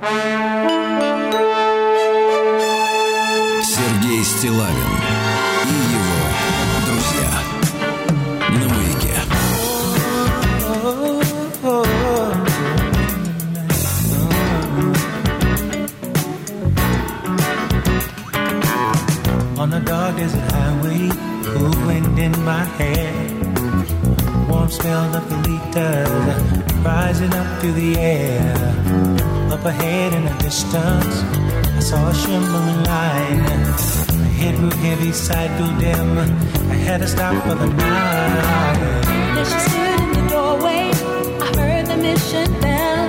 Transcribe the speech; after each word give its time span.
Сергей 0.00 0.12
Стилавин 4.22 4.92
и 5.64 5.72
его 5.92 6.22
друзья 6.86 7.32
на 8.48 8.66
маяке. 8.68 9.16
On 19.58 19.68
the 19.70 19.80
dark 19.80 20.16
desert 20.16 20.52
highway, 20.52 21.10
cool 21.42 21.74
wind 21.88 22.16
in 22.20 22.32
my 22.44 22.64
hair, 22.78 23.12
warm 24.48 24.70
smell 24.70 25.12
of 25.16 25.28
the 25.28 25.36
leader 25.48 26.06
rising 26.84 27.34
up 27.34 27.60
through 27.60 27.72
the 27.72 27.98
air. 27.98 28.57
ahead 29.68 30.14
in 30.14 30.24
the 30.24 30.34
distance, 30.42 31.22
I 31.76 31.80
saw 31.80 32.08
a 32.08 32.14
shimmering 32.14 32.82
line. 32.84 33.40
My 34.22 34.30
head 34.40 34.56
grew 34.56 34.70
heavy, 34.70 35.12
sight 35.12 35.50
grew 35.58 35.72
dim. 35.78 36.18
I 36.70 36.76
had 36.86 37.00
to 37.00 37.06
stop 37.06 37.34
for 37.44 37.54
the 37.54 37.66
night. 37.66 39.02
Then 39.34 39.44
she 39.44 39.58
stood 39.68 40.00
in 40.04 40.10
the 40.18 40.24
doorway, 40.30 40.90
I 41.44 41.48
heard 41.60 41.86
the 41.86 41.98
mission 41.98 42.48
bell. 42.62 43.08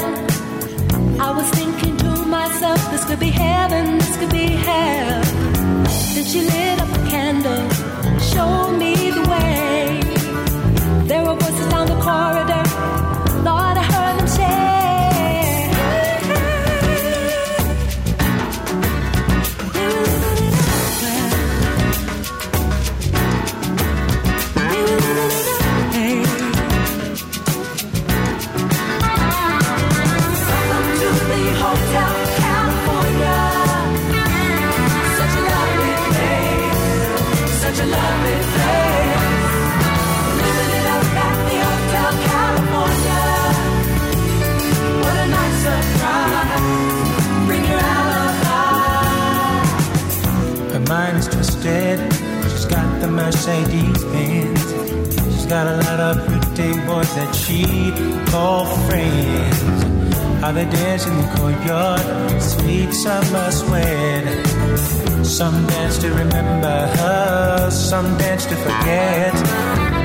I 1.27 1.31
was 1.37 1.49
thinking 1.51 1.95
to 1.97 2.25
myself, 2.25 2.79
this 2.91 3.05
could 3.05 3.19
be 3.19 3.31
heaven, 3.31 3.97
this 3.97 4.17
could 4.17 4.31
be 4.31 4.47
hell. 4.67 5.21
Then 6.13 6.25
she 6.25 6.41
lit 6.41 6.81
up 6.83 6.91
a 6.99 7.01
candle, 7.09 7.63
showed 8.19 8.77
me 8.77 8.98
the 52.99 53.07
Mercedes 53.07 54.03
Benz. 54.05 54.63
She's 55.25 55.45
got 55.45 55.67
a 55.67 55.77
lot 55.77 55.99
of 55.99 56.25
pretty 56.27 56.73
boys 56.85 57.13
that 57.15 57.33
she 57.33 57.63
call 58.31 58.65
friends. 58.87 59.83
How 60.41 60.51
they 60.51 60.65
dance 60.65 61.05
in 61.05 61.15
the 61.17 61.27
courtyard, 61.35 62.41
sweet 62.41 62.93
summer 62.93 63.51
sweat. 63.51 64.25
Some 65.25 65.67
dance 65.67 65.97
to 65.99 66.09
remember 66.09 66.87
her, 66.97 67.69
some 67.71 68.17
dance 68.17 68.45
to 68.45 68.55
forget. 68.55 69.98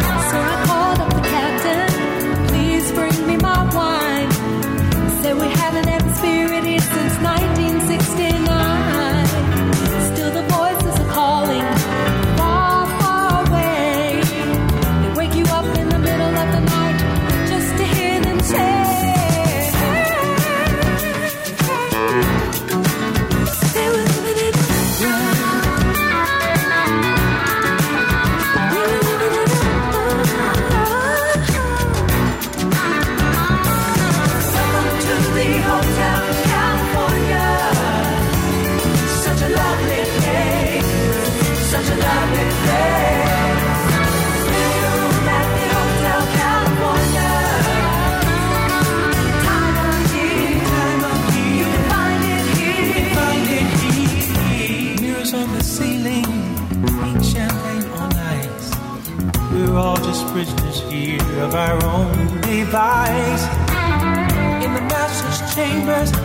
in 64.64 64.74
the 64.74 64.80
master's 64.80 65.54
chambers. 65.54 66.23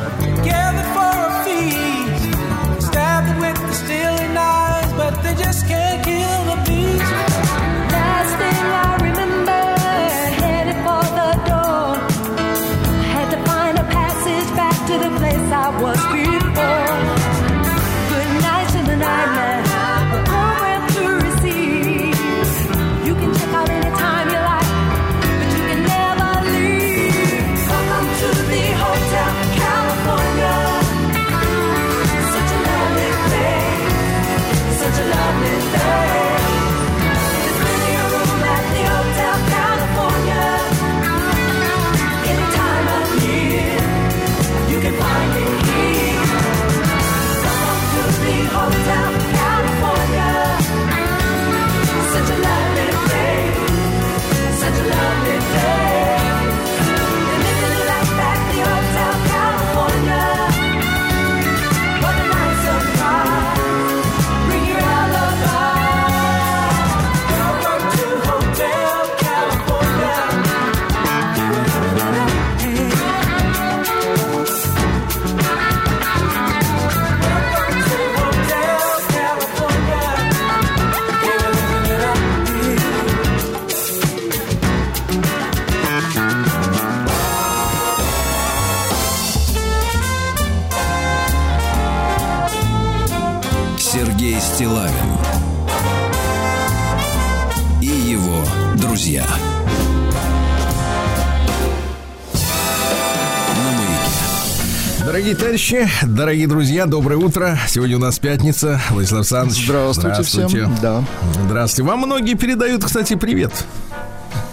Дорогие 105.30 105.46
товарищи, 105.46 105.90
дорогие 106.08 106.48
друзья, 106.48 106.86
доброе 106.88 107.18
утро. 107.18 107.60
Сегодня 107.68 107.98
у 107.98 108.00
нас 108.00 108.18
пятница. 108.18 108.82
Владислав 108.90 109.20
Александрович. 109.20 109.64
Здравствуйте, 109.64 110.14
здравствуйте. 110.24 110.48
всем. 110.48 110.78
Да. 110.82 111.06
Здравствуйте. 111.46 111.88
Вам 111.88 112.00
многие 112.00 112.34
передают, 112.34 112.84
кстати, 112.84 113.14
привет. 113.14 113.52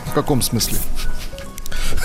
В 0.04 0.12
каком 0.12 0.42
смысле? 0.42 0.76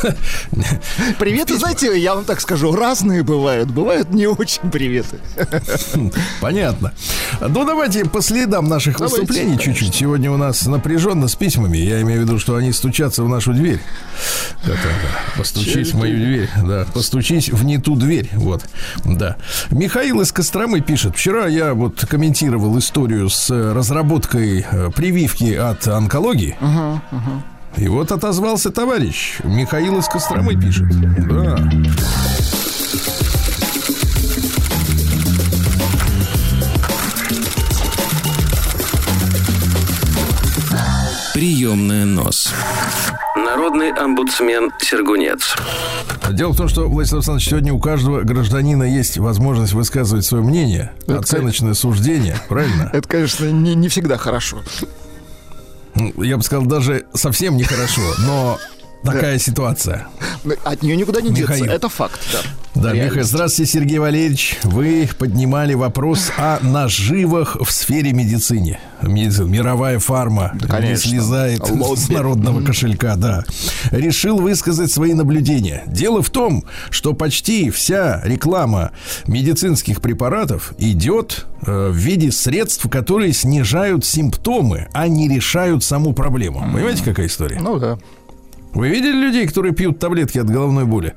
Приветы, 1.19 1.57
знаете, 1.57 1.99
я 1.99 2.15
вам 2.15 2.23
так 2.23 2.39
скажу, 2.39 2.73
разные 2.73 3.23
бывают. 3.23 3.69
Бывают 3.69 4.11
не 4.11 4.27
очень 4.27 4.71
приветы. 4.71 5.19
Понятно. 6.39 6.93
Ну, 7.41 7.65
давайте 7.65 8.05
по 8.05 8.21
следам 8.21 8.69
наших 8.69 8.97
давайте, 8.97 9.21
выступлений 9.21 9.59
чуть-чуть. 9.59 9.93
Сегодня 9.93 10.31
у 10.31 10.37
нас 10.37 10.65
напряженно 10.65 11.27
с 11.27 11.35
письмами. 11.35 11.77
Я 11.77 12.01
имею 12.01 12.21
в 12.21 12.23
виду, 12.23 12.39
что 12.39 12.55
они 12.55 12.71
стучатся 12.71 13.23
в 13.23 13.29
нашу 13.29 13.53
дверь. 13.53 13.81
Постучись 15.37 15.93
в 15.93 15.97
мою 15.97 16.17
дверь. 16.17 16.49
Да, 16.63 16.85
постучись 16.93 17.49
в 17.49 17.63
не 17.65 17.77
ту 17.77 17.95
дверь. 17.95 18.29
Вот, 18.33 18.63
да. 19.05 19.37
Михаил 19.71 20.21
из 20.21 20.31
Костромы 20.31 20.81
пишет. 20.81 21.15
Вчера 21.15 21.47
я 21.47 21.73
вот 21.73 22.05
комментировал 22.05 22.77
историю 22.77 23.29
с 23.29 23.49
э, 23.49 23.73
разработкой 23.73 24.65
э, 24.69 24.89
прививки 24.95 25.53
от 25.53 25.87
онкологии. 25.87 26.55
И 27.77 27.87
вот 27.87 28.11
отозвался 28.11 28.71
товарищ. 28.71 29.37
Михаил 29.43 29.97
из 29.97 30.07
Костромы 30.07 30.55
пишет. 30.59 30.89
Да. 31.27 31.57
Приемная 41.33 42.05
нос. 42.05 42.53
Народный 43.45 43.91
омбудсмен 43.91 44.71
Сергунец. 44.79 45.55
Дело 46.31 46.53
в 46.53 46.57
том, 46.57 46.67
что, 46.67 46.87
Владислав 46.87 47.19
Александрович, 47.19 47.49
сегодня 47.49 47.73
у 47.73 47.79
каждого 47.79 48.21
гражданина 48.21 48.83
есть 48.83 49.17
возможность 49.17 49.73
высказывать 49.73 50.25
свое 50.25 50.43
мнение, 50.43 50.91
Это, 51.07 51.19
оценочное 51.19 51.73
суждение, 51.73 52.37
правильно? 52.47 52.89
Это, 52.93 53.07
конечно, 53.07 53.45
не, 53.45 53.75
не 53.75 53.89
всегда 53.89 54.17
хорошо. 54.17 54.61
Ну, 55.95 56.23
Я 56.23 56.37
бы 56.37 56.43
сказал, 56.43 56.65
даже 56.65 57.05
совсем 57.13 57.57
нехорошо, 57.57 58.01
но 58.19 58.57
такая 59.03 59.39
ситуация. 59.39 60.07
От 60.63 60.81
нее 60.81 60.95
никуда 60.95 61.21
не 61.21 61.29
деться. 61.29 61.53
Михаил. 61.53 61.71
Это 61.71 61.89
факт, 61.89 62.19
да. 62.33 62.39
Да. 62.73 62.93
Михаил, 62.93 63.23
здравствуйте, 63.25 63.71
Сергей 63.71 63.99
Валерьевич. 63.99 64.57
Вы 64.63 65.09
поднимали 65.17 65.73
вопрос 65.73 66.31
о 66.37 66.59
наживах 66.61 67.57
в 67.59 67.69
сфере 67.71 68.13
медицины. 68.13 68.79
Медицина, 69.01 69.47
мировая 69.47 69.99
фарма 69.99 70.51
не 70.53 70.67
конечно. 70.67 71.09
слезает 71.09 71.69
Лобби. 71.69 71.99
с 71.99 72.09
народного 72.09 72.63
кошелька, 72.63 73.15
да. 73.17 73.43
Решил 73.91 74.37
высказать 74.37 74.91
свои 74.91 75.13
наблюдения. 75.13 75.83
Дело 75.87 76.21
в 76.21 76.29
том, 76.29 76.63
что 76.89 77.13
почти 77.13 77.69
вся 77.71 78.21
реклама 78.23 78.91
медицинских 79.27 80.01
препаратов 80.01 80.73
идет 80.77 81.45
э, 81.65 81.89
в 81.89 81.95
виде 81.95 82.31
средств, 82.31 82.89
которые 82.89 83.33
снижают 83.33 84.05
симптомы, 84.05 84.87
а 84.93 85.07
не 85.07 85.27
решают 85.27 85.83
саму 85.83 86.13
проблему. 86.13 86.61
Понимаете, 86.73 87.03
какая 87.03 87.27
история? 87.27 87.59
Ну 87.59 87.79
да. 87.79 87.97
Вы 88.73 88.89
видели 88.89 89.13
людей, 89.15 89.47
которые 89.47 89.73
пьют 89.73 89.99
таблетки 89.99 90.37
от 90.37 90.49
головной 90.49 90.85
боли? 90.85 91.13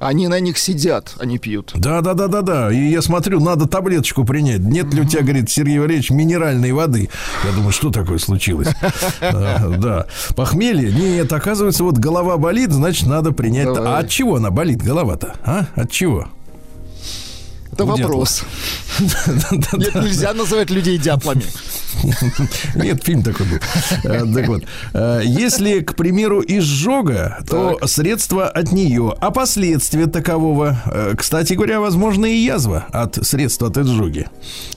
Они 0.00 0.28
на 0.28 0.38
них 0.38 0.58
сидят, 0.58 1.14
они 1.18 1.38
пьют. 1.38 1.72
Да, 1.74 2.00
да, 2.02 2.14
да, 2.14 2.28
да, 2.28 2.42
да. 2.42 2.72
И 2.72 2.78
я 2.88 3.02
смотрю, 3.02 3.40
надо 3.40 3.66
таблеточку 3.66 4.24
принять. 4.24 4.60
Нет 4.60 4.94
ли 4.94 5.02
у 5.02 5.04
тебя, 5.04 5.22
говорит 5.22 5.50
Сергей 5.50 5.80
Валерьевич, 5.80 6.10
минеральной 6.10 6.70
воды? 6.70 7.10
Я 7.44 7.52
думаю, 7.52 7.72
что 7.72 7.90
такое 7.90 8.18
случилось? 8.18 8.68
А, 9.20 9.68
Да. 9.76 10.06
Похмелье? 10.36 10.92
Нет, 10.92 11.32
оказывается, 11.32 11.82
вот 11.82 11.98
голова 11.98 12.36
болит, 12.36 12.70
значит, 12.70 13.08
надо 13.08 13.32
принять. 13.32 13.66
А 13.66 13.98
от 13.98 14.08
чего 14.08 14.36
она 14.36 14.50
болит, 14.50 14.82
голова-то? 14.82 15.34
А? 15.44 15.66
От 15.74 15.90
чего? 15.90 16.28
Это 17.78 17.84
вопрос. 17.84 18.42
Нет, 18.98 19.94
нельзя 19.94 20.34
называть 20.34 20.68
людей 20.68 20.98
дятлами. 20.98 21.44
Нет, 22.74 23.04
фильм 23.04 23.22
такой 23.22 23.46
был. 23.46 23.58
Э, 24.02 24.24
Так 24.34 24.48
вот, 24.48 24.64
э, 24.94 25.22
если, 25.24 25.78
к 25.80 25.94
примеру, 25.94 26.42
изжога, 26.44 27.38
то 27.48 27.78
средства 27.86 28.48
от 28.48 28.72
нее, 28.72 29.14
а 29.20 29.30
последствия 29.30 30.06
такового, 30.06 30.76
э, 30.86 31.14
кстати 31.16 31.52
говоря, 31.52 31.78
возможно 31.78 32.26
и 32.26 32.36
язва 32.36 32.86
от 32.90 33.24
средств 33.24 33.62
от 33.62 33.78
изжоги. 33.78 34.26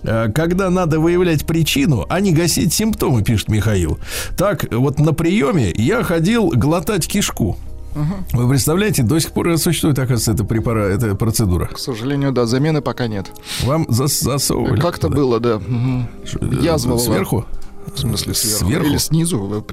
Когда 0.04 0.70
надо 0.70 1.00
выявлять 1.00 1.48
причину, 1.48 2.06
а 2.08 2.20
не 2.20 2.32
гасить 2.32 2.72
симптомы, 2.72 3.24
пишет 3.24 3.50
Михаил. 3.50 4.00
Так, 4.38 4.72
вот 4.72 5.00
на 5.00 5.14
приеме 5.14 5.72
я 5.76 6.04
ходил 6.04 6.50
глотать 6.50 7.08
кишку. 7.08 7.58
Вы 8.34 8.50
представляете, 8.50 9.04
до 9.04 9.20
сих 9.20 9.32
пор 9.32 9.58
существует, 9.58 9.98
оказывается, 10.00 10.32
эта, 10.32 10.44
препара- 10.44 10.88
эта 10.90 11.16
процедура. 11.16 11.66
К 11.68 11.78
сожалению, 11.78 12.32
да, 12.32 12.46
замены 12.46 12.82
пока 12.82 13.08
нет. 13.08 13.28
Вам 13.64 13.84
зас- 13.90 14.22
засовывали. 14.24 14.80
Как-то 14.80 15.10
было, 15.10 15.40
да. 15.40 15.60
Мгм. 15.60 16.08
Язва 16.62 16.90
была. 16.92 17.00
Сверху? 17.00 17.46
В 17.94 18.00
смысле, 18.00 18.34
сверху. 18.34 18.66
Сверху? 18.66 18.88
Или 18.88 18.98
снизу. 18.98 19.66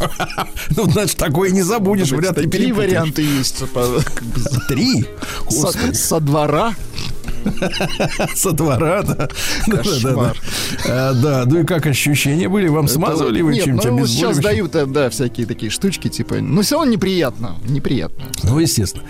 Ну, 0.76 0.90
значит, 0.90 1.16
такое 1.16 1.50
не 1.50 1.62
забудешь, 1.62 2.10
вряд 2.10 2.36
ли 2.36 2.48
перепутаешь. 2.48 2.90
варианты 2.90 3.22
есть. 3.22 3.62
Три? 4.68 5.06
Со 5.94 6.18
двора. 6.18 6.74
Со 8.34 8.52
двора, 8.52 9.02
да. 9.02 9.28
Кошмар. 9.66 10.36
Да, 10.86 11.12
да. 11.12 11.42
А, 11.42 11.44
ну 11.46 11.60
и 11.60 11.64
как 11.64 11.86
ощущения 11.86 12.48
были? 12.48 12.68
Вам 12.68 12.88
смазывали 12.88 13.42
вы 13.42 13.56
чем-то 13.56 13.90
ну 13.90 14.06
сейчас 14.06 14.38
дают, 14.38 14.74
э, 14.74 14.86
да, 14.86 15.10
всякие 15.10 15.46
такие 15.46 15.70
штучки, 15.70 16.08
типа, 16.08 16.36
но 16.36 16.62
все 16.62 16.76
равно 16.76 16.92
неприятно, 16.92 17.56
неприятно. 17.68 18.24
Ну, 18.42 18.58
естественно. 18.58 19.04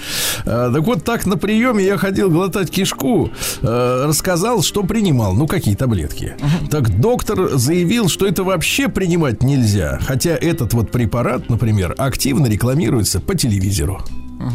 А, 0.44 0.72
так 0.72 0.82
вот, 0.84 1.04
так 1.04 1.26
на 1.26 1.36
приеме 1.36 1.84
я 1.84 1.96
ходил 1.96 2.30
глотать 2.30 2.70
кишку, 2.70 3.30
э, 3.62 4.04
рассказал, 4.06 4.62
что 4.62 4.82
принимал, 4.82 5.34
ну, 5.34 5.46
какие 5.46 5.74
таблетки. 5.74 6.36
Так 6.70 7.00
доктор 7.00 7.56
заявил, 7.56 8.08
что 8.08 8.26
это 8.26 8.44
вообще 8.44 8.88
принимать 8.88 9.42
нельзя, 9.42 9.98
хотя 10.06 10.30
этот 10.30 10.74
вот 10.74 10.90
препарат, 10.90 11.48
например, 11.48 11.94
активно 11.98 12.46
рекламируется 12.46 13.20
по 13.20 13.34
телевизору. 13.34 14.02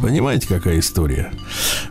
Понимаете, 0.02 0.48
какая 0.48 0.80
история? 0.80 1.34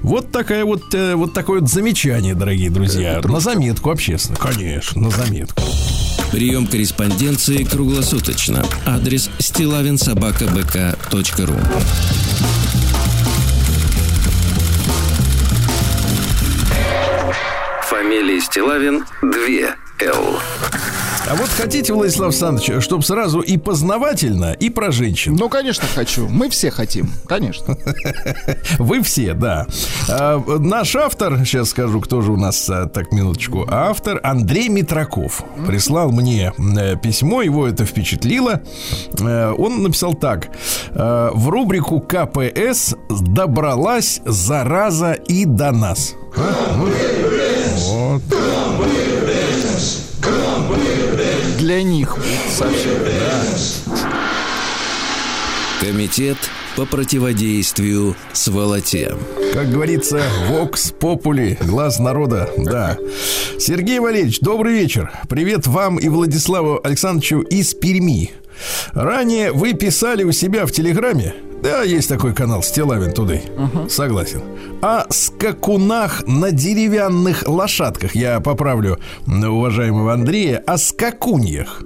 Вот 0.01 0.31
такая 0.31 0.65
вот, 0.65 0.95
э, 0.95 1.15
вот 1.15 1.35
такое 1.35 1.61
вот 1.61 1.71
замечание, 1.71 2.35
дорогие 2.35 2.71
друзья. 2.71 3.21
На 3.23 3.41
заметку 3.41 3.91
общественно. 3.91 4.39
Конечно, 4.39 5.03
на 5.03 5.11
заметку. 5.11 5.63
Прием 6.31 6.67
корреспонденции 6.67 7.65
круглосуточно. 7.65 8.65
Адрес 8.85 9.31
стилавинсобакабк.ру 9.39 11.57
Фамилия 17.89 18.41
Стилавин 18.41 19.05
2 19.23 19.77
Л. 20.01 20.39
А 21.29 21.35
вот 21.35 21.49
хотите, 21.49 21.93
Владислав 21.93 22.29
Александрович, 22.29 22.85
чтобы 22.85 23.03
сразу 23.03 23.41
и 23.41 23.57
познавательно, 23.57 24.53
и 24.53 24.71
про 24.71 24.93
женщин. 24.93 25.35
Ну, 25.35 25.49
конечно, 25.49 25.85
хочу. 25.93 26.29
Мы 26.29 26.49
все 26.51 26.71
хотим, 26.71 27.11
конечно. 27.27 27.77
Вы 28.79 29.03
все, 29.03 29.35
да. 29.35 29.67
А, 30.09 30.41
наш 30.59 30.95
автор, 30.95 31.39
сейчас 31.45 31.71
скажу, 31.71 32.01
кто 32.01 32.23
же 32.23 32.31
у 32.31 32.37
нас, 32.37 32.71
а, 32.71 32.87
так, 32.87 33.11
минуточку, 33.11 33.67
автор 33.69 34.21
Андрей 34.23 34.69
Митраков 34.69 35.43
прислал 35.67 36.13
мне 36.13 36.53
э, 36.59 36.95
письмо, 36.97 37.43
его 37.43 37.67
это 37.67 37.85
впечатлило. 37.85 38.63
Э, 39.19 39.53
Он 39.59 39.83
написал 39.83 40.15
так. 40.15 40.49
э, 40.91 41.31
В 41.35 41.49
рубрику 41.49 42.01
КПС 42.01 42.95
добралась 43.11 44.21
зараза 44.25 45.15
и 45.15 45.45
до 45.45 45.73
нас. 45.73 46.15
А? 46.37 46.77
Вот. 47.89 48.23
Для 51.67 51.83
них 51.83 52.15
будет 52.15 52.53
сообщение. 52.57 53.11
Комитет 55.81 56.37
по 56.77 56.87
противодействию 56.87 58.15
сволоте. 58.33 59.17
Как 59.53 59.69
говорится, 59.69 60.23
Вокс 60.47 60.93
Попули, 60.93 61.59
глаз 61.61 61.99
народа, 61.99 62.49
да. 62.57 62.97
Сергей 63.59 63.99
Валерьевич, 63.99 64.39
добрый 64.39 64.75
вечер. 64.75 65.11
Привет 65.29 65.67
вам 65.67 65.99
и 65.99 66.09
Владиславу 66.09 66.79
Александровичу 66.85 67.41
из 67.41 67.75
Перми. 67.75 68.31
Ранее 68.93 69.51
вы 69.51 69.73
писали 69.73 70.23
у 70.23 70.31
себя 70.31 70.67
в 70.67 70.71
Телеграме, 70.71 71.35
да, 71.67 71.83
есть 71.83 72.09
такой 72.09 72.33
канал 72.35 72.63
Стилавин 72.63 73.13
Тудей, 73.13 73.43
согласен, 73.89 74.43
о 74.83 75.05
скакунах 75.11 76.27
на 76.27 76.51
деревянных 76.53 77.47
лошадках. 77.49 78.15
Я 78.15 78.41
поправлю 78.41 78.99
уважаемого 79.27 80.13
Андрея, 80.13 80.63
о 80.67 80.79
скакуньях. 80.79 81.83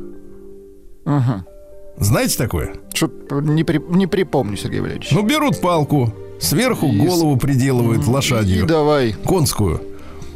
Знаете 1.99 2.39
такое? 2.39 2.75
Что-то 2.95 3.41
не, 3.41 3.65
при- 3.65 3.83
не 3.95 4.07
припомню, 4.07 4.57
Сергей 4.57 4.81
Валерьевич. 4.81 5.11
Ну, 5.13 5.23
берут 5.23 5.61
палку, 5.61 6.13
сверху 6.41 6.87
И 6.87 6.99
голову 6.99 7.37
приделывают 7.37 8.07
лошадью. 8.07 8.65
И 8.65 8.67
давай. 8.67 9.13
конскую. 9.13 9.83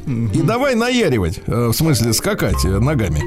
И 0.06 0.42
давай 0.42 0.74
наяривать, 0.74 1.40
э, 1.46 1.68
в 1.68 1.72
смысле 1.72 2.12
скакать 2.12 2.64
э, 2.64 2.78
ногами. 2.78 3.22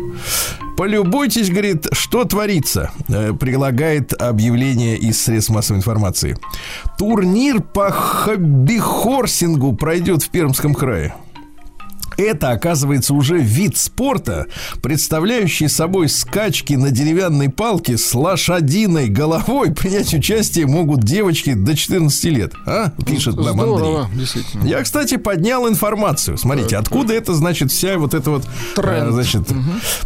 Полюбуйтесь, 0.78 1.50
говорит, 1.50 1.88
что 1.92 2.24
творится. 2.26 2.92
Э, 3.10 3.34
Прилагает 3.34 4.14
объявление 4.14 4.98
из 4.98 5.20
средств 5.22 5.50
массовой 5.50 5.80
информации. 5.80 6.38
Турнир 6.98 7.62
по 7.62 7.90
хобби-хорсингу 7.92 9.74
пройдет 9.74 10.22
в 10.22 10.30
Пермском 10.30 10.76
крае. 10.76 11.16
Это, 12.18 12.52
оказывается, 12.52 13.14
уже 13.14 13.38
вид 13.38 13.78
спорта, 13.78 14.48
представляющий 14.82 15.70
собой 15.70 16.10
скачки 16.10 16.74
на 16.74 16.92
деревянной 16.92 17.50
палке 17.50 17.98
с 17.98 18.14
лошадиной 18.14 19.08
головой. 19.08 19.72
Принять 19.72 20.14
участие 20.14 20.66
могут 20.66 21.04
девочки 21.04 21.54
до 21.54 21.76
14 21.76 22.24
лет. 22.26 22.54
А? 22.66 22.92
Пишет 23.06 23.36
нам 23.36 23.60
Андрей. 23.60 23.78
Здорово, 23.78 24.10
действительно. 24.14 24.66
Я, 24.66 24.82
кстати, 24.82 25.18
поднял 25.18 25.68
информацию. 25.68 26.38
Смотрите, 26.38 26.78
откуда 26.78 27.14
это, 27.14 27.34
значит, 27.34 27.72
вся 27.72 27.98
вот 27.98 28.14
эта 28.14 28.32
вот, 28.32 28.48
Тренд. 28.76 29.10
э, 29.10 29.12
значит, 29.12 29.44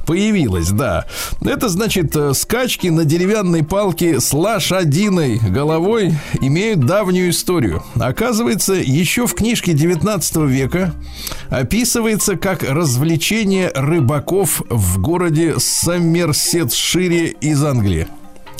появилась, 0.05 0.69
да. 0.69 1.05
Это, 1.41 1.69
значит, 1.69 2.15
э, 2.15 2.33
скачки 2.33 2.87
на 2.87 3.05
деревянной 3.05 3.63
палке 3.63 4.19
с 4.19 4.33
лошадиной 4.33 5.37
головой 5.37 6.15
имеют 6.41 6.81
давнюю 6.85 7.29
историю. 7.29 7.83
Оказывается, 7.95 8.73
еще 8.73 9.27
в 9.27 9.33
книжке 9.33 9.73
19 9.73 10.35
века 10.47 10.93
описывается, 11.91 12.37
как 12.37 12.63
развлечение 12.63 13.69
рыбаков 13.75 14.61
в 14.69 15.01
городе 15.01 15.55
Сомерсетшире 15.59 17.35
из 17.41 17.61
Англии. 17.65 18.07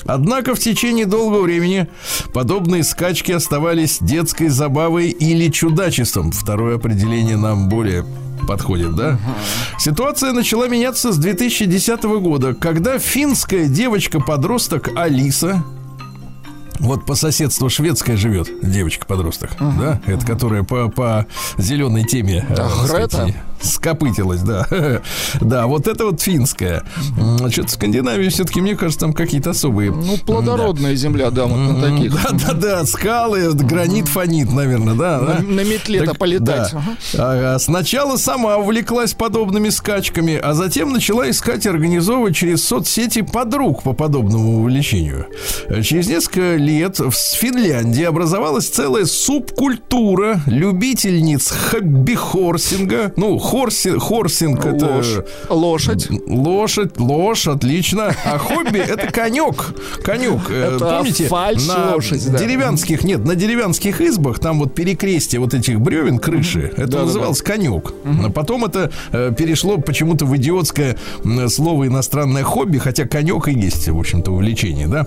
Однако 0.06 0.54
в 0.54 0.60
течение 0.60 1.06
долгого 1.06 1.44
времени 1.44 1.88
подобные 2.34 2.84
скачки 2.84 3.32
оставались 3.32 4.00
детской 4.02 4.50
забавой 4.50 5.12
или 5.12 5.48
чудачеством. 5.50 6.34
Второе 6.34 6.76
определение 6.76 7.38
нам 7.38 7.70
более 7.70 8.04
подходит, 8.50 8.96
да? 8.96 9.18
Ситуация 9.80 10.34
начала 10.34 10.68
меняться 10.68 11.14
с 11.14 11.18
2010 11.18 12.04
года, 12.04 12.54
когда 12.54 13.00
финская 13.00 13.68
девочка-подросток 13.68 14.90
Алиса 14.98 15.64
вот 16.80 17.06
по 17.06 17.16
соседству 17.16 17.70
шведская 17.70 18.18
живет 18.18 18.50
девочка-подросток, 18.62 19.51
да? 19.60 20.01
Это 20.06 20.25
которая 20.25 20.63
по, 20.63 20.90
по 20.90 21.25
зеленой 21.58 22.04
теме 22.04 22.46
э, 22.48 22.56
так 22.56 22.72
Грета? 22.90 23.08
сказать, 23.10 23.36
скопытилась, 23.62 24.41
да. 24.41 24.68
да, 25.41 25.68
вот 25.68 25.88
это 25.88 26.06
вот 26.06 26.22
финская. 26.22 26.84
Что-то 27.50 27.68
в 27.68 27.72
Скандинавии 27.72 28.30
все-таки, 28.30 28.62
мне 28.62 28.75
кажется, 28.75 29.01
там 29.01 29.13
какие-то 29.13 29.51
особые. 29.51 29.91
Ну, 29.91 30.18
плодородная 30.18 30.96
земля, 30.96 31.32
да, 31.32 31.46
вот 31.46 31.58
на 31.58 31.82
таких. 31.82 32.13
Да, 32.13 32.30
да, 32.32 32.53
да, 32.53 32.86
скалы, 32.86 33.51
гранит 33.53 34.08
фонит, 34.08 34.51
наверное, 34.51 34.96
да. 34.96 35.20
На, 35.20 35.34
да. 35.34 35.44
на 35.44 35.63
метле-то 35.63 36.13
полетать. 36.13 36.72
да. 36.72 36.84
Ага. 37.13 37.32
Ага, 37.32 37.60
Сначала 37.60 38.18
сама 38.18 38.58
увлеклась 38.58 39.13
подобными 39.13 39.70
скачками, 39.70 40.36
а 40.36 40.53
затем 40.53 40.91
начала 40.91 41.30
искать 41.30 41.65
и 41.65 41.70
организовывать 41.70 42.36
через 42.36 42.65
соцсети 42.65 43.22
подруг 43.22 43.84
по 43.84 43.94
подобному 43.94 44.60
увлечению. 44.60 45.27
Через 45.84 46.08
несколько 46.08 46.56
лет 46.56 47.00
в 47.00 47.12
Финляндии 47.12 48.03
образовалась 48.03 48.70
целая 48.70 49.06
субкультура 49.06 50.41
любительниц 50.46 51.51
хобби-хорсинга. 51.51 53.13
Ну, 53.15 53.38
хорси, 53.51 54.00
хорсинг 54.00 54.65
это... 54.65 55.03
Лошадь. 55.50 56.08
Лошадь, 56.27 56.98
ложь, 57.00 57.48
отлично. 57.48 58.15
А 58.25 58.38
хобби 58.38 58.79
это 58.79 59.12
конек. 59.12 59.74
Конек. 60.03 60.50
Э, 60.50 60.75
Это 60.75 60.86
Помните, 60.98 61.25
фальшь 61.27 61.67
на 61.67 61.96
лошадь, 61.96 62.31
да. 62.31 62.38
деревянских, 62.39 63.03
нет, 63.03 63.25
на 63.25 63.36
деревянских 63.36 64.00
избах, 64.01 64.39
там 64.39 64.60
вот 64.60 64.74
перекрестие 64.74 65.41
вот 65.41 65.53
этих 65.53 65.81
бревен, 65.81 66.17
крыши, 66.20 66.67
это 66.72 66.81
Да-да-да. 66.88 67.05
называлось 67.05 67.41
конек. 67.41 67.93
А 68.25 68.29
потом 68.29 68.63
это 68.65 68.89
э, 69.12 69.34
перешло 69.38 69.77
почему-то 69.77 70.25
в 70.25 70.36
идиотское 70.38 70.98
слово 71.50 71.88
иностранное 71.88 72.43
хобби, 72.43 72.77
хотя 72.77 73.05
конек 73.05 73.48
и 73.50 73.53
есть, 73.53 73.89
в 73.89 74.00
общем-то, 74.00 74.31
увлечение, 74.31 74.88
да? 74.88 75.05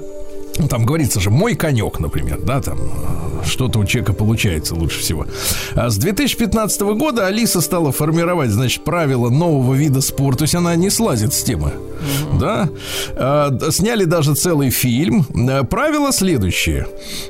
Ну, 0.59 0.69
Там 0.69 0.87
говорится 0.87 1.21
же 1.21 1.31
мой 1.31 1.55
конек, 1.55 1.99
например, 1.99 2.41
да, 2.41 2.61
там 2.63 2.79
э, 2.79 3.45
что-то 3.45 3.81
у 3.81 3.85
человека 3.85 4.13
получается 4.13 4.75
лучше 4.75 5.01
всего. 5.01 5.27
А 5.75 5.91
с 5.91 5.97
2015 5.97 6.81
года 6.97 7.27
Алиса 7.27 7.61
стала 7.61 7.91
формировать, 7.91 8.51
значит, 8.51 8.85
правила 8.85 9.31
нового 9.31 9.75
вида 9.75 10.01
спорта, 10.01 10.39
то 10.39 10.45
есть 10.45 10.55
она 10.55 10.77
не 10.77 10.91
слазит 10.91 11.33
с 11.35 11.43
темы, 11.43 11.73
да. 12.39 12.69
А, 13.17 13.57
сняли 13.71 14.05
даже 14.05 14.35
целый 14.35 14.71
фильм. 14.71 15.27
Э, 15.35 15.65
Правила 15.65 16.13
следующие: 16.13 16.87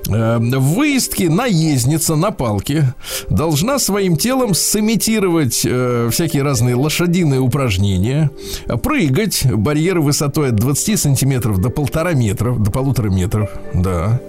Э, 0.09 0.38
в 0.38 0.75
выездке 0.75 1.31
наездница 1.31 2.16
на 2.16 2.31
палке 2.31 2.95
должна 3.31 3.78
своим 3.78 4.16
телом 4.16 4.54
сымитировать 4.54 5.62
э, 5.64 6.09
всякие 6.11 6.43
разные 6.43 6.75
лошадиные 6.75 7.40
упражнения, 7.40 8.31
прыгать 8.83 9.47
барьеры 9.50 10.00
высотой 10.00 10.50
от 10.50 10.57
20 10.57 11.00
сантиметров 11.00 11.61
до 11.61 11.71
полтора 11.71 12.12
метров, 12.12 12.62
до 12.62 12.71
полутора 12.71 13.09
метров, 13.14 13.50
да. 13.73 14.21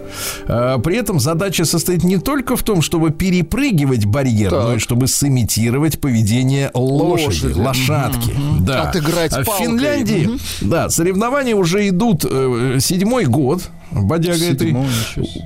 А, 0.47 0.77
При 0.79 0.97
этом 0.97 1.19
задача 1.19 1.65
состоит 1.65 2.03
не 2.03 2.17
только 2.17 2.55
в 2.55 2.63
том, 2.63 2.81
чтобы 2.81 3.11
перепрыгивать 3.11 4.05
барьер, 4.05 4.51
Так. 4.51 4.63
но 4.63 4.73
и 4.75 4.79
чтобы 4.79 5.07
сымитировать 5.07 5.99
поведение 5.99 6.71
лошади, 6.73 7.47
Лошади. 7.47 7.59
лошадки. 7.59 8.35
Да. 8.59 8.83
Отыграть 8.89 9.33
А 9.33 9.41
в 9.41 9.45
палкой. 9.45 9.65
Финляндии, 9.65 10.29
да, 10.61 10.89
соревнования 10.89 11.55
уже 11.55 11.87
идут 11.89 12.25
э, 12.29 12.77
седьмой 12.79 13.25
год. 13.25 13.63
Бодяга 13.91 14.37
себе. 14.37 14.75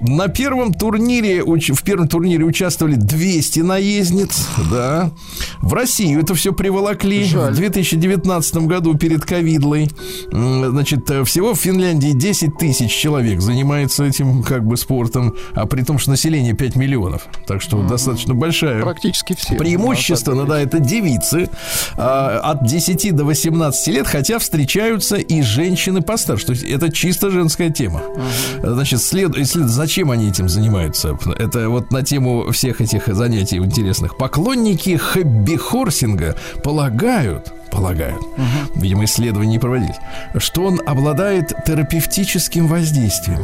На 0.02 0.28
первом 0.28 0.74
турнире, 0.74 1.40
уч- 1.40 1.74
в 1.74 1.84
первом 1.84 2.08
турнире 2.08 2.46
участвовали 2.46 2.96
200 2.96 3.60
наездниц, 3.60 4.48
да. 4.72 5.12
В 5.62 5.74
Россию 5.74 6.22
это 6.22 6.34
все 6.36 6.54
приволокли 6.54 7.24
Жаль. 7.24 7.54
в 7.54 7.56
2019 7.56 8.68
году 8.68 8.96
перед 8.96 9.26
ковидлой. 9.26 9.90
Значит, 10.32 11.10
э, 11.10 11.24
всего 11.24 11.54
в 11.54 11.60
Финляндии 11.60 12.12
10 12.12 12.58
тысяч 12.58 12.92
человек 12.92 13.42
занимается 13.42 14.04
этим 14.04 14.44
как 14.44 14.66
бы 14.66 14.78
спортом, 14.78 15.36
а 15.54 15.66
при 15.66 15.84
том, 15.84 16.00
что 16.00 16.12
население 16.12 16.54
5 16.54 16.76
миллионов. 16.76 17.28
Так 17.48 17.62
что 17.62 17.82
достаточно 17.84 18.34
большая 18.34 18.82
Практически 18.84 19.36
все. 19.36 19.56
Преимущественно, 19.56 20.46
да, 20.46 20.60
это 20.60 20.80
девицы 20.80 21.50
а, 21.98 22.40
от 22.40 22.66
10 22.66 23.16
до 23.16 23.26
18 23.26 23.88
лет, 23.88 24.08
хотя 24.08 24.40
встречаются 24.40 25.16
и 25.18 25.42
женщины 25.42 26.02
постарше. 26.02 26.46
То 26.48 26.52
есть 26.54 26.64
это 26.64 26.92
чисто 26.92 27.30
женская 27.30 27.70
тема. 27.70 28.02
Значит, 28.64 29.02
след, 29.02 29.34
след- 29.48 29.70
зачем 29.70 30.12
они 30.12 30.30
этим 30.30 30.50
занимаются? 30.50 31.18
Это 31.38 31.70
вот 31.70 31.92
на 31.92 32.04
тему 32.04 32.52
всех 32.52 32.82
этих 32.82 33.08
занятий 33.08 33.58
интересных. 33.58 34.18
Поклонники 34.18 34.98
хобби-хорсинга 34.98 36.36
полагают, 36.64 37.54
полагают, 37.70 38.22
видимо, 38.76 39.06
исследования 39.06 39.52
не 39.52 39.60
проводились, 39.60 39.96
что 40.38 40.64
он 40.66 40.82
обладает 40.86 41.54
терапевтическим 41.66 42.68
воздействием. 42.68 43.40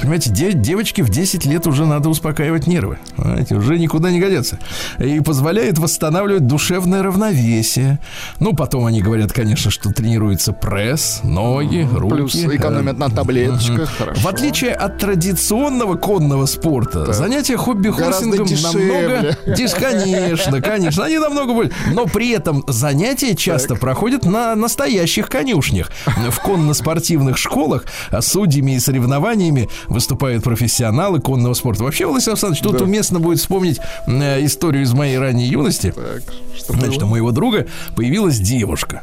Понимаете, 0.00 0.30
де- 0.30 0.52
девочке 0.52 1.02
в 1.02 1.10
10 1.10 1.44
лет 1.46 1.66
уже 1.66 1.86
надо 1.86 2.08
успокаивать 2.08 2.66
нервы. 2.66 2.98
Понимаете, 3.16 3.54
уже 3.56 3.78
никуда 3.78 4.10
не 4.10 4.20
годятся. 4.20 4.58
И 4.98 5.20
позволяет 5.20 5.78
восстанавливать 5.78 6.46
душевное 6.46 7.02
равновесие. 7.02 7.98
Ну, 8.40 8.54
потом 8.54 8.86
они 8.86 9.00
говорят, 9.02 9.32
конечно, 9.32 9.70
что 9.70 9.90
тренируется 9.90 10.52
пресс, 10.52 11.20
ноги, 11.22 11.88
руки. 11.92 12.14
Плюс 12.14 12.34
экономят 12.34 12.98
на 12.98 13.08
таблеточках. 13.08 13.90
Хорошо. 13.98 14.20
В 14.20 14.26
отличие 14.26 14.72
от 14.72 14.98
традиционного 14.98 15.96
конного 15.96 16.46
спорта, 16.46 17.12
занятия 17.12 17.56
хобби-хорсингом 17.56 18.46
намного... 18.62 19.36
дешевле. 19.56 19.94
Конечно, 19.94 20.60
конечно, 20.60 21.04
они 21.04 21.18
намного 21.18 21.52
более... 21.54 21.72
Но 21.92 22.06
при 22.06 22.30
этом 22.30 22.64
занятия 22.68 23.13
часто 23.36 23.76
проходят 23.76 24.24
на 24.24 24.54
настоящих 24.54 25.28
конюшнях. 25.28 25.90
В 26.06 26.38
конно-спортивных 26.40 27.36
школах 27.38 27.84
судьями 28.20 28.72
и 28.76 28.80
соревнованиями 28.80 29.68
выступают 29.88 30.44
профессионалы 30.44 31.20
конного 31.20 31.54
спорта. 31.54 31.84
Вообще, 31.84 32.06
Владислав 32.06 32.34
Александрович, 32.34 32.62
тут 32.62 32.78
Да. 32.78 32.84
уместно 32.84 33.20
будет 33.20 33.38
вспомнить 33.38 33.78
э, 34.06 34.44
историю 34.44 34.82
из 34.82 34.92
моей 34.92 35.18
ранней 35.18 35.46
юности. 35.46 35.92
Так, 35.92 36.22
что 36.56 36.72
Значит, 36.74 36.98
у 36.98 37.00
было? 37.06 37.10
моего 37.10 37.30
друга 37.30 37.66
появилась 37.96 38.38
девушка. 38.38 39.02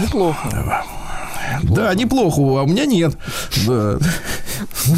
Неплохо. 0.00 0.84
Да, 1.62 1.94
неплохо, 1.94 2.40
а 2.40 2.62
у 2.62 2.66
меня 2.66 2.86
нет. 2.86 3.16
Да. 3.66 3.98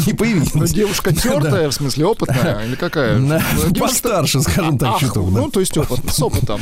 Не 0.05 0.11
Ну, 0.11 0.17
появилась. 0.17 0.71
девушка 0.71 1.13
тертая, 1.13 1.69
в 1.69 1.73
смысле, 1.73 2.05
опытная 2.05 2.65
или 2.65 2.75
какая? 2.75 3.17
На- 3.17 3.39
Ну, 3.55 3.61
девушка- 3.71 3.79
Постарше, 3.79 4.41
скажем 4.41 4.77
так, 4.77 4.89
Ах, 4.95 4.99
чуток. 4.99 5.33
да. 5.33 5.39
Ну, 5.41 5.49
то 5.49 5.59
есть 5.59 5.77
опыт, 5.77 5.99
с 6.09 6.21
опытом. 6.21 6.61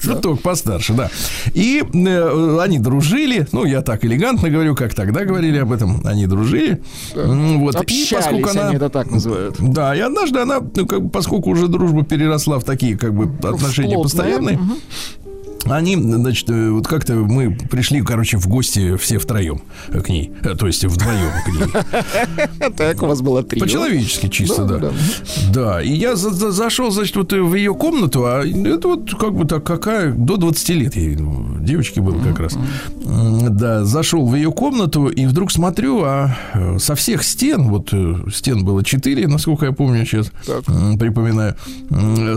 Чуток 0.00 0.40
постарше, 0.42 0.92
да. 0.94 1.10
И 1.54 1.82
э, 1.92 2.58
они 2.60 2.78
дружили, 2.78 3.46
ну, 3.52 3.64
я 3.64 3.82
так 3.82 4.04
элегантно 4.04 4.48
говорю, 4.50 4.74
как 4.74 4.94
тогда 4.94 5.24
говорили 5.24 5.58
об 5.58 5.72
этом, 5.72 6.02
они 6.06 6.26
дружили. 6.26 6.82
Вот. 7.14 7.74
И 7.74 7.78
Общались, 7.78 8.08
поскольку 8.10 8.50
она... 8.50 8.66
они 8.68 8.76
это 8.76 8.88
так 8.90 9.10
называют. 9.10 9.56
Да, 9.58 9.94
и 9.94 10.00
однажды 10.00 10.38
она, 10.40 10.60
ну, 10.74 10.86
как 10.86 11.10
поскольку 11.10 11.50
уже 11.50 11.68
дружба 11.68 12.04
переросла 12.04 12.58
в 12.58 12.64
такие, 12.64 12.96
как 12.96 13.14
бы, 13.14 13.24
отношения 13.48 13.96
постоянные, 14.00 14.58
Они, 15.70 15.96
значит, 15.96 16.48
э, 16.50 16.70
вот 16.70 16.86
как-то 16.86 17.14
мы 17.14 17.50
пришли, 17.70 18.02
короче, 18.02 18.36
в 18.38 18.46
гости 18.48 18.96
все 18.96 19.18
втроем 19.18 19.60
к 19.90 20.08
ней. 20.08 20.32
Э, 20.42 20.54
То 20.54 20.66
есть 20.66 20.84
вдвоем 20.84 21.30
к 21.44 21.48
ней. 21.48 22.70
Так, 22.76 23.02
у 23.02 23.06
вас 23.06 23.20
было 23.22 23.42
три. 23.42 23.60
По-человечески 23.60 24.28
чисто, 24.28 24.64
да. 24.64 24.78
Да, 24.78 24.90
Да, 25.52 25.82
и 25.82 25.92
я 25.92 26.16
за- 26.16 26.30
за- 26.30 26.50
зашел, 26.50 26.90
значит, 26.90 27.16
вот 27.16 27.32
в 27.32 27.54
ее 27.54 27.74
комнату, 27.74 28.24
а 28.26 28.44
это 28.44 28.88
вот 28.88 29.14
как 29.14 29.34
бы 29.34 29.44
так 29.46 29.64
какая, 29.64 30.12
до 30.12 30.36
20 30.36 30.68
лет 30.70 30.96
ей, 30.96 31.16
ну, 31.16 31.56
девочке 31.60 32.00
было 32.00 32.18
как 32.22 32.38
раз. 32.40 32.56
Да, 33.50 33.84
зашел 33.84 34.26
в 34.26 34.34
ее 34.34 34.50
комнату 34.52 35.08
и 35.08 35.26
вдруг 35.26 35.50
смотрю, 35.50 36.02
а 36.04 36.36
э, 36.54 36.78
со 36.78 36.94
всех 36.94 37.22
стен, 37.24 37.68
вот 37.68 37.88
э, 37.92 38.16
стен 38.32 38.64
было 38.64 38.84
4, 38.84 39.26
насколько 39.28 39.66
я 39.66 39.72
помню 39.72 40.04
сейчас, 40.06 40.30
припоминаю, 40.98 41.56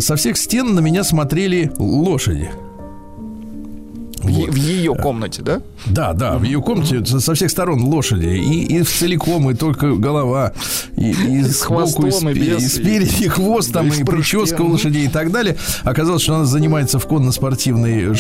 со 0.02 0.16
всех 0.16 0.38
стен 0.38 0.74
на 0.76 0.80
меня 0.80 1.04
смотрели 1.04 1.72
лошади. 1.78 2.50
В, 4.24 4.28
е- 4.30 4.50
в 4.52 4.56
ее 4.56 4.96
комнате, 4.96 5.42
да? 5.42 5.62
Да, 5.86 6.14
да, 6.14 6.38
в 6.38 6.44
ее 6.44 6.62
комнате 6.62 7.06
со 7.06 7.20
со 7.20 7.34
всех 7.34 7.50
сторон 7.52 7.82
лошади. 7.84 8.26
И, 8.28 8.78
и 8.78 8.84
целиком, 8.84 9.50
и 9.50 9.54
только 9.54 9.94
голова. 9.96 10.54
И, 10.98 11.12
и 11.12 11.44
с 11.44 11.62
сбоку, 11.64 11.84
и, 12.08 12.12
хвостом, 12.12 12.30
и 12.30 12.34
спе- 12.34 12.56
без, 12.56 12.64
и 12.64 12.68
спереди, 12.68 13.24
и 13.24 13.28
хвост, 13.28 13.72
там, 13.74 13.90
да, 13.90 13.96
и 13.96 14.02
и 14.02 14.04
прическа 14.04 14.62
у 14.62 14.68
лошадей 14.68 15.06
и 15.06 15.10
так 15.10 15.32
далее. 15.32 15.56
Оказалось, 15.84 16.22
что 16.24 16.36
она 16.36 16.46
занимается 16.46 17.00
в 17.00 17.08
конно-спортивной 17.08 18.16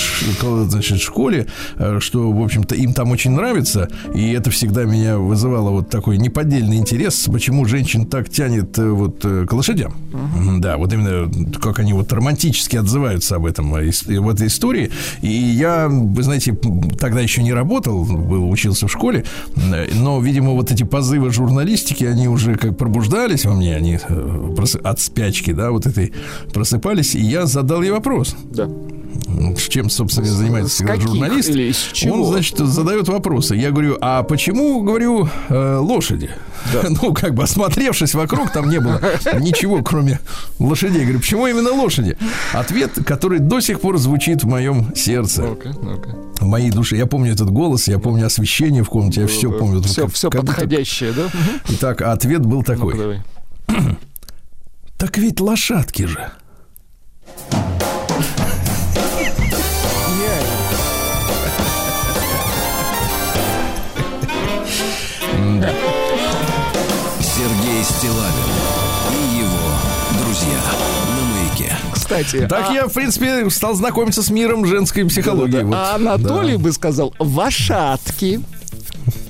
значит, 0.69 0.99
школе, 1.01 1.47
э, 1.77 1.99
что, 1.99 2.31
в 2.31 2.43
общем-то, 2.43 2.75
им 2.75 2.93
там 2.93 3.11
очень 3.11 3.31
нравится. 3.31 3.89
И 4.13 4.31
это 4.31 4.49
всегда 4.51 4.83
меня 4.85 5.17
вызывало 5.17 5.71
вот 5.71 5.89
такой 5.89 6.17
неподдельный 6.17 6.77
интерес, 6.77 7.27
почему 7.31 7.65
женщин 7.65 8.05
так 8.05 8.29
тянет 8.29 8.77
э, 8.79 8.89
вот 8.89 9.23
э, 9.23 9.45
к 9.47 9.53
лошадям. 9.53 9.93
Мгм, 10.11 10.61
Да, 10.61 10.77
вот 10.77 10.91
именно 10.93 11.29
как 11.59 11.79
они 11.79 11.93
вот 11.93 12.11
романтически 12.13 12.77
отзываются 12.77 13.35
об 13.35 13.45
этом, 13.45 13.71
в 13.71 14.29
этой 14.29 14.47
истории. 14.47 14.91
И 15.21 15.27
я, 15.29 15.89
вы 15.91 16.23
знаете, 16.23 16.57
тогда 16.99 17.21
еще 17.21 17.43
не 17.43 17.53
работал, 17.53 18.03
был, 18.05 18.49
учился 18.49 18.87
в 18.87 18.91
школе, 18.91 19.25
но, 19.95 20.19
видимо, 20.19 20.51
вот 20.51 20.71
эти 20.71 20.83
позывы 20.83 21.31
журналистики, 21.31 22.03
они 22.05 22.27
уже 22.27 22.55
как 22.55 22.77
пробуждались 22.77 23.45
во 23.45 23.53
мне, 23.53 23.75
они 23.75 23.99
э, 24.07 24.55
от 24.83 24.99
спячки, 24.99 25.51
да, 25.51 25.71
вот 25.71 25.85
этой 25.85 26.13
просыпались, 26.53 27.15
и 27.15 27.21
я 27.21 27.45
задал 27.45 27.81
ей 27.81 27.91
вопрос. 27.91 28.35
Да. 28.51 28.69
Ну, 29.27 29.55
Чем, 29.55 29.89
собственно, 29.89 30.27
занимается 30.27 30.73
всегда 30.75 30.95
журналист? 30.95 31.49
или? 31.49 31.73
Он, 32.11 32.25
значит, 32.25 32.57
задает 32.59 33.07
вопросы. 33.07 33.55
Я 33.55 33.71
говорю, 33.71 33.97
а 34.01 34.23
почему, 34.23 34.81
говорю, 34.83 35.29
э, 35.49 35.77
лошади? 35.77 36.29
Ну, 37.01 37.13
как 37.13 37.33
бы 37.33 37.43
осмотревшись 37.43 38.13
вокруг, 38.13 38.51
там 38.51 38.69
не 38.69 38.79
было 38.79 39.01
ничего, 39.39 39.81
кроме 39.81 40.19
лошадей. 40.59 40.99
Я 40.99 41.03
говорю, 41.05 41.19
почему 41.19 41.47
именно 41.47 41.71
лошади? 41.71 42.17
Ответ, 42.53 42.91
который 43.05 43.39
до 43.39 43.59
сих 43.61 43.81
пор 43.81 43.97
звучит 43.97 44.43
в 44.43 44.47
моем 44.47 44.95
сердце, 44.95 45.43
в 46.39 46.45
моей 46.45 46.69
душе. 46.69 46.97
Я 46.97 47.07
помню 47.07 47.33
этот 47.33 47.49
голос, 47.49 47.87
я 47.87 47.97
помню 47.99 48.27
освещение 48.27 48.83
в 48.83 48.89
комнате, 48.89 49.21
я 49.21 49.27
все 49.27 49.51
помню. 49.51 49.81
Все, 49.81 50.03
как- 50.03 50.13
все 50.13 50.29
как 50.29 50.41
будто- 50.41 50.53
подходящее, 50.53 51.13
да? 51.13 51.29
Итак, 51.69 52.01
ответ 52.03 52.45
был 52.45 52.63
такой. 52.63 53.21
Так 54.97 55.17
ведь 55.17 55.39
лошадки 55.39 56.03
же. 56.03 56.31
Сергей 67.19 67.83
Стилавин 67.83 68.51
и 69.11 69.37
его 69.39 70.23
друзья 70.23 70.59
на 71.15 71.21
маяке. 71.33 71.75
Кстати, 71.93 72.47
Так 72.47 72.69
а- 72.69 72.73
я, 72.73 72.87
в 72.87 72.93
принципе, 72.93 73.49
стал 73.49 73.73
знакомиться 73.73 74.23
с 74.23 74.29
миром 74.29 74.65
женской 74.65 75.05
психологии. 75.05 75.63
Вот. 75.63 75.75
а 75.75 75.95
Анатолий 75.95 76.57
бы 76.57 76.71
сказал 76.71 77.13
«вашатки». 77.19 78.41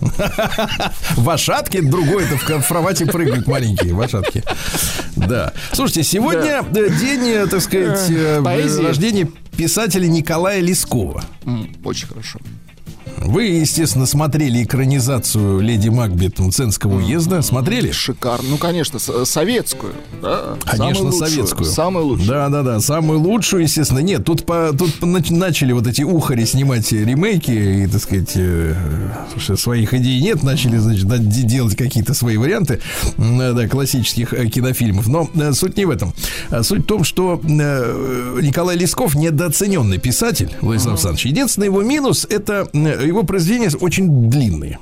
Вошатки, 1.17 1.79
другой 1.79 2.25
это 2.25 2.37
в 2.37 2.67
кровати 2.67 3.05
прыгают 3.05 3.47
маленькие 3.47 3.93
вошатки. 3.93 4.43
Да. 5.15 5.53
Слушайте, 5.71 6.03
сегодня 6.03 6.63
э, 6.75 6.89
день, 6.89 7.27
э, 7.27 7.47
так 7.47 7.61
сказать, 7.61 8.09
э, 8.09 8.41
рождения 8.83 9.29
писателя 9.55 10.07
Николая 10.07 10.59
Лескова. 10.59 11.23
Очень 11.83 12.07
хорошо. 12.07 12.39
Вы, 13.23 13.43
естественно, 13.45 14.05
смотрели 14.05 14.63
экранизацию 14.63 15.59
«Леди 15.59 15.89
Макбет» 15.89 16.39
Мценского 16.39 16.95
уезда. 16.95 17.41
Смотрели? 17.41 17.91
Шикарно. 17.91 18.49
Ну, 18.49 18.57
конечно, 18.57 18.99
советскую. 18.99 19.93
Да? 20.21 20.57
Конечно, 20.65 20.95
Самую 20.95 21.05
лучшую. 21.11 21.29
советскую. 21.29 21.65
Самую 21.69 22.05
лучшую. 22.05 22.29
Да, 22.29 22.49
да, 22.49 22.63
да. 22.63 22.79
Самую 22.79 23.19
лучшую, 23.19 23.63
естественно. 23.63 23.99
Нет, 23.99 24.25
тут, 24.25 24.45
по, 24.45 24.71
тут 24.77 25.01
начали 25.01 25.71
вот 25.71 25.87
эти 25.87 26.01
ухари 26.01 26.45
снимать 26.45 26.91
ремейки 26.91 27.51
и, 27.51 27.87
так 27.87 28.01
сказать, 28.01 28.31
э, 28.35 28.75
слушай, 29.31 29.57
своих 29.57 29.93
идей 29.93 30.21
нет. 30.21 30.43
Начали, 30.43 30.77
значит, 30.77 31.07
делать 31.29 31.75
какие-то 31.75 32.13
свои 32.13 32.37
варианты 32.37 32.79
э, 33.17 33.53
да, 33.53 33.67
классических 33.67 34.33
э, 34.33 34.47
кинофильмов. 34.47 35.07
Но 35.07 35.29
э, 35.35 35.53
суть 35.53 35.77
не 35.77 35.85
в 35.85 35.89
этом. 35.89 36.13
А 36.49 36.63
Суть 36.63 36.81
в 36.81 36.85
том, 36.85 37.03
что 37.03 37.39
э, 37.43 38.39
Николай 38.41 38.77
Лесков 38.77 39.15
недооцененный 39.15 39.99
писатель, 39.99 40.49
Владислав 40.61 40.93
Александрович. 40.93 41.25
Единственный 41.27 41.65
его 41.65 41.81
минус– 41.81 42.25
это 42.29 42.67
э, 42.73 43.10
его 43.11 43.23
произведения 43.23 43.69
очень 43.79 44.29
длинные. 44.29 44.79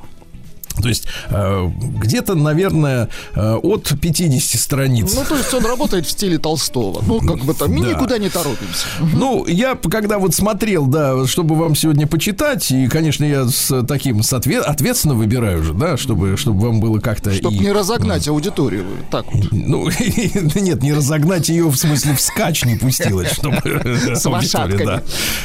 То 0.81 0.89
есть 0.89 1.05
э, 1.29 1.69
где-то, 2.01 2.35
наверное, 2.35 3.09
э, 3.35 3.53
от 3.55 3.91
50 3.99 4.59
страниц. 4.59 5.13
Ну, 5.15 5.23
то 5.27 5.35
есть 5.37 5.53
он 5.53 5.65
работает 5.65 6.05
в 6.05 6.11
стиле 6.11 6.37
Толстого. 6.37 7.01
Ну, 7.05 7.19
как 7.19 7.43
бы 7.45 7.53
там, 7.53 7.71
мы 7.71 7.85
Да. 7.85 7.91
никуда 7.93 8.17
не 8.17 8.29
торопимся. 8.29 8.85
Ну, 9.13 9.45
я 9.45 9.75
когда 9.75 10.19
вот 10.19 10.33
смотрел, 10.35 10.85
да, 10.87 11.25
чтобы 11.27 11.55
вам 11.55 11.75
сегодня 11.75 12.07
почитать, 12.07 12.71
и, 12.71 12.87
конечно, 12.87 13.23
я 13.25 13.45
с 13.47 13.83
таким 13.85 14.23
с 14.23 14.31
отве- 14.33 14.59
ответственно 14.59 15.13
выбираю 15.15 15.63
же, 15.63 15.73
да, 15.73 15.97
чтобы, 15.97 16.37
чтобы 16.37 16.59
вам 16.67 16.79
было 16.79 16.99
как-то 16.99 17.33
Чтобы 17.33 17.55
и- 17.55 17.59
не 17.59 17.71
разогнать 17.71 18.27
аудиторию. 18.27 18.85
Так 19.11 19.25
вот. 19.33 19.47
Ну, 19.51 19.89
нет, 20.55 20.81
не 20.83 20.93
разогнать 20.93 21.49
ее, 21.49 21.67
в 21.69 21.75
смысле, 21.75 22.15
вскачь 22.15 22.65
не 22.65 22.75
пустилась, 22.75 23.31
чтобы... 23.31 23.57
С 24.15 24.25
лошадками. 24.25 24.85
да. 24.85 25.03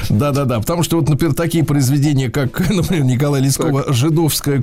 Да-да-да, 0.09 0.61
потому 0.61 0.83
что 0.83 0.97
вот, 0.99 1.09
например, 1.09 1.35
такие 1.35 1.65
произведения, 1.65 2.31
как, 2.31 2.69
например, 2.71 3.05
Николая 3.05 3.43
Лескова 3.43 3.93
«Жидовская 3.93 4.61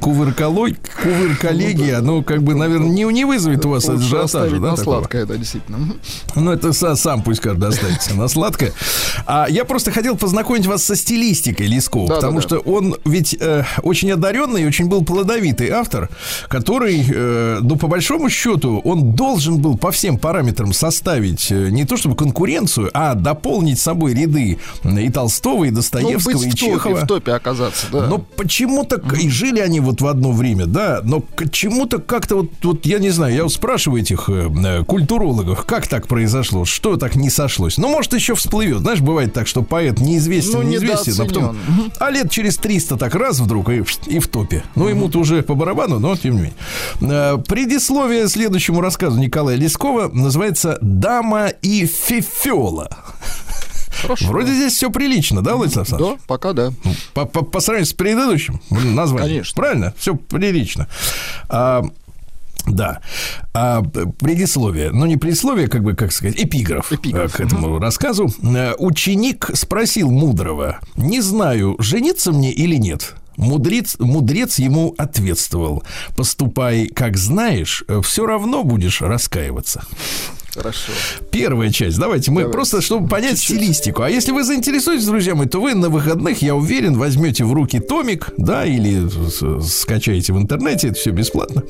кувырколой», 0.61 0.77
«Кувырколегия», 1.03 1.99
ну, 2.01 2.23
как 2.23 2.43
бы, 2.43 2.55
наверное, 2.55 2.89
не, 2.89 3.03
не 3.03 3.25
вызовет 3.25 3.65
у 3.65 3.69
вас 3.69 3.87
ажиотажа, 3.89 4.57
да, 4.59 4.71
на 4.71 4.77
сладкое, 4.77 5.25
да, 5.25 5.35
действительно. 5.35 5.79
Ну, 6.35 6.51
это 6.51 6.69
са- 6.69 6.95
сам 6.95 7.21
пусть 7.23 7.41
каждый 7.41 7.69
останется 7.69 8.13
на 8.15 8.27
сладкое. 8.27 8.73
А 9.25 9.47
я 9.49 9.65
просто 9.65 9.91
хотел 9.91 10.15
познакомить 10.17 10.65
вас 10.65 10.83
со 10.83 10.95
стилистикой 10.95 11.67
Лескова, 11.67 12.07
Да, 12.07 12.15
потому 12.15 12.33
да, 12.33 12.41
да. 12.41 12.47
что 12.47 12.59
он 12.59 12.95
ведь 13.05 13.35
э, 13.39 13.63
очень 13.83 14.11
одаренный 14.11 14.65
очень 14.67 14.87
был 14.87 15.03
плодовитый 15.03 15.69
автор, 15.69 16.09
который, 16.47 17.03
э, 17.07 17.59
ну, 17.61 17.75
по 17.75 17.87
большому 17.87 18.29
счету, 18.29 18.81
он 18.83 19.13
должен 19.13 19.59
был 19.61 19.77
по 19.77 19.91
всем 19.91 20.17
параметрам 20.17 20.73
составить 20.73 21.51
э, 21.51 21.69
не 21.69 21.85
то 21.85 21.97
чтобы 21.97 22.15
конкуренцию, 22.15 22.89
а 22.93 23.15
дополнить 23.15 23.79
собой 23.79 24.13
ряды 24.13 24.59
и 24.83 25.09
Толстого, 25.09 25.65
и 25.65 25.69
Ну, 25.69 25.75
Достоевского, 25.77 26.33
быть 26.33 26.45
и 26.45 26.49
в 26.49 26.53
топе, 26.55 26.65
Чехова. 26.73 26.95
в 26.97 27.07
топе 27.07 27.31
оказаться, 27.33 27.87
да. 27.91 28.07
Но 28.07 28.17
почему-то, 28.19 28.97
к- 28.99 29.13
и 29.17 29.29
жили 29.29 29.59
они 29.59 29.79
вот 29.79 30.01
в 30.01 30.07
одно 30.07 30.31
время, 30.31 30.50
да, 30.55 31.01
но 31.03 31.19
почему-то 31.19 31.99
как-то 31.99 32.37
вот, 32.37 32.51
вот, 32.63 32.85
я 32.85 32.99
не 32.99 33.09
знаю, 33.09 33.33
я 33.35 33.43
вот 33.43 33.53
спрашиваю 33.53 34.01
этих 34.01 34.29
э, 34.29 34.49
э, 34.49 34.83
культурологов, 34.83 35.65
как 35.65 35.87
так 35.87 36.07
произошло, 36.07 36.65
что 36.65 36.97
так 36.97 37.15
не 37.15 37.29
сошлось. 37.29 37.77
Ну, 37.77 37.89
может, 37.89 38.13
еще 38.13 38.35
всплывет. 38.35 38.79
Знаешь, 38.79 39.01
бывает 39.01 39.33
так, 39.33 39.47
что 39.47 39.61
поэт 39.61 39.99
неизвестен, 39.99 40.59
Ну, 40.59 40.63
неизвестен, 40.63 41.13
а 41.19 41.25
потом, 41.25 41.57
а 41.99 42.09
лет 42.09 42.29
через 42.31 42.57
300 42.57 42.97
так 42.97 43.15
раз 43.15 43.39
вдруг 43.39 43.69
и, 43.69 43.83
и 44.07 44.19
в 44.19 44.27
топе. 44.27 44.63
Ну, 44.75 44.87
ему-то 44.87 45.19
уже 45.19 45.41
по 45.41 45.55
барабану, 45.55 45.99
но 45.99 46.15
тем 46.15 46.35
не 46.35 46.41
менее. 46.41 46.53
Э, 47.01 47.37
Предисловие 47.47 48.27
следующему 48.27 48.81
рассказу 48.81 49.19
Николая 49.19 49.57
Лескова 49.57 50.09
называется 50.13 50.77
«Дама 50.81 51.47
и 51.47 51.85
фифела». 51.85 52.89
Хорошо. 54.01 54.27
Вроде 54.27 54.53
здесь 54.53 54.73
все 54.73 54.89
прилично, 54.89 55.41
да, 55.41 55.55
Владислав 55.55 55.87
Александрович? 55.87 56.19
Да, 56.19 56.23
пока 56.27 56.53
да. 56.53 56.71
По, 57.13 57.25
по- 57.25 57.43
по 57.43 57.59
сравнению 57.59 57.87
с 57.87 57.93
предыдущим 57.93 58.59
названием. 58.69 59.29
Конечно. 59.29 59.55
Правильно? 59.55 59.93
Все 59.97 60.15
прилично. 60.15 60.87
А, 61.49 61.83
да. 62.67 62.99
А, 63.53 63.81
предисловие. 64.19 64.91
Ну, 64.91 65.05
не 65.05 65.17
предисловие, 65.17 65.67
как 65.67 65.83
бы, 65.83 65.93
как 65.95 66.11
сказать, 66.11 66.35
эпиграф, 66.37 66.91
Эпиграф. 66.91 67.33
э, 67.33 67.37
к 67.37 67.39
этому 67.41 67.79
рассказу. 67.79 68.31
Э, 68.43 68.73
Ученик 68.77 69.49
спросил 69.53 70.11
мудрого, 70.11 70.79
не 70.95 71.21
знаю, 71.21 71.75
жениться 71.79 72.31
мне 72.31 72.51
или 72.51 72.75
нет. 72.75 73.15
Мудрец, 73.41 73.95
мудрец 73.99 74.59
ему 74.59 74.93
ответствовал, 74.97 75.83
поступай, 76.15 76.87
как 76.87 77.17
знаешь, 77.17 77.83
все 78.03 78.25
равно 78.27 78.63
будешь 78.63 79.01
раскаиваться. 79.01 79.83
Хорошо. 80.53 80.91
Первая 81.31 81.71
часть. 81.71 81.97
Давайте 81.97 82.29
мы 82.29 82.41
Давайте. 82.41 82.53
просто, 82.53 82.81
чтобы 82.81 83.07
понять 83.07 83.39
Чуть-чуть. 83.39 83.57
стилистику. 83.57 84.01
А 84.03 84.09
если 84.09 84.31
вы 84.33 84.43
заинтересуетесь, 84.43 85.05
друзья 85.05 85.33
мои, 85.33 85.47
то 85.47 85.61
вы 85.61 85.73
на 85.75 85.87
выходных, 85.89 86.41
я 86.41 86.55
уверен, 86.55 86.97
возьмете 86.97 87.45
в 87.45 87.53
руки 87.53 87.79
томик, 87.79 88.31
да, 88.37 88.65
или 88.65 89.07
скачаете 89.61 90.33
в 90.33 90.37
интернете, 90.37 90.89
это 90.89 90.99
все 90.99 91.11
бесплатно. 91.11 91.63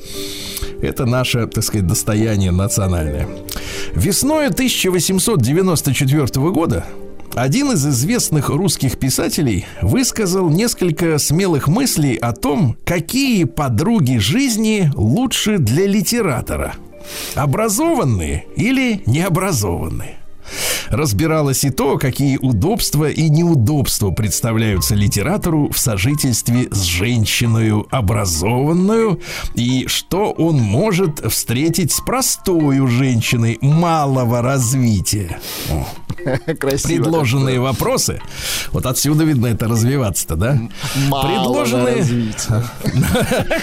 Это 0.82 1.06
наше, 1.06 1.46
так 1.46 1.62
сказать, 1.62 1.86
достояние 1.86 2.50
национальное. 2.50 3.28
Весной 3.94 4.48
1894 4.48 6.26
года 6.50 6.84
Один 7.34 7.72
из 7.72 7.86
известных 7.86 8.50
русских 8.50 8.98
писателей 8.98 9.64
высказал 9.80 10.50
несколько 10.50 11.16
смелых 11.18 11.66
мыслей 11.66 12.16
о 12.16 12.32
том, 12.32 12.76
какие 12.84 13.44
подруги 13.44 14.18
жизни 14.18 14.90
лучше 14.94 15.56
для 15.58 15.86
литератора. 15.86 16.74
Образованные 17.34 18.44
или 18.56 19.02
необразованные 19.06 20.21
разбиралось 20.88 21.64
и 21.64 21.70
то, 21.70 21.98
какие 21.98 22.38
удобства 22.38 23.08
и 23.08 23.28
неудобства 23.28 24.10
представляются 24.10 24.94
литератору 24.94 25.70
в 25.70 25.78
сожительстве 25.78 26.68
с 26.70 26.82
женщиной 26.82 27.84
образованную 27.90 29.20
и 29.54 29.86
что 29.88 30.32
он 30.32 30.56
может 30.56 31.20
встретить 31.32 31.92
с 31.92 32.00
простою 32.00 32.86
женщиной 32.88 33.58
малого 33.60 34.42
развития. 34.42 35.38
О. 35.70 35.86
Красиво. 36.60 37.02
Предложенные 37.02 37.60
вопросы, 37.60 38.20
вот 38.70 38.86
отсюда 38.86 39.24
видно 39.24 39.46
это 39.46 39.66
развиваться-то, 39.68 40.36
да? 40.36 40.58
Малого 41.08 41.64
Предложенные, 41.64 42.04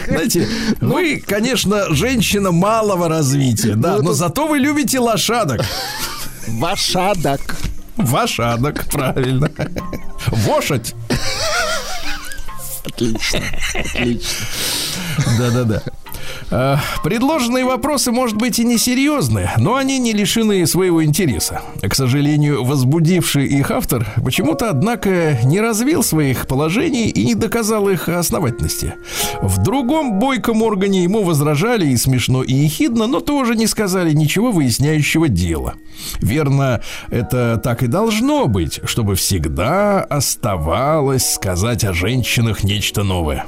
знаете, 0.07 0.47
вы, 0.81 1.23
конечно, 1.25 1.93
женщина 1.93 2.51
малого 2.51 3.07
развития, 3.07 3.75
да, 3.75 3.97
Ну, 3.97 4.03
но 4.03 4.13
зато 4.13 4.47
вы 4.47 4.59
любите 4.59 4.99
лошадок. 4.99 5.61
Вашадок. 6.57 7.55
Вашадок, 7.95 8.85
правильно. 8.89 9.51
Вошать. 10.27 10.95
Отлично. 12.85 13.41
Отлично. 13.73 14.45
Да-да-да. 15.37 15.83
Э, 16.51 16.77
Предложенные 17.03 17.65
вопросы, 17.65 18.11
может 18.11 18.37
быть, 18.37 18.59
и 18.59 18.65
несерьезны, 18.65 19.49
но 19.57 19.75
они 19.75 19.99
не 19.99 20.13
лишены 20.13 20.65
своего 20.67 21.03
интереса. 21.03 21.61
К 21.81 21.95
сожалению, 21.95 22.63
возбудивший 22.63 23.45
их 23.45 23.71
автор 23.71 24.07
почему-то, 24.23 24.69
однако, 24.69 25.37
не 25.43 25.61
развил 25.61 26.03
своих 26.03 26.47
положений 26.47 27.09
и 27.09 27.25
не 27.25 27.35
доказал 27.35 27.89
их 27.89 28.09
основательности. 28.09 28.95
В 29.41 29.61
другом 29.63 30.19
бойком 30.19 30.61
органе 30.61 31.03
ему 31.03 31.23
возражали 31.23 31.87
и 31.87 31.97
смешно, 31.97 32.43
и 32.43 32.53
ехидно, 32.53 33.07
но 33.07 33.19
тоже 33.19 33.55
не 33.55 33.67
сказали 33.67 34.13
ничего 34.13 34.51
выясняющего 34.51 35.29
дела. 35.29 35.75
Верно, 36.19 36.81
это 37.09 37.59
так 37.63 37.83
и 37.83 37.87
должно 37.87 38.47
быть, 38.47 38.81
чтобы 38.85 39.15
всегда 39.15 40.01
оставалось 40.01 41.33
сказать 41.33 41.83
о 41.83 41.93
женщинах 41.93 42.63
нечто 42.63 43.03
новое. 43.03 43.45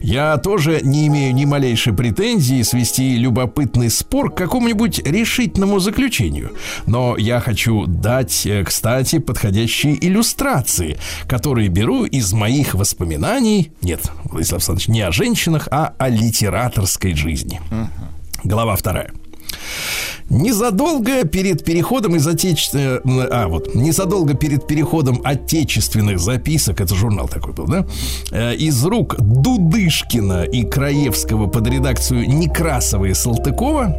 Я 0.00 0.36
тоже 0.38 0.80
не 0.82 1.06
имею 1.08 1.34
ни 1.34 1.44
малейшей 1.44 1.92
претензии 1.92 2.62
свести 2.62 3.16
любопытный 3.16 3.90
спор 3.90 4.30
к 4.30 4.36
какому-нибудь 4.36 5.00
решительному 5.06 5.78
заключению. 5.78 6.52
Но 6.86 7.16
я 7.16 7.40
хочу 7.40 7.86
дать, 7.86 8.46
э, 8.46 8.64
кстати, 8.64 9.18
подходящие 9.18 10.04
иллюстрации, 10.04 10.98
которые 11.26 11.68
беру 11.68 12.04
из 12.04 12.32
моих 12.32 12.74
воспоминаний, 12.74 13.72
нет, 13.82 14.10
Владислав 14.24 14.58
Александрович, 14.58 14.88
не 14.88 15.00
о 15.02 15.12
женщинах, 15.12 15.68
а 15.70 15.94
о 15.98 16.08
литераторской 16.08 17.14
жизни. 17.14 17.60
Глава 18.44 18.76
вторая. 18.76 19.12
Незадолго 20.30 21.24
перед 21.24 21.64
переходом 21.64 22.16
из 22.16 22.26
отечественных... 22.26 23.00
А, 23.30 23.48
вот. 23.48 23.74
Незадолго 23.74 24.34
перед 24.34 24.66
переходом 24.66 25.20
отечественных 25.24 26.18
записок, 26.18 26.80
это 26.80 26.94
журнал 26.94 27.28
такой 27.28 27.54
был, 27.54 27.66
да? 27.66 27.86
Э, 28.30 28.54
Из 28.54 28.84
рук 28.84 29.16
Дудышкина 29.18 30.44
и 30.44 30.64
Краевского 30.64 31.46
под 31.46 31.66
редакцию 31.68 32.28
Некрасова 32.28 33.06
и 33.06 33.14
Салтыкова 33.14 33.96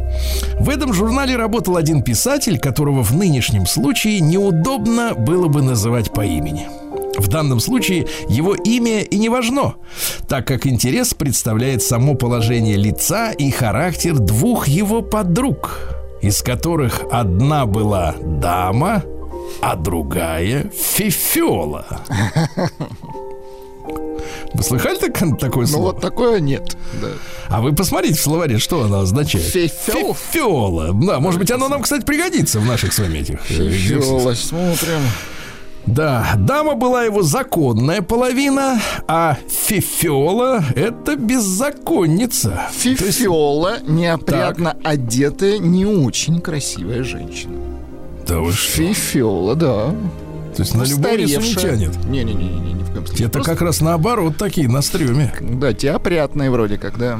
в 0.60 0.68
этом 0.68 0.92
журнале 0.92 1.36
работал 1.36 1.76
один 1.76 2.02
писатель, 2.02 2.58
которого 2.58 3.02
в 3.02 3.12
нынешнем 3.12 3.66
случае 3.66 4.20
неудобно 4.20 5.14
было 5.14 5.48
бы 5.48 5.62
называть 5.62 6.12
по 6.12 6.24
имени. 6.24 6.79
В 7.18 7.28
данном 7.28 7.60
случае 7.60 8.06
его 8.28 8.54
имя 8.54 9.00
и 9.02 9.18
не 9.18 9.28
важно, 9.28 9.74
так 10.28 10.46
как 10.46 10.66
интерес 10.66 11.12
представляет 11.14 11.82
само 11.82 12.14
положение 12.14 12.76
лица 12.76 13.32
и 13.32 13.50
характер 13.50 14.18
двух 14.18 14.68
его 14.68 15.02
подруг, 15.02 15.78
из 16.22 16.40
которых 16.42 17.02
одна 17.10 17.66
была 17.66 18.14
дама, 18.20 19.02
а 19.60 19.74
другая 19.76 20.70
фифела. 20.70 21.86
Вы 24.52 24.62
слыхали 24.62 24.98
так- 24.98 25.38
такое 25.38 25.62
Ну 25.66 25.66
слово? 25.72 25.84
вот 25.92 26.00
такое 26.00 26.40
нет. 26.40 26.76
Да. 27.00 27.08
А 27.48 27.60
вы 27.60 27.72
посмотрите 27.72 28.14
в 28.14 28.20
словаре, 28.22 28.58
что 28.58 28.82
оно 28.82 29.00
означает. 29.00 29.44
Фифел? 29.46 30.14
Фифела. 30.14 30.92
Да, 30.92 31.20
может 31.20 31.38
быть, 31.40 31.50
оно 31.50 31.68
нам, 31.68 31.82
кстати, 31.82 32.04
пригодится 32.04 32.60
в 32.60 32.66
наших 32.66 32.92
с 32.92 32.98
вами 32.98 33.18
этих 33.18 33.38
э. 33.50 33.70
Фифела, 33.70 34.34
смотрим. 34.34 35.00
Да, 35.86 36.34
дама 36.36 36.74
была 36.74 37.04
его 37.04 37.22
законная 37.22 38.02
половина, 38.02 38.80
а 39.08 39.36
фифела– 39.48 40.62
это 40.76 41.16
беззаконница. 41.16 42.68
То 42.82 42.88
есть- 42.88 43.20
неопрятно 43.86 44.76
одетая, 44.84 45.58
не 45.58 45.86
очень 45.86 46.40
красивая 46.40 47.02
женщина. 47.02 47.54
да 48.26 48.38
вы 48.40 48.52
что? 48.52 48.70
Фифела, 48.72 49.56
да. 49.56 49.90
То 50.54 50.62
есть 50.62 50.74
на 50.74 50.84
любовницу 50.84 51.40
не 51.40 51.54
тянет. 51.54 52.04
Не-не-не, 52.04 52.72
ни 52.74 52.82
в 52.84 52.90
коем 52.92 53.06
случае. 53.06 53.26
Это 53.26 53.32
Просто- 53.38 53.52
как 53.52 53.62
раз 53.62 53.80
наоборот 53.80 54.36
такие 54.36 54.68
на 54.68 54.82
стреме. 54.82 55.32
Да, 55.40 55.72
те 55.72 55.90
опрятные 55.92 56.50
вроде 56.50 56.76
как, 56.78 56.98
да. 56.98 57.18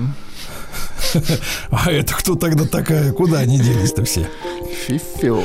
А 1.70 1.90
это 1.90 2.14
кто 2.14 2.35
тогда 2.35 2.64
такая? 2.66 3.12
Куда 3.12 3.38
они 3.40 3.59
делись-то 3.59 4.04
все? 4.04 4.28
Фифела. 4.87 5.42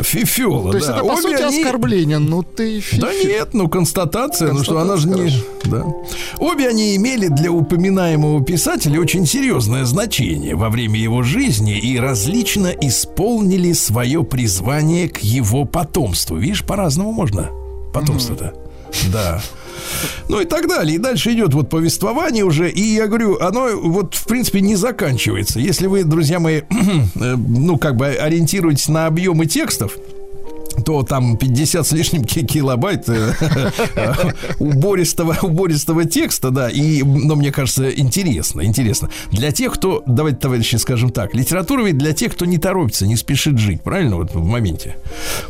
Фифела, 0.00 0.70
То 0.72 0.76
есть 0.78 0.88
да. 0.88 0.96
это, 0.96 1.04
по 1.04 1.12
Обе 1.12 1.22
сути, 1.22 1.42
они- 1.42 1.62
оскорбление. 1.62 2.18
Ну 2.18 2.42
ты 2.42 2.80
фифи. 2.80 3.00
Да 3.00 3.12
нет, 3.12 3.54
ну 3.54 3.68
констатация, 3.68 4.52
ну 4.52 4.62
что 4.62 4.78
она 4.78 4.96
же 4.96 5.08
не... 5.08 5.30
Констатация, 5.30 5.70
Да. 5.70 5.84
Обе 6.38 6.68
они 6.68 6.96
имели 6.96 7.28
для 7.28 7.50
упоминаемого 7.52 8.42
писателя 8.42 9.00
очень 9.00 9.26
серьезное 9.26 9.84
значение 9.84 10.54
во 10.56 10.68
время 10.70 10.98
его 10.98 11.22
жизни 11.22 11.78
и 11.78 11.98
различно 11.98 12.68
исполнили 12.68 13.72
свое 13.72 14.24
призвание 14.24 15.08
к 15.08 15.18
его 15.18 15.64
потомству. 15.64 16.36
Видишь, 16.36 16.64
по-разному 16.64 17.12
можно 17.12 17.50
потомство-то. 17.92 18.54
Да. 19.12 19.40
Ну 20.28 20.40
и 20.40 20.44
так 20.44 20.68
далее. 20.68 20.96
И 20.96 20.98
дальше 20.98 21.32
идет 21.32 21.54
вот 21.54 21.68
повествование 21.68 22.44
уже. 22.44 22.70
И 22.70 22.94
я 22.94 23.06
говорю, 23.06 23.38
оно 23.40 23.68
вот 23.76 24.14
в 24.14 24.26
принципе 24.26 24.60
не 24.60 24.76
заканчивается. 24.76 25.58
Если 25.58 25.86
вы, 25.86 26.04
друзья 26.04 26.38
мои, 26.38 26.62
э, 26.70 27.36
ну 27.36 27.78
как 27.78 27.96
бы 27.96 28.06
ориентируетесь 28.06 28.88
на 28.88 29.06
объемы 29.06 29.46
текстов, 29.46 29.96
то 30.84 31.02
там 31.02 31.36
50 31.36 31.86
с 31.86 31.92
лишним 31.92 32.24
ки- 32.24 32.44
килобайт 32.44 33.08
э, 33.08 33.32
убористого, 34.58 35.36
убористого 35.42 36.04
текста, 36.04 36.50
да, 36.50 36.68
и, 36.70 37.02
но 37.02 37.36
мне 37.36 37.52
кажется, 37.52 37.90
интересно, 37.90 38.62
интересно. 38.64 39.10
Для 39.30 39.50
тех, 39.52 39.72
кто, 39.74 40.02
давайте, 40.06 40.38
товарищи, 40.38 40.76
скажем 40.76 41.10
так, 41.10 41.34
литература 41.34 41.82
ведь 41.84 41.98
для 41.98 42.12
тех, 42.12 42.32
кто 42.32 42.44
не 42.44 42.58
торопится, 42.58 43.06
не 43.06 43.16
спешит 43.16 43.58
жить, 43.58 43.82
правильно, 43.82 44.16
вот 44.16 44.34
в 44.34 44.44
моменте. 44.44 44.96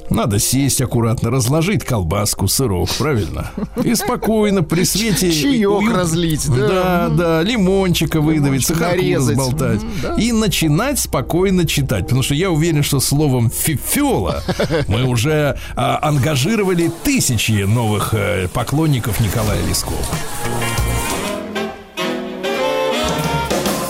Надо 0.09 0.38
сесть 0.38 0.80
аккуратно, 0.80 1.30
разложить 1.30 1.85
колбаску, 1.85 2.48
сырок, 2.48 2.88
правильно? 2.98 3.50
И 3.85 3.94
спокойно 3.94 4.62
при 4.62 4.85
свете... 4.85 5.33
Чаек 5.33 5.68
уют- 5.70 5.94
разлить, 5.94 6.46
да. 6.48 6.68
Да, 6.68 7.09
да, 7.09 7.42
лимончика 7.42 8.20
выдавить, 8.20 8.66
сахарку 8.66 9.02
разболтать. 9.14 9.80
Да. 10.02 10.14
И 10.16 10.33
начинать 10.33 10.98
спокойно 10.98 11.66
читать. 11.66 12.04
Потому 12.04 12.22
что 12.22 12.35
я 12.35 12.50
уверен, 12.50 12.83
что 12.83 13.00
словом 13.00 13.50
фифела 13.50 14.42
мы 14.88 15.04
уже 15.11 15.57
а, 15.77 15.99
ангажировали 16.03 16.90
тысячи 17.05 17.64
новых 17.64 18.14
э, 18.14 18.49
поклонников 18.49 19.20
Николая 19.20 19.61
Лескова. 19.66 19.99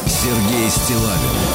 Сергей 0.07 0.69
Стилавин 0.71 1.50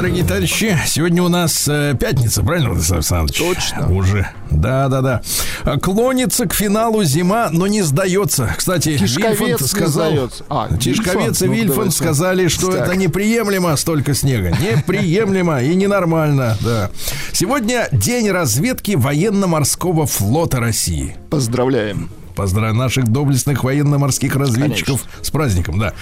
Дорогие 0.00 0.24
товарищи, 0.24 0.78
сегодня 0.86 1.22
у 1.22 1.28
нас 1.28 1.68
э, 1.68 1.94
пятница, 2.00 2.42
правильно, 2.42 2.70
Владислав 2.70 3.00
Александрович? 3.00 3.38
Точно. 3.38 3.92
Уже. 3.94 4.30
Да, 4.50 4.88
да, 4.88 5.02
да. 5.02 5.76
Клонится 5.76 6.46
к 6.46 6.54
финалу 6.54 7.04
зима, 7.04 7.50
но 7.52 7.66
не 7.66 7.82
сдается. 7.82 8.50
Кстати, 8.56 8.88
Вильфанд 8.98 9.60
сказал... 9.60 10.10
сдается. 10.10 10.44
А, 10.48 10.74
Тишковец 10.74 11.42
и 11.42 11.44
Вильфанд, 11.44 11.44
ну, 11.44 11.52
Вильфанд 11.52 11.76
давайте. 11.76 11.96
сказали, 11.96 12.48
что 12.48 12.72
Так. 12.72 12.86
это 12.86 12.96
неприемлемо 12.96 13.76
столько 13.76 14.14
снега. 14.14 14.52
Неприемлемо 14.52 15.62
и 15.62 15.74
ненормально, 15.74 16.56
да. 16.62 16.90
Сегодня 17.32 17.86
день 17.92 18.30
разведки 18.30 18.92
военно-морского 18.92 20.06
флота 20.06 20.60
России. 20.60 21.14
Поздравляем. 21.28 22.08
Поздравляю 22.34 22.74
наших 22.74 23.08
доблестных 23.08 23.64
военно-морских 23.64 24.36
разведчиков 24.36 25.04
с 25.22 25.30
праздником, 25.30 25.78
да. 25.78 25.94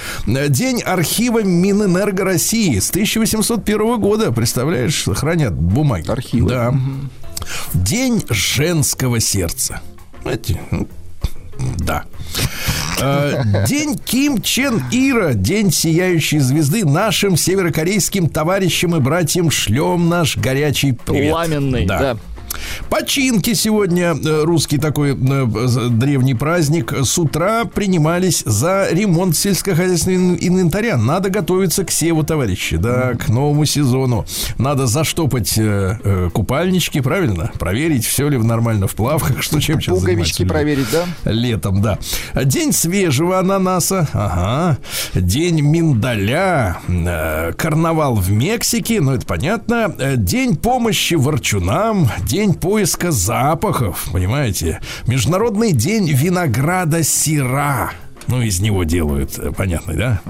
День 0.48 0.82
архива 0.82 1.42
Минэнерго 1.42 2.24
России 2.24 2.78
с 2.78 2.90
1801 2.90 4.00
года, 4.00 4.32
представляешь, 4.32 5.04
хранят 5.04 5.54
бумаги. 5.54 6.10
Архивы. 6.10 6.48
Да. 6.48 6.74
День 7.72 8.24
женского 8.28 9.20
сердца. 9.20 9.80
Знаете, 10.22 10.60
ну, 10.70 10.86
да. 11.78 12.04
Э, 13.00 13.42
День 13.66 13.98
Ким 13.98 14.40
Чен 14.42 14.82
Ира, 14.90 15.34
день 15.34 15.72
сияющей 15.72 16.38
звезды. 16.38 16.84
Нашим 16.84 17.36
северокорейским 17.36 18.28
товарищам 18.28 18.96
и 18.96 19.00
братьям 19.00 19.50
шлем 19.50 20.08
наш 20.08 20.36
горячий 20.36 20.92
привет. 20.92 21.32
Пламенный, 21.32 21.86
да. 21.86 22.16
Починки 22.90 23.54
сегодня, 23.54 24.14
э, 24.14 24.42
русский 24.44 24.78
такой 24.78 25.12
э, 25.12 25.88
древний 25.90 26.34
праздник, 26.34 26.92
с 26.92 27.18
утра 27.18 27.64
принимались 27.64 28.42
за 28.46 28.88
ремонт 28.90 29.36
сельскохозяйственного 29.36 30.36
инвентаря. 30.36 30.96
Надо 30.96 31.28
готовиться 31.28 31.84
к 31.84 31.90
севу, 31.90 32.22
товарищи, 32.22 32.76
да, 32.76 33.14
к 33.14 33.28
новому 33.28 33.64
сезону. 33.66 34.24
Надо 34.56 34.86
заштопать 34.86 35.54
э, 35.58 36.30
купальнички, 36.32 37.00
правильно? 37.00 37.50
Проверить, 37.58 38.06
все 38.06 38.28
ли 38.28 38.36
в- 38.38 38.44
нормально 38.44 38.86
в 38.86 38.94
плавках, 38.94 39.42
что 39.42 39.60
чем 39.60 39.80
сейчас 39.80 39.98
Пуговички 39.98 40.44
проверить, 40.44 40.86
да? 40.92 41.04
Летом, 41.30 41.82
да. 41.82 41.98
День 42.44 42.72
свежего 42.72 43.38
ананаса. 43.38 44.08
Ага. 44.12 44.78
День 45.14 45.60
миндаля. 45.60 46.78
Карнавал 47.56 48.14
в 48.14 48.30
Мексике. 48.30 49.00
Ну, 49.00 49.12
это 49.12 49.26
понятно. 49.26 49.92
День 50.16 50.56
помощи 50.56 51.14
ворчунам. 51.14 52.08
День 52.26 52.37
поиска 52.54 53.10
запахов. 53.10 54.08
Понимаете? 54.12 54.80
Международный 55.06 55.72
день 55.72 56.08
винограда 56.10 57.02
сира. 57.02 57.92
Ну, 58.26 58.42
из 58.42 58.60
него 58.60 58.84
делают, 58.84 59.38
э, 59.38 59.52
понятно, 59.52 59.94
да? 59.94 60.20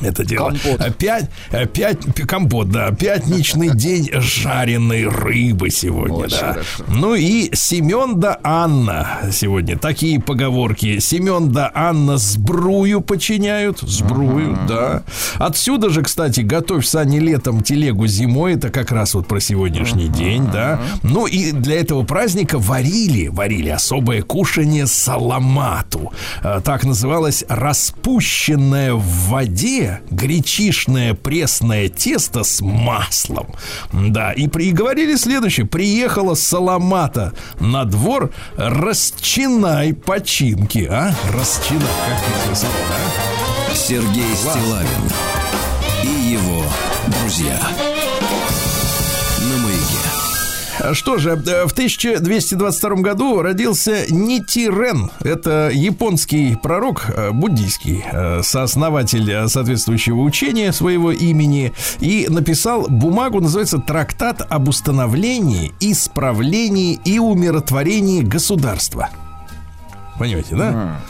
Это 0.00 0.24
дело. 0.24 0.50
Компот. 0.50 0.80
Опять, 0.80 1.30
опять 1.50 1.98
компот, 2.26 2.70
да. 2.70 2.90
Пятничный 2.92 3.70
день 3.74 4.10
жареной 4.12 5.06
рыбы 5.08 5.70
сегодня, 5.70 6.16
Очень 6.26 6.38
да. 6.40 6.52
хорошо. 6.52 6.84
Ну 6.88 7.14
и 7.14 7.50
Семен 7.54 8.20
да 8.20 8.38
Анна 8.42 9.20
сегодня. 9.32 9.76
Такие 9.78 10.20
поговорки. 10.20 10.98
Семен 11.00 11.50
да 11.50 11.70
Анна 11.74 12.16
сбрую 12.18 13.00
починяют. 13.00 13.78
Сбрую, 13.80 14.58
да. 14.68 15.02
Отсюда 15.36 15.90
же, 15.90 16.02
кстати, 16.02 16.40
готовь 16.40 16.86
сани 16.86 17.18
летом, 17.18 17.62
телегу 17.62 18.06
зимой. 18.06 18.54
Это 18.54 18.70
как 18.70 18.92
раз 18.92 19.14
вот 19.14 19.26
про 19.26 19.40
сегодняшний 19.40 20.08
день, 20.08 20.46
да. 20.52 20.80
Ну 21.02 21.26
и 21.26 21.52
для 21.52 21.80
этого 21.80 22.02
праздника 22.04 22.58
варили, 22.58 23.28
варили 23.28 23.68
особое 23.70 24.22
кушание 24.22 24.86
саламату. 24.86 26.12
Э, 26.42 26.60
Так 26.64 26.84
называлось 26.84 27.44
распущенное 27.48 28.94
в 28.94 29.02
воде 29.28 29.87
гречишное 30.10 31.14
пресное 31.14 31.88
тесто 31.88 32.44
с 32.44 32.60
маслом. 32.60 33.54
Да, 33.92 34.32
и, 34.32 34.48
при, 34.48 34.68
и 34.68 34.72
говорили 34.72 35.16
следующее. 35.16 35.66
Приехала 35.66 36.34
саламата 36.34 37.32
на 37.60 37.84
двор, 37.84 38.30
расчинай 38.56 39.94
починки, 39.94 40.86
а? 40.90 41.14
Расчинай, 41.32 41.88
как 42.06 42.44
красиво, 42.46 42.72
да? 42.88 43.74
Сергей 43.74 44.34
Стилавин 44.36 45.10
и 46.02 46.32
его 46.32 46.64
друзья. 47.06 47.58
Что 50.92 51.18
же, 51.18 51.30
э, 51.30 51.66
в 51.66 51.72
1222 51.72 53.02
году 53.02 53.42
родился 53.42 54.04
Нитирен. 54.10 55.10
Это 55.20 55.70
японский 55.72 56.56
пророк, 56.56 57.06
э, 57.08 57.30
буддийский, 57.32 58.04
э, 58.10 58.42
сооснователь 58.42 59.48
соответствующего 59.48 60.20
учения 60.20 60.72
своего 60.72 61.10
имени. 61.10 61.72
И 62.00 62.26
написал 62.28 62.86
бумагу, 62.88 63.40
называется 63.40 63.78
«Трактат 63.78 64.40
об 64.48 64.68
установлении, 64.68 65.72
исправлении 65.80 67.00
и 67.04 67.18
умиротворении 67.18 68.22
государства». 68.22 69.10
Понимаете, 70.18 70.56
да? 70.56 71.00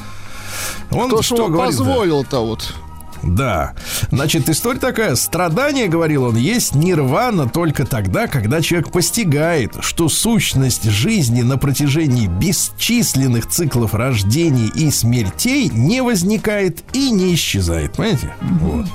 Он 0.91 1.11
То, 1.11 1.23
что 1.23 1.37
что 1.37 1.57
позволил-то 1.57 2.41
вот. 2.41 2.75
Да. 3.23 3.75
Значит, 4.11 4.49
история 4.49 4.79
такая. 4.79 5.15
Страдание, 5.17 5.89
говорил 5.89 6.25
он, 6.25 6.37
есть 6.37 6.75
нирвана 6.75 7.49
только 7.49 7.85
тогда, 7.87 8.27
когда 8.27 8.61
человек 8.61 8.91
постигает, 8.91 9.73
что 9.81 10.09
сущность 10.09 10.85
жизни 10.85 11.43
на 11.43 11.59
протяжении 11.59 12.27
бесчисленных 12.27 13.47
циклов 13.49 13.95
рождений 13.95 14.69
и 14.75 14.91
смертей 14.91 15.69
не 15.69 16.01
возникает 16.03 16.79
и 16.93 17.11
не 17.11 17.35
исчезает. 17.35 17.93
Понимаете? 17.95 18.35
Вот. 18.41 18.87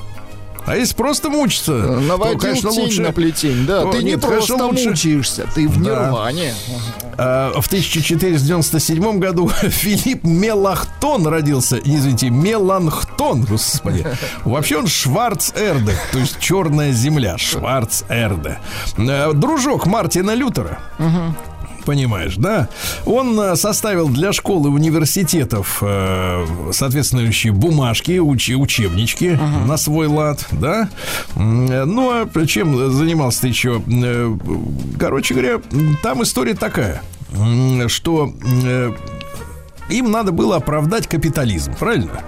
А 0.66 0.78
если 0.78 0.96
просто 0.96 1.30
мучиться, 1.30 1.74
то, 1.84 2.00
Наводил 2.00 2.40
конечно, 2.40 2.72
тень 2.72 2.84
лучше... 2.84 3.02
на 3.02 3.12
плетень, 3.12 3.66
да. 3.66 3.82
то 3.82 3.92
ты 3.92 3.98
не 3.98 4.12
нет, 4.12 4.22
просто 4.22 4.54
конечно, 4.56 4.66
лучше- 4.68 4.90
мучаешься, 4.92 5.46
ты 5.54 5.68
в 5.68 5.74
Да. 5.84 6.06
нирване. 6.06 6.54
А, 6.54 6.93
В 7.18 7.68
1497 7.68 9.20
году 9.20 9.50
Филипп 9.62 10.24
Мелахтон 10.24 11.28
родился. 11.28 11.78
Извините, 11.78 12.30
Меланхтон, 12.30 13.44
господи. 13.44 14.06
Вообще 14.46 14.78
он 14.78 14.88
Шварцерде, 14.88 15.96
то 16.12 16.20
есть 16.20 16.40
черная 16.40 16.92
земля. 16.92 17.38
Шварцерде. 17.38 18.60
Э, 18.98 19.34
Дружок 19.34 19.86
Мартина 19.86 20.34
Лютера. 20.34 20.80
Понимаешь, 21.86 22.36
да? 22.38 22.70
Он 23.06 23.40
э, 23.40 23.56
составил 23.56 24.08
для 24.10 24.32
школ 24.34 24.66
и 24.68 24.70
университетов 24.70 25.80
э, 25.82 26.46
соответствующие 26.72 27.52
бумажки, 27.54 28.14
учи- 28.20 28.56
учебнички 28.56 29.38
на 29.68 29.78
свой 29.78 30.08
лад, 30.08 30.46
да? 30.52 30.90
Э, 31.36 31.84
Ну, 31.86 32.10
а 32.12 32.46
чем 32.46 32.92
занимался 32.94 33.42
ты 33.42 33.48
еще? 33.50 33.82
Э, 33.88 34.36
Короче 35.00 35.34
говоря, 35.34 35.62
там 36.02 36.24
история 36.24 36.54
такая, 36.54 37.02
что 37.88 38.34
э, 38.66 38.92
им 39.90 40.12
надо 40.12 40.32
было 40.32 40.56
оправдать 40.58 41.08
капитализм, 41.08 41.74
правильно? 41.78 42.22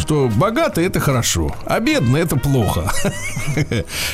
Что 0.00 0.30
богатый 0.34 0.84
это 0.84 1.00
хорошо, 1.00 1.54
а 1.64 1.80
бедный 1.80 2.20
это 2.20 2.36
плохо. 2.36 2.92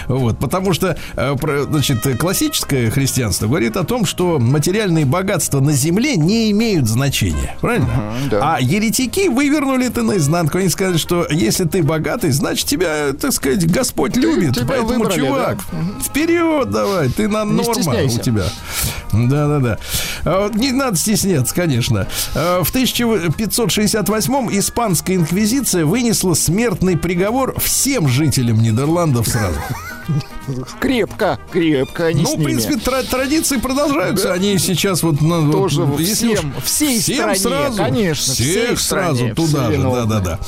Вот, 0.07 0.39
потому 0.39 0.73
что, 0.73 0.97
э, 1.17 1.37
значит, 1.69 2.07
классическое 2.19 2.91
христианство 2.91 3.47
говорит 3.47 3.77
о 3.77 3.85
том, 3.85 4.05
что 4.05 4.39
материальные 4.39 5.05
богатства 5.05 5.61
на 5.61 5.73
земле 5.73 6.17
не 6.17 6.51
имеют 6.53 6.87
значения, 6.87 7.57
правильно? 7.61 8.15
да. 8.31 8.55
А 8.55 8.61
еретики 8.61 9.29
вывернули 9.29 9.87
это 9.87 10.03
наизнанку. 10.03 10.59
Они 10.59 10.69
сказали, 10.69 10.97
что 10.97 11.27
если 11.31 11.65
ты 11.65 11.83
богатый, 11.83 12.31
значит 12.31 12.67
тебя, 12.67 13.13
так 13.13 13.33
сказать, 13.33 13.67
Господь 13.71 14.17
любит. 14.17 14.55
тебя 14.55 14.67
Поэтому, 14.69 14.89
выбрали, 15.01 15.19
чувак, 15.19 15.59
вперед 16.05 16.71
давай, 16.71 17.09
ты 17.09 17.29
на 17.29 17.45
норма 17.45 18.05
у 18.05 18.19
тебя. 18.19 18.45
Да-да-да. 19.13 19.79
А 20.25 20.51
Не 20.55 20.73
надо 20.73 20.97
стесняться, 20.97 21.55
конечно. 21.55 22.07
А, 22.35 22.63
В 22.63 22.73
1568-м 22.75 24.51
испанская 24.59 25.17
инквизиция 25.17 25.42
вынесла 25.85 26.35
смертный 26.35 26.97
приговор 26.97 27.59
всем 27.59 28.09
жителям 28.09 28.61
Нидерландов 28.61 29.29
сразу. 29.29 29.59
Крепко, 30.81 31.39
крепко 31.51 32.07
они 32.07 32.23
ну, 32.23 32.29
с 32.29 32.35
в 32.39 32.43
принципе, 32.43 32.77
тра- 32.77 33.03
традиции 33.03 33.57
продолжаются. 33.59 34.33
Они 34.33 34.59
сейчас 34.59 35.03
вот... 35.03 35.21
ну, 35.21 35.43
вот, 35.47 35.53
Тоже 35.53 35.83
вот 35.83 36.01
если 36.01 36.35
всем- 36.35 36.53
уж 36.57 36.65
всей 36.65 37.01
всем 37.01 37.17
стране, 37.17 37.39
сразу, 37.39 37.77
конечно, 37.79 38.35
всей 38.35 38.67
Всех 38.67 38.81
сразу 38.81 39.17
стране, 39.17 39.35
туда 39.35 39.71
же, 39.73 39.83
да-да-да. 39.83 40.39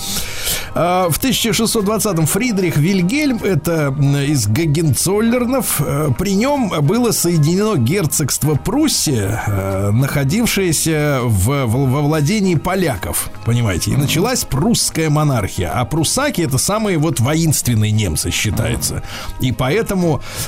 А, 0.77 1.09
В 1.09 1.19
1620-м 1.21 2.27
Фридрих 2.27 2.77
Вильгельм, 2.77 3.39
это 3.43 3.95
из 4.29 4.47
Гагенцоллернов, 4.49 5.81
э, 5.81 6.09
при 6.19 6.35
нем 6.35 6.71
было 6.83 7.13
соединено 7.13 7.77
герцогство 7.77 8.55
Пруссия, 8.57 9.43
э, 9.47 9.91
находившееся 9.93 11.21
в, 11.23 11.67
в- 11.67 11.91
во 11.91 12.01
владении 12.03 12.57
поляков, 12.57 13.31
понимаете, 13.45 13.93
и 13.93 13.97
началась 13.97 14.45
прусская 14.45 15.11
монархия, 15.11 15.71
а 15.73 15.85
пруссаки 15.85 16.41
это 16.43 16.59
самые 16.59 16.99
вот 16.99 17.21
воинственные 17.21 17.93
немцы 17.93 18.31
считается, 18.33 19.03
и 19.41 19.53
поэтому, 19.53 19.94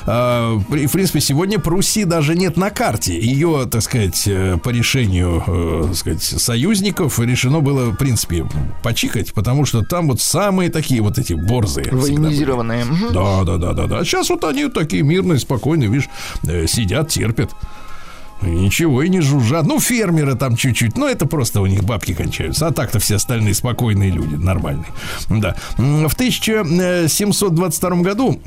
э, 0.06 0.60
при- 0.70 0.86
в 0.86 0.92
принципе, 0.92 1.20
сегодня 1.20 1.58
Пруссии 1.58 2.04
даже 2.04 2.34
нет 2.34 2.56
на 2.56 2.70
карте, 2.70 3.18
ее, 3.18 3.66
так 3.70 3.82
сказать, 3.82 4.22
э, 4.26 4.56
по 4.62 4.70
решению, 4.70 5.42
э, 5.46 5.84
так 5.88 5.96
сказать, 5.96 6.22
союзников 6.22 7.18
решено 7.20 7.60
было, 7.60 7.90
в 7.90 7.96
принципе, 7.96 8.46
почикать, 8.82 9.32
потому 9.32 9.64
что 9.64 9.82
там 9.82 10.08
вот 10.08 10.20
самые 10.20 10.70
такие 10.70 11.00
вот 11.00 11.18
эти 11.18 11.34
борзые. 11.34 11.88
Военизированные. 11.90 12.84
Да, 13.12 13.44
да, 13.44 13.56
да, 13.56 13.72
да, 13.72 13.86
да. 13.86 14.04
Сейчас 14.04 14.30
вот 14.30 14.44
они 14.44 14.68
такие 14.68 15.02
мирные, 15.02 15.38
спокойные, 15.38 15.88
видишь, 15.88 16.08
э, 16.46 16.66
сидят, 16.66 17.08
терпят. 17.08 17.50
Ничего 18.42 19.02
и 19.02 19.08
не 19.08 19.22
жужжат. 19.22 19.64
Ну, 19.66 19.80
фермеры 19.80 20.34
там 20.34 20.56
чуть-чуть. 20.56 20.98
Но 20.98 21.08
это 21.08 21.24
просто 21.26 21.62
у 21.62 21.66
них 21.66 21.84
бабки 21.84 22.12
кончаются. 22.12 22.66
А 22.66 22.70
так-то 22.70 22.98
все 22.98 23.14
остальные 23.16 23.54
спокойные 23.54 24.10
люди, 24.10 24.34
нормальные. 24.34 24.88
Да. 25.30 25.54
В 25.78 26.14
1722 26.14 27.90
году 28.02 28.38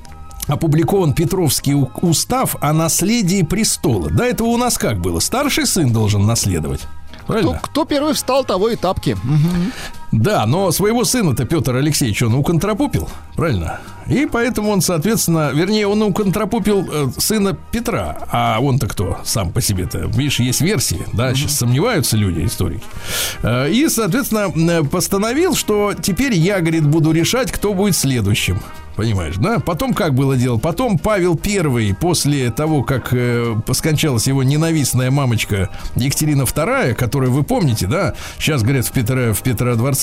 опубликован 0.49 1.13
Петровский 1.13 1.75
устав 2.01 2.55
о 2.59 2.73
наследии 2.73 3.43
престола. 3.43 4.09
До 4.09 4.23
этого 4.23 4.47
у 4.49 4.57
нас 4.57 4.77
как 4.77 4.99
было? 4.99 5.19
Старший 5.19 5.65
сын 5.65 5.93
должен 5.93 6.25
наследовать. 6.25 6.81
Кто, 7.23 7.25
Правильно? 7.27 7.59
кто 7.61 7.85
первый 7.85 8.13
встал, 8.13 8.43
того 8.43 8.69
и 8.69 8.75
тапки. 8.75 9.15
Мгм. 9.23 9.71
Да, 10.11 10.45
но 10.45 10.71
своего 10.71 11.03
сына-то 11.03 11.45
Петр 11.45 11.75
Алексеевич 11.75 12.23
он 12.23 12.33
уконтропупил, 12.33 13.07
правильно? 13.35 13.79
И 14.07 14.25
поэтому 14.25 14.71
он, 14.71 14.81
соответственно, 14.81 15.51
вернее, 15.53 15.85
он 15.85 16.01
уконтропупил 16.01 16.87
э, 16.91 17.07
сына 17.17 17.55
Петра. 17.71 18.17
А 18.31 18.59
он-то 18.59 18.87
кто 18.87 19.19
сам 19.23 19.51
по 19.51 19.61
себе-то? 19.61 19.99
Видишь, 20.07 20.39
есть 20.39 20.61
версии, 20.61 21.05
да, 21.13 21.33
сейчас 21.35 21.57
сомневаются 21.57 22.17
люди, 22.17 22.43
историки. 22.43 22.83
Э, 23.43 23.69
и, 23.69 23.87
соответственно, 23.87 24.51
э, 24.55 24.83
постановил, 24.83 25.55
что 25.55 25.93
теперь 25.93 26.33
я, 26.33 26.59
говорит, 26.59 26.87
буду 26.87 27.11
решать, 27.11 27.51
кто 27.51 27.75
будет 27.75 27.95
следующим. 27.95 28.59
Понимаешь, 28.99 29.35
да? 29.37 29.59
Потом 29.59 29.93
как 29.93 30.13
было 30.13 30.35
дело? 30.35 30.57
Потом 30.57 30.97
Павел 30.97 31.37
Первый, 31.37 31.93
после 31.93 32.51
того, 32.51 32.83
как 32.83 33.13
э, 33.13 33.55
скончалась 33.71 34.27
его 34.27 34.43
ненавистная 34.43 35.09
мамочка 35.09 35.69
Екатерина 35.95 36.45
Вторая, 36.45 36.93
которую 36.95 37.31
вы 37.31 37.43
помните, 37.43 37.87
да? 37.87 38.15
Сейчас, 38.37 38.61
говорят, 38.61 38.85
в, 38.87 38.91
Петро, 38.91 39.33
в 39.33 39.41
Петродворце 39.41 39.98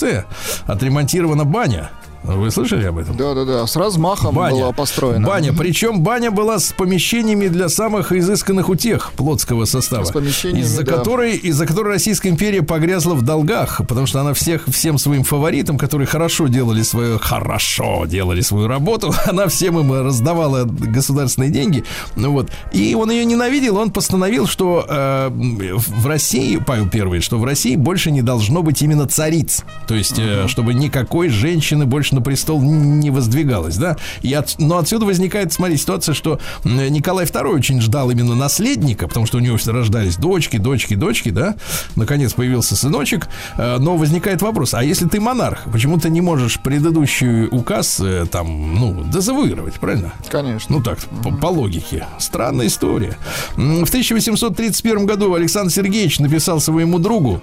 отремонтирована 0.66 1.44
баня. 1.44 1.90
Вы 2.26 2.50
слышали 2.50 2.84
об 2.84 2.98
этом? 2.98 3.16
Да, 3.16 3.34
да, 3.34 3.44
да. 3.44 3.66
С 3.66 3.76
размахом 3.76 4.34
Баня. 4.34 4.54
была 4.54 4.72
построена. 4.72 5.26
Баня. 5.26 5.52
Причем 5.52 6.00
баня 6.00 6.30
была 6.30 6.58
с 6.58 6.72
помещениями 6.72 7.46
для 7.46 7.68
самых 7.68 8.10
изысканных 8.10 8.68
утех 8.68 9.12
плотского 9.12 9.64
состава. 9.64 10.04
С 10.04 10.10
помещениями, 10.10 10.64
из-за 10.64 10.84
да. 10.84 10.96
которой, 10.96 11.36
из-за 11.36 11.66
которой 11.66 11.94
Российская 11.94 12.30
империя 12.30 12.62
погрязла 12.62 13.14
в 13.14 13.22
долгах, 13.22 13.80
потому 13.86 14.06
что 14.06 14.20
она 14.20 14.34
всех, 14.34 14.66
всем 14.66 14.98
своим 14.98 15.22
фаворитам, 15.22 15.78
которые 15.78 16.06
хорошо 16.06 16.48
делали 16.48 16.82
свою, 16.82 17.18
хорошо 17.18 18.06
делали 18.06 18.40
свою 18.40 18.66
работу, 18.66 19.14
она 19.26 19.46
всем 19.46 19.78
им 19.78 19.92
раздавала 19.92 20.64
государственные 20.64 21.50
деньги. 21.50 21.84
Ну 22.16 22.32
вот. 22.32 22.50
И 22.72 22.94
он 22.96 23.10
ее 23.10 23.24
ненавидел, 23.24 23.76
он 23.76 23.92
постановил, 23.92 24.48
что 24.48 24.84
э, 24.88 25.30
в 25.30 26.06
России, 26.06 26.56
Павел 26.56 26.88
Первый, 26.88 27.20
что 27.20 27.38
в 27.38 27.44
России 27.44 27.76
больше 27.76 28.10
не 28.10 28.22
должно 28.22 28.62
быть 28.62 28.82
именно 28.82 29.06
цариц. 29.06 29.64
То 29.86 29.94
есть, 29.94 30.18
э, 30.18 30.48
чтобы 30.48 30.74
никакой 30.74 31.28
женщины 31.28 31.86
больше 31.86 32.15
на 32.16 32.20
престол 32.22 32.60
не 32.62 33.10
воздвигалось, 33.10 33.76
да. 33.76 33.96
И 34.22 34.32
от- 34.34 34.56
но 34.58 34.78
отсюда 34.78 35.04
возникает, 35.06 35.52
смотри, 35.52 35.76
ситуация, 35.76 36.14
что 36.14 36.40
Николай 36.64 37.24
II 37.26 37.54
очень 37.54 37.80
ждал 37.80 38.10
именно 38.10 38.34
наследника, 38.34 39.06
потому 39.06 39.26
что 39.26 39.36
у 39.36 39.40
него 39.40 39.56
рождались 39.66 40.16
дочки, 40.16 40.56
дочки, 40.56 40.94
дочки, 40.94 41.28
да. 41.30 41.54
Наконец 41.94 42.32
появился 42.32 42.74
сыночек. 42.76 43.28
Э, 43.58 43.76
Но 43.78 43.96
возникает 43.96 44.42
вопрос, 44.42 44.74
а 44.74 44.82
если 44.82 45.06
ты 45.06 45.20
монарх, 45.20 45.64
почему 45.70 45.98
ты 45.98 46.08
не 46.10 46.20
можешь 46.20 46.58
предыдущий 46.60 47.46
указ 47.46 48.00
э, 48.00 48.26
там, 48.30 48.74
ну, 48.74 49.04
дезавуировать, 49.04 49.74
правильно? 49.74 50.12
Конечно. 50.28 50.76
Ну 50.76 50.82
так, 50.82 50.98
по, 51.22 51.30
по 51.30 51.46
логике. 51.46 52.06
Странная 52.18 52.66
история. 52.66 53.16
В 53.56 53.84
1831 53.88 55.06
году 55.06 55.34
Александр 55.34 55.70
Сергеевич 55.72 56.18
написал 56.18 56.60
своему 56.60 56.98
другу, 56.98 57.42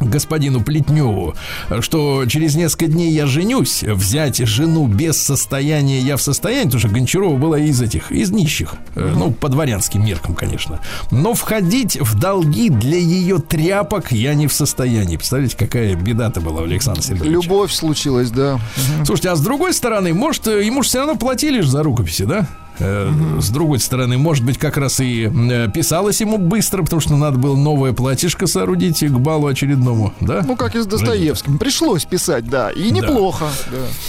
господину 0.00 0.62
Плетневу, 0.62 1.34
что 1.80 2.24
через 2.26 2.54
несколько 2.54 2.86
дней 2.86 3.12
я 3.12 3.26
женюсь, 3.26 3.82
взять 3.82 4.38
жену 4.38 4.86
без 4.86 5.20
состояния 5.20 6.00
я 6.00 6.16
в 6.16 6.22
состоянии, 6.22 6.64
потому 6.64 6.80
что 6.80 6.88
Гончарова 6.88 7.36
была 7.36 7.58
из 7.58 7.80
этих, 7.80 8.10
из 8.10 8.30
нищих, 8.30 8.74
э, 8.94 9.12
ну, 9.16 9.30
по 9.30 9.48
дворянским 9.48 10.04
меркам, 10.04 10.34
конечно. 10.34 10.80
Но 11.10 11.34
входить 11.34 12.00
в 12.00 12.18
долги 12.18 12.70
для 12.70 12.98
ее 12.98 13.38
тряпок 13.38 14.12
я 14.12 14.34
не 14.34 14.46
в 14.46 14.52
состоянии. 14.52 15.16
Представляете, 15.16 15.56
какая 15.56 15.94
беда-то 15.94 16.40
была 16.40 16.62
у 16.62 16.64
Александра 16.64 17.02
Сергеевича. 17.02 17.30
Любовь 17.30 17.72
случилась, 17.72 18.30
да. 18.30 18.58
Слушайте, 19.04 19.30
а 19.30 19.36
с 19.36 19.40
другой 19.40 19.74
стороны, 19.74 20.14
может, 20.14 20.46
э, 20.46 20.64
ему 20.64 20.82
же 20.82 20.88
все 20.88 20.98
равно 20.98 21.16
платили 21.16 21.60
ж 21.60 21.66
за 21.66 21.82
рукописи, 21.82 22.24
да? 22.24 22.46
Э, 22.80 23.10
С 23.40 23.50
другой 23.50 23.78
стороны, 23.78 24.16
может 24.18 24.44
быть, 24.44 24.58
как 24.58 24.76
раз 24.76 25.00
и 25.00 25.26
э, 25.26 25.68
писалось 25.72 26.20
ему 26.20 26.38
быстро, 26.38 26.82
потому 26.82 27.00
что 27.00 27.16
надо 27.16 27.38
было 27.38 27.56
новое 27.56 27.92
платьишко 27.92 28.46
соорудить 28.46 29.00
к 29.04 29.10
балу 29.18 29.46
очередному, 29.46 30.14
да? 30.20 30.42
Ну, 30.46 30.56
как 30.56 30.74
и 30.74 30.80
с 30.80 30.86
Достоевским. 30.86 31.58
Пришлось 31.58 32.04
писать, 32.04 32.48
да. 32.48 32.70
И 32.70 32.90
неплохо. 32.90 33.46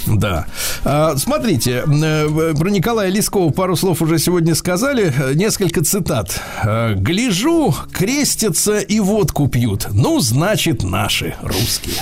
Да. 0.07 0.15
Да. 0.15 0.45
А, 0.83 1.17
смотрите, 1.17 1.83
э, 1.85 2.53
про 2.57 2.69
Николая 2.69 3.09
Лескова 3.09 3.51
пару 3.51 3.75
слов 3.75 4.01
уже 4.01 4.17
сегодня 4.19 4.55
сказали. 4.55 5.13
Несколько 5.35 5.83
цитат. 5.83 6.39
«Гляжу, 6.95 7.75
крестятся 7.91 8.79
и 8.79 8.99
водку 8.99 9.47
пьют. 9.47 9.87
Ну, 9.91 10.19
значит, 10.19 10.83
наши, 10.83 11.35
русские. 11.41 11.95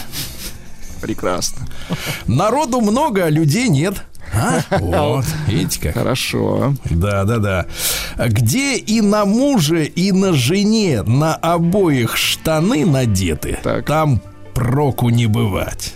Прекрасно. 1.02 1.66
Народу 2.28 2.82
много, 2.82 3.26
а 3.26 3.30
людей 3.30 3.70
нет». 3.70 4.04
А? 4.34 4.62
Вот, 4.80 5.26
видите 5.48 5.80
как. 5.82 5.94
Хорошо. 5.96 6.74
Да, 6.86 7.24
да, 7.24 7.38
да. 7.38 7.66
Где 8.28 8.78
и 8.78 9.02
на 9.02 9.26
муже, 9.26 9.86
и 9.86 10.12
на 10.12 10.34
жене 10.34 11.04
на 11.04 11.36
обоих 11.36 12.18
штаны 12.18 12.86
надеты, 12.86 13.60
Так. 13.64 13.86
там 13.86 14.22
проку 14.54 15.10
не 15.10 15.26
бывать. 15.26 15.94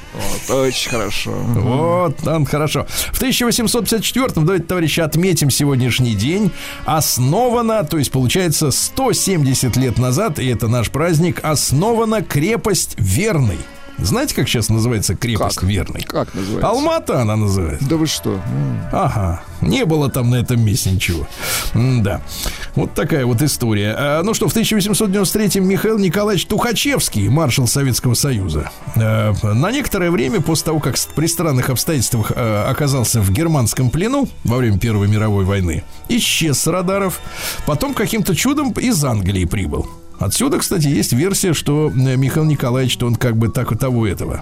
Вот, 0.47 0.57
очень 0.57 0.89
хорошо. 0.89 1.31
Вот, 1.31 2.25
он 2.25 2.45
хорошо. 2.45 2.85
В 3.11 3.21
1854-м, 3.21 4.45
давайте, 4.45 4.65
товарищи, 4.65 5.01
отметим 5.01 5.49
сегодняшний 5.49 6.15
день. 6.15 6.49
Основана, 6.85 7.83
то 7.83 7.97
есть, 7.97 8.11
получается, 8.11 8.71
170 8.71 9.75
лет 9.75 9.97
назад, 9.97 10.39
и 10.39 10.47
это 10.47 10.69
наш 10.69 10.89
праздник, 10.91 11.41
основана 11.43 12.21
крепость 12.21 12.95
Верный. 12.97 13.59
Знаете, 13.99 14.35
как 14.35 14.47
сейчас 14.47 14.69
называется 14.69 15.15
крепость 15.15 15.59
Как? 15.59 15.69
Верный? 15.69 16.01
Как 16.03 16.33
называется? 16.33 16.67
Алмата 16.67 17.21
она 17.21 17.35
называется. 17.35 17.87
Да 17.87 17.95
вы 17.95 18.07
что? 18.07 18.39
Ага, 18.91 19.41
не 19.61 19.85
было 19.85 20.09
там 20.09 20.29
на 20.29 20.35
этом 20.35 20.63
месте 20.63 20.91
ничего. 20.91 21.27
Да, 21.73 22.21
вот 22.75 22.93
такая 22.93 23.25
вот 23.25 23.41
история. 23.41 23.95
А, 23.97 24.23
ну 24.23 24.33
что, 24.33 24.47
в 24.47 24.55
1893-м 24.55 25.67
Михаил 25.67 25.97
Николаевич 25.97 26.45
Тухачевский, 26.47 27.29
маршал 27.29 27.67
Советского 27.67 28.13
Союза, 28.13 28.71
э, 28.95 29.33
на 29.43 29.71
некоторое 29.71 30.11
время 30.11 30.41
после 30.41 30.65
того, 30.65 30.79
как 30.79 30.95
при 31.15 31.27
странных 31.27 31.69
обстоятельствах 31.69 32.31
э, 32.35 32.63
оказался 32.67 33.21
в 33.21 33.31
германском 33.31 33.89
плену 33.89 34.27
во 34.43 34.57
время 34.57 34.79
Первой 34.79 35.07
мировой 35.07 35.45
войны, 35.45 35.83
исчез 36.09 36.59
с 36.59 36.67
радаров, 36.67 37.19
потом 37.65 37.93
каким-то 37.93 38.35
чудом 38.35 38.71
из 38.71 39.03
Англии 39.05 39.45
прибыл. 39.45 39.87
Отсюда, 40.23 40.57
кстати, 40.59 40.87
есть 40.87 41.11
версия, 41.11 41.53
что 41.53 41.89
э, 41.89 42.15
Михаил 42.15 42.45
Николаевич, 42.45 42.97
он 43.01 43.15
как 43.15 43.35
бы 43.35 43.49
так 43.49 43.73
и 43.73 43.75
того 43.75 44.07
этого. 44.07 44.41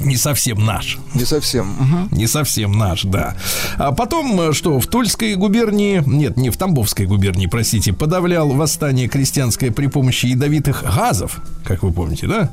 Не 0.00 0.16
совсем 0.16 0.64
наш. 0.64 0.98
Не 1.14 1.24
совсем. 1.24 1.66
Мгм. 1.78 2.08
Не 2.12 2.26
совсем 2.26 2.72
наш, 2.72 3.02
да. 3.02 3.36
А 3.76 3.92
потом, 3.92 4.40
э, 4.40 4.52
что 4.52 4.80
в 4.80 4.86
Тульской 4.86 5.34
губернии, 5.34 6.02
нет, 6.06 6.36
не 6.36 6.50
в 6.50 6.56
Тамбовской 6.56 7.06
губернии, 7.06 7.46
простите, 7.46 7.92
подавлял 7.92 8.48
восстание 8.48 9.08
крестьянское 9.08 9.70
при 9.70 9.86
помощи 9.86 10.26
ядовитых 10.26 10.84
газов, 10.84 11.40
как 11.64 11.82
вы 11.82 11.92
помните, 11.92 12.26
да? 12.26 12.50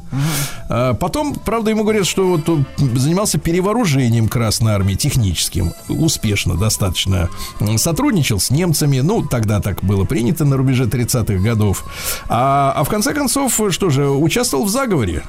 А 0.70 0.94
потом, 0.94 1.36
правда, 1.36 1.72
ему 1.72 1.84
говорят, 1.84 2.06
что 2.06 2.28
вот 2.28 2.50
он 2.50 2.66
занимался 2.96 3.38
перевооружением 3.38 4.28
Красной 4.28 4.74
Армии 4.74 4.96
техническим, 4.96 5.74
успешно 5.88 6.56
достаточно 6.56 7.30
сотрудничал 7.78 8.40
с 8.40 8.52
немцами, 8.52 9.00
ну, 9.00 9.24
тогда 9.24 9.62
так 9.62 9.84
было 9.84 10.04
принято 10.04 10.46
на 10.46 10.58
рубеже 10.58 10.86
30-х 10.86 11.42
годов. 11.42 11.86
А, 12.28 12.74
а 12.76 12.84
в 12.84 12.90
конце 12.90 13.14
концов, 13.14 13.60
э, 13.62 13.72
что 13.72 13.90
же, 13.90 14.10
участвовал 14.10 14.66
в 14.66 14.70
заговоре 14.70 15.24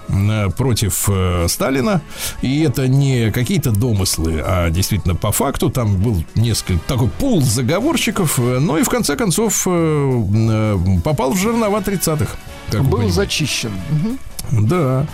против 0.56 1.08
э, 1.08 1.46
Сталина, 1.48 2.02
и 2.42 2.60
это 2.60 2.88
не 2.88 3.30
какие-то 3.30 3.70
домыслы, 3.70 4.42
а 4.44 4.70
действительно 4.70 5.14
по 5.14 5.32
факту 5.32 5.70
там 5.70 5.96
был 5.96 6.24
несколько 6.34 6.80
такой 6.86 7.08
пул 7.08 7.42
заговорщиков, 7.42 8.38
э, 8.38 8.58
ну 8.60 8.78
и 8.78 8.82
в 8.82 8.88
конце 8.88 9.16
концов 9.16 9.66
э, 9.66 9.70
э, 9.70 10.78
попал 11.04 11.32
в 11.32 11.38
жернова 11.38 11.80
30-х. 11.80 12.36
как 12.70 12.80
вы 12.82 12.98
Был 12.98 13.10
зачищен. 13.10 13.72
Да. 14.50 15.06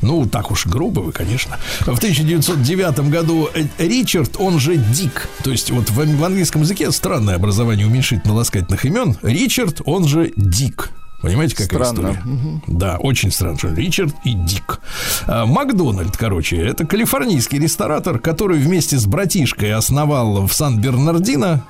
Ну, 0.00 0.26
так 0.26 0.50
уж 0.50 0.66
грубо 0.66 1.00
вы, 1.00 1.12
конечно. 1.12 1.58
В 1.80 1.96
1909 1.96 3.10
году 3.10 3.48
Ричард, 3.78 4.36
он 4.38 4.58
же 4.58 4.76
Дик. 4.76 5.28
То 5.42 5.50
есть 5.50 5.70
вот 5.70 5.90
в, 5.90 5.94
в 5.94 6.24
английском 6.24 6.62
языке 6.62 6.90
странное 6.92 7.36
образование 7.36 7.86
уменьшительно-ласкательных 7.86 8.84
имен. 8.84 9.16
Ричард, 9.22 9.80
он 9.84 10.06
же 10.06 10.32
Дик. 10.36 10.90
Понимаете, 11.22 11.54
какая 11.56 11.84
Странно. 11.84 12.10
история? 12.10 12.22
Да, 12.66 12.96
очень 12.98 13.30
странно. 13.30 13.56
что 13.56 13.68
Ричард 13.68 14.14
и 14.24 14.32
Дик. 14.34 14.80
А, 15.26 15.46
Макдональд, 15.46 16.16
короче, 16.16 16.56
это 16.56 16.84
калифорнийский 16.84 17.58
ресторатор, 17.60 18.18
который 18.18 18.58
вместе 18.58 18.98
с 18.98 19.06
братишкой 19.06 19.72
основал 19.72 20.46
в 20.46 20.52
Сан-Бернардино, 20.52 21.64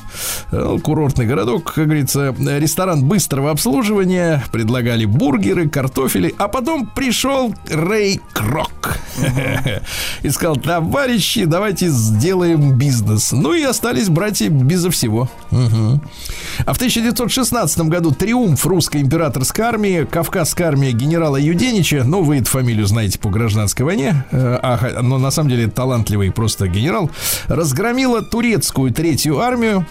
э, 0.50 0.78
курортный 0.82 1.26
городок, 1.26 1.74
как 1.74 1.84
говорится, 1.84 2.34
ресторан 2.38 3.04
быстрого 3.04 3.50
обслуживания, 3.50 4.42
предлагали 4.52 5.04
бургеры, 5.04 5.68
картофели, 5.68 6.34
а 6.38 6.48
потом 6.48 6.86
пришел 6.86 7.54
Рэй 7.68 8.20
Крок 8.32 8.98
и 10.22 10.30
сказал, 10.30 10.56
товарищи, 10.56 11.44
давайте 11.44 11.88
сделаем 11.88 12.72
бизнес. 12.78 13.32
Ну 13.32 13.52
и 13.52 13.62
остались 13.62 14.08
братья 14.08 14.48
безо 14.48 14.90
всего. 14.90 15.28
А 15.50 16.72
в 16.72 16.76
1916 16.76 17.80
году 17.82 18.12
триумф 18.12 18.64
русской 18.66 19.02
императорской 19.42 19.64
армии, 19.64 20.06
Кавказская 20.08 20.68
армия 20.68 20.92
генерала 20.92 21.36
Юденича, 21.36 22.04
ну, 22.04 22.22
вы 22.22 22.38
эту 22.38 22.46
фамилию 22.46 22.86
знаете 22.86 23.18
по 23.18 23.28
гражданской 23.28 23.84
войне, 23.84 24.24
э, 24.30 24.58
а, 24.62 25.02
но 25.02 25.18
на 25.18 25.32
самом 25.32 25.50
деле 25.50 25.66
талантливый 25.66 26.30
просто 26.30 26.68
генерал, 26.68 27.10
разгромила 27.48 28.22
турецкую 28.22 28.92
третью 28.92 29.40
армию, 29.40 29.84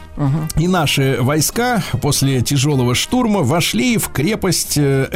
и 0.56 0.68
наши 0.68 1.18
войска 1.20 1.84
после 2.02 2.42
тяжелого 2.42 2.96
штурма 2.96 3.42
вошли 3.42 3.98
в 3.98 4.10
крепость 4.10 4.78
э, 4.78 5.10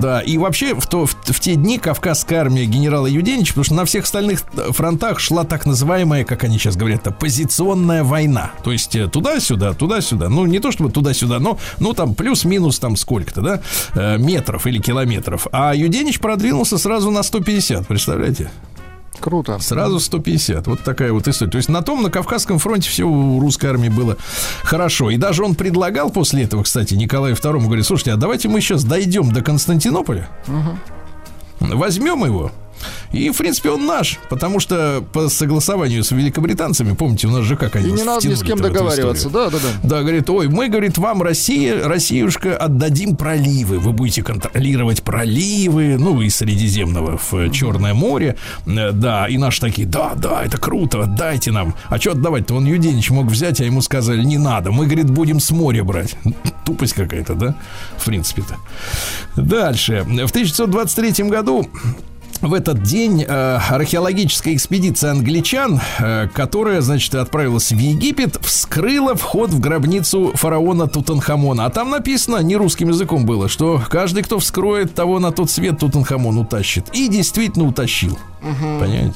Да, 0.00 0.20
и 0.20 0.38
вообще 0.38 0.74
в, 0.74 0.86
то, 0.86 1.06
в, 1.06 1.14
в 1.14 1.40
те 1.40 1.54
дни 1.54 1.78
Кавказская 1.78 2.40
армия 2.40 2.64
генерала 2.64 3.06
Юденича, 3.06 3.52
потому 3.52 3.64
что 3.64 3.74
на 3.74 3.84
всех 3.84 4.04
остальных 4.04 4.44
фронтах 4.70 5.20
шла 5.20 5.44
так 5.44 5.66
называемая, 5.66 6.24
как 6.24 6.44
они 6.44 6.58
сейчас 6.58 6.76
говорят, 6.76 7.02
позиционная 7.18 8.04
война. 8.04 8.52
То 8.62 8.72
есть 8.72 8.94
э, 8.96 9.08
туда-сюда, 9.08 9.74
туда-сюда. 9.74 10.28
Ну, 10.28 10.46
не 10.46 10.58
то 10.58 10.72
чтобы 10.72 10.90
туда-сюда, 10.90 11.38
но 11.38 11.58
ну 11.78 11.92
там 11.92 12.14
плюс-минус 12.14 12.78
там 12.78 12.96
сколько-то, 12.96 13.40
да, 13.40 13.62
э, 13.94 14.18
метров 14.18 14.66
или 14.66 14.78
километров. 14.78 15.46
А 15.52 15.74
Юденич 15.74 16.20
продвинулся 16.20 16.78
сразу 16.78 17.10
на 17.10 17.22
150, 17.22 17.86
представляете? 17.86 18.50
Круто. 19.22 19.58
Сразу 19.60 20.00
150. 20.00 20.66
Вот 20.66 20.82
такая 20.82 21.12
вот 21.12 21.28
история. 21.28 21.50
То 21.52 21.56
есть 21.56 21.68
на 21.68 21.82
том, 21.82 22.02
на 22.02 22.10
Кавказском 22.10 22.58
фронте 22.58 22.90
все 22.90 23.04
у 23.04 23.38
русской 23.38 23.66
армии 23.66 23.88
было 23.88 24.16
хорошо. 24.64 25.10
И 25.10 25.16
даже 25.16 25.44
он 25.44 25.54
предлагал 25.54 26.10
после 26.10 26.42
этого, 26.42 26.64
кстати, 26.64 26.94
Николаю 26.94 27.36
II, 27.36 27.64
говорит, 27.64 27.86
слушайте, 27.86 28.12
а 28.12 28.16
давайте 28.16 28.48
мы 28.48 28.60
сейчас 28.60 28.84
дойдем 28.84 29.32
до 29.32 29.40
Константинополя, 29.40 30.28
угу. 30.48 31.76
возьмем 31.76 32.24
его, 32.24 32.50
и, 33.12 33.30
в 33.30 33.36
принципе, 33.36 33.70
он 33.70 33.86
наш, 33.86 34.18
потому 34.28 34.60
что 34.60 35.04
по 35.12 35.28
согласованию 35.28 36.02
с 36.02 36.10
великобританцами, 36.10 36.94
помните, 36.94 37.26
у 37.26 37.30
нас 37.30 37.44
же 37.44 37.56
как 37.56 37.76
они 37.76 37.88
И 37.88 37.92
не 37.92 38.04
надо 38.04 38.26
ни 38.26 38.34
с 38.34 38.42
кем 38.42 38.58
договариваться, 38.58 39.28
да, 39.30 39.50
да, 39.50 39.58
да. 39.58 39.88
Да, 39.88 40.00
говорит, 40.00 40.28
ой, 40.30 40.48
мы, 40.48 40.68
говорит, 40.68 40.98
вам, 40.98 41.22
Россия, 41.22 41.86
Россиюшка, 41.86 42.56
отдадим 42.56 43.16
проливы, 43.16 43.78
вы 43.78 43.92
будете 43.92 44.22
контролировать 44.22 45.02
проливы, 45.02 45.96
ну, 45.98 46.20
из 46.20 46.36
Средиземного 46.36 47.18
в 47.18 47.50
Черное 47.50 47.94
море, 47.94 48.36
э, 48.66 48.92
да, 48.92 49.26
и 49.28 49.36
наши 49.38 49.60
такие, 49.60 49.86
да, 49.86 50.12
да, 50.16 50.42
это 50.42 50.58
круто, 50.58 51.02
отдайте 51.02 51.52
нам. 51.52 51.74
А 51.88 51.98
что 51.98 52.12
отдавать-то? 52.12 52.54
Он 52.54 52.66
Юденич 52.66 53.10
мог 53.10 53.26
взять, 53.26 53.60
а 53.60 53.64
ему 53.64 53.82
сказали, 53.82 54.24
не 54.24 54.38
надо, 54.38 54.72
мы, 54.72 54.86
говорит, 54.86 55.10
будем 55.10 55.40
с 55.40 55.50
моря 55.50 55.84
брать. 55.84 56.16
Тупость 56.64 56.94
какая-то, 56.94 57.34
да, 57.34 57.54
в 57.98 58.04
принципе-то. 58.04 58.56
Дальше. 59.36 60.02
В 60.04 60.30
1923 60.30 61.24
году 61.28 61.68
в 62.42 62.52
этот 62.54 62.82
день 62.82 63.24
э, 63.26 63.58
археологическая 63.70 64.54
экспедиция 64.54 65.12
англичан, 65.12 65.80
э, 65.98 66.28
которая, 66.28 66.80
значит, 66.80 67.14
отправилась 67.14 67.70
в 67.70 67.78
Египет, 67.78 68.36
вскрыла 68.42 69.14
вход 69.14 69.50
в 69.50 69.60
гробницу 69.60 70.32
фараона 70.34 70.88
Тутанхамона. 70.88 71.64
А 71.64 71.70
там 71.70 71.90
написано, 71.90 72.38
не 72.38 72.56
русским 72.56 72.88
языком 72.88 73.24
было, 73.24 73.48
что 73.48 73.80
каждый, 73.88 74.24
кто 74.24 74.38
вскроет 74.38 74.94
того 74.94 75.20
на 75.20 75.30
тот 75.30 75.50
свет, 75.50 75.78
Тутанхамон 75.78 76.38
утащит. 76.38 76.88
И 76.92 77.08
действительно 77.08 77.66
утащил. 77.66 78.18
Угу. 78.42 78.80
Понимаете? 78.80 79.14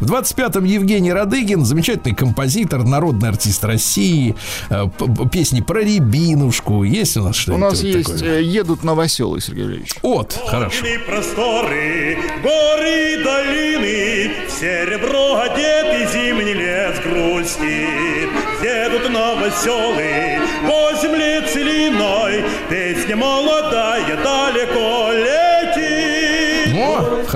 В 0.00 0.10
25-м 0.10 0.64
Евгений 0.64 1.12
Радыгин, 1.12 1.64
замечательный 1.64 2.14
композитор, 2.14 2.84
народный 2.84 3.28
артист 3.28 3.64
России, 3.64 4.34
э, 4.70 4.84
песни 5.32 5.60
про 5.60 5.80
Рябинушку. 5.80 6.84
Есть 6.84 7.16
у 7.16 7.22
нас 7.22 7.36
что-то 7.36 7.56
У 7.56 7.58
нас 7.58 7.82
есть 7.82 8.12
такое? 8.12 8.38
Э, 8.38 8.42
«Едут 8.42 8.84
новоселы», 8.84 9.40
Сергей 9.40 9.64
Валерьевич. 9.64 9.94
Вот, 10.02 10.38
хорошо. 10.46 10.84
просторы, 11.06 12.18
горы 12.42 13.12
и 13.12 13.24
долины, 13.24 14.32
в 14.48 14.50
серебро 14.52 15.40
одет 15.40 15.86
и 16.00 16.12
зимний 16.12 16.54
лес 16.54 16.96
грустит. 17.04 18.30
Едут 18.62 19.10
новоселы 19.10 20.38
по 20.66 21.00
земле 21.00 21.42
целиной, 21.52 22.44
песня 22.68 23.16
молодая 23.16 24.16
далеко 24.16 25.12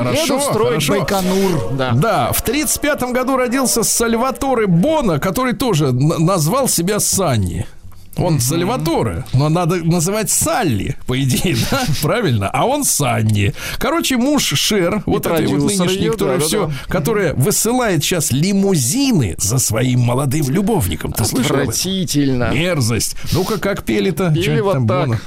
хорошо, 0.04 0.34
Едут 0.34 0.42
строить 0.42 0.86
хорошо. 0.86 0.92
Байконур. 0.92 1.72
Да. 1.72 1.92
да, 1.92 2.32
в 2.32 2.42
35 2.42 3.02
году 3.12 3.36
родился 3.36 3.82
Сальваторе 3.82 4.66
Бона, 4.66 5.18
который 5.18 5.54
тоже 5.54 5.92
назвал 5.92 6.68
себя 6.68 7.00
Санни. 7.00 7.66
Он 8.16 8.36
mm-hmm. 8.36 8.40
Сальваторе, 8.40 9.24
но 9.32 9.48
надо 9.48 9.76
называть 9.76 10.30
Салли, 10.30 10.96
по 11.06 11.20
идее, 11.20 11.56
да? 11.70 11.82
Правильно? 12.02 12.50
А 12.50 12.66
он 12.66 12.84
Санни. 12.84 13.54
Короче, 13.78 14.16
муж 14.16 14.42
Шер, 14.44 15.02
вот 15.06 15.26
этой 15.26 15.46
вот 15.46 15.62
нынешний, 15.62 16.04
ее, 16.04 16.12
который 16.12 16.38
да, 16.38 16.44
все, 16.44 16.66
да, 16.66 16.72
которая 16.88 17.34
высылает 17.34 18.02
сейчас 18.02 18.32
лимузины 18.32 19.36
за 19.38 19.58
своим 19.58 20.00
молодым 20.00 20.50
любовником. 20.50 21.12
Ты 21.12 21.24
слышал? 21.24 21.56
Отвратительно. 21.56 22.50
Мерзость. 22.52 23.16
Ну-ка, 23.32 23.58
как 23.58 23.84
пели-то? 23.84 24.32
Пели 24.32 24.60
вот 24.60 24.72
там 24.74 24.88
так. 24.88 25.06
Бона? 25.06 25.20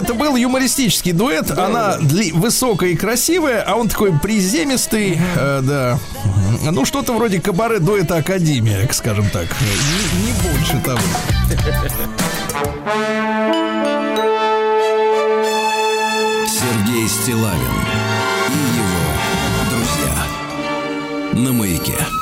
Это 0.00 0.14
был 0.14 0.36
юмористический 0.36 1.12
дуэт. 1.12 1.46
Да, 1.46 1.66
Она 1.66 1.96
да. 2.00 2.22
Высокая 2.34 2.90
и 2.90 2.96
красивая, 2.96 3.62
а 3.62 3.74
он 3.74 3.88
такой 3.88 4.18
приземистый, 4.18 5.18
э, 5.36 5.60
да. 5.62 5.98
Ну, 6.62 6.84
что-то 6.84 7.12
вроде 7.12 7.40
кабаре 7.40 7.78
дуэта 7.78 8.16
Академия, 8.16 8.88
скажем 8.92 9.28
так. 9.30 9.46
Не, 9.60 10.26
не 10.26 10.32
больше 10.42 10.80
того. 10.84 11.00
Сергей 16.46 17.08
Стилавин 17.08 17.76
и 18.48 18.60
его 18.76 19.00
друзья 19.70 21.42
на 21.44 21.52
маяке. 21.52 22.19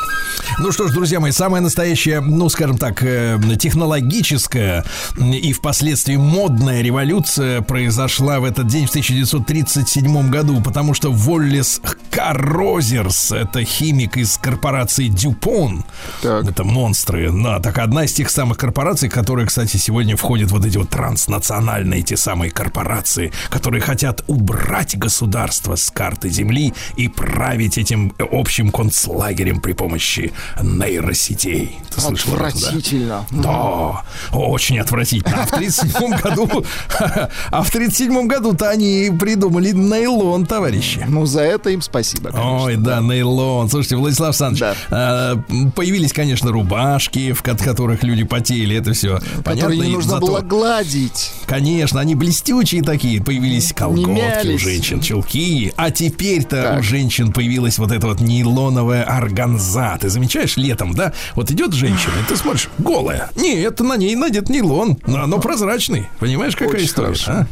Ну 0.61 0.73
что 0.73 0.89
ж, 0.89 0.93
друзья 0.93 1.21
мои, 1.21 1.31
самая 1.31 1.63
настоящая, 1.63 2.21
ну, 2.21 2.49
скажем 2.49 2.79
так, 2.79 3.01
э, 3.05 3.39
технологическая 3.61 4.85
и 5.17 5.53
впоследствии 5.53 6.17
модная 6.17 6.83
революция 6.83 7.63
произошла 7.63 8.41
в 8.41 8.45
этот 8.45 8.67
день, 8.67 8.87
в 8.87 8.91
1937 8.91 10.31
году, 10.31 10.61
потому 10.61 10.95
что 10.95 11.13
Воллес 11.13 11.81
Каррозерс, 12.11 13.31
это 13.31 13.63
химик 13.63 14.17
из 14.17 14.37
корпорации 14.37 15.07
Дюпон, 15.07 15.85
так. 16.23 16.51
это 16.51 16.65
монстры, 16.65 17.31
да, 17.31 17.61
так 17.61 17.79
одна 17.79 18.05
из 18.05 18.13
тех 18.13 18.29
самых 18.29 18.59
корпораций, 18.59 19.09
которые, 19.09 19.47
кстати, 19.47 19.77
сегодня 19.77 20.17
входят 20.17 20.51
вот 20.51 20.67
эти 20.67 20.77
вот 20.77 20.89
транснациональные, 20.89 22.03
те 22.03 22.17
самые 22.17 22.51
корпорации, 22.51 23.31
которые 23.49 23.81
хотят 23.81 24.25
убрать 24.27 24.99
государство 24.99 25.77
с 25.77 25.89
карты 25.89 26.31
земли 26.31 26.75
и 26.97 27.07
править 27.07 27.79
этим 27.79 28.13
общим 28.19 28.73
концлагерем 28.73 29.61
при 29.61 29.73
помощи 29.73 30.33
нейросетей. 30.63 31.79
Ты 31.95 32.01
слышал 32.01 32.35
Отвратительно. 32.35 33.25
Это, 33.31 33.43
да? 33.43 34.03
да, 34.33 34.39
очень 34.39 34.79
отвратительно. 34.79 35.43
А 35.43 35.47
в 35.47 35.51
37 35.51 36.17
году, 36.17 36.65
а 37.51 37.63
в 37.63 37.71
37 37.71 38.27
году-то 38.27 38.69
они 38.71 39.11
придумали 39.19 39.73
нейлон, 39.73 40.47
товарищи. 40.47 41.05
Ну, 41.09 41.27
за 41.27 41.43
это 41.43 41.71
им 41.71 41.83
спасибо. 41.83 42.31
Конечно. 42.31 42.63
Ой, 42.63 42.77
да, 42.77 43.01
нейлон. 43.01 43.69
Слушайте, 43.69 43.97
Владислав 43.97 44.29
Александрович, 44.29 44.61
да. 44.61 44.75
а, 44.91 45.71
появились, 45.75 46.13
конечно, 46.13 46.51
рубашки, 46.51 47.33
в 47.33 47.43
которых 47.43 48.03
люди 48.03 48.25
потели, 48.25 48.77
это 48.77 48.93
все. 48.93 49.21
Понятно. 49.45 49.73
не 49.73 49.93
нужно 49.93 50.13
зато, 50.13 50.27
было 50.27 50.41
гладить. 50.41 51.33
Конечно, 51.47 52.01
они 52.01 52.15
блестючие 52.15 52.83
такие. 52.83 53.23
Появились 53.23 53.73
колготки 53.73 54.55
у 54.55 54.59
женщин, 54.59 55.01
чулки. 55.01 55.73
А 55.77 55.91
теперь-то 55.91 56.77
у 56.79 56.83
женщин 56.83 57.33
появилась 57.33 57.79
вот 57.79 57.93
эта 57.93 58.07
вот 58.07 58.21
нейлоновая 58.21 59.05
органза. 59.05 59.99
Ты 60.01 60.09
замечаешь? 60.09 60.38
Замечаешь, 60.39 60.57
летом, 60.57 60.95
да, 60.95 61.13
вот 61.35 61.51
идет 61.51 61.73
женщина, 61.73 62.13
и 62.23 62.29
ты 62.29 62.37
смотришь, 62.37 62.69
голая. 62.79 63.31
Не, 63.37 63.61
это 63.61 63.85
на 63.85 63.97
ней 63.97 64.15
надет 64.15 64.49
нейлон, 64.49 64.99
но 65.07 65.23
оно 65.23 65.39
прозрачный. 65.39 66.07
Понимаешь, 66.19 66.55
какая 66.55 66.75
Очень 66.75 66.87
история? 66.87 67.17
А? 67.27 67.47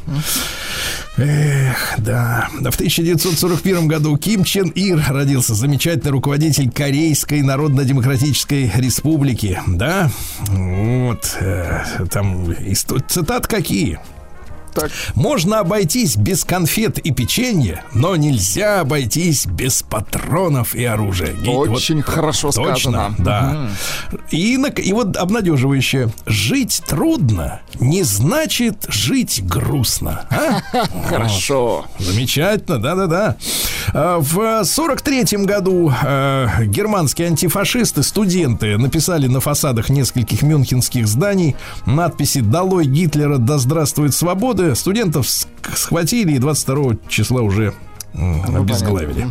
Эх, 1.18 1.94
да. 1.98 2.48
В 2.52 2.74
1941 2.74 3.88
году 3.88 4.16
Ким 4.18 4.44
Чен 4.44 4.68
Ир 4.68 5.02
родился, 5.08 5.54
замечательный 5.54 6.10
руководитель 6.10 6.70
Корейской 6.70 7.42
Народно-Демократической 7.42 8.70
Республики, 8.76 9.60
да. 9.66 10.10
Вот, 10.48 11.36
э, 11.40 11.84
там 12.10 12.54
цитат 13.08 13.46
какие? 13.46 13.98
Так. 14.76 14.90
Можно 15.14 15.60
обойтись 15.60 16.16
без 16.16 16.44
конфет 16.44 16.98
и 16.98 17.10
печенья, 17.10 17.82
но 17.94 18.14
нельзя 18.14 18.80
обойтись 18.80 19.46
без 19.46 19.82
патронов 19.82 20.74
и 20.74 20.84
оружия. 20.84 21.34
Очень 21.46 21.96
вот, 21.96 22.04
хорошо 22.06 22.50
точно, 22.50 22.76
сказано. 22.76 23.14
Да. 23.18 23.68
Угу. 24.12 24.20
И, 24.32 24.54
и 24.54 24.92
вот 24.92 25.16
обнадеживающее. 25.16 26.10
Жить 26.26 26.82
трудно 26.86 27.60
не 27.80 28.02
значит 28.02 28.84
жить 28.88 29.42
грустно. 29.44 30.26
А? 30.30 30.60
Хорошо. 31.08 31.86
Замечательно, 31.98 32.78
да-да-да. 32.78 33.36
А, 33.92 34.18
в 34.20 34.64
сорок 34.64 35.02
третьем 35.02 35.46
году 35.46 35.92
э, 36.02 36.48
германские 36.64 37.28
антифашисты, 37.28 38.02
студенты 38.02 38.76
написали 38.76 39.26
на 39.26 39.40
фасадах 39.40 39.88
нескольких 39.88 40.42
мюнхенских 40.42 41.06
зданий 41.06 41.56
надписи 41.86 42.40
«Долой 42.40 42.86
Гитлера, 42.86 43.38
да 43.38 43.58
здравствует 43.58 44.14
свобода!» 44.14 44.65
Студентов 44.74 45.26
схватили 45.74 46.32
и 46.32 46.38
22 46.38 46.96
числа 47.08 47.42
уже 47.42 47.74
М, 48.16 48.56
Обезглавили. 48.56 49.28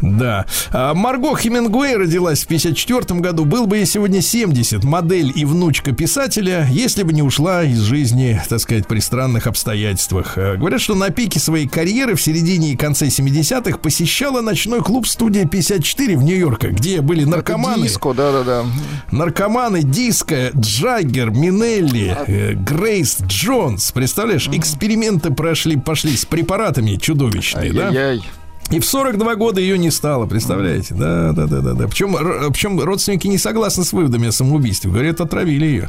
Да. 0.00 0.46
А, 0.70 0.94
Марго 0.94 1.36
Хемингуэй 1.36 1.96
родилась 1.96 2.44
в 2.44 2.46
54 2.46 3.20
году. 3.20 3.44
Был 3.44 3.66
бы 3.66 3.78
ей 3.78 3.86
сегодня 3.86 4.22
70. 4.22 4.84
Модель 4.84 5.32
и 5.34 5.44
внучка 5.44 5.92
писателя, 5.92 6.66
если 6.70 7.02
бы 7.02 7.12
не 7.12 7.22
ушла 7.22 7.64
из 7.64 7.80
жизни, 7.80 8.40
так 8.48 8.60
сказать, 8.60 8.86
при 8.86 9.00
странных 9.00 9.46
обстоятельствах. 9.46 10.34
А, 10.36 10.56
Говорят, 10.56 10.80
что 10.80 10.94
на 10.94 11.10
пике 11.10 11.40
своей 11.40 11.66
карьеры 11.68 12.14
в 12.14 12.22
середине 12.22 12.72
и 12.72 12.76
конце 12.76 13.06
70-х 13.08 13.78
посещала 13.78 14.40
ночной 14.40 14.80
клуб 14.82 15.06
«Студия 15.06 15.44
54» 15.44 16.16
в 16.16 16.22
Нью-Йорке, 16.22 16.68
где 16.68 17.00
были 17.00 17.24
наркоманы. 17.24 17.82
Диско, 17.82 18.14
да-да-да. 18.14 18.64
Наркоманы, 19.10 19.82
Диско, 19.82 20.50
Джаггер, 20.56 21.30
Минелли, 21.30 22.16
э, 22.26 22.52
Грейс 22.54 23.18
Джонс. 23.26 23.92
Представляешь, 23.92 24.48
эксперименты 24.52 25.30
прошли, 25.32 25.76
пошли 25.76 26.16
с 26.16 26.24
препаратами 26.24 26.96
чудовищные, 26.96 27.72
да? 27.72 27.90
Ай-яй-яй. 27.98 28.24
И 28.70 28.80
в 28.80 28.84
42 28.84 29.34
года 29.36 29.62
ее 29.62 29.78
не 29.78 29.90
стало, 29.90 30.26
представляете? 30.26 30.94
Да, 30.94 31.32
да, 31.32 31.46
да, 31.46 31.60
да, 31.60 31.72
да. 31.72 31.88
Причем, 31.88 32.14
причем 32.52 32.78
родственники 32.78 33.26
не 33.26 33.38
согласны 33.38 33.82
с 33.82 33.94
выводами 33.94 34.28
о 34.28 34.32
самоубийстве. 34.32 34.90
Говорят, 34.90 35.22
отравили 35.22 35.64
ее. 35.64 35.88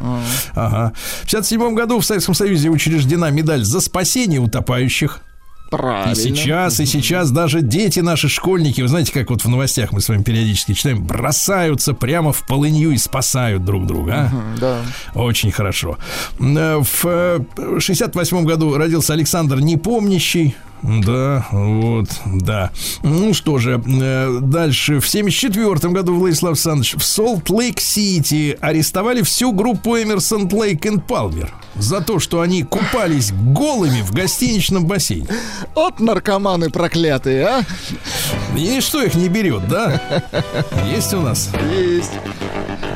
Ага. 0.56 0.94
В 1.24 1.26
57 1.26 1.76
году 1.76 2.00
в 2.00 2.06
Советском 2.06 2.34
Союзе 2.36 2.70
учреждена 2.70 3.32
медаль 3.32 3.64
за 3.66 3.82
спасение 3.82 4.40
утопающих. 4.40 5.20
Правильно. 5.72 6.14
И 6.14 6.16
сейчас, 6.16 6.80
и 6.80 6.86
сейчас 6.86 7.30
даже 7.32 7.62
дети 7.62 8.00
наши 8.00 8.28
школьники, 8.30 8.82
вы 8.82 8.88
знаете, 8.88 9.12
как 9.12 9.30
вот 9.30 9.44
в 9.44 9.50
новостях 9.50 9.92
мы 9.92 10.00
с 10.02 10.08
вами 10.10 10.24
периодически 10.24 10.74
читаем, 10.74 11.06
бросаются 11.06 11.94
прямо 11.94 12.32
в 12.34 12.48
полынью 12.48 12.92
и 12.92 12.98
спасают 12.98 13.66
друг 13.66 13.86
друга. 13.86 14.14
а? 14.16 14.36
М, 14.36 14.56
Да. 14.60 14.80
Очень 15.14 15.52
хорошо. 15.52 15.98
Э, 16.40 16.80
В 16.82 17.06
э, 17.06 17.40
68 17.80 18.46
году 18.46 18.78
родился 18.78 19.14
Александр 19.14 19.60
Непомнящий. 19.60 20.56
Да, 20.82 21.46
вот, 21.52 22.10
да. 22.26 22.72
Ну 23.04 23.34
что 23.34 23.58
же, 23.58 23.82
э, 23.86 24.40
дальше. 24.42 25.00
В 25.00 25.08
74 25.08 25.94
году 25.94 26.16
Владислав 26.16 26.52
Александрович 26.52 26.96
в 26.96 27.04
Солт-Лейк-Сити 27.04 28.58
арестовали 28.62 29.22
всю 29.22 29.52
группу 29.52 29.98
Эмерсон 29.98 30.50
Лейк 30.52 30.86
и 30.86 30.98
Палмер 31.00 31.54
за 31.76 32.02
то, 32.02 32.20
что 32.20 32.42
они 32.42 32.64
купались 32.64 33.32
голыми 33.32 34.02
в 34.02 34.12
гостиничном 34.12 34.86
бассейне. 34.86 35.28
Вот 35.76 36.00
наркоманы 36.00 36.70
проклятые, 36.70 37.46
а? 37.46 37.62
И 38.56 38.68
ничто 38.68 39.02
их 39.02 39.16
не 39.16 39.30
берет, 39.30 39.68
да? 39.68 40.02
Есть 40.86 41.14
у 41.14 41.22
нас? 41.22 41.50
Есть. 41.72 42.14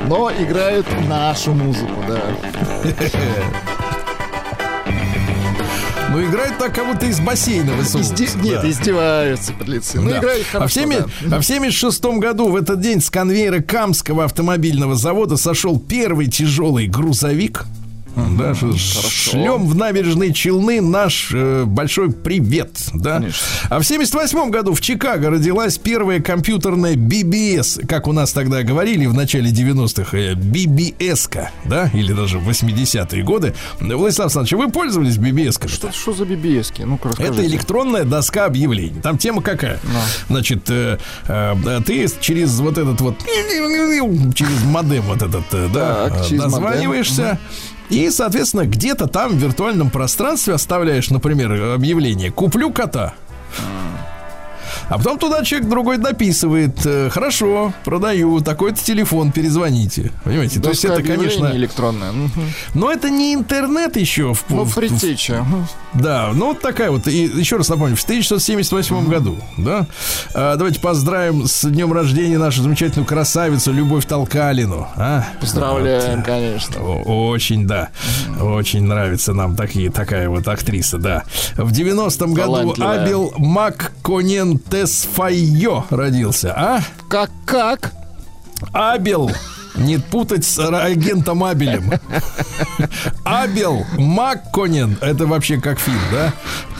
Но 0.07 0.31
играют 0.31 0.87
нашу 1.07 1.53
музыку, 1.53 1.95
да. 2.07 2.21
Ну, 6.13 6.23
играют 6.23 6.57
так, 6.59 6.75
как 6.75 6.85
будто 6.87 7.07
из 7.07 7.19
бассейна 7.19 7.73
высовываются. 7.73 8.13
Изде- 8.23 8.41
Нет, 8.43 8.61
да. 8.61 8.69
издеваются 8.69 9.53
подлецы. 9.53 9.99
Ну, 9.99 10.09
Да. 10.11 10.19
играют 10.19 10.43
а, 10.43 10.45
в 10.45 10.51
хорошо, 10.51 10.73
70 10.81 11.07
да. 11.25 11.37
а 11.37 11.39
в 11.39 11.43
76 11.45 12.05
году 12.19 12.49
в 12.49 12.55
этот 12.55 12.79
день 12.81 13.01
с 13.01 13.09
конвейера 13.09 13.61
Камского 13.61 14.25
автомобильного 14.25 14.95
завода 14.95 15.37
сошел 15.37 15.79
первый 15.79 16.27
тяжелый 16.27 16.85
грузовик. 16.87 17.65
Да, 18.15 18.53
ш- 18.53 18.73
шлем 18.73 19.67
в 19.67 19.75
набережные 19.75 20.33
Челны 20.33 20.81
наш 20.81 21.31
э, 21.33 21.63
большой 21.65 22.11
привет, 22.11 22.77
да. 22.93 23.23
А 23.69 23.79
в 23.79 23.83
78 23.83 24.49
году 24.51 24.73
в 24.73 24.81
Чикаго 24.81 25.29
родилась 25.31 25.77
первая 25.77 26.19
компьютерная 26.21 26.93
BBS, 26.95 27.85
как 27.87 28.07
у 28.07 28.11
нас 28.13 28.31
тогда 28.33 28.61
говорили 28.63 29.05
в 29.07 29.13
начале 29.13 29.49
90-х, 29.51 30.15
э, 30.17 30.33
BBS-ка, 30.35 31.51
да, 31.65 31.89
или 31.93 32.13
даже 32.13 32.37
в 32.39 32.47
80-е 32.49 33.23
годы. 33.23 33.53
Владислав 33.79 34.25
Александрович, 34.27 34.65
вы 34.65 34.71
пользовались 34.71 35.17
BBS-кой? 35.17 35.69
Что, 35.69 35.91
что 35.91 36.13
за 36.13 36.25
бибески? 36.25 36.83
Ну-ка, 36.83 37.09
Это 37.09 37.21
расскажите. 37.23 37.47
электронная 37.47 38.03
доска 38.03 38.45
объявлений. 38.45 39.01
Там 39.01 39.17
тема 39.17 39.41
какая? 39.41 39.79
Значит, 40.29 40.69
э, 40.69 40.97
э, 41.27 41.81
ты 41.85 42.07
через 42.21 42.59
вот 42.59 42.77
этот 42.77 43.01
вот 43.01 43.15
через 44.35 44.63
модем 44.65 45.03
вот 45.03 45.21
этот, 45.21 45.45
э, 45.51 45.67
да, 45.73 46.09
Так, 46.09 46.27
через 46.27 46.43
модем. 46.43 46.91
И, 47.93 48.09
соответственно, 48.09 48.65
где-то 48.65 49.07
там 49.07 49.33
в 49.33 49.35
виртуальном 49.35 49.91
пространстве 49.91 50.55
оставляешь, 50.55 51.11
например, 51.11 51.73
объявление 51.75 52.31
«Куплю 52.31 52.71
кота». 52.71 53.13
А 54.89 54.97
потом 54.97 55.17
туда 55.19 55.43
человек 55.43 55.69
другой 55.69 55.97
дописывает 55.97 56.85
э, 56.85 57.09
Хорошо, 57.09 57.73
продаю, 57.83 58.39
такой-то 58.41 58.83
телефон, 58.83 59.31
перезвоните 59.31 60.11
Понимаете, 60.23 60.59
то 60.59 60.69
есть 60.69 60.81
Доска 60.83 60.99
это, 60.99 61.07
конечно 61.07 61.51
электронная. 61.53 62.11
Но 62.73 62.91
это 62.91 63.09
не 63.09 63.33
интернет 63.33 63.95
еще 63.97 64.33
в, 64.33 64.43
Ну, 64.49 64.65
предтеча. 64.65 65.45
да, 65.93 66.31
ну 66.33 66.47
вот 66.47 66.61
такая 66.61 66.91
вот. 66.91 67.07
И 67.07 67.23
еще 67.25 67.57
раз 67.57 67.69
напомню, 67.69 67.95
в 67.95 68.03
1978 68.03 69.07
году, 69.07 69.37
да. 69.57 69.85
А, 70.33 70.55
давайте 70.55 70.79
поздравим 70.79 71.47
с 71.47 71.67
днем 71.67 71.91
рождения 71.93 72.37
нашу 72.37 72.61
замечательную 72.63 73.05
красавицу 73.07 73.71
Любовь 73.73 74.05
Толкалину. 74.05 74.87
А? 74.95 75.25
Поздравляем, 75.39 76.17
Вот. 76.17 76.25
конечно. 76.25 76.81
О- 76.81 77.29
Очень, 77.29 77.67
да. 77.67 77.89
Очень 78.41 78.83
нравится 78.83 79.33
нам 79.33 79.55
такие, 79.55 79.89
такая 79.91 80.29
вот 80.29 80.47
актриса, 80.47 80.97
да. 80.97 81.23
В 81.55 81.71
90-м 81.71 82.33
году. 82.33 82.73
Абел 82.83 83.33
Макконен 83.37 84.59
Тесфайо 84.69 85.85
родился, 85.89 86.53
а? 86.55 86.81
Как, 87.09 87.31
как? 87.45 87.93
Абел. 88.71 89.31
Не 89.75 89.97
путать 89.97 90.45
с 90.45 90.59
агентом 90.59 91.43
Абелем. 91.43 91.93
Абел 93.23 93.85
Макконен. 93.97 94.97
Это 95.01 95.25
вообще 95.25 95.59
как 95.59 95.79
фильм, 95.79 95.99
да? 96.11 96.33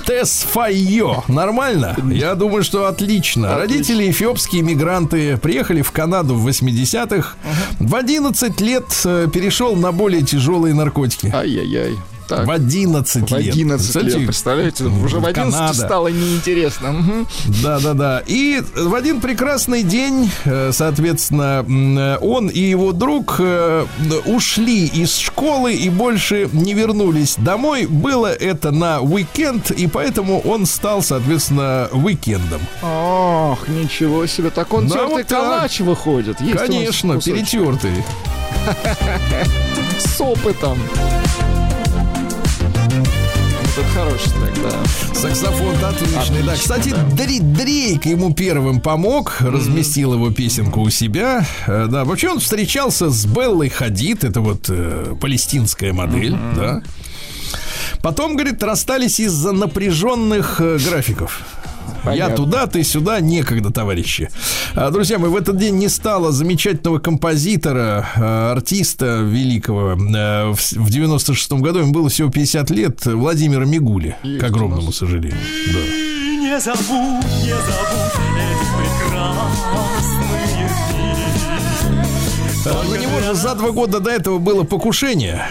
Тесфайо. 0.05 1.23
Нормально? 1.27 1.95
Я 2.11 2.35
думаю, 2.35 2.63
что 2.63 2.87
отлично. 2.87 3.57
Родители 3.57 4.09
эфиопские 4.11 4.61
мигранты 4.61 5.37
приехали 5.37 5.81
в 5.81 5.91
Канаду 5.91 6.35
в 6.35 6.47
80-х. 6.47 7.35
В 7.79 7.95
11 7.95 8.61
лет 8.61 8.85
э, 9.05 9.27
перешел 9.33 9.75
на 9.75 9.91
более 9.91 10.21
тяжелые 10.21 10.73
наркотики. 10.73 11.31
Ай-яй-яй. 11.33 11.97
Так. 12.27 12.45
В 12.47 12.51
11 12.51 13.29
В 13.29 13.37
лет. 13.37 13.53
11 13.53 13.95
лет, 13.95 14.03
Представляете? 14.25 14.25
представляете? 14.25 14.83
Уже 14.85 15.19
в 15.19 15.25
11 15.25 15.53
Канада. 15.53 15.73
стало 15.73 16.07
неинтересно. 16.07 16.91
Мгм. 16.91 17.27
Да, 17.61 17.79
да, 17.79 17.93
да. 17.93 18.23
И 18.25 18.61
в 18.75 18.93
один 18.95 19.19
прекрасный 19.21 19.83
день, 19.83 20.31
э, 20.45 20.71
соответственно, 20.71 21.65
э, 21.67 22.17
он 22.21 22.47
и 22.47 22.59
его 22.59 22.91
друг 22.93 23.35
э, 23.39 23.85
ушли 24.25 24.85
из 24.87 25.15
школы 25.17 25.73
и 25.73 25.89
больше 25.89 26.49
не 26.53 26.73
вернулись 26.73 27.35
домой. 27.37 27.85
Было 27.87 28.27
это 28.33 28.71
на 28.71 29.01
уикенд, 29.01 29.71
и 29.71 29.87
поэтому 29.87 30.39
он 30.39 30.65
стал, 30.65 31.01
соответственно, 31.03 31.89
уикендом. 31.91 32.61
Ох, 32.81 33.67
ничего 33.67 34.25
себе. 34.27 34.49
Так 34.49 34.73
он 34.73 34.87
Да, 34.87 34.95
тертый 34.95 35.09
вот 35.09 35.27
так. 35.27 35.39
калач 35.39 35.79
выходит. 35.81 36.39
Есть 36.41 36.57
Конечно, 36.57 37.19
перетертый. 37.19 38.03
С 39.99 40.21
опытом. 40.21 40.77
Это 43.75 43.87
хороший 43.87 44.29
трек, 44.29 44.53
да. 44.63 45.19
Саксофон 45.19 45.75
отличный, 45.83 46.43
да. 46.43 46.51
Отлично, 46.53 46.53
Кстати, 46.55 46.89
да. 46.89 47.23
Дри- 47.23 47.39
Дрейк 47.39 48.05
ему 48.05 48.33
первым 48.33 48.79
помог, 48.81 49.37
разместил 49.41 50.13
его 50.13 50.29
песенку 50.31 50.81
у 50.81 50.89
себя. 50.91 51.45
Э, 51.65 51.87
Да, 51.89 52.05
вообще 52.05 52.29
он 52.29 52.39
встречался 52.39 53.09
с 53.09 53.25
Беллой 53.25 53.69
Хадид, 53.69 54.23
это 54.23 54.41
вот 54.41 54.65
э, 54.69 55.15
палестинская 55.19 55.91
модель, 55.93 56.35
да. 56.55 56.83
Потом, 58.03 58.35
говорит, 58.35 58.61
расстались 58.61 59.19
из-за 59.19 59.53
напряженных 59.53 60.59
э, 60.61 60.77
Я 62.11 62.29
туда, 62.29 62.67
ты 62.67 62.83
сюда, 62.83 63.19
некогда, 63.19 63.71
товарищи. 63.71 64.29
А, 64.75 64.89
Друзья 64.91 65.17
мои, 65.19 65.29
в 65.29 65.35
этот 65.35 65.57
день 65.57 65.75
не 65.77 65.87
стало 65.89 66.31
замечательного 66.31 66.99
композитора, 66.99 68.07
э, 68.15 68.51
артиста 68.51 69.21
великого. 69.21 69.93
Э, 69.93 70.51
В 70.51 70.59
с- 70.61 70.73
в 70.73 70.89
96 70.89 71.61
году 71.61 71.79
ему 71.79 71.91
было 71.93 72.09
всего 72.09 72.29
50 72.29 72.69
лет, 72.71 73.05
Владимира 73.05 73.65
Мигули, 73.65 74.15
Есть 74.23 74.39
к 74.41 74.43
огромному 74.43 74.91
сожалению. 74.91 75.37
Да. 75.73 75.79
Не 75.79 76.59
забудь, 76.59 77.25
не 77.41 77.49
забудь 77.49 78.19
эти 78.37 78.65
прекрасные. 78.77 80.69
А, 82.65 82.83
На 82.89 82.95
него 82.97 83.19
же 83.21 83.33
за 83.33 83.55
два 83.55 83.71
года 83.71 83.99
до 83.99 84.09
этого 84.09 84.37
было 84.39 84.63
покушение. 84.63 85.43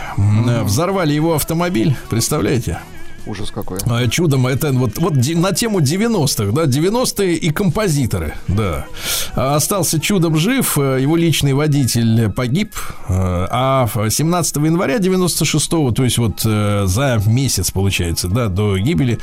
Взорвали 0.64 1.12
его 1.12 1.34
автомобиль, 1.34 1.96
представляете? 2.09 2.78
Ужас 3.26 3.50
какой. 3.52 3.78
А, 3.86 4.08
Чудом 4.08 4.46
это 4.46 4.72
вот, 4.72 4.98
вот 4.98 5.14
на 5.14 5.52
тему 5.52 5.80
90-х, 5.80 6.52
да, 6.52 6.64
90-е 6.64 7.34
и 7.36 7.50
композиторы, 7.50 8.34
да. 8.48 8.86
А 9.34 9.56
Остался 9.56 10.00
чудом 10.00 10.36
жив, 10.36 10.76
э, 10.76 10.98
его 11.00 11.16
личный 11.16 11.52
водитель 11.52 12.30
погиб, 12.30 12.74
э, 13.08 13.12
а 13.50 13.88
в 13.94 14.10
17 14.10 14.56
января 14.56 14.96
96-го, 14.96 15.92
то 15.92 16.02
есть 16.04 16.18
вот 16.18 16.42
э, 16.44 16.82
за 16.86 17.22
месяц, 17.26 17.70
получается, 17.70 18.26
да, 18.28 18.48
до 18.48 18.76
гибели, 18.78 19.18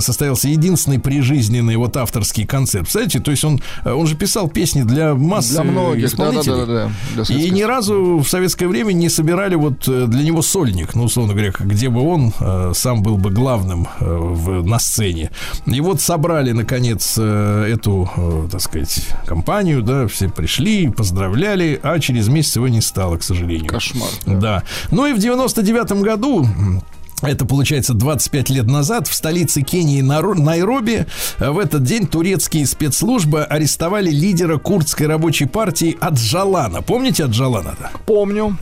состоялся 0.00 0.48
единственный 0.48 0.98
прижизненный 0.98 1.76
вот 1.76 1.96
авторский 1.96 2.44
концерт. 2.46 2.84
Представляете, 2.84 3.20
то 3.20 3.30
есть 3.30 3.44
он, 3.44 3.60
он 3.84 4.06
же 4.06 4.14
писал 4.14 4.48
песни 4.48 4.82
для 4.82 5.14
массы 5.14 5.54
Для 5.54 5.64
многих, 5.64 6.04
исполнителей. 6.06 6.56
да-да-да. 6.66 6.90
для 7.14 7.22
И 7.22 7.24
советских. 7.24 7.52
ни 7.52 7.62
разу 7.62 8.18
в 8.18 8.28
советское 8.28 8.68
время 8.68 8.92
не 8.92 9.08
собирали 9.08 9.54
вот 9.54 9.84
для 9.86 10.22
него 10.22 10.42
сольник, 10.42 10.94
ну, 10.94 11.04
условно 11.04 11.32
говоря, 11.32 11.52
где 11.58 11.88
бы 11.88 12.00
он 12.02 12.32
сам 12.74 13.02
был 13.02 13.16
бы 13.16 13.30
главным 13.38 13.86
э, 14.00 14.04
в, 14.04 14.66
на 14.66 14.78
сцене. 14.78 15.30
И 15.66 15.80
вот 15.80 16.00
собрали, 16.00 16.52
наконец, 16.52 17.14
э, 17.16 17.72
эту, 17.72 18.10
э, 18.16 18.48
так 18.50 18.60
сказать, 18.60 19.06
компанию, 19.26 19.82
да, 19.82 20.08
все 20.08 20.28
пришли, 20.28 20.88
поздравляли, 20.88 21.78
а 21.82 21.98
через 22.00 22.28
месяц 22.28 22.56
его 22.56 22.68
не 22.68 22.80
стало, 22.80 23.16
к 23.16 23.22
сожалению. 23.22 23.68
Кошмар. 23.68 24.10
Да. 24.26 24.64
Ну 24.90 25.06
и 25.06 25.12
в 25.12 25.18
99 25.18 25.92
году 26.02 26.46
это 27.22 27.44
получается 27.44 27.94
25 27.94 28.50
лет 28.50 28.66
назад 28.66 29.06
в 29.08 29.14
столице 29.14 29.62
Кении 29.62 30.00
Найроби 30.00 31.06
в 31.38 31.58
этот 31.58 31.82
день 31.82 32.06
турецкие 32.06 32.66
спецслужбы 32.66 33.42
арестовали 33.42 34.10
лидера 34.10 34.58
курдской 34.58 35.06
рабочей 35.06 35.46
партии 35.46 35.96
Аджалана. 36.00 36.82
Помните 36.82 37.24
Аджалана? 37.24 37.70
-то? 37.70 37.88
Помню. 38.06 38.56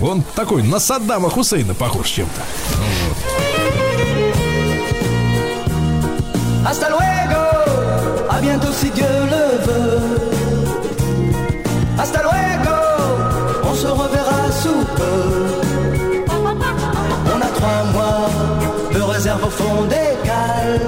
Он 0.00 0.22
такой 0.34 0.62
на 0.62 0.80
Саддама 0.80 1.30
Хусейна 1.30 1.74
похож 1.74 2.08
чем-то. 2.08 3.33
Hasta 6.66 6.88
luego, 6.88 7.42
à 8.30 8.40
bientôt 8.40 8.72
si 8.72 8.90
Dieu 8.90 9.06
le 9.34 9.44
veut. 9.66 10.00
Hasta 11.98 12.22
luego, 12.22 12.76
on 13.64 13.74
se 13.74 13.86
reverra 13.86 14.50
sous 14.62 14.84
peu. 14.96 15.20
On 17.34 17.40
a 17.40 17.50
trois 17.58 17.84
mois 17.92 18.30
de 18.94 19.00
réserve 19.02 19.44
au 19.44 19.50
fond 19.50 19.82
des 19.84 20.12
cales. 20.24 20.80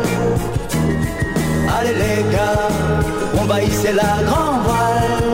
Allez 1.78 1.94
les 2.04 2.22
gars, 2.34 2.68
on 3.38 3.44
va 3.44 3.56
la 3.60 4.22
grand 4.28 4.52
voile. 4.66 5.30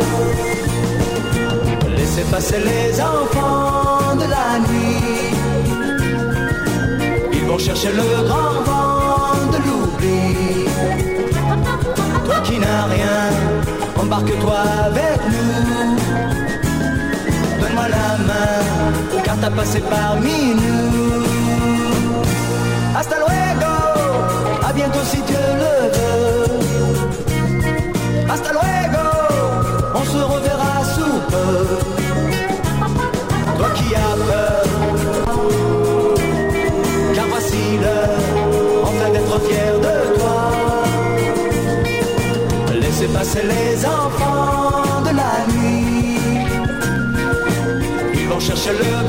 Laissez 1.97 2.25
passer 2.33 2.59
les 2.59 3.01
enfants 3.01 4.17
de 4.17 4.27
la 4.37 4.59
nuit. 4.67 5.35
Ils 7.33 7.45
vont 7.47 7.59
chercher 7.59 7.93
le 7.93 8.25
grand 8.29 8.63
vent 8.67 8.92
embarque-toi 14.03 14.59
avec 14.87 15.21
nous. 15.33 15.97
Donne-moi 17.61 17.89
la 17.89 18.19
main, 18.29 19.23
car 19.25 19.37
t'as 19.41 19.51
passé 19.51 19.81
parmi 19.81 20.55
nous. 20.55 20.92
chaleur. 48.63 49.02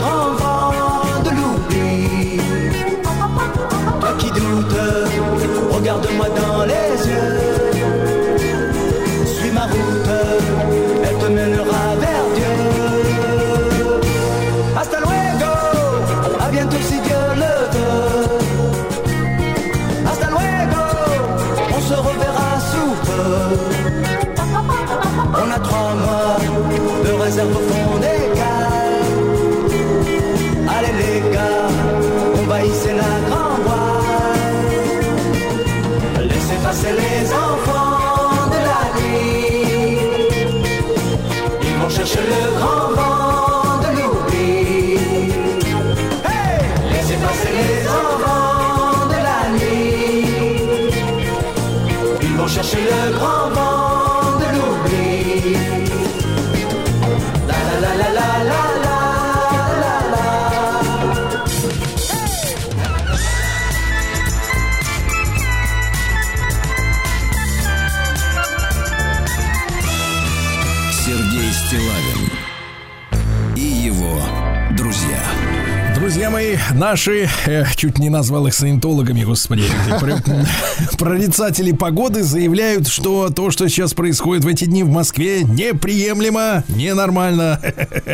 Наши, 76.84 77.29
э, 77.45 77.63
чуть 77.77 77.97
не 77.97 78.09
назвал 78.09 78.47
их 78.47 78.53
саентологами, 78.53 79.23
господи, 79.23 79.63
пр- 80.01 80.21
прорицатели 80.97 81.71
погоды 81.71 82.23
заявляют, 82.23 82.89
что 82.89 83.29
то, 83.29 83.51
что 83.51 83.69
сейчас 83.69 83.93
происходит 83.93 84.43
в 84.43 84.47
эти 84.49 84.65
дни 84.65 84.84
в 84.84 84.89
Москве, 84.89 85.43
неприемлемо, 85.43 86.65
ненормально. 86.67 87.61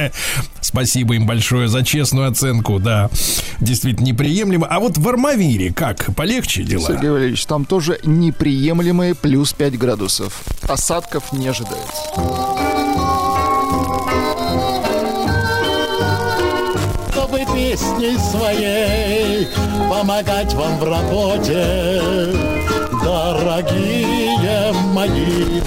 Спасибо 0.62 1.16
им 1.16 1.26
большое 1.26 1.68
за 1.68 1.84
честную 1.84 2.30
оценку, 2.30 2.78
да, 2.78 3.10
действительно 3.60 4.06
неприемлемо. 4.06 4.68
А 4.68 4.80
вот 4.80 5.00
в 5.00 5.10
Армавире 5.10 5.74
как, 5.74 6.16
полегче 6.16 6.62
дела? 6.62 6.86
Сергей 6.86 7.10
Валерьевич, 7.10 7.46
там 7.48 7.66
тоже 7.66 8.00
неприемлемые 8.04 9.16
плюс 9.16 9.52
5 9.52 9.80
градусов. 9.80 10.44
Осадков 10.68 11.34
не 11.34 11.48
ожидается. 11.48 12.59
Песней 17.70 18.18
своей 18.18 19.48
помогать 19.92 20.52
вам 20.56 20.80
в 20.80 20.84
работе, 20.84 22.02
дорогие 23.04 24.74
мои. 24.92 25.62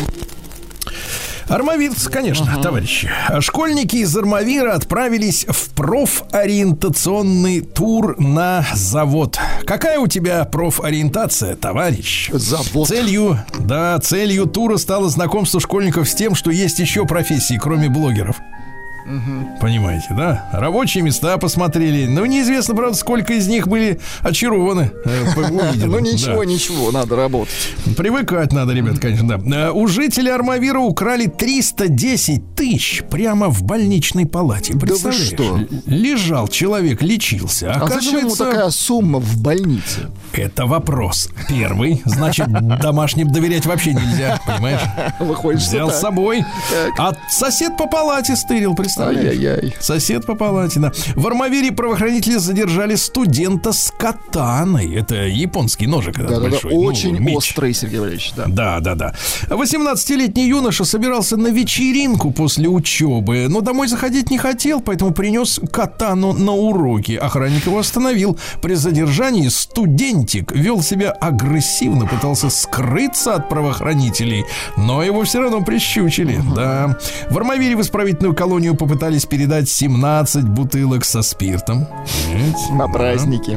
Армавирцы, 1.46 2.10
конечно, 2.10 2.60
товарищи. 2.60 3.08
Школьники 3.38 3.96
из 3.96 4.16
Армавира 4.16 4.74
отправились 4.74 5.46
в 5.48 5.70
профориентационный 5.74 7.60
тур 7.60 8.18
на 8.18 8.64
завод. 8.74 9.38
Какая 9.64 10.00
у 10.00 10.08
тебя 10.08 10.44
профориентация, 10.44 11.54
товарищ? 11.54 12.30
Завод. 12.32 12.88
Целью, 12.88 13.38
да, 13.60 13.96
целью 14.00 14.46
тура 14.46 14.76
стало 14.76 15.08
знакомство 15.08 15.60
школьников 15.60 16.08
с 16.08 16.14
тем, 16.16 16.34
что 16.34 16.50
есть 16.50 16.80
еще 16.80 17.04
профессии, 17.04 17.60
кроме 17.62 17.88
блогеров. 17.88 18.40
Понимаете, 19.60 20.08
да? 20.10 20.48
Рабочие 20.52 21.02
места 21.02 21.38
посмотрели. 21.38 22.06
Ну, 22.06 22.24
неизвестно, 22.24 22.74
правда, 22.74 22.96
сколько 22.96 23.32
из 23.34 23.48
них 23.48 23.68
были 23.68 24.00
очарованы. 24.20 24.92
э. 25.04 25.24
Ну 25.92 25.98
ничего, 25.98 26.44
ничего, 26.44 26.90
надо 26.90 27.16
работать. 27.16 27.54
Привыкать 27.96 28.52
надо, 28.52 28.72
ребят, 28.72 28.98
конечно, 28.98 29.38
да. 29.38 29.68
Э, 29.68 29.70
У 29.70 29.86
жителей 29.86 30.30
Армавира 30.30 30.78
украли 30.78 31.26
310 31.26 32.54
тысяч 32.54 33.02
прямо 33.10 33.48
в 33.48 33.62
больничной 33.62 34.26
палате. 34.26 34.74
Представляешь? 34.74 35.26
что? 35.26 35.60
Лежал 35.86 36.48
человек, 36.48 37.02
лечился. 37.02 37.72
А 37.72 37.86
зачем 37.88 38.18
ему 38.20 38.36
такая 38.36 38.70
сумма 38.70 39.18
в 39.18 39.40
больнице? 39.40 40.10
это 40.32 40.66
вопрос. 40.66 41.28
Первый. 41.48 42.00
Значит, 42.04 42.48
домашним 42.80 43.30
доверять 43.32 43.66
вообще 43.66 43.92
нельзя, 43.92 44.40
понимаешь? 44.46 44.80
Выходит, 45.20 45.60
Взял 45.60 45.90
с 45.90 46.00
собой. 46.00 46.44
А 46.98 47.12
сосед 47.28 47.76
по 47.76 47.86
палате 47.86 48.36
стырил, 48.36 48.74
представляешь? 48.74 48.91
Ай-яй-яй. 48.98 49.74
Сосед 49.80 50.26
по 50.26 50.34
палате, 50.34 50.80
да. 50.80 50.92
В 51.14 51.26
Армавире 51.26 51.72
правоохранители 51.72 52.36
задержали 52.36 52.94
студента 52.94 53.72
с 53.72 53.92
катаной. 53.98 54.94
Это 54.94 55.14
японский 55.26 55.86
ножик 55.86 56.18
Да-да-да, 56.18 56.40
большой. 56.50 56.72
ну, 56.72 56.80
очень 56.80 57.18
меч. 57.18 57.36
острый, 57.36 57.72
Сергей 57.74 57.98
Валерьевич, 58.00 58.32
да. 58.36 58.44
Да, 58.48 58.80
да, 58.80 58.94
да. 58.94 59.14
18-летний 59.48 60.46
юноша 60.48 60.84
собирался 60.84 61.36
на 61.36 61.48
вечеринку 61.48 62.30
после 62.30 62.68
учебы, 62.68 63.46
но 63.48 63.60
домой 63.60 63.88
заходить 63.88 64.30
не 64.30 64.38
хотел, 64.38 64.80
поэтому 64.80 65.12
принес 65.12 65.60
катану 65.72 66.32
на 66.32 66.52
уроки. 66.52 67.12
Охранник 67.12 67.66
его 67.66 67.78
остановил. 67.78 68.38
При 68.60 68.74
задержании 68.74 69.48
студентик 69.48 70.52
вел 70.52 70.82
себя 70.82 71.10
агрессивно, 71.12 72.06
пытался 72.06 72.50
скрыться 72.50 73.34
от 73.34 73.48
правоохранителей, 73.48 74.44
но 74.76 75.02
его 75.02 75.24
все 75.24 75.40
равно 75.40 75.62
прищучили. 75.62 76.40
Да. 76.54 76.98
В 77.30 77.36
Армавире 77.38 77.76
в 77.76 77.80
исправительную 77.80 78.34
колонию 78.34 78.74
попытались 78.86 79.26
передать 79.26 79.68
17 79.68 80.44
бутылок 80.48 81.04
со 81.04 81.22
спиртом. 81.22 81.86
На 82.72 82.88
празднике. 82.88 83.56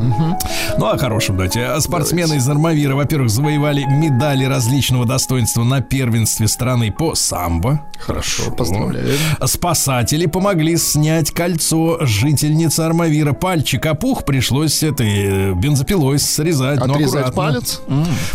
Ну, 0.78 0.86
о 0.86 0.98
хорошем 1.00 1.36
давайте. 1.36 1.66
А 1.66 1.82
Спортсмены 1.82 2.36
из 2.36 2.48
Армавира, 2.48 2.96
во-первых, 2.96 3.32
завоевали 3.32 3.84
медали 3.86 4.46
различного 4.46 5.06
достоинства 5.06 5.64
на 5.64 5.82
первенстве 5.82 6.48
страны 6.48 6.92
по 6.92 7.16
самбо. 7.16 7.82
Хорошо, 8.00 8.52
поздравляю. 8.52 9.18
Спасатели 9.46 10.28
помогли 10.28 10.78
снять 10.78 11.32
кольцо 11.32 11.98
жительницы 12.02 12.82
Армавира. 12.82 13.34
Пальчик 13.34 13.84
опух, 13.88 14.26
пришлось 14.26 14.84
этой 14.84 15.52
э, 15.52 15.54
бензопилой 15.54 16.20
срезать. 16.20 16.80
Отрезать 16.80 17.34
палец? 17.34 17.82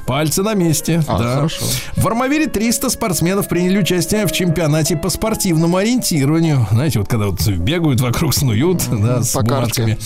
Пальцы 0.06 0.42
на 0.42 0.54
месте, 0.54 1.02
А, 1.06 1.18
да. 1.18 1.34
хорошо. 1.36 1.64
В 1.96 2.06
Армавире 2.08 2.46
300 2.46 2.90
спортсменов 2.90 3.46
приняли 3.48 3.78
участие 3.78 4.26
в 4.26 4.32
чемпионате 4.32 4.96
по 4.96 5.08
спортивному 5.08 5.76
ориентированию. 5.76 6.66
Знаете, 6.80 6.98
вот 7.00 7.08
когда 7.08 7.26
вот 7.26 7.46
бегают 7.46 8.00
вокруг, 8.00 8.32
снуют, 8.32 8.88
да, 8.90 9.22
с 9.22 9.32
По 9.32 9.42
бумажками. 9.42 9.98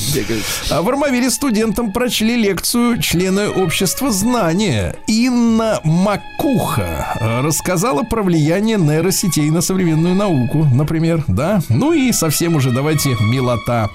А 0.71 0.83
в 0.83 0.89
Армавире 0.89 1.31
студентам 1.31 1.93
прочли 1.93 2.35
лекцию 2.35 3.01
члены 3.01 3.49
общества 3.49 4.11
знания. 4.11 4.97
Инна 5.07 5.79
Макуха 5.85 7.17
э, 7.21 7.41
рассказала 7.43 8.03
про 8.03 8.25
влияние 8.25 8.77
нейросетей 8.77 9.51
на 9.51 9.61
современную 9.61 10.17
науку, 10.17 10.65
например, 10.65 11.23
да? 11.29 11.63
Ну 11.69 11.93
и 11.93 12.11
совсем 12.11 12.57
уже 12.57 12.73
давайте 12.73 13.11
милота. 13.21 13.89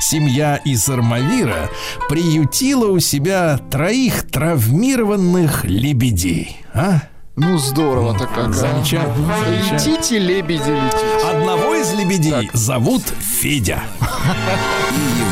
Семья 0.00 0.56
из 0.56 0.88
Армавира 0.88 1.70
приютила 2.08 2.90
у 2.90 2.98
себя 2.98 3.60
троих 3.70 4.28
травмированных 4.28 5.64
лебедей. 5.66 6.56
А? 6.74 7.02
Ну, 7.36 7.58
здорово-то 7.58 8.26
как. 8.26 8.48
а. 8.48 8.52
Замечательно. 8.52 9.34
замечательно. 9.44 9.92
Летите, 9.92 10.18
лебеди, 10.18 10.70
летите. 10.70 11.26
Одного 11.28 11.74
из 11.74 11.92
лебедей 11.92 12.48
зовут 12.52 13.02
Федя. 13.20 13.82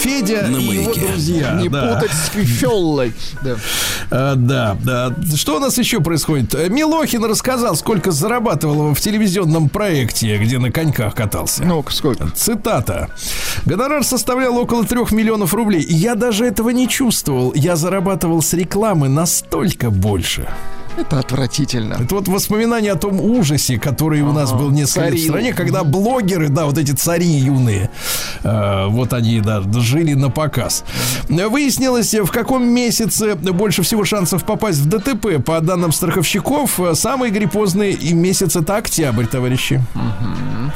Федя 0.00 0.48
На 0.48 0.56
и 0.56 0.62
его 0.64 0.82
маяке. 0.84 1.00
друзья. 1.08 1.52
Не 1.52 1.68
да. 1.68 1.94
путать 1.94 2.12
с 2.16 2.28
фифеллой. 2.30 3.12
Да. 3.42 3.56
А, 4.10 4.34
да, 4.34 4.76
да. 4.82 5.14
Что 5.36 5.56
у 5.56 5.58
нас 5.60 5.76
еще 5.78 6.00
происходит? 6.00 6.54
Э, 6.54 6.68
Милохин 6.68 7.24
рассказал, 7.24 7.76
сколько 7.76 8.10
зарабатывал 8.10 8.94
в 8.94 9.00
телевизионном 9.00 9.68
проекте, 9.68 10.38
где 10.38 10.58
на 10.58 10.72
коньках 10.72 11.14
катался. 11.14 11.64
Ну, 11.64 11.84
сколько? 11.90 12.30
Цитата. 12.34 13.10
Гонорар 13.66 14.02
составлял 14.04 14.56
около 14.56 14.84
трех 14.84 15.12
миллионов 15.12 15.52
рублей. 15.54 15.84
Я 15.88 16.14
даже 16.14 16.46
этого 16.46 16.70
не 16.70 16.88
чувствовал. 16.88 17.52
Я 17.54 17.76
зарабатывал 17.76 18.42
с 18.42 18.52
рекламы 18.54 19.08
настолько 19.08 19.90
больше. 19.90 20.48
Это 21.00 21.18
отвратительно. 21.18 21.94
Это 21.94 22.14
вот 22.14 22.28
воспоминание 22.28 22.92
о 22.92 22.96
том 22.96 23.20
ужасе, 23.20 23.78
который 23.78 24.20
у 24.20 24.32
нас 24.32 24.52
был 24.52 24.70
несколько 24.70 25.08
лет 25.08 25.20
в 25.20 25.24
стране, 25.24 25.54
когда 25.54 25.82
блогеры, 25.82 26.48
да, 26.48 26.66
вот 26.66 26.76
эти 26.76 26.92
цари 26.92 27.26
юные, 27.26 27.90
э, 28.44 28.86
вот 28.88 29.14
они, 29.14 29.40
да, 29.40 29.62
жили 29.80 30.12
на 30.12 30.28
показ. 30.28 30.84
Выяснилось, 31.28 32.14
в 32.14 32.30
каком 32.30 32.68
месяце 32.68 33.34
больше 33.34 33.82
всего 33.82 34.04
шансов 34.04 34.44
попасть 34.44 34.80
в 34.80 34.88
ДТП. 34.88 35.42
По 35.42 35.60
данным 35.60 35.92
страховщиков, 35.92 36.78
э, 36.78 36.94
самый 36.94 37.30
гриппозный 37.30 37.92
и 37.92 38.12
месяц 38.12 38.56
это 38.56 38.76
октябрь, 38.76 39.24
товарищи. 39.24 39.82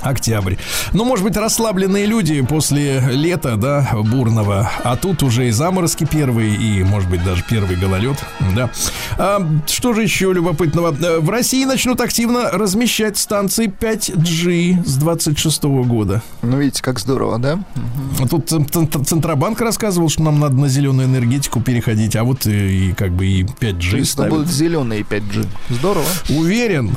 Октябрь. 0.00 0.56
Ну, 0.92 1.04
может 1.04 1.24
быть, 1.24 1.36
расслабленные 1.36 2.06
люди 2.06 2.40
после 2.40 3.00
лета, 3.10 3.56
да, 3.56 3.90
бурного. 3.94 4.70
А 4.82 4.96
тут 4.96 5.22
уже 5.22 5.48
и 5.48 5.50
заморозки 5.50 6.04
первые, 6.04 6.54
и, 6.54 6.82
может 6.82 7.10
быть, 7.10 7.22
даже 7.22 7.44
первый 7.48 7.76
гололед. 7.76 8.16
Да. 8.56 8.70
А, 9.18 9.46
что 9.66 9.92
же 9.92 10.02
еще 10.02 10.13
любопытного? 10.22 10.94
Э, 11.00 11.18
В 11.20 11.30
России 11.30 11.64
начнут 11.64 12.00
активно 12.00 12.50
размещать 12.50 13.16
станции 13.18 13.66
5G 13.66 14.84
с 14.86 14.96
26 14.96 15.64
года. 15.64 16.22
Ну, 16.42 16.58
видите, 16.58 16.82
как 16.82 16.98
здорово, 17.00 17.38
да? 17.38 17.58
А 18.20 18.28
Тут 18.28 18.48
Цен- 18.48 18.66
Цен- 18.68 19.04
Центробанк 19.04 19.60
рассказывал, 19.60 20.08
что 20.08 20.22
нам 20.22 20.38
надо 20.40 20.54
на 20.56 20.68
зеленую 20.68 21.08
энергетику 21.08 21.60
переходить, 21.60 22.16
а 22.16 22.24
вот 22.24 22.46
и, 22.46 22.90
и 22.90 22.92
как 22.92 23.12
бы 23.12 23.26
и 23.26 23.42
5G 23.44 23.90
То 23.90 23.96
есть 23.96 24.12
ставят. 24.12 24.32
будут 24.32 24.48
зеленые 24.48 25.02
5G. 25.02 25.46
Здорово. 25.70 26.06
Уверен. 26.30 26.96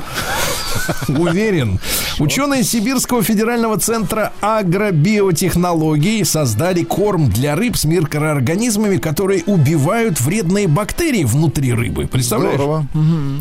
Уверен. 1.08 1.80
Ученые 2.18 2.62
Сибирского 2.64 3.22
федерального 3.22 3.78
центра 3.78 4.32
агробиотехнологий 4.40 6.24
создали 6.24 6.82
корм 6.84 7.30
для 7.30 7.54
рыб 7.56 7.76
с 7.76 7.84
микроорганизмами, 7.84 8.96
которые 8.98 9.42
убивают 9.44 10.20
вредные 10.20 10.68
бактерии 10.68 11.24
внутри 11.24 11.72
рыбы. 11.72 12.06
Представляешь? 12.06 12.54
Здорово. 12.56 12.86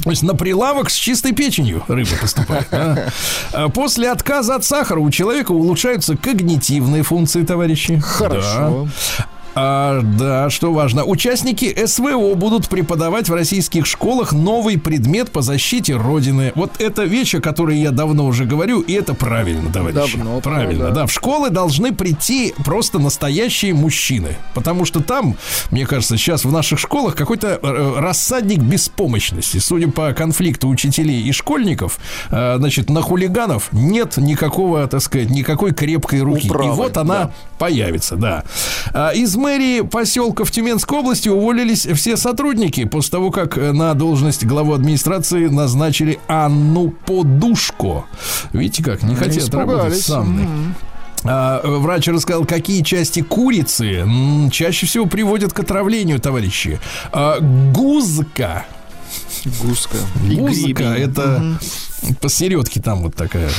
То 0.03 0.10
есть 0.10 0.24
на 0.24 0.36
прилавок 0.36 0.89
с 0.89 0.93
чистой 0.95 1.32
печенью 1.34 1.84
рыба 1.88 2.10
поступает. 2.22 2.68
да. 2.72 3.05
А 3.53 3.70
После 3.70 4.12
отказа 4.12 4.55
от 4.55 4.66
сахара 4.66 4.99
у 4.99 5.10
человека 5.10 5.51
улучшаются 5.51 6.16
когнитивные 6.18 7.03
функции, 7.03 7.43
товарищи. 7.43 7.99
Хорошо. 7.99 8.88
Да. 9.18 9.26
А, 9.60 10.01
да, 10.03 10.51
что 10.51 10.72
важно. 10.72 11.03
Участники 11.03 11.86
СВО 11.88 12.36
будут 12.36 12.70
преподавать 12.70 13.28
в 13.28 13.34
российских 13.34 13.88
школах 13.88 14.32
новый 14.32 14.78
предмет 14.78 15.32
по 15.32 15.41
защите 15.41 15.95
Родины. 15.95 16.51
Вот 16.53 16.80
это 16.80 17.05
вещь, 17.05 17.34
о 17.34 17.41
которой 17.41 17.80
я 17.80 17.89
давно 17.89 18.28
уже 18.28 18.45
говорю, 18.45 18.82
и 18.82 18.93
это 18.93 19.16
правильно, 19.16 19.72
товарищи. 19.72 20.16
Давно, 20.16 20.39
правильно, 20.41 20.86
да. 20.86 20.91
да. 20.91 21.05
В 21.08 21.12
школы 21.12 21.49
должны 21.49 21.91
прийти 21.91 22.53
просто 22.64 22.99
настоящие 22.99 23.74
мужчины. 23.74 24.38
Потому 24.53 24.86
что 24.86 25.01
там, 25.01 25.36
мне 25.72 25.88
кажется, 25.88 26.18
сейчас 26.18 26.45
в 26.45 26.51
наших 26.51 26.78
школах 26.78 27.16
какой-то 27.16 27.60
э, 27.60 27.93
рассадник 27.97 28.60
беспомощности. 28.60 29.58
Судя 29.58 29.89
по 29.89 30.14
конфликту 30.14 30.68
учителей 30.68 31.24
и 31.24 31.32
школьников, 31.32 31.97
э, 32.30 32.58
значит, 32.58 32.91
на 32.91 33.01
хулиганов 33.01 33.70
нет 33.72 34.18
никакого, 34.18 34.88
так 34.88 35.01
сказать, 35.01 35.32
никакой 35.32 35.74
крепкой 35.74 36.22
руки. 36.22 36.47
Управы, 36.47 36.74
и 36.74 36.76
вот 36.76 36.97
она 36.97 37.24
да. 37.24 37.32
появится, 37.58 38.18
да. 38.18 38.43
А, 38.93 39.10
Из 39.16 39.36
мэрии 39.48 39.82
поселка 39.82 40.43
в 40.43 40.52
Тюменской 40.52 41.00
области 41.00 41.30
уволились 41.30 41.86
все 41.86 42.18
сотрудники 42.18 42.84
после 42.84 43.12
того, 43.12 43.32
как 43.32 43.58
э, 43.58 43.72
на 43.72 43.93
должность 43.93 44.45
главу 44.45 44.74
администрации 44.74 45.48
назначили 45.48 46.20
Анну 46.28 46.89
Подушко. 47.06 48.04
Видите 48.52 48.84
как, 48.84 49.04
не 49.04 49.16
хотят 49.16 49.54
работать 49.54 49.93
испугались. 49.93 50.06
с 50.06 50.10
Анной. 50.10 50.48
А, 51.24 51.62
э, 51.64 51.78
врач 51.78 52.10
рассказал, 52.10 52.43
какие 52.43 52.84
части 52.84 53.22
курицы 53.22 54.06
чаще 54.52 54.86
всего 54.86 55.06
приводят 55.06 55.54
к 55.54 55.60
отравлению, 55.62 56.20
товарищи. 56.20 56.82
А, 57.14 57.39
гузка. 57.39 58.66
Гуска. 59.62 59.98
Гузка 60.30 60.84
это 60.84 61.58
посередке 62.22 62.82
там 62.82 63.04
вот 63.04 63.16
такая. 63.16 63.50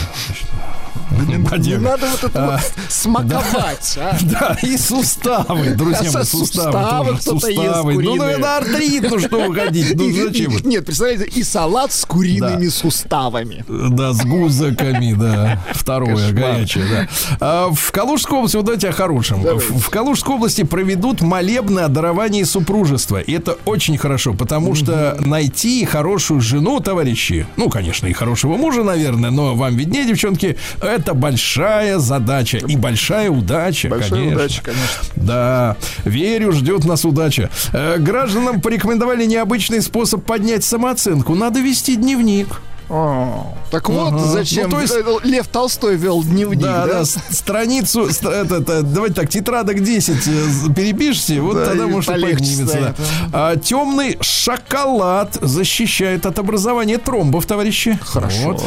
Не 1.27 1.37
бодяга. 1.39 1.79
надо 1.83 2.07
вот 2.07 2.25
это 2.25 2.45
А, 2.45 2.51
вот 2.53 2.73
смаковать, 2.91 3.97
а. 3.99 4.17
Да, 4.23 4.57
и 4.63 4.77
суставы, 4.77 5.71
друзья 5.75 6.13
мои, 6.13 6.23
суставы. 6.23 7.17
Суставы 7.17 7.17
суставы. 7.21 7.95
Ну, 8.03 8.15
ну, 8.17 8.47
артрит, 8.47 9.11
ну 9.11 9.19
что 9.19 9.49
выходить, 9.49 9.95
ну 9.95 10.05
И- 10.07 10.13
зачем? 10.23 10.53
и- 10.53 10.67
Нет, 10.69 10.85
представляете, 10.85 11.25
и 11.25 11.43
салат 11.43 11.93
с 11.93 12.05
куриными 12.05 12.67
Да. 12.67 12.71
суставами. 12.71 13.65
Да, 13.69 14.13
с 14.13 14.21
гузаками, 14.23 15.15
да. 15.15 15.63
Второе, 15.73 16.15
Кошмар. 16.15 16.33
горячее, 16.35 16.85
да. 16.91 17.09
А 17.41 17.71
в 17.73 17.91
Калужской 17.91 18.37
области, 18.39 18.57
вот 18.57 18.67
давайте 18.67 18.91
о 18.91 18.93
хорошем. 18.93 19.43
Давайте. 19.43 19.73
В, 19.73 19.81
в 19.81 19.89
Калужской 19.91 20.35
области 20.35 20.63
проведут 20.63 21.23
молебны 21.23 21.81
о 21.81 21.89
даровании 21.89 22.43
супружества. 22.43 23.19
И 23.19 23.33
это 23.33 23.57
очень 23.65 23.97
хорошо, 23.97 24.35
потому 24.35 24.75
что 24.75 25.17
найти 25.21 25.87
хорошую 25.87 26.43
жену, 26.43 26.81
товарищи, 26.81 27.47
ну, 27.57 27.71
конечно, 27.71 28.07
и 28.07 28.13
хорошего 28.29 28.57
мужа, 28.59 28.83
наверное, 28.83 29.31
но 29.31 29.55
вам 29.55 29.75
виднее, 29.77 30.05
девчонки, 30.05 30.57
это 30.83 31.15
большая 31.15 31.99
задача 31.99 32.59
и 32.59 32.77
большая 32.77 33.31
удача, 33.31 33.89
Большая 33.89 34.11
конечно. 34.11 34.37
удача, 34.37 34.63
конечно. 34.63 34.87
Да, 35.17 35.77
верю, 36.05 36.53
ждет 36.53 36.85
нас 36.85 37.07
удача. 37.07 37.49
Э, 37.73 37.97
гражданам 37.99 38.61
порекомендовали 38.61 39.25
необычный 39.25 39.81
способ 39.81 40.25
поднять 40.25 40.63
самооценку. 40.63 41.35
Надо 41.35 41.61
вести 41.61 41.97
дневник. 41.97 42.61
О, 42.91 43.55
Так 43.71 43.89
вот, 43.91 44.19
зачем 44.21 44.71
Ну, 44.71 44.77
то 44.77 44.81
есть- 44.83 44.95
э, 44.95 45.05
Лев 45.29 45.47
Толстой 45.49 45.97
вел 45.97 46.23
дневник, 46.23 46.61
Да, 46.61 46.87
да? 46.87 47.01
да, 47.01 47.05
страницу, 47.05 48.07
это, 48.07 48.31
это, 48.57 48.83
давайте 48.83 49.15
так, 49.15 49.29
тетрадок 49.29 49.83
10 49.83 50.27
э, 50.27 50.73
перепишите, 50.75 51.41
вот 51.43 51.57
Да, 51.57 51.67
тогда, 51.67 51.87
может, 51.87 52.11
поднимется. 52.11 52.67
да. 52.67 52.95
А, 53.33 53.57
темный 53.57 54.17
шоколад 54.23 55.37
защищает 55.43 56.25
от 56.25 56.39
образования 56.39 56.97
тромбов, 56.97 57.45
товарищи. 57.45 57.99
Хорошо. 58.03 58.53
Вот. 58.53 58.65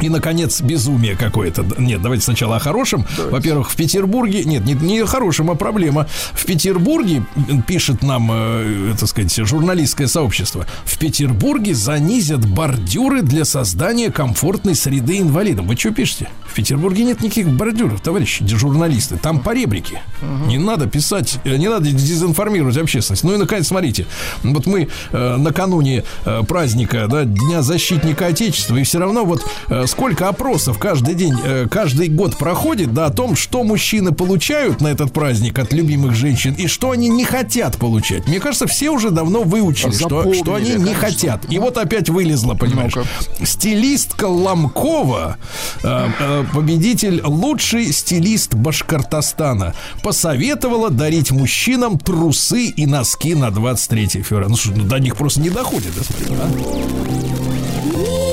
И, 0.00 0.08
наконец, 0.08 0.60
безумие 0.60 1.16
какое-то. 1.16 1.64
Нет, 1.78 2.02
давайте 2.02 2.24
сначала 2.24 2.56
о 2.56 2.58
хорошем. 2.58 3.06
Во-первых, 3.30 3.70
в 3.70 3.76
Петербурге... 3.76 4.44
Нет, 4.44 4.64
не, 4.64 4.74
не 4.74 5.00
о 5.00 5.06
хорошем, 5.06 5.50
а 5.50 5.54
проблема. 5.54 6.06
В 6.32 6.44
Петербурге, 6.46 7.24
пишет 7.66 8.02
нам, 8.02 8.30
э, 8.32 8.94
так 8.98 9.08
сказать, 9.08 9.34
журналистское 9.34 10.06
сообщество, 10.06 10.66
в 10.84 10.98
Петербурге 10.98 11.74
занизят 11.74 12.46
бордюры 12.46 13.22
для 13.22 13.44
создания 13.44 14.10
комфортной 14.10 14.74
среды 14.74 15.18
инвалидам. 15.18 15.66
Вы 15.66 15.76
что 15.76 15.90
пишете? 15.90 16.30
В 16.50 16.54
Петербурге 16.54 17.04
нет 17.04 17.20
никаких 17.22 17.48
бордюров, 17.48 18.00
товарищи 18.00 18.44
журналисты. 18.46 19.16
Там 19.16 19.40
поребрики. 19.40 20.00
Не 20.46 20.58
надо 20.58 20.86
писать, 20.86 21.38
э, 21.44 21.56
не 21.56 21.68
надо 21.68 21.90
дезинформировать 21.90 22.76
общественность. 22.76 23.22
Ну 23.24 23.34
и, 23.34 23.36
наконец, 23.36 23.68
смотрите. 23.68 24.06
Вот 24.42 24.66
мы 24.66 24.88
э, 25.12 25.36
накануне 25.36 26.04
э, 26.24 26.42
праздника, 26.42 27.06
да, 27.08 27.24
Дня 27.24 27.62
защитника 27.62 28.26
Отечества, 28.26 28.76
и 28.76 28.82
все 28.82 28.98
равно 28.98 29.24
вот 29.24 29.44
э, 29.68 29.86
сколько 29.86 30.28
опросов 30.28 30.78
каждый 30.78 31.14
день, 31.14 31.36
э, 31.42 31.68
каждый 31.70 32.08
год 32.08 32.36
проходит, 32.36 32.92
да, 32.92 33.06
о 33.06 33.10
том, 33.10 33.36
что 33.36 33.62
мужчины 33.62 34.12
получают 34.12 34.80
на 34.80 34.88
этот 34.88 35.12
праздник 35.12 35.58
от 35.58 35.72
любимых 35.72 36.14
женщин 36.14 36.54
и 36.54 36.66
что 36.66 36.90
они 36.90 37.08
не 37.08 37.24
хотят 37.24 37.76
получать. 37.76 38.26
Мне 38.26 38.40
кажется, 38.40 38.66
все 38.66 38.90
уже 38.90 39.10
давно 39.10 39.42
выучили, 39.42 39.92
что, 39.92 40.08
Запомнили, 40.08 40.42
что 40.42 40.54
они 40.54 40.70
не 40.70 40.76
конечно. 40.76 40.94
хотят. 40.94 41.40
И 41.48 41.58
вот 41.58 41.76
опять 41.78 42.08
вылезла, 42.08 42.54
понимаешь. 42.54 42.94
Ну-ка. 42.94 43.46
Стилистка 43.46 44.24
Ломкова, 44.24 45.36
э, 45.82 46.08
э, 46.18 46.39
победитель, 46.44 47.20
лучший 47.24 47.92
стилист 47.92 48.54
Башкортостана, 48.54 49.74
посоветовала 50.02 50.90
дарить 50.90 51.30
мужчинам 51.30 51.98
трусы 51.98 52.66
и 52.66 52.86
носки 52.86 53.34
на 53.34 53.50
23 53.50 54.22
февраля. 54.22 54.48
Ну 54.48 54.56
что, 54.56 54.72
ну, 54.72 54.84
до 54.84 54.98
них 54.98 55.16
просто 55.16 55.40
не 55.40 55.50
доходит, 55.50 55.92
да, 55.96 56.02
смотри, 56.02 56.36
а? 56.36 58.29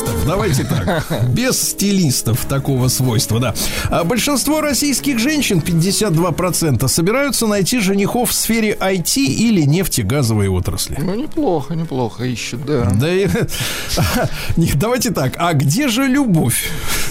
Стилистов, 0.00 0.26
давайте 0.26 0.64
так. 0.64 1.04
Без 1.28 1.60
стилистов 1.60 2.44
такого 2.46 2.88
свойства, 2.88 3.40
да. 3.40 3.54
А 3.90 4.04
большинство 4.04 4.60
российских 4.60 5.18
женщин, 5.18 5.58
52%, 5.64 6.86
собираются 6.88 7.46
найти 7.46 7.78
женихов 7.80 8.30
в 8.30 8.32
сфере 8.34 8.76
IT 8.80 9.16
или 9.18 9.62
нефтегазовой 9.62 10.48
отрасли. 10.48 10.96
Ну, 11.00 11.14
неплохо, 11.14 11.74
неплохо 11.74 12.24
ищут, 12.24 12.64
да. 12.64 12.90
Да 12.94 13.12
и... 13.12 13.28
Давайте 14.74 15.10
так, 15.10 15.34
а 15.36 15.52
где 15.54 15.88
же 15.88 16.06
любовь? 16.06 16.70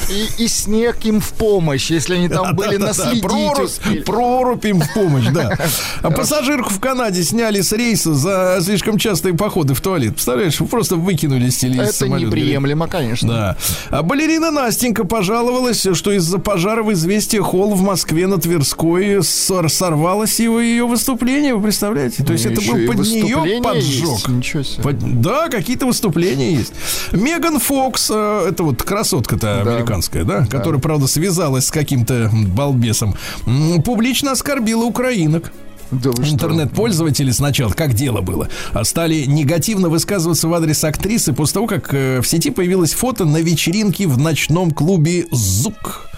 И, 0.09 0.43
и 0.43 0.47
снег 0.47 1.05
им 1.05 1.19
в 1.21 1.29
помощь, 1.33 1.91
если 1.91 2.15
они 2.15 2.29
там 2.29 2.55
были 2.55 2.77
Да-да-да, 2.77 2.87
наследить 2.87 3.23
прорубь- 3.23 3.63
успели. 3.65 4.01
Прорубь 4.01 4.65
им 4.65 4.81
в 4.81 4.93
помощь, 4.93 5.25
да. 5.31 5.55
А 6.01 6.09
пассажирку 6.11 6.69
в 6.69 6.79
Канаде 6.79 7.23
сняли 7.23 7.61
с 7.61 7.71
рейса 7.71 8.13
за 8.15 8.59
слишком 8.61 8.97
частые 8.97 9.35
походы 9.35 9.73
в 9.73 9.81
туалет. 9.81 10.13
Представляешь, 10.13 10.57
просто 10.57 10.95
выкинули 10.95 11.49
с 11.49 11.57
теле- 11.63 11.75
из 11.83 11.89
Это 11.89 11.93
самолета. 11.93 12.27
неприемлемо, 12.27 12.78
конечно. 12.87 13.27
Да. 13.27 13.57
А 13.89 14.03
балерина 14.03 14.51
Настенька 14.51 15.03
пожаловалась, 15.05 15.85
что 15.93 16.11
из-за 16.11 16.37
пожара 16.39 16.83
в 16.83 16.91
известия 16.93 17.41
холл 17.41 17.73
в 17.75 17.81
Москве 17.81 18.27
на 18.27 18.37
Тверской 18.37 19.23
сор- 19.23 19.69
сорвалось 19.69 20.39
его 20.39 20.59
ее 20.59 20.85
выступление. 20.85 21.55
Вы 21.55 21.63
представляете? 21.63 22.23
То 22.23 22.33
есть 22.33 22.45
это 22.45 22.61
Еще 22.61 22.71
был 22.73 22.87
под 22.93 23.07
нее 23.07 23.61
поджог. 23.61 23.81
есть. 24.17 24.27
Ничего 24.27 24.63
себе. 24.63 24.83
Под- 24.83 25.21
Да, 25.21 25.47
какие-то 25.49 25.85
выступления 25.85 26.53
есть. 26.53 26.73
Меган 27.11 27.59
Фокс, 27.59 28.09
э, 28.13 28.47
это 28.49 28.63
вот 28.63 28.81
красотка-то 28.83 29.61
Да. 29.65 29.71
американская, 29.73 30.23
да, 30.23 30.45
которая, 30.45 30.79
правда, 30.79 31.07
связалась 31.07 31.65
с 31.67 31.71
каким-то 31.71 32.29
балбесом, 32.33 33.15
публично 33.85 34.31
оскорбила 34.31 34.83
украинок. 34.83 35.51
Да? 35.91 36.11
Интернет-пользователи 36.23 37.31
сначала, 37.31 37.71
как 37.71 37.93
дело 37.93 38.21
было, 38.21 38.49
а, 38.73 38.83
стали 38.83 39.25
негативно 39.25 39.89
высказываться 39.89 40.47
в 40.47 40.53
адрес 40.53 40.83
актрисы 40.83 41.33
после 41.33 41.53
того, 41.55 41.67
как 41.67 41.93
э, 41.93 42.21
в 42.21 42.27
сети 42.27 42.51
появилось 42.51 42.93
фото 42.93 43.25
на 43.25 43.37
вечеринке 43.37 44.07
в 44.07 44.17
ночном 44.17 44.71
клубе 44.71 45.25
«Зук». 45.31 46.08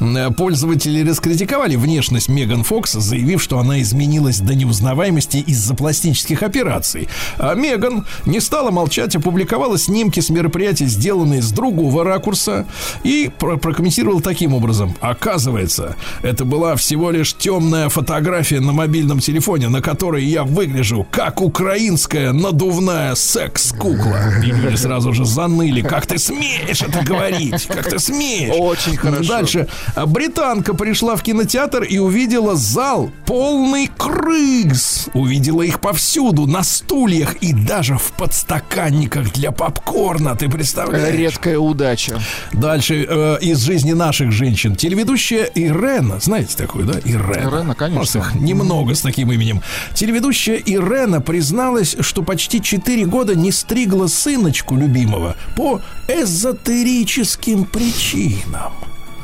Э, 0.00 0.30
Пользователи 0.30 1.08
раскритиковали 1.08 1.76
внешность 1.76 2.28
Меган 2.28 2.62
Фокс, 2.64 2.92
заявив, 2.92 3.42
что 3.42 3.58
она 3.58 3.80
изменилась 3.80 4.38
до 4.40 4.54
неузнаваемости 4.54 5.38
из-за 5.38 5.74
пластических 5.74 6.42
операций. 6.42 7.08
А 7.38 7.54
Меган 7.54 8.06
не 8.26 8.40
стала 8.40 8.70
молчать, 8.70 9.16
опубликовала 9.16 9.78
снимки 9.78 10.20
с 10.20 10.30
мероприятий, 10.30 10.86
сделанные 10.86 11.42
с 11.42 11.50
другого 11.50 12.04
ракурса, 12.04 12.66
и 13.04 13.30
про- 13.38 13.56
прокомментировала 13.56 14.20
таким 14.20 14.54
образом. 14.54 14.94
Оказывается, 15.00 15.96
это 16.22 16.44
была 16.44 16.76
всего 16.76 17.10
лишь 17.10 17.34
темная 17.34 17.88
фотография 17.88 18.60
на 18.60 18.72
мобильном 18.72 19.20
телефоне, 19.20 19.68
на 19.68 19.80
которой 19.80 20.24
я 20.24 20.44
выгляжу 20.44 21.06
как 21.10 21.40
украинская 21.40 22.32
надувная 22.32 23.14
секс-кукла. 23.14 24.40
И 24.42 24.46
люди 24.46 24.76
сразу 24.76 25.12
же 25.12 25.24
заныли. 25.24 25.80
Как 25.80 26.06
ты 26.06 26.18
смеешь 26.18 26.82
это 26.82 27.02
говорить? 27.04 27.66
Как 27.66 27.88
ты 27.88 27.98
смеешь? 27.98 28.54
Очень 28.56 28.96
хорошо. 28.96 29.28
Дальше. 29.28 29.45
А, 29.94 30.06
Британка 30.06 30.74
пришла 30.74 31.16
в 31.16 31.22
кинотеатр 31.22 31.82
и 31.82 31.98
увидела 31.98 32.56
зал 32.56 33.10
полный 33.26 33.90
крыс. 33.96 35.08
Увидела 35.14 35.62
их 35.62 35.80
повсюду, 35.80 36.46
на 36.46 36.62
стульях 36.62 37.36
и 37.36 37.52
даже 37.52 37.96
в 37.96 38.12
подстаканниках 38.12 39.32
для 39.32 39.52
попкорна. 39.52 40.36
Ты 40.36 40.48
представляешь? 40.48 41.14
Редкая 41.14 41.58
удача. 41.58 42.20
Дальше 42.52 43.06
э, 43.08 43.38
из 43.40 43.60
жизни 43.60 43.92
наших 43.92 44.32
женщин. 44.32 44.76
Телеведущая 44.76 45.44
Ирена. 45.54 46.20
Знаете 46.20 46.56
такую, 46.56 46.86
да? 46.86 46.98
Ирена. 47.04 47.48
Ирена, 47.48 47.74
конечно. 47.74 47.98
Может, 47.98 48.16
их 48.16 48.34
немного 48.34 48.94
с 48.94 49.00
таким 49.00 49.32
именем. 49.32 49.62
Телеведущая 49.94 50.56
Ирена 50.56 51.20
призналась, 51.20 51.96
что 52.00 52.22
почти 52.22 52.60
4 52.62 53.04
года 53.06 53.34
не 53.34 53.52
стригла 53.52 54.06
сыночку 54.06 54.76
любимого 54.76 55.36
по 55.56 55.80
эзотерическим 56.08 57.64
причинам. 57.64 58.72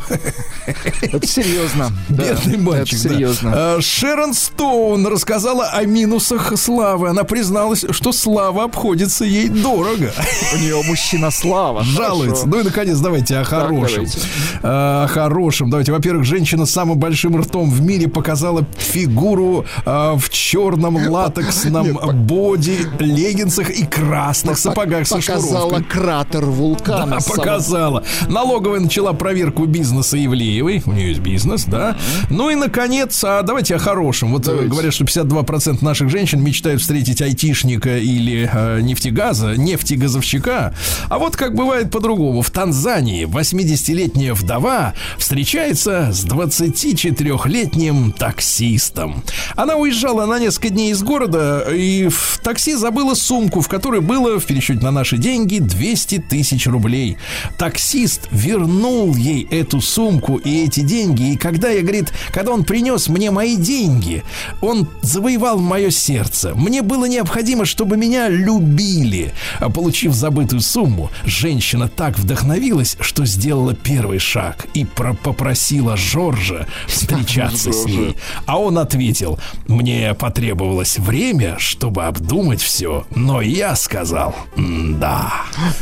Это 1.03 1.27
серьезно. 1.27 1.93
Да, 2.09 2.25
Бедный 2.25 2.59
мальчик. 2.59 2.99
Это 2.99 3.09
да. 3.09 3.15
серьезно. 3.15 3.53
А, 3.55 3.81
Шерон 3.81 4.35
Стоун 4.35 5.07
рассказала 5.07 5.67
о 5.67 5.85
минусах 5.85 6.57
славы. 6.57 7.09
Она 7.09 7.25
призналась, 7.25 7.85
что 7.91 8.13
слава 8.13 8.65
обходится 8.65 9.25
ей 9.25 9.49
дорого. 9.49 10.13
У 10.55 10.59
нее 10.59 10.83
мужчина 10.87 11.31
слава. 11.31 11.83
Жалуется. 11.83 12.43
Хорошо. 12.43 12.47
Ну 12.47 12.61
и 12.61 12.65
наконец, 12.65 12.99
давайте 12.99 13.39
о 13.39 13.45
хорошем. 13.45 14.05
давайте. 14.05 14.19
А, 14.63 15.05
О 15.05 15.07
хорошем. 15.09 15.71
Давайте. 15.71 15.93
Во-первых, 15.93 16.25
женщина 16.25 16.67
с 16.67 16.71
самым 16.71 16.99
большим 16.99 17.41
ртом 17.41 17.71
в 17.71 17.81
мире 17.81 18.09
показала 18.09 18.65
фигуру 18.77 19.65
а, 19.85 20.17
в 20.17 20.29
черном 20.31 20.97
латексном 21.09 21.99
боди, 22.27 22.87
леггинсах 22.99 23.71
и 23.71 23.85
красных 23.85 24.59
сапогах 24.59 25.07
со 25.07 25.17
Показала 25.17 25.81
кратер 25.81 26.45
вулкана. 26.45 27.19
Да, 27.19 27.31
показала. 27.31 28.05
Налоговая 28.29 28.81
начала 28.81 29.13
проверку 29.13 29.67
бизнеса 29.67 29.92
Ивлеевой. 30.01 30.83
У 30.87 30.93
нее 30.93 31.09
есть 31.09 31.21
бизнес, 31.21 31.65
да. 31.65 31.97
Ну 32.31 32.51
и, 32.51 32.55
наконец, 32.55 33.23
а 33.25 33.43
давайте 33.43 33.77
о 33.77 33.79
хорошем. 33.79 34.33
Вот 34.33 34.43
э, 34.43 34.51
Давайте. 34.51 34.71
говорят, 34.71 34.95
что 34.95 35.05
52% 35.05 35.85
наших 35.85 36.09
женщин 36.09 36.43
мечтают 36.43 36.81
встретить 36.81 37.21
айтишника 37.21 37.99
или 37.99 38.51
э, 38.53 38.81
нефтегаза, 38.81 39.57
нефтегазовщика. 39.57 40.75
А 41.09 41.19
вот 41.19 41.37
как 41.37 41.55
бывает 41.55 41.91
по-другому. 41.91 42.43
В 42.43 42.51
Танзании 42.51 43.27
80-летняя 43.27 44.35
вдова 44.35 44.95
встречается 45.19 46.11
с 46.13 46.25
24-летним 46.25 48.13
таксистом. 48.13 49.23
Она 49.57 49.77
уезжала 49.77 50.27
на 50.27 50.39
несколько 50.39 50.71
дней 50.71 50.93
из 50.93 51.03
города 51.03 51.67
и 51.71 52.09
в 52.09 52.41
такси 52.43 52.75
забыла 52.75 53.15
сумку, 53.15 53.61
в 53.61 53.69
которой 53.69 54.01
было 54.01 54.41
в 54.41 54.45
пересчете 54.47 54.81
на 54.81 54.91
наши 54.91 55.19
деньги 55.19 55.59
200 55.59 56.25
тысяч 56.31 56.67
рублей. 56.67 57.19
Таксист 57.59 58.29
вернул 58.31 59.15
ей 59.15 59.47
эту 59.51 59.81
сумку 59.83 60.37
и 60.37 60.65
эти 60.65 60.81
деньги. 60.81 61.33
И 61.33 61.37
когда 61.37 61.69
я, 61.71 61.83
говорит, 61.83 62.13
когда 62.33 62.53
он 62.53 62.65
принес 62.65 63.09
мне 63.09 63.31
мои 63.31 63.57
деньги, 63.57 64.23
он 64.61 64.89
завоевал 65.03 65.59
мое 65.59 65.91
сердце. 65.91 66.55
Мне 66.55 66.83
было 66.83 67.05
необходимо, 67.07 67.65
чтобы 67.65 67.97
меня 67.97 68.29
любили. 68.29 69.33
А 69.59 69.69
получив 69.71 70.13
забытую 70.15 70.61
сумму, 70.61 71.11
женщина 71.25 71.89
так 71.89 72.19
вдохновилась, 72.19 72.97
что 73.01 73.25
сделала 73.27 73.75
первый 73.75 74.19
шаг 74.19 74.67
и 74.75 74.85
про- 74.85 75.15
попросила 75.15 75.97
Жоржа 75.97 76.67
встречаться 76.87 77.73
с 77.73 77.85
ней. 77.87 78.17
А 78.47 78.59
он 78.59 78.79
ответил, 78.79 79.39
мне 79.69 80.15
потребовалось 80.15 80.99
время, 80.99 81.57
чтобы 81.59 82.05
обдумать 82.05 82.63
все, 82.63 83.07
но 83.15 83.41
я 83.41 83.77
сказал, 83.77 84.35
да. 84.57 85.33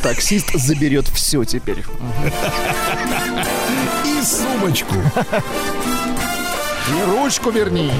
Таксист 0.02 0.52
заберет 0.54 1.06
все 1.08 1.44
теперь. 1.44 1.84
Сумочку. 4.22 4.94
И 6.88 7.10
ручку 7.10 7.50
верни. 7.50 7.90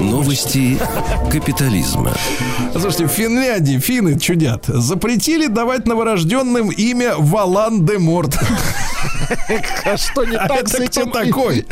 Новости 0.00 0.78
капитализма. 1.30 2.12
Слушайте, 2.72 3.06
в 3.06 3.10
Финляндии 3.10 3.78
финны 3.78 4.18
чудят. 4.18 4.66
Запретили 4.66 5.46
давать 5.46 5.86
новорожденным 5.86 6.70
имя 6.70 7.14
Валан 7.18 7.84
де 7.84 7.98
Морт. 7.98 8.38
А 9.84 9.96
что 9.96 10.24
не 10.24 10.36
так 10.36 10.68
с 10.68 10.74
Это 10.74 10.86
кто 10.86 11.00
этим 11.00 11.10
такой? 11.10 11.66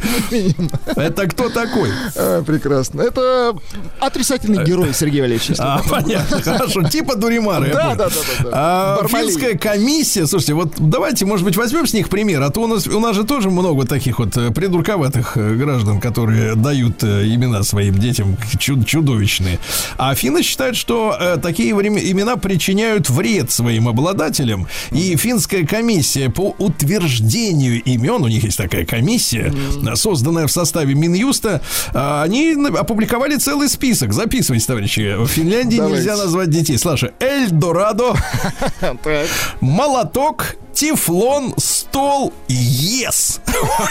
Это 0.86 1.26
кто 1.28 1.48
такой? 1.48 1.90
А, 2.16 2.42
Прекрасно. 2.42 3.02
Это 3.02 3.54
отрицательный 4.00 4.64
герой 4.64 4.92
Сергей 4.94 5.20
Валерьевич. 5.20 5.58
А, 5.58 5.82
понятно, 5.88 6.40
хорошо. 6.42 6.82
Типа 6.84 7.16
Дуримара. 7.16 7.66
я 7.66 7.72
Да, 7.72 7.94
да, 7.94 8.08
да. 8.08 8.50
А, 8.52 9.08
финская 9.08 9.56
комиссия, 9.56 10.26
слушайте, 10.26 10.54
вот 10.54 10.72
давайте, 10.78 11.26
может 11.26 11.44
быть, 11.44 11.56
возьмем 11.56 11.86
с 11.86 11.92
них 11.92 12.08
пример, 12.08 12.42
а 12.42 12.50
то 12.50 12.62
у 12.62 12.66
нас, 12.66 12.86
у 12.86 13.00
нас 13.00 13.14
же 13.14 13.24
тоже 13.24 13.50
много 13.50 13.86
таких 13.86 14.18
вот 14.18 14.36
э, 14.36 14.50
придурковатых 14.50 15.36
э, 15.36 15.54
граждан, 15.54 16.00
которые 16.00 16.54
дают 16.54 17.02
э, 17.02 17.26
имена 17.26 17.62
своим 17.62 17.94
детям 18.00 18.36
чуд- 18.58 18.84
чудовищные. 18.84 19.58
А 19.96 20.14
финны 20.14 20.42
считают, 20.42 20.76
что 20.76 21.16
э, 21.18 21.36
такие 21.42 21.70
имена 21.70 22.36
причиняют 22.36 23.08
вред 23.10 23.50
своим 23.50 23.88
обладателям, 23.88 24.66
и 24.90 25.16
финская 25.16 25.66
комиссия 25.66 26.30
по 26.30 26.54
утверждению 26.58 27.82
имен, 27.82 28.22
у 28.22 28.28
них 28.28 28.44
есть 28.44 28.56
такая 28.56 28.84
комиссия, 28.84 29.52
э, 29.86 29.94
созданная 29.96 30.46
в 30.46 30.52
составе 30.52 30.94
Минюста, 30.94 31.60
а, 31.92 32.22
они 32.22 32.56
опубликовали 32.78 33.36
целый 33.36 33.68
список. 33.68 34.12
Записывайте, 34.12 34.66
товарищи. 34.66 35.16
В 35.16 35.26
Финляндии 35.26 35.76
Давайте. 35.76 35.98
нельзя 35.98 36.16
назвать 36.16 36.50
детей. 36.50 36.78
Слушай, 36.78 37.10
Эльдорадо, 37.20 38.14
молоток, 39.60 40.56
тефлон, 40.74 41.54
стол, 41.90 42.32
ес. 42.48 43.40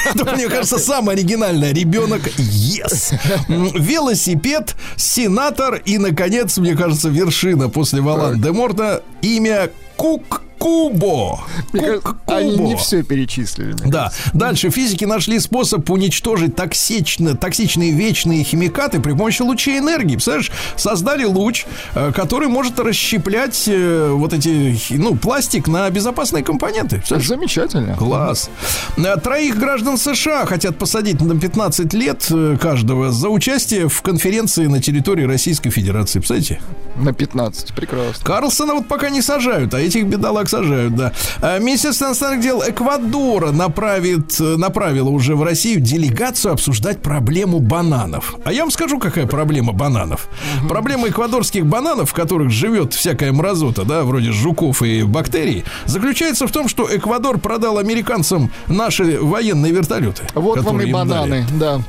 Это, 0.06 0.34
мне 0.34 0.48
кажется, 0.48 0.78
самое 0.78 1.18
оригинальное. 1.18 1.74
Ребенок, 1.74 2.22
ес. 2.38 3.12
Велосипед, 3.48 4.76
сенатор 4.96 5.82
и, 5.86 5.98
наконец, 5.98 6.58
мне 6.58 6.76
кажется, 6.76 7.10
вершина 7.10 7.70
после 7.70 8.02
Валан 8.02 8.40
де 8.40 8.52
Морта 8.52 9.04
имя 9.22 9.70
Кук 9.98 10.44
Кубо. 10.60 11.40
Кажется, 11.72 12.16
Они 12.28 12.58
не 12.58 12.76
все 12.76 13.02
перечислили. 13.02 13.76
Да. 13.86 14.12
Дальше 14.34 14.70
физики 14.70 15.06
нашли 15.06 15.40
способ 15.40 15.90
уничтожить 15.90 16.56
токсично, 16.56 17.36
токсичные 17.36 17.92
вечные 17.92 18.44
химикаты 18.44 19.00
при 19.00 19.14
помощи 19.14 19.42
лучей 19.42 19.80
энергии. 19.80 20.16
Представляешь, 20.16 20.52
создали 20.76 21.24
луч, 21.24 21.66
э, 21.96 22.12
который 22.14 22.50
может 22.50 22.80
расщеплять 22.80 23.64
э, 23.68 24.10
вот 24.12 24.34
эти, 24.34 24.78
ну, 24.92 25.16
пластик 25.16 25.68
на 25.68 25.90
безопасные 25.90 26.44
компоненты. 26.44 27.02
Замечательно. 27.08 27.96
Класс. 27.96 28.50
Э, 28.98 29.16
Троих 29.18 29.58
граждан 29.58 29.98
США 29.98 30.46
хотят 30.46 30.78
посадить 30.78 31.22
на 31.22 31.40
15 31.40 31.94
лет 31.94 32.30
каждого 32.62 33.12
за 33.12 33.30
участие 33.30 33.88
в 33.88 34.02
конференции 34.02 34.68
на 34.68 34.82
территории 34.82 35.24
Российской 35.24 35.70
Федерации. 35.70 36.20
Представляете? 36.20 36.60
На 36.98 37.14
15. 37.14 37.74
Прекрасно. 37.74 38.26
Карлсона 38.26 38.74
вот 38.74 38.88
пока 38.88 39.10
не 39.10 39.22
сажают, 39.22 39.74
а 39.74 39.80
этих 39.80 40.06
бедолаг 40.06 40.49
сажают, 40.50 40.96
да. 40.96 41.12
А 41.42 41.60
Министерство 41.60 42.06
иностранных 42.06 42.42
дел 42.42 42.62
Эквадора 42.68 43.52
направит, 43.52 44.40
э, 44.40 44.56
направило 44.58 45.10
уже 45.10 45.36
в 45.36 45.44
Россию 45.44 45.80
делегацию 45.80 46.54
обсуждать 46.54 47.02
проблему 47.02 47.60
бананов. 47.60 48.36
А 48.44 48.52
я 48.52 48.62
вам 48.62 48.72
скажу, 48.72 49.00
какая 49.00 49.28
проблема 49.28 49.74
бананов. 49.74 50.28
Проблема 50.68 51.08
эквадорских 51.08 51.66
бананов, 51.66 52.10
в 52.10 52.14
которых 52.14 52.50
живет 52.50 52.94
всякая 52.94 53.32
мразота, 53.32 53.84
да, 53.84 54.04
вроде 54.04 54.32
жуков 54.32 54.82
и 54.82 55.04
бактерий, 55.04 55.64
заключается 55.86 56.48
в 56.48 56.52
том, 56.52 56.68
что 56.68 56.88
Эквадор 56.96 57.38
продал 57.40 57.78
американцам 57.78 58.52
наши 58.68 59.20
военные 59.22 59.72
вертолеты. 59.72 60.24
Вот 60.34 60.60
вам 60.62 60.78
и 60.78 60.84
дали. 60.84 60.92
бананы, 60.92 61.46
да. 61.60 61.82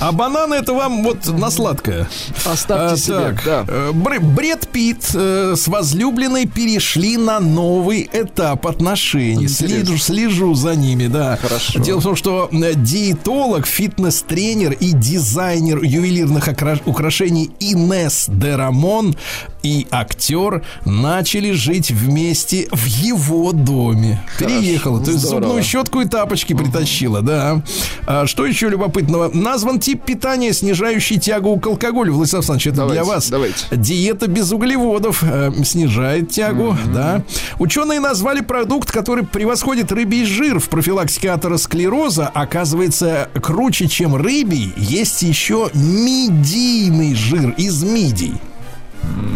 А 0.00 0.12
бананы 0.12 0.54
это 0.54 0.72
вам 0.74 1.02
вот 1.02 1.26
на 1.26 1.50
сладкое. 1.50 2.08
Оставьте 2.44 2.94
А, 2.94 2.96
себе, 2.96 3.18
так, 3.18 3.42
да. 3.44 3.64
э, 3.66 3.90
Бр- 3.92 4.20
Бред 4.20 4.68
Питт 4.68 5.10
э, 5.14 5.54
с 5.56 5.66
возлюбленной 5.66 6.46
перешли 6.46 7.16
на 7.16 7.40
новый 7.40 7.97
этап 8.12 8.66
отношений. 8.66 9.44
Интересно. 9.44 9.68
Слежу, 9.68 9.98
слежу 9.98 10.54
за 10.54 10.74
ними, 10.74 11.06
да. 11.06 11.38
Хорошо. 11.40 11.78
Дело 11.80 12.00
в 12.00 12.04
том, 12.04 12.16
что 12.16 12.48
э, 12.52 12.74
диетолог, 12.74 13.66
фитнес-тренер 13.66 14.72
и 14.72 14.92
дизайнер 14.92 15.82
ювелирных 15.82 16.48
украшений 16.86 17.50
Инес 17.60 18.26
Дерамон 18.28 19.16
и 19.62 19.86
актер 19.90 20.62
начали 20.84 21.52
жить 21.52 21.90
вместе 21.90 22.68
в 22.70 22.84
его 22.86 23.52
доме. 23.52 24.22
Переехала. 24.38 25.02
То 25.04 25.10
есть 25.10 25.22
здорово. 25.22 25.42
зубную 25.46 25.62
щетку 25.62 26.00
и 26.00 26.06
тапочки 26.06 26.54
притащила, 26.54 27.22
да. 27.22 27.62
А, 28.06 28.26
что 28.26 28.46
еще 28.46 28.68
любопытного? 28.68 29.30
Назван 29.32 29.80
тип 29.80 30.04
питания, 30.04 30.52
снижающий 30.52 31.18
тягу 31.18 31.58
к 31.58 31.66
алкоголю. 31.66 32.14
Владислав 32.14 32.40
Александрович, 32.40 32.66
это 32.68 32.76
Давайте, 32.76 33.02
для 33.02 33.04
вас. 33.04 33.30
давайте. 33.30 33.64
Диета 33.72 34.26
без 34.28 34.52
углеводов 34.52 35.22
э, 35.22 35.52
снижает 35.64 36.30
тягу, 36.30 36.76
да. 36.94 37.22
Ученые 37.58 37.87
назвали 37.96 38.42
продукт, 38.42 38.92
который 38.92 39.24
превосходит 39.24 39.90
рыбий 39.90 40.26
жир 40.26 40.60
в 40.60 40.68
профилактике 40.68 41.30
атеросклероза. 41.30 42.28
Оказывается, 42.28 43.30
круче, 43.42 43.88
чем 43.88 44.14
рыбий, 44.14 44.74
есть 44.76 45.22
еще 45.22 45.70
мидийный 45.72 47.14
жир 47.14 47.54
из 47.56 47.82
мидий. 47.82 48.34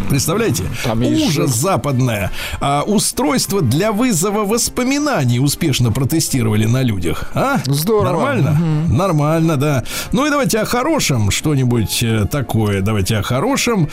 Представляете? 0.08 0.64
Там 0.84 1.02
Ужас 1.02 1.32
жир. 1.32 1.46
западное. 1.46 2.30
А, 2.60 2.82
устройство 2.86 3.62
для 3.62 3.92
вызова 3.92 4.44
воспоминаний 4.44 5.38
успешно 5.38 5.90
протестировали 5.90 6.66
на 6.66 6.82
людях. 6.82 7.30
А? 7.34 7.58
Здорово. 7.64 8.12
Нормально? 8.12 8.60
Нормально, 8.88 9.56
да. 9.56 9.84
Ну 10.12 10.26
и 10.26 10.30
давайте 10.30 10.58
о 10.58 10.64
хорошем 10.66 11.30
что-нибудь 11.30 12.02
э, 12.02 12.26
такое. 12.30 12.82
Давайте 12.82 13.16
о 13.16 13.22
хорошем. 13.22 13.88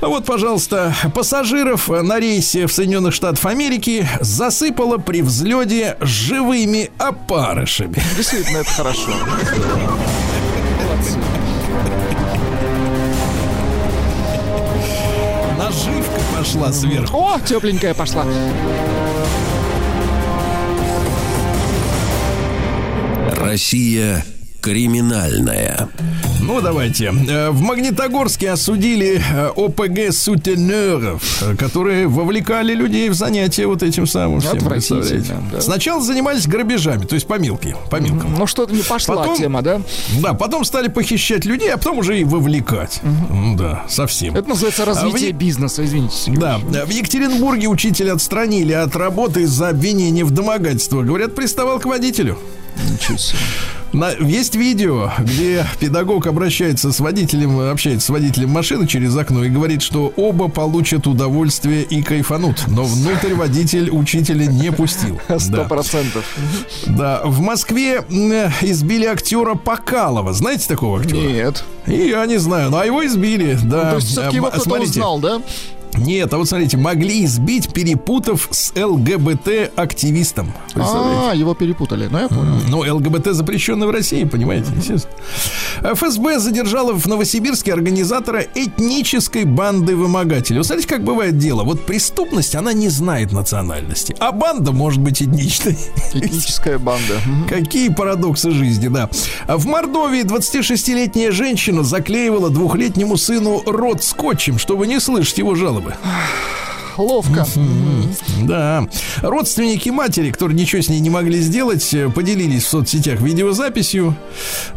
А 0.00 0.08
Вот, 0.08 0.24
пожалуйста, 0.26 0.94
пассажиров 1.14 1.88
на 1.88 2.18
рейсе 2.20 2.66
в 2.66 2.72
Соединенных 2.72 3.14
Штатах 3.14 3.44
Америки 3.46 4.06
засыпало 4.20 4.98
при 4.98 5.22
взлете 5.22 5.96
живыми 6.00 6.90
опарышами. 6.98 8.02
Действительно, 8.16 8.58
это 8.58 8.70
хорошо. 8.70 9.10
Пошла 16.46 16.72
сверху. 16.72 17.16
О, 17.18 17.40
тепленькая 17.40 17.92
пошла. 17.92 18.24
Россия 23.32 24.24
криминальная. 24.60 25.88
Ну, 26.46 26.60
давайте. 26.60 27.12
Э, 27.28 27.50
В 27.50 27.60
Магнитогорске 27.60 28.50
осудили 28.50 29.20
э, 29.32 29.48
ОПГ 29.56 30.12
сутенеров, 30.12 31.42
э, 31.42 31.56
которые 31.56 32.06
вовлекали 32.06 32.74
людей 32.74 33.08
в 33.08 33.14
занятия 33.14 33.66
вот 33.66 33.82
этим 33.82 34.06
самым 34.06 34.40
всем. 34.40 34.58
Представляете? 34.58 35.36
да. 35.52 35.60
Сначала 35.60 36.00
занимались 36.02 36.46
грабежами, 36.46 37.04
то 37.04 37.14
есть 37.14 37.26
по 37.26 37.38
мелким, 37.38 37.76
по 37.90 37.96
мелкам. 37.96 38.34
Ну, 38.38 38.46
что-то 38.46 38.74
не 38.74 38.82
пошла 38.82 39.16
Потом- 39.16 39.36
тема, 39.36 39.62
да? 39.62 39.80
Да, 40.20 40.34
потом 40.34 40.64
стали 40.64 40.88
похищать 40.88 41.44
людей, 41.44 41.70
а 41.72 41.76
потом 41.78 41.98
уже 41.98 42.18
и 42.20 42.24
вовлекать. 42.24 43.00
М, 43.02 43.56
Да, 43.56 43.84
совсем. 43.88 44.36
Это 44.36 44.48
называется 44.48 44.84
развитие 44.84 45.30
А 45.30 45.32
вы- 45.32 45.38
бизнеса, 45.38 45.84
извините. 45.84 46.14
Сергей 46.16 46.40
Да, 46.40 46.58
в 46.58 46.90
Екатеринбурге 46.90 47.68
учителя 47.68 48.12
отстранили 48.12 48.72
от 48.72 48.94
работы 48.96 49.42
из-за 49.42 49.68
обвинения 49.70 50.24
в 50.24 50.30
домогательство. 50.30 51.02
Говорят, 51.02 51.34
приставал 51.34 51.78
к 51.80 51.86
водителю. 51.86 52.38
Ничего 52.90 53.16
себе. 53.18 53.38
На- 53.92 54.10
есть 54.10 54.56
видео, 54.56 55.10
где 55.18 55.64
педагог 55.80 56.26
обращается 56.26 56.92
с 56.92 57.00
водителем, 57.00 57.58
общается 57.70 58.06
с 58.06 58.10
водителем 58.10 58.50
машины 58.50 58.86
через 58.86 59.16
окно 59.16 59.44
и 59.44 59.48
говорит, 59.48 59.80
что 59.80 60.12
оба 60.16 60.48
получат 60.48 61.06
удовольствие 61.06 61.82
и 61.82 62.02
кайфанут. 62.02 62.64
Но 62.66 62.84
внутрь 62.84 63.32
водитель 63.34 63.88
учителя 63.90 64.46
не 64.46 64.70
пустил. 64.72 65.18
Сто 65.38 65.56
Да. 65.58 65.64
процентов. 65.64 66.24
Да, 66.86 67.22
в 67.24 67.40
Москве 67.40 68.04
избили 68.60 69.06
актера 69.06 69.54
Покалова. 69.54 70.32
Знаете 70.34 70.68
такого 70.68 71.00
актера? 71.00 71.18
Нет. 71.20 71.64
И 71.86 71.94
я 72.08 72.26
не 72.26 72.38
знаю, 72.38 72.70
но 72.70 72.82
его 72.84 73.06
избили, 73.06 73.58
да. 73.62 73.84
Ну, 73.84 73.90
То 73.90 73.96
есть 73.96 74.08
все-таки 74.08 74.36
его 74.36 74.48
кто-то 74.50 74.80
узнал, 74.82 75.18
да? 75.20 75.40
Нет, 75.98 76.32
а 76.32 76.38
вот 76.38 76.48
смотрите, 76.48 76.76
могли 76.76 77.24
избить, 77.24 77.72
перепутав 77.72 78.48
с 78.50 78.72
ЛГБТ-активистом. 78.76 80.52
А, 80.74 81.32
его 81.34 81.54
перепутали. 81.54 82.08
Ну, 82.10 82.18
я 82.18 82.28
понял. 82.28 82.56
Ну, 82.68 82.94
ЛГБТ 82.96 83.32
запрещенный 83.32 83.86
в 83.86 83.90
России, 83.90 84.24
понимаете, 84.24 84.72
естественно. 84.76 85.14
ФСБ 85.94 86.38
задержала 86.38 86.92
в 86.92 87.06
Новосибирске 87.06 87.72
организатора 87.72 88.44
этнической 88.54 89.44
банды 89.44 89.96
вымогателей. 89.96 90.58
Вы 90.58 90.64
знаете, 90.64 90.88
как 90.88 91.04
бывает 91.04 91.38
дело? 91.38 91.64
Вот 91.64 91.86
преступность, 91.86 92.54
она 92.54 92.72
не 92.72 92.88
знает 92.88 93.32
национальности, 93.32 94.14
а 94.18 94.32
банда 94.32 94.72
может 94.72 95.00
быть 95.00 95.22
этничной. 95.22 95.76
Этническая 96.14 96.78
банда. 96.78 97.20
Какие 97.48 97.88
парадоксы 97.88 98.50
жизни, 98.50 98.88
да. 98.88 99.08
В 99.48 99.66
Мордовии 99.66 100.22
26-летняя 100.22 101.30
женщина 101.30 101.82
заклеивала 101.82 102.50
двухлетнему 102.50 103.16
сыну 103.16 103.62
рот 103.66 104.02
скотчем, 104.02 104.58
чтобы 104.58 104.86
не 104.86 105.00
слышать 105.00 105.38
его 105.38 105.54
жалобы. 105.54 105.85
Ловко. 106.96 107.46
Да. 108.44 108.88
Родственники 109.20 109.90
матери, 109.90 110.30
которые 110.30 110.58
ничего 110.58 110.80
с 110.80 110.88
ней 110.88 111.00
не 111.00 111.10
могли 111.10 111.40
сделать, 111.40 111.92
э, 111.92 112.08
поделились 112.08 112.64
в 112.64 112.68
соцсетях 112.68 113.20
видеозаписью. 113.20 114.16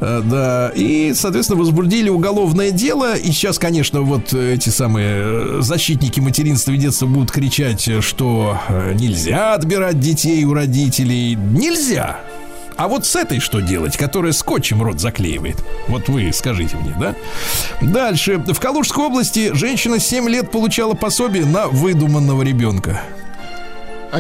Э, 0.02 0.22
Да. 0.26 0.70
И, 0.76 1.14
соответственно, 1.16 1.60
возбудили 1.60 2.10
уголовное 2.10 2.72
дело. 2.72 3.16
И 3.16 3.32
сейчас, 3.32 3.58
конечно, 3.58 4.02
вот 4.02 4.34
эти 4.34 4.68
самые 4.68 5.08
э, 5.12 5.58
защитники 5.62 6.20
материнства 6.20 6.72
и 6.74 6.78
детства 6.78 7.06
будут 7.06 7.32
кричать, 7.32 7.88
э, 7.88 8.02
что 8.02 8.60
э, 8.68 8.94
нельзя 9.00 9.54
отбирать 9.54 10.00
детей 10.02 10.44
у 10.44 10.54
родителей. 10.54 11.36
Нельзя. 11.36 12.20
А 12.80 12.88
вот 12.88 13.06
с 13.06 13.14
этой 13.18 13.42
что 13.42 13.60
делать, 13.60 13.98
которая 13.98 14.32
скотчем 14.32 14.82
рот 14.82 15.02
заклеивает? 15.02 15.58
Вот 15.90 16.08
вы 16.08 16.32
скажите 16.32 16.78
мне, 16.78 16.96
да? 16.98 17.14
Дальше. 17.82 18.38
В 18.38 18.58
Калужской 18.58 19.04
области 19.04 19.54
женщина 19.54 20.00
7 20.00 20.30
лет 20.30 20.50
получала 20.50 20.94
пособие 20.94 21.46
на 21.46 21.68
выдуманного 21.68 22.42
ребенка. 22.42 23.02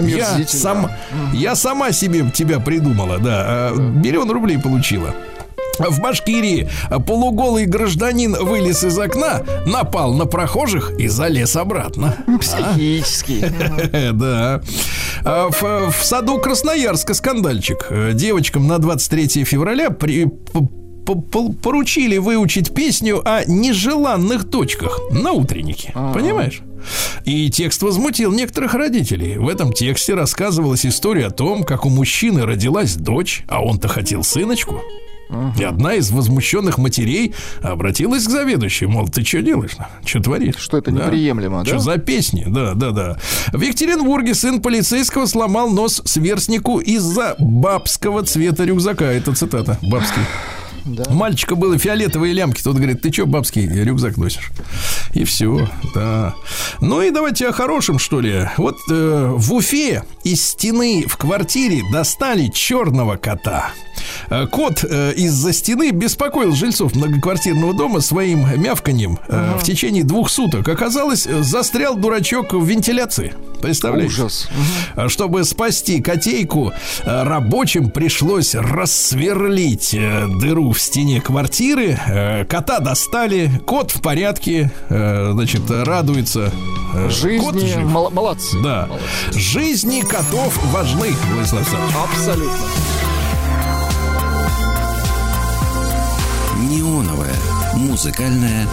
Я, 0.01 0.45
сам, 0.45 0.91
я 1.33 1.55
сама 1.55 1.93
себе 1.93 2.29
тебя 2.31 2.59
придумала, 2.59 3.17
да. 3.17 3.43
А, 3.47 3.75
Миллион 3.75 4.29
рублей 4.29 4.59
получила. 4.59 5.15
В 5.79 5.99
Башкирии 6.01 6.69
полуголый 7.07 7.65
гражданин 7.65 8.33
вылез 8.33 8.83
из 8.83 8.97
окна, 8.99 9.41
напал 9.65 10.13
на 10.13 10.25
прохожих 10.25 10.91
и 10.99 11.07
залез 11.07 11.55
обратно. 11.55 12.15
Психический. 12.39 13.43
Да. 14.13 14.61
А 15.23 15.49
В, 15.49 15.91
в 15.91 16.03
саду 16.03 16.37
Красноярска 16.39 17.13
скандальчик. 17.13 17.87
Девочкам 18.13 18.67
на 18.67 18.77
23 18.79 19.43
февраля 19.45 19.89
при- 19.89 20.27
поручили 21.61 22.17
выучить 22.17 22.73
песню 22.73 23.21
о 23.25 23.43
нежеланных 23.45 24.43
дочках 24.49 24.99
на 25.11 25.31
утреннике. 25.31 25.91
Понимаешь? 26.13 26.61
И 27.25 27.49
текст 27.49 27.81
возмутил 27.81 28.31
некоторых 28.31 28.73
родителей. 28.73 29.37
В 29.37 29.47
этом 29.49 29.73
тексте 29.73 30.13
рассказывалась 30.13 30.85
история 30.85 31.27
о 31.27 31.31
том, 31.31 31.63
как 31.63 31.85
у 31.85 31.89
мужчины 31.89 32.45
родилась 32.45 32.95
дочь, 32.95 33.43
а 33.47 33.61
он-то 33.63 33.87
хотел 33.87 34.23
сыночку. 34.23 34.81
И 35.57 35.63
одна 35.63 35.93
из 35.95 36.11
возмущенных 36.11 36.77
матерей 36.77 37.33
обратилась 37.61 38.25
к 38.25 38.29
заведующей, 38.29 38.87
мол, 38.87 39.07
ты 39.07 39.23
что 39.23 39.41
делаешь? 39.41 39.77
Что 40.03 40.19
творишь? 40.21 40.55
Что 40.57 40.77
это 40.77 40.91
Да. 40.91 41.05
неприемлемо, 41.05 41.63
Что 41.65 41.75
да? 41.75 41.79
за 41.79 41.97
песни? 41.97 42.45
Да, 42.47 42.73
да, 42.73 42.91
да. 42.91 43.17
В 43.53 43.61
Екатеринбурге 43.61 44.33
сын 44.33 44.61
полицейского 44.61 45.25
сломал 45.25 45.69
нос 45.69 46.01
сверстнику 46.05 46.79
из-за 46.79 47.35
бабского 47.39 48.23
цвета 48.23 48.63
рюкзака. 48.65 49.05
Это 49.05 49.33
цитата. 49.35 49.77
Бабский. 49.81 50.21
У 50.85 51.13
мальчика 51.13 51.55
было 51.55 51.77
фиолетовые 51.77 52.33
лямки. 52.33 52.61
Тот 52.61 52.75
говорит, 52.75 53.01
ты 53.01 53.11
что, 53.11 53.25
бабский 53.25 53.67
рюкзак 53.67 54.17
носишь? 54.17 54.51
И 55.13 55.23
все, 55.23 55.69
да. 55.93 56.35
Ну 56.81 57.01
и 57.01 57.11
давайте 57.11 57.47
о 57.47 57.51
хорошем, 57.51 57.99
что 57.99 58.19
ли. 58.21 58.47
Вот 58.57 58.77
э, 58.89 59.31
в 59.35 59.53
Уфе 59.53 60.03
из 60.23 60.45
стены 60.45 61.05
в 61.07 61.17
квартире 61.17 61.81
достали 61.91 62.49
черного 62.53 63.15
кота. 63.15 63.71
Э, 64.29 64.47
Кот 64.47 64.83
э, 64.83 65.13
из-за 65.15 65.53
стены 65.53 65.91
беспокоил 65.91 66.53
жильцов 66.53 66.95
многоквартирного 66.95 67.73
дома 67.73 68.01
своим 68.01 68.47
мявканьем 68.61 69.19
э, 69.27 69.57
в 69.59 69.63
течение 69.63 70.03
двух 70.03 70.29
суток. 70.29 70.67
Оказалось, 70.67 71.27
э, 71.27 71.41
застрял 71.43 71.95
дурачок 71.95 72.53
в 72.53 72.65
вентиляции. 72.65 73.33
Представляете? 73.61 74.13
Ужас. 74.13 74.47
А 74.95 75.09
Чтобы 75.09 75.43
спасти 75.43 76.01
котейку, 76.01 76.71
э, 77.03 77.23
рабочим 77.23 77.89
пришлось 77.89 78.55
рассверлить 78.55 79.93
э, 79.93 80.27
дыру 80.69 80.73
в 80.73 80.79
стене 80.79 81.21
квартиры. 81.21 81.97
Э, 82.07 82.45
Кота 82.45 82.79
достали, 82.79 83.51
кот 83.65 83.91
в 83.91 84.01
порядке, 84.01 84.71
э, 84.89 85.31
значит, 85.33 85.61
радуется. 85.69 86.51
Э, 86.93 87.03
Кот 87.03 87.11
Жизни 87.55 87.73
жив. 87.73 87.83
мол- 87.85 88.09
молодцы. 88.11 88.57
Да. 88.63 88.87
Жизни 89.31 90.01
котов 90.01 90.57
важны, 90.71 91.13
Владислав 91.33 91.61
Александрович. 91.61 91.95
Абсолютно. 92.03 93.08
Музыкальная 98.03 98.65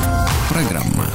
программа. 0.48 1.06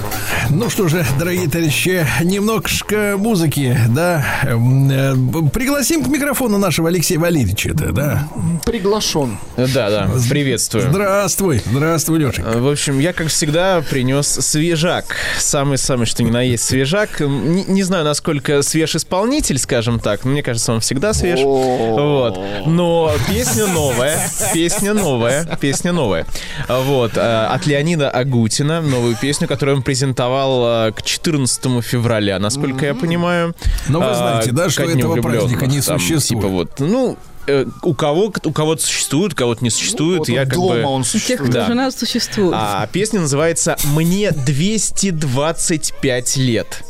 Ну 0.49 0.69
что 0.69 0.89
же, 0.89 1.05
дорогие 1.17 1.47
товарищи, 1.47 2.05
немножко 2.21 3.15
музыки, 3.17 3.77
да. 3.87 4.25
М, 4.43 4.89
э, 4.91 5.49
Пригласим 5.53 6.03
к 6.03 6.07
микрофону 6.09 6.57
нашего 6.57 6.89
Алексея 6.89 7.19
Валерьевича, 7.19 7.73
да, 7.73 7.91
да. 7.93 8.27
Приглашен. 8.65 9.37
Да, 9.55 9.89
да, 9.89 10.09
приветствую. 10.29 10.89
Здравствуй, 10.91 11.61
здравствуй, 11.65 12.19
Лешик. 12.19 12.43
В 12.53 12.67
общем, 12.69 12.99
я, 12.99 13.13
как 13.13 13.27
всегда, 13.27 13.81
принес 13.89 14.27
свежак. 14.27 15.15
Самый-самый, 15.39 16.05
что 16.05 16.21
ни 16.21 16.31
на 16.31 16.41
есть 16.41 16.65
свежак. 16.65 17.21
Не, 17.21 17.63
не 17.63 17.83
знаю, 17.83 18.03
насколько 18.03 18.61
свеж 18.61 18.95
исполнитель, 18.95 19.57
скажем 19.57 20.01
так. 20.01 20.25
но 20.25 20.31
Мне 20.31 20.43
кажется, 20.43 20.73
он 20.73 20.81
всегда 20.81 21.13
свеж. 21.13 21.39
Вот. 21.43 22.37
Но 22.65 23.13
песня 23.29 23.67
новая. 23.67 24.19
Песня 24.53 24.93
новая. 24.93 25.45
Песня 25.61 25.93
новая. 25.93 26.25
Вот. 26.67 27.13
э, 27.15 27.45
От 27.45 27.65
Леонида 27.67 28.00
Агутина. 28.09 28.81
Новую 28.81 29.15
песню, 29.15 29.47
которую 29.47 29.77
он 29.77 29.83
презентовал 29.83 30.87
э, 30.87 30.91
к 30.91 31.03
14 31.03 31.83
февраля, 31.83 32.39
насколько 32.39 32.85
я 32.85 32.95
понимаю. 32.95 33.55
Но 33.87 33.99
вы 33.99 34.05
А, 34.07 34.15
знаете, 34.15 34.51
да, 34.51 34.69
что 34.69 34.83
этого 34.83 35.21
праздника 35.21 35.67
не 35.67 35.81
там, 35.81 35.99
существует. 35.99 36.23
Типа 36.23 36.47
вот, 36.47 36.79
ну, 36.79 37.17
э, 37.47 37.65
у 37.83 37.93
кого 37.93 38.31
у 38.43 38.51
кого-то 38.51 38.81
существует, 38.81 39.33
у 39.33 39.35
кого-то 39.35 39.63
не 39.63 39.69
существует. 39.69 40.19
Вот 40.19 40.29
я 40.29 40.41
он 40.41 40.45
как 40.47 40.55
дома 40.55 40.73
бы... 40.75 40.83
он 40.85 41.03
Тех, 41.03 41.11
кто 41.11 41.19
существует. 41.19 41.51
Да. 41.53 41.67
жена 41.67 41.91
существует. 41.91 42.53
А 42.55 42.87
песня 42.91 43.19
называется 43.21 43.77
«Мне 43.95 44.31
225 44.31 46.37
лет». 46.37 46.83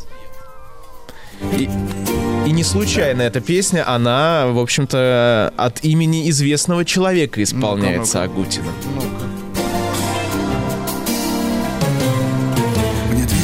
И, 1.58 1.68
и 2.46 2.52
не 2.52 2.62
случайно 2.62 3.22
эта 3.22 3.40
песня, 3.40 3.88
она, 3.88 4.46
в 4.46 4.58
общем-то, 4.58 5.52
от 5.56 5.84
имени 5.84 6.30
известного 6.30 6.84
человека 6.84 7.42
исполняется 7.42 8.22
Агутина. 8.22 8.68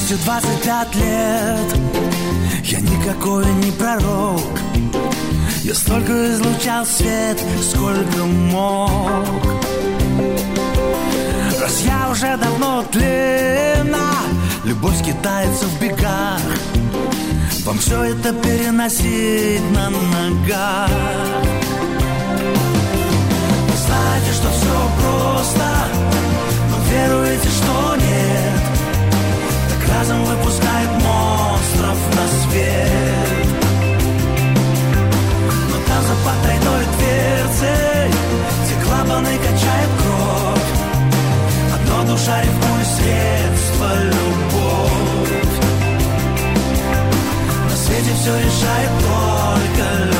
Мне 0.09 0.17
225 0.17 0.95
лет. 0.95 1.77
Я 2.65 2.81
никакой 2.81 3.45
не 3.57 3.71
пророк. 3.73 4.41
Я 5.65 5.75
столько 5.75 6.33
излучал 6.33 6.87
свет, 6.87 7.39
сколько 7.61 8.25
мог. 8.25 8.91
Раз 11.61 11.81
я 11.83 12.09
уже 12.11 12.37
давно 12.39 12.85
тлена 12.85 14.13
Любовь 14.65 15.05
китается 15.05 15.67
в 15.67 15.81
бегах. 15.81 16.41
Вам 17.67 17.79
все 17.79 18.05
это 18.05 18.33
переносить 18.33 19.63
на 19.73 19.91
ногах. 19.91 20.91
Вы 23.67 23.77
знаете, 23.77 24.33
что 24.33 24.49
все 24.49 24.91
просто 25.03 25.69
Но 26.71 26.77
веруете, 26.91 27.49
что 27.51 27.97
нет 27.97 28.48
разом 29.99 30.25
выпускает 30.25 30.91
монстров 31.03 31.99
на 32.17 32.25
свет. 32.41 33.49
Но 35.71 35.77
там 35.89 36.03
за 36.03 36.15
потайной 36.25 36.85
дверцей 36.97 38.13
Те 38.69 38.85
клапаны 38.85 39.39
качают 39.39 39.93
кровь. 39.99 40.71
Одно 41.75 42.13
душа 42.13 42.41
рифмует 42.43 42.87
средство 42.87 43.89
любовь 44.05 45.57
На 47.65 47.77
свете 47.77 48.13
все 48.21 48.37
решает 48.37 48.91
только 49.01 50.05
любовь 50.05 50.18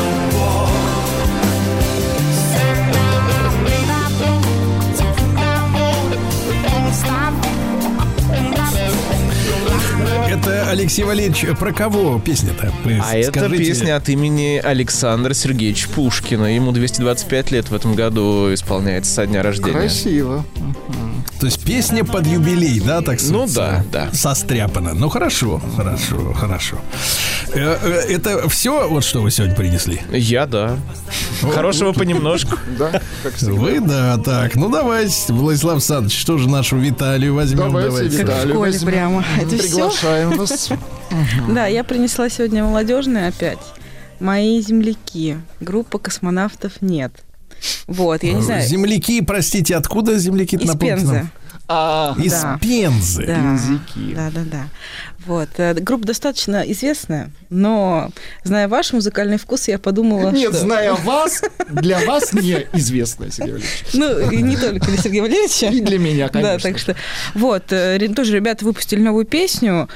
Bye. 10.49 10.58
Алексей 10.69 11.03
Валерьевич, 11.03 11.45
про 11.57 11.73
кого 11.73 12.19
песня-то? 12.19 12.71
Вы 12.83 12.99
А 13.03 13.15
это 13.15 13.49
песня 13.49 13.95
от 13.95 14.07
имени 14.09 14.57
Александра 14.63 15.33
Сергеевича 15.33 15.89
Пушкина. 15.89 16.53
Ему 16.55 16.71
225 16.71 17.51
лет 17.51 17.69
в 17.69 17.73
этом 17.73 17.95
году 17.95 18.53
исполняется 18.53 19.11
со 19.11 19.25
дня 19.25 19.41
рождения. 19.41 19.73
Красиво. 19.73 20.45
То 21.39 21.45
есть 21.45 21.63
песня 21.63 22.03
под 22.03 22.27
юбилей, 22.27 22.79
да, 22.81 23.01
так 23.01 23.19
Ну 23.29 23.47
сказать? 23.47 23.89
да, 23.91 24.05
да. 24.07 24.13
Состряпана. 24.13 24.93
Ну 24.93 25.09
хорошо, 25.09 25.61
хорошо, 25.75 26.33
хорошо. 26.33 26.77
Э, 27.53 27.77
э, 27.81 28.13
Это 28.13 28.47
все, 28.49 28.87
вот 28.89 29.03
что 29.05 29.21
вы 29.21 29.31
сегодня 29.31 29.55
принесли? 29.55 30.01
Я, 30.11 30.45
да. 30.45 30.77
Хорошего 31.53 31.93
понемножку. 31.93 32.57
Да, 32.77 33.01
как 33.23 33.35
всегда. 33.35 33.53
Вы, 33.53 33.79
да, 33.79 34.17
так. 34.17 34.55
Ну 34.55 34.69
давайте, 34.69 35.31
Владислав 35.31 35.75
Александрович, 35.75 36.19
что 36.19 36.37
же 36.37 36.49
нашу 36.49 36.77
Виталию 36.77 37.33
возьмем? 37.35 37.59
Давайте, 37.71 37.89
Давайте. 37.89 38.17
Как 38.17 38.25
в 38.25 38.29
Виталий, 38.29 38.49
школе 38.51 38.71
возьмем. 38.71 38.91
прямо. 38.91 39.25
Это 39.39 39.57
все? 39.57 39.61
Приглашаем 39.69 40.29
вас. 40.37 40.58
Да, 41.49 41.67
я 41.67 41.83
принесла 41.83 42.29
сегодня 42.29 42.63
молодежные 42.63 43.27
опять. 43.27 43.59
Мои 44.19 44.61
земляки. 44.61 45.37
Группа 45.59 45.97
космонавтов 45.97 46.81
нет. 46.81 47.13
Вот, 47.87 48.23
я 48.23 48.33
не 48.33 48.41
знаю. 48.41 48.67
Земляки, 48.67 49.21
простите, 49.21 49.75
откуда 49.75 50.17
земляки 50.17 50.55
Из? 50.55 50.75
Пензы. 50.75 51.29
А, 51.71 52.15
Из 52.17 52.31
Да. 52.31 52.57
Пензы. 52.59 53.25
Да, 53.27 53.59
да, 54.15 54.29
да, 54.31 54.41
да. 54.51 54.63
Вот. 55.27 55.49
э, 55.57 55.75
Группа 55.75 56.07
достаточно 56.07 56.63
известная, 56.65 57.29
но, 57.51 58.09
зная 58.43 58.67
ваш 58.67 58.91
музыкальный 58.91 59.37
вкус, 59.37 59.67
я 59.67 59.77
подумала, 59.77 60.31
Нет, 60.31 60.49
что... 60.49 60.63
зная 60.63 60.93
вас, 60.93 61.43
для 61.69 61.99
вас 62.05 62.33
неизвестно, 62.33 63.29
Сергей 63.29 63.53
Валерьевич. 63.53 63.83
Ну, 63.93 64.31
и 64.31 64.41
не 64.41 64.57
только 64.57 64.87
для 64.87 64.97
Сергея 64.97 65.21
Валерьевича. 65.21 65.67
И 65.67 65.81
для 65.81 65.99
меня, 65.99 66.29
конечно. 66.29 66.53
Да, 66.53 66.59
так 66.59 66.79
что... 66.79 66.95
Вот, 67.35 67.71
э, 67.71 67.99
тоже 68.15 68.35
ребята 68.35 68.65
выпустили 68.65 69.01
новую 69.01 69.25
песню. 69.25 69.87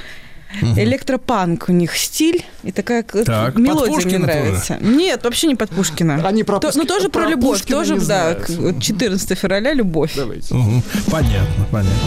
Электропанк 0.61 1.65
у 1.69 1.71
них 1.71 1.95
стиль 1.97 2.45
и 2.63 2.71
такая 2.71 3.03
Так, 3.03 3.53
под 3.53 3.61
мелодия 3.63 4.05
мне 4.05 4.17
нравится. 4.19 4.77
Нет, 4.79 5.23
вообще 5.23 5.47
не 5.47 5.55
под 5.55 5.69
Пушкина. 5.71 6.25
Они 6.27 6.43
про 6.43 6.59
То- 6.59 6.67
Пушки- 6.67 6.77
ну 6.77 6.85
тоже 6.85 7.09
про, 7.09 7.21
про 7.23 7.29
любовь, 7.29 7.59
Пушкина 7.59 7.77
тоже, 7.79 7.95
да, 7.95 8.01
знают. 8.05 8.39
к- 8.45 8.49
вот 8.49 8.81
14 8.81 9.35
февраля 9.37 9.73
любовь. 9.73 10.13
Давайте. 10.15 10.53
Мгм. 10.53 10.83
Понятно, 11.09 11.65
понятно. 11.71 11.99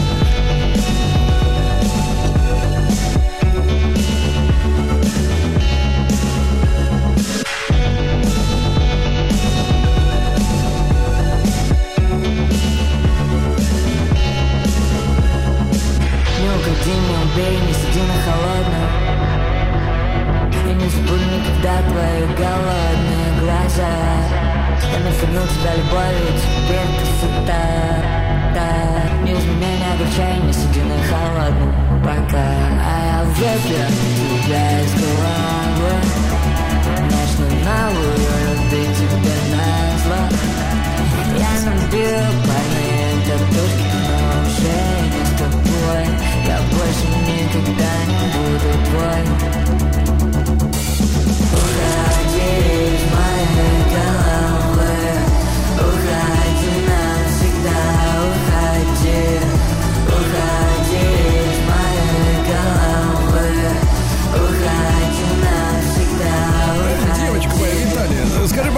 Нафигну 25.57 25.63
тебя 25.63 25.75
любовью, 25.75 26.33
теперь 26.37 26.89
ты 26.97 27.05
сыта 27.19 27.63
да. 28.53 28.67
Не 29.23 29.33
изменяй, 29.33 30.39
не 30.41 30.53
сиди 30.53 30.81
на 30.81 30.97
холодном 31.03 31.71
пока 32.01 32.47
А 32.79 32.87
я 33.05 33.23
выпью 33.23 33.85
тебя 34.43 34.81
из 34.81 34.93
головы 34.93 35.93
Начну 37.11 37.47
новую 37.65 38.13
любить 38.43 38.97
тебя 38.97 39.37
назло 39.51 40.21
Я 41.37 41.53
набил 41.69 42.27
парные 42.47 43.07
татушки, 43.25 43.87
но 44.07 44.17
уже 44.41 44.79
не 45.11 45.21
с 45.25 45.31
тобой. 45.37 46.05
Я 46.45 46.57
больше 46.71 47.05
никогда 47.27 47.86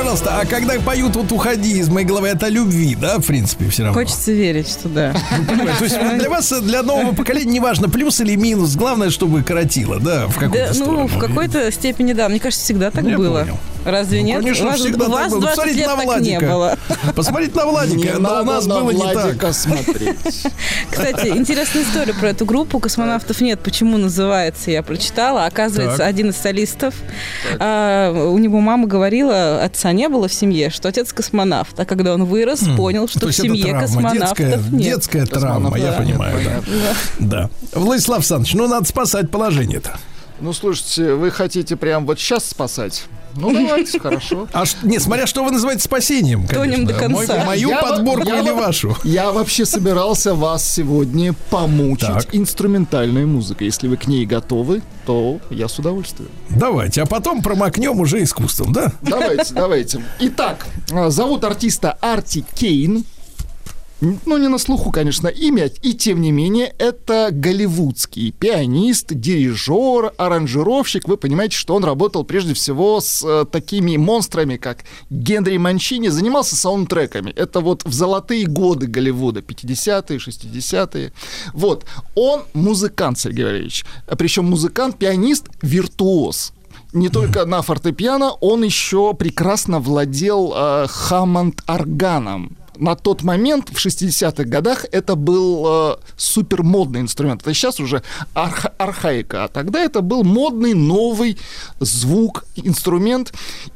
пожалуйста, 0.09 0.39
а 0.41 0.45
когда 0.45 0.73
поют 0.79 1.15
вот 1.15 1.31
«Уходи 1.31 1.77
из 1.77 1.87
моей 1.89 2.05
головы», 2.07 2.29
это 2.29 2.47
о 2.47 2.49
любви, 2.49 2.95
да, 2.99 3.19
в 3.19 3.25
принципе, 3.25 3.69
все 3.69 3.83
равно? 3.83 3.99
Хочется 3.99 4.31
верить, 4.31 4.67
что 4.67 4.89
да. 4.89 5.13
Понимаешь, 5.47 5.77
то 5.77 5.83
есть 5.83 5.97
для 6.17 6.29
вас, 6.29 6.51
для 6.63 6.81
нового 6.81 7.13
поколения, 7.13 7.51
неважно, 7.53 7.89
плюс 7.89 8.19
или 8.19 8.35
минус, 8.35 8.75
главное, 8.75 9.11
чтобы 9.11 9.43
коротило, 9.43 9.99
да, 9.99 10.25
в 10.27 10.39
Да, 10.51 10.73
сторону. 10.73 11.01
ну, 11.01 11.07
в 11.07 11.19
какой-то 11.19 11.71
степени, 11.71 12.13
да. 12.13 12.27
Мне 12.27 12.39
кажется, 12.39 12.63
всегда 12.65 12.89
так 12.89 13.03
Я 13.05 13.17
было. 13.17 13.41
понял. 13.41 13.57
Разве 13.85 14.19
Ну, 14.21 14.25
нет? 14.27 14.39
конечно, 14.41 14.65
у 14.65 14.69
вас, 14.69 14.79
всегда 14.79 15.05
у 15.05 15.09
так 15.09 15.17
вас 15.19 15.31
было. 15.31 15.41
20 15.41 15.55
Посмотрите 15.55 15.79
лет 15.79 15.87
на 15.87 15.95
так 15.95 16.05
Владика. 16.05 16.29
не 16.29 16.39
было. 16.39 16.77
Посмотрите 17.15 17.55
на 17.55 17.65
Владика, 17.65 18.13
Не 18.13 18.19
но 18.19 18.41
у 18.41 18.43
нас 18.43 18.65
на 18.65 18.79
было 18.81 18.91
не 18.91 19.13
так. 19.13 19.53
Смотреть. 19.53 20.17
Кстати, 20.91 21.27
интересная 21.29 21.83
история 21.83 22.13
про 22.13 22.29
эту 22.29 22.45
группу. 22.45 22.79
Космонавтов 22.79 23.39
нет. 23.41 23.59
Почему 23.61 23.97
называется, 23.97 24.71
я 24.71 24.83
прочитала. 24.83 25.45
Оказывается, 25.45 25.99
Так. 25.99 26.07
один 26.07 26.29
из 26.29 26.37
солистов, 26.37 26.93
а, 27.59 28.11
у 28.11 28.37
него 28.37 28.59
мама 28.59 28.85
говорила, 28.87 29.63
отца 29.63 29.91
не 29.91 30.09
было 30.09 30.27
в 30.27 30.33
семье, 30.33 30.69
что 30.69 30.89
отец 30.89 31.13
космонавт. 31.13 31.79
А 31.79 31.85
когда 31.85 32.13
он 32.13 32.25
вырос, 32.25 32.61
понял, 32.77 33.07
что 33.07 33.19
То 33.21 33.27
в 33.27 33.31
семье 33.35 33.73
космонавтов 33.79 34.37
детская, 34.37 34.57
нет. 34.71 34.81
детская 34.95 35.25
травма, 35.25 35.77
я 35.77 35.93
понимаю, 35.93 36.37
да. 36.43 36.61
Да. 37.19 37.49
Владислав 37.73 38.19
Александрович, 38.19 38.53
ну 38.55 38.67
надо 38.67 38.85
спасать 38.87 39.31
положение-то. 39.31 39.97
Ну, 40.41 40.53
слушайте, 40.53 41.13
вы 41.13 41.31
хотите 41.31 41.75
прям 41.75 42.05
вот 42.05 42.19
сейчас 42.19 42.45
спасать? 42.45 43.03
Ну, 43.35 43.51
давайте, 43.53 43.99
хорошо. 43.99 44.47
А 44.53 44.63
не, 44.83 44.99
смотря 44.99 45.27
что 45.27 45.43
вы 45.43 45.51
называете 45.51 45.83
спасением, 45.83 46.47
Тонем 46.47 46.85
конечно. 46.87 46.87
до 46.87 46.93
конца. 47.27 47.45
мою 47.45 47.69
подборку 47.79 48.27
или 48.27 48.49
вашу? 48.49 48.95
Я 49.03 49.31
вообще 49.31 49.65
собирался 49.65 50.33
вас 50.35 50.67
сегодня 50.69 51.33
помучить 51.49 52.07
Так. 52.07 52.35
инструментальной 52.35 53.25
музыкой. 53.25 53.67
Если 53.67 53.87
вы 53.87 53.97
к 53.97 54.07
ней 54.07 54.25
готовы, 54.25 54.81
то 55.05 55.39
я 55.49 55.67
с 55.67 55.77
удовольствием. 55.79 56.29
Давайте, 56.49 57.01
а 57.01 57.05
потом 57.05 57.41
промокнем 57.41 57.99
уже 57.99 58.21
искусством, 58.23 58.73
да? 58.73 58.91
Давайте, 59.01 59.53
давайте. 59.53 60.03
Итак, 60.19 60.65
а, 60.91 61.09
зовут 61.09 61.43
артиста 61.43 61.97
Арти 62.01 62.43
Кейн. 62.55 63.05
Ну, 64.01 64.37
не 64.37 64.47
на 64.47 64.57
слуху, 64.57 64.91
конечно, 64.91 65.27
имя, 65.27 65.65
и 65.81 65.93
тем 65.93 66.21
не 66.21 66.31
менее, 66.31 66.73
это 66.77 67.29
голливудский 67.31 68.31
пианист, 68.31 69.07
дирижер, 69.13 70.13
аранжировщик. 70.17 71.07
Вы 71.07 71.17
понимаете, 71.17 71.57
что 71.57 71.75
он 71.75 71.83
работал 71.83 72.23
прежде 72.23 72.53
всего 72.53 73.01
с 73.01 73.21
э, 73.25 73.45
такими 73.51 73.97
монстрами, 73.97 74.55
как 74.55 74.85
Генри 75.09 75.57
Манчини, 75.57 76.07
занимался 76.07 76.55
саундтреками. 76.55 77.31
Это 77.31 77.59
вот 77.59 77.83
в 77.83 77.91
золотые 77.91 78.45
годы 78.45 78.87
Голливуда, 78.87 79.41
50-е, 79.41 80.17
60-е. 80.17 81.11
Вот, 81.53 81.85
он 82.15 82.43
музыкант, 82.53 83.19
Сергей 83.19 83.43
Валерьевич. 83.43 83.85
Причем 84.17 84.45
музыкант, 84.45 84.97
пианист, 84.97 85.47
виртуоз 85.61 86.53
не 86.93 87.09
только 87.09 87.45
на 87.45 87.61
фортепиано, 87.61 88.31
он 88.31 88.63
еще 88.63 89.13
прекрасно 89.13 89.79
владел 89.79 90.53
э, 90.55 90.87
хаммонд-органом. 90.87 92.57
На 92.79 92.95
тот 92.95 93.23
момент, 93.23 93.69
в 93.69 93.85
60-х 93.85 94.45
годах, 94.45 94.85
это 94.91 95.15
был 95.15 95.65
э, 95.67 95.95
супер 96.15 96.63
модный 96.63 97.01
инструмент. 97.01 97.41
Это 97.41 97.53
сейчас 97.53 97.79
уже 97.79 98.03
арха- 98.33 98.73
архаика, 98.77 99.43
а 99.43 99.47
тогда 99.49 99.79
это 99.79 100.01
был 100.01 100.23
модный 100.23 100.73
новый 100.73 101.37
звук, 101.81 102.45
инструмент. 102.55 103.33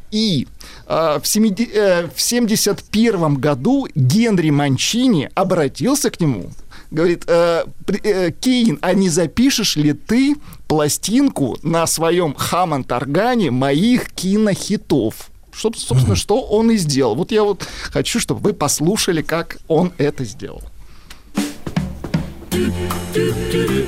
И 0.10 0.48
э, 0.88 1.20
в, 1.22 1.28
70, 1.28 1.76
э, 1.76 2.10
в 2.16 2.22
71 2.22 3.36
году 3.36 3.88
Генри 3.94 4.52
Манчини 4.52 5.30
обратился 5.36 6.10
к 6.10 6.22
нему 6.22 6.52
говорит, 6.94 7.24
э, 7.28 7.66
э, 8.04 8.32
Кейн, 8.32 8.78
а 8.82 8.94
не 8.94 9.10
запишешь 9.10 9.76
ли 9.76 9.94
ты 9.94 10.36
пластинку 10.68 11.58
на 11.64 11.88
своем 11.88 12.36
Хаммонд-органе 12.36 13.52
моих 13.52 14.12
кинохитов? 14.14 15.32
Что, 15.54 15.72
собственно, 15.76 16.16
что 16.16 16.42
он 16.42 16.72
и 16.72 16.78
сделал. 16.78 17.16
Вот 17.16 17.32
я 17.32 17.44
вот 17.44 17.68
хочу, 17.92 18.20
чтобы 18.20 18.42
вы 18.42 18.54
послушали, 18.54 19.22
как 19.22 19.58
он 19.68 19.94
это 19.98 20.26
сделал. 20.26 20.64
Кстати, 22.50 23.84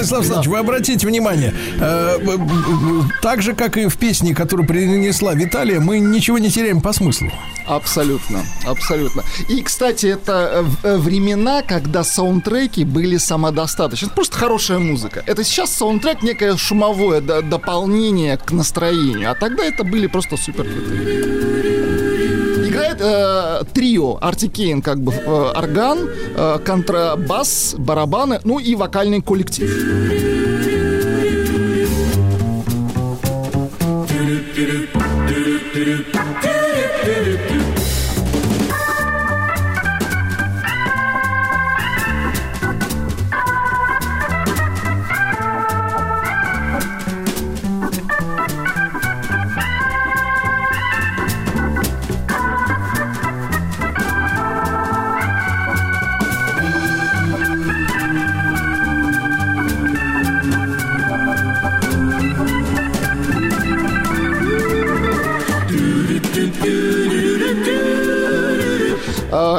Владислав 0.00 0.20
Александрович, 0.20 0.48
вы 0.48 0.58
обратите 0.58 1.06
внимание, 1.06 1.54
э, 1.78 2.18
б- 2.18 2.36
б- 2.36 3.04
так 3.22 3.42
же, 3.42 3.54
как 3.54 3.76
и 3.76 3.86
в 3.88 3.96
песне, 3.96 4.34
которую 4.34 4.66
принесла 4.66 5.34
Виталия, 5.34 5.80
мы 5.80 5.98
ничего 5.98 6.38
не 6.38 6.50
теряем 6.50 6.80
по 6.80 6.92
смыслу. 6.92 7.30
Абсолютно, 7.66 8.42
абсолютно. 8.66 9.22
И, 9.48 9.62
кстати, 9.62 10.06
это 10.06 10.64
э, 10.82 10.88
э, 10.88 10.96
времена, 10.96 11.62
когда 11.62 12.02
саундтреки 12.04 12.84
были 12.84 13.16
самодостаточны. 13.18 14.06
Это 14.06 14.14
просто 14.14 14.36
хорошая 14.38 14.78
музыка. 14.78 15.22
Это 15.26 15.44
сейчас 15.44 15.70
саундтрек 15.76 16.22
некое 16.22 16.56
шумовое 16.56 17.20
до- 17.20 17.42
дополнение 17.42 18.36
к 18.38 18.50
настроению, 18.52 19.30
а 19.30 19.34
тогда 19.34 19.64
это 19.64 19.84
были 19.84 20.06
просто 20.08 20.36
супер. 20.36 20.66
Играет 22.80 23.00
э, 23.00 23.64
трио 23.74 24.18
Арти 24.20 24.48
Кейн, 24.48 24.80
как 24.80 25.00
бы 25.00 25.12
э, 25.12 25.52
орган, 25.54 26.08
э, 26.36 26.58
контрабас, 26.64 27.74
барабаны, 27.76 28.40
ну 28.44 28.58
и 28.58 28.74
вокальный 28.74 29.20
коллектив. 29.20 29.70
А, 36.14 37.59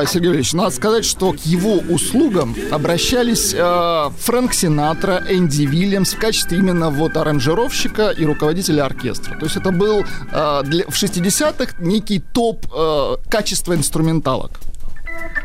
Сергей 0.07 0.28
Валерьевич, 0.30 0.53
надо 0.53 0.72
сказать, 0.72 1.06
что 1.06 1.34
к 1.34 1.40
его 1.45 1.76
услугам 1.90 2.56
обращались 2.72 3.53
э, 3.53 4.10
Фрэнк 4.19 4.53
Синатра, 4.53 5.23
Энди 5.30 5.64
Вильямс 5.64 6.14
в 6.14 6.19
качестве 6.19 6.57
именно 6.57 6.90
вот 6.90 7.18
аранжировщика 7.18 8.10
и 8.10 8.26
руководителя 8.26 8.86
оркестра. 8.86 9.38
То 9.38 9.45
есть 9.45 9.57
это 9.57 9.72
был 9.72 10.03
э, 10.32 10.61
для- 10.64 10.86
в 10.86 10.94
60-х 11.02 11.76
некий 11.80 12.19
топ 12.19 12.65
э, 12.76 13.15
качества 13.30 13.73
инструменталок. 13.76 14.52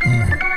Давайте 0.04 0.55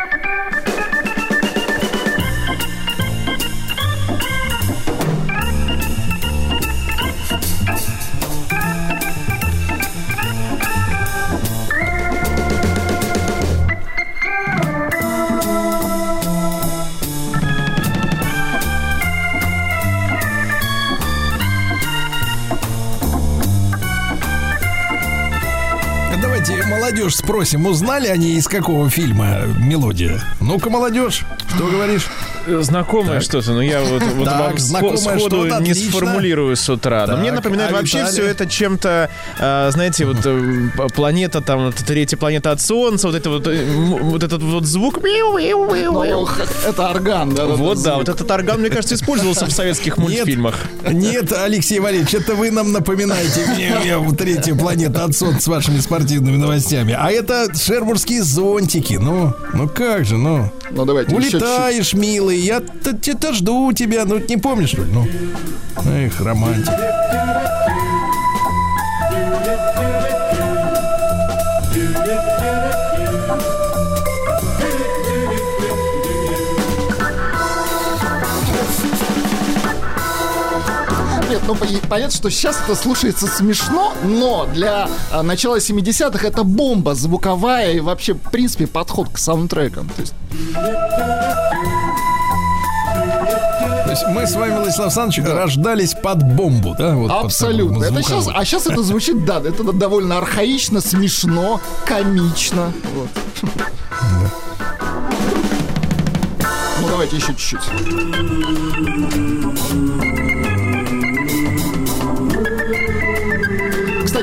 молодежь 26.99 27.15
спросим, 27.15 27.65
узнали 27.65 28.07
они 28.07 28.31
из 28.33 28.49
какого 28.49 28.89
фильма 28.89 29.43
мелодия? 29.57 30.21
Ну-ка, 30.41 30.69
молодежь, 30.69 31.25
что 31.47 31.67
говоришь? 31.67 32.09
Знакомое 32.61 33.21
что-то, 33.21 33.51
но 33.51 33.61
я 33.61 33.81
вот, 33.81 34.03
вот 34.15 34.25
Так, 34.25 34.39
вам 34.39 34.57
сходу 34.97 35.45
не 35.45 35.51
отлично. 35.51 35.91
сформулирую 35.91 36.55
с 36.55 36.69
утра. 36.69 37.01
Но 37.01 37.13
Так, 37.13 37.19
мне 37.19 37.31
напоминает 37.31 37.71
а 37.71 37.75
вообще 37.75 37.99
Виталий? 37.99 38.13
все 38.13 38.25
это 38.25 38.45
чем-то, 38.45 39.09
а, 39.39 39.71
знаете, 39.71 40.05
вот 40.05 40.17
э, 40.23 40.69
планета 40.95 41.41
там, 41.41 41.65
вот 41.65 41.75
третья 41.75 42.17
планета 42.17 42.51
от 42.51 42.61
Солнца, 42.61 43.07
вот 43.07 43.15
это 43.15 43.29
вот, 43.29 43.47
э, 43.47 43.65
вот 43.65 44.23
этот 44.23 44.41
вот 44.41 44.65
звук. 44.65 44.99
Ну, 45.01 45.37
это 46.67 46.89
орган, 46.89 47.33
да? 47.35 47.45
Вот 47.45 47.83
да, 47.83 47.97
вот 47.97 48.09
этот 48.09 48.29
орган, 48.29 48.59
мне 48.59 48.69
кажется, 48.69 48.95
использовался 48.95 49.45
в 49.45 49.51
советских 49.51 49.97
мультфильмах. 49.97 50.55
Нет, 50.89 51.31
Алексей 51.31 51.79
Валерьевич, 51.79 52.13
это 52.13 52.35
вы 52.35 52.51
нам 52.51 52.71
напоминаете 52.71 53.45
третья 54.17 54.55
планета 54.55 55.05
от 55.05 55.15
Солнца 55.15 55.41
с 55.41 55.47
вашими 55.47 55.79
спортивными 55.79 56.37
новостями. 56.37 56.95
А 56.97 57.11
это 57.11 57.47
шербургские 57.55 58.23
зонтики. 58.23 58.95
Ну, 58.95 59.33
ну 59.53 59.67
как 59.69 60.05
же, 60.05 60.17
ну. 60.17 60.51
Ну, 60.71 60.85
давайте 60.85 61.15
еще 61.15 61.37
Улетаешь, 61.37 61.93
милый, 61.93 62.37
я 62.39 62.59
т- 62.59 62.93
т- 62.93 63.33
жду 63.33 63.71
тебя. 63.73 64.05
Ну, 64.05 64.19
не 64.19 64.37
помнишь, 64.37 64.69
что 64.69 64.83
ли? 64.83 64.91
Ну, 64.91 65.07
эх, 65.91 66.19
романтик. 66.21 66.71
Ну 81.49 81.55
пон- 81.55 81.87
понятно, 81.87 82.15
что 82.15 82.29
сейчас 82.29 82.61
это 82.63 82.75
слушается 82.75 83.25
смешно, 83.25 83.93
но 84.03 84.47
для 84.53 84.87
а, 85.11 85.23
начала 85.23 85.57
70-х 85.57 86.27
это 86.27 86.43
бомба 86.43 86.93
звуковая 86.93 87.73
и 87.73 87.79
вообще, 87.79 88.13
в 88.13 88.19
принципе, 88.19 88.67
подход 88.67 89.09
к 89.09 89.17
саундтрекам. 89.17 89.89
То 89.89 90.01
есть, 90.01 90.13
То 93.83 93.89
есть 93.89 94.03
мы 94.09 94.27
с 94.27 94.35
вами, 94.35 94.57
Владислав 94.57 94.95
Александрович, 94.95 95.27
рождались 95.27 95.95
под 95.95 96.21
бомбу, 96.21 96.75
да? 96.77 96.93
Вот 96.93 97.09
абсолютно. 97.09 97.83
Это 97.83 98.03
сейчас, 98.03 98.27
а 98.31 98.45
сейчас 98.45 98.67
это 98.67 98.83
звучит, 98.83 99.25
да, 99.25 99.39
это 99.39 99.63
довольно 99.73 100.19
архаично, 100.19 100.81
смешно, 100.81 101.59
комично. 101.85 102.71
Вот. 102.93 103.09
Ну, 106.81 106.87
давайте 106.87 107.15
еще 107.15 107.33
чуть-чуть. 107.33 109.48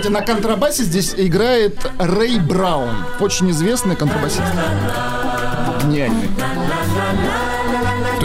Кстати, 0.07 0.20
на 0.20 0.24
контрабасе 0.24 0.85
здесь 0.85 1.15
играет 1.16 1.74
Рэй 1.99 2.39
Браун, 2.39 2.95
очень 3.19 3.51
известный 3.51 3.97
контрабасист. 3.97 4.41
Гениальный. 5.83 6.28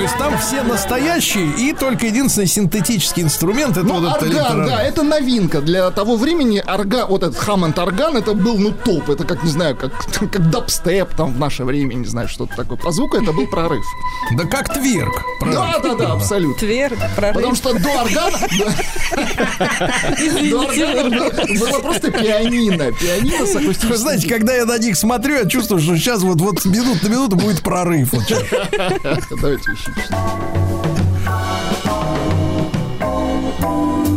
То 0.02 0.06
есть 0.06 0.18
там 0.18 0.36
все 0.40 0.64
настоящие 0.64 1.46
и 1.60 1.74
только 1.74 2.08
единственный 2.08 2.48
синтетический 2.48 3.22
инструмент 3.22 3.78
это 3.78 3.86
Ну, 3.86 4.00
вот 4.00 4.18
этот 4.18 4.30
орган, 4.34 4.62
электро- 4.62 4.66
да, 4.66 4.82
это 4.82 5.04
новинка. 5.04 5.62
Для 5.62 5.92
того 5.92 6.16
времени 6.16 6.58
орган, 6.58 7.06
вот 7.08 7.22
этот 7.22 7.38
Хаммонд 7.38 7.78
орган, 7.78 8.18
это 8.18 8.34
был, 8.34 8.58
ну, 8.58 8.72
топ. 8.72 9.12
Это 9.12 9.26
как, 9.26 9.44
не 9.44 9.52
знаю, 9.52 9.76
как, 9.78 9.92
как 10.32 10.50
дабстеп 10.50 11.14
там 11.14 11.36
в 11.36 11.40
наше 11.40 11.66
время, 11.66 11.94
не 11.94 12.08
знаю, 12.08 12.28
что-то 12.30 12.56
такое. 12.56 12.80
По 12.80 12.92
звуку 12.92 13.16
это 13.18 13.32
был 13.32 13.46
прорыв. 13.46 13.86
Да 14.36 14.46
как 14.46 14.74
тверк. 14.74 15.24
Да, 15.42 15.78
да, 15.84 15.94
да, 15.94 16.14
абсолютно. 16.14 16.58
Тверд, 16.58 16.98
прорыв. 17.16 17.36
Потому 17.36 17.54
что 17.54 17.74
до 17.74 18.02
органа... 18.02 18.38
Было- 21.60 21.80
просто 21.82 22.12
пианино. 22.12 22.92
Пианино 22.92 23.46
с 23.46 23.84
Вы 23.84 23.98
знаете, 23.98 24.28
когда 24.28 24.56
я 24.56 24.66
на 24.66 24.80
них 24.80 24.98
смотрю, 24.98 25.36
я 25.36 25.46
чувствую, 25.46 25.80
что 25.80 25.96
сейчас 25.96 26.24
вот, 26.24 26.42
вот 26.42 26.60
с 26.60 26.66
минут 26.66 27.04
на 27.04 27.08
минуту 27.08 27.36
будет 27.36 27.62
прорыв. 27.62 28.12
Давайте 29.30 29.72
еще 29.72 29.91
чуть-чуть. 29.96 30.42
Мне 33.62 34.11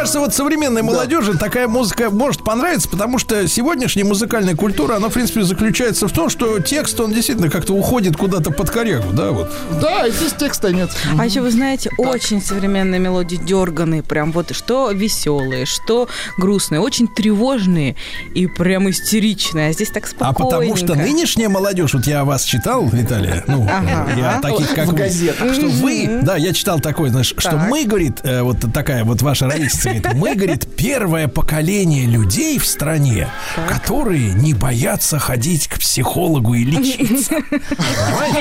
кажется, 0.00 0.20
вот 0.20 0.32
современной 0.32 0.80
молодежи 0.80 1.36
такая 1.36 1.68
музыка 1.68 2.08
может 2.08 2.39
понравиться, 2.50 2.88
потому 2.88 3.18
что 3.20 3.46
сегодняшняя 3.46 4.02
музыкальная 4.02 4.56
культура, 4.56 4.96
она, 4.96 5.08
в 5.08 5.12
принципе, 5.12 5.44
заключается 5.44 6.08
в 6.08 6.12
том, 6.12 6.28
что 6.28 6.58
текст, 6.58 6.98
он 6.98 7.12
действительно 7.12 7.48
как-то 7.48 7.74
уходит 7.74 8.16
куда-то 8.16 8.50
под 8.50 8.68
корягу, 8.70 9.12
да, 9.12 9.30
вот. 9.30 9.52
Да, 9.80 10.04
и 10.08 10.10
здесь 10.10 10.32
текста 10.32 10.72
нет. 10.72 10.90
А 11.16 11.26
еще, 11.26 11.42
вы 11.42 11.52
знаете, 11.52 11.90
очень 11.96 12.42
современные 12.42 12.98
мелодии 12.98 13.36
дерганые, 13.36 14.02
прям 14.02 14.32
вот 14.32 14.52
что 14.52 14.90
веселые, 14.90 15.64
что 15.64 16.08
грустные, 16.38 16.80
очень 16.80 17.06
тревожные 17.06 17.94
и 18.34 18.48
прям 18.48 18.90
истеричные. 18.90 19.68
А 19.68 19.72
здесь 19.72 19.90
так 19.90 20.06
А 20.06 20.08
спокойненько. 20.08 20.56
потому 20.56 20.76
что 20.76 20.94
нынешняя 20.96 21.48
молодежь, 21.48 21.94
вот 21.94 22.08
я 22.08 22.22
о 22.22 22.24
вас 22.24 22.42
читал, 22.42 22.84
Виталия, 22.88 23.44
ну, 23.46 23.62
Ага. 23.70 24.08
я 24.16 24.40
таких, 24.40 24.74
как 24.74 24.88
В 24.88 24.90
вы, 24.90 24.98
газетах. 24.98 25.54
что 25.54 25.68
вы, 25.68 26.18
да, 26.22 26.34
я 26.36 26.52
читал 26.52 26.80
такое, 26.80 27.10
знаешь, 27.10 27.32
что 27.38 27.50
Так. 27.50 27.68
мы, 27.68 27.84
говорит, 27.84 28.14
э, 28.24 28.42
вот 28.42 28.56
такая 28.74 29.04
вот 29.04 29.22
ваша 29.22 29.46
ровесница, 29.46 29.90
говорит, 29.90 30.14
мы, 30.14 30.34
говорит, 30.34 30.66
первое 30.76 31.28
поколение 31.28 32.06
людей 32.06 32.39
в 32.58 32.66
стране, 32.66 33.28
которые 33.68 34.32
не 34.32 34.54
боятся 34.54 35.18
ходить 35.18 35.68
к 35.68 35.78
психологу 35.78 36.54
и 36.54 36.64
лечиться. 36.64 37.36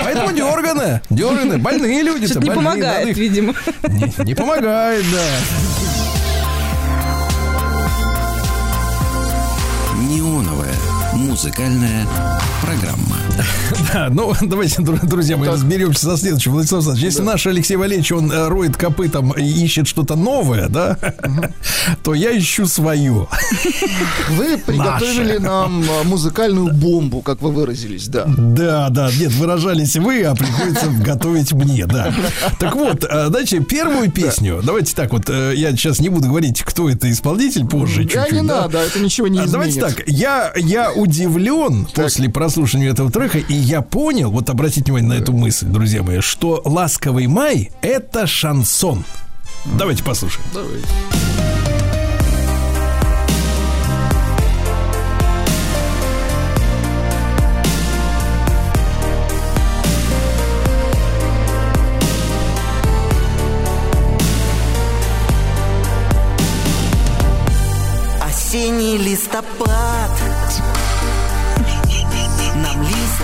Поэтому 0.03 0.31
дерганы, 0.31 1.01
дерганы, 1.09 1.57
больные 1.57 2.01
люди-то, 2.03 2.33
Что-то 2.33 2.45
не 2.45 2.51
помогает, 2.51 3.07
их- 3.09 3.17
видимо. 3.17 3.53
Не, 3.87 4.13
не 4.25 4.35
помогает, 4.35 5.05
да. 5.11 5.23
Неоновая 10.01 10.73
Музыкальная 11.13 12.05
программа. 12.61 13.17
Да, 13.93 14.07
ну 14.11 14.33
давайте, 14.41 14.81
дру- 14.81 15.05
друзья 15.05 15.37
мои, 15.37 15.49
разберемся 15.49 16.05
со 16.05 16.17
следующим. 16.17 16.51
Владислав 16.51 16.79
Александрович, 16.79 17.05
если 17.13 17.23
наш 17.23 17.47
Алексей 17.47 17.75
Валерьевич, 17.75 18.11
он 18.11 18.31
э, 18.31 18.47
роет 18.47 18.77
копытом 18.77 19.31
и 19.31 19.43
ищет 19.43 19.87
что-то 19.87 20.15
новое, 20.15 20.67
да, 20.67 20.97
то 22.03 22.13
я 22.13 22.37
ищу 22.37 22.65
свое. 22.65 23.27
Вы 24.29 24.57
приготовили 24.57 25.37
нам 25.37 25.83
а, 25.89 26.03
музыкальную 26.03 26.73
бомбу, 26.73 27.21
как 27.21 27.41
вы 27.41 27.51
выразились, 27.51 28.07
да. 28.07 28.25
Да, 28.27 28.89
да, 28.89 29.09
нет, 29.19 29.31
выражались 29.33 29.95
вы, 29.95 30.23
а 30.23 30.35
приходится 30.35 30.87
готовить 30.89 31.51
мне, 31.53 31.85
да. 31.85 32.13
Так 32.59 32.75
вот, 32.75 33.03
э, 33.09 33.27
знаете, 33.27 33.59
первую 33.61 34.11
песню, 34.11 34.61
давайте 34.63 34.95
так 34.95 35.11
вот, 35.11 35.29
э, 35.29 35.53
я 35.55 35.71
сейчас 35.71 35.99
не 35.99 36.09
буду 36.09 36.27
говорить, 36.27 36.61
кто 36.63 36.89
это 36.89 37.09
исполнитель, 37.11 37.65
позже 37.65 38.03
Да, 38.03 38.09
чуть-чуть. 38.23 38.31
не 38.41 38.47
да. 38.47 38.61
надо, 38.61 38.79
это 38.79 38.99
ничего 38.99 39.27
не 39.27 39.39
А 39.39 39.47
Давайте 39.47 39.79
изменит. 39.79 39.95
так, 39.97 40.07
я, 40.07 40.51
я 40.55 40.91
удивлен 40.91 41.87
после 41.93 42.29
прослушивания 42.29 42.91
этого 42.91 43.11
трека, 43.11 43.37
и 43.39 43.53
я 43.53 43.78
понял, 43.81 44.31
вот 44.31 44.49
обратите 44.49 44.91
внимание 44.91 45.19
на 45.19 45.21
эту 45.21 45.33
мысль, 45.33 45.67
друзья 45.67 46.03
мои, 46.03 46.19
что 46.19 46.61
«Ласковый 46.65 47.27
май»— 47.27 47.71
это 47.81 48.27
шансон. 48.27 49.03
Давайте 49.65 50.03
послушаем. 50.03 50.45
Осенний 68.21 68.97
листопад 68.97 69.98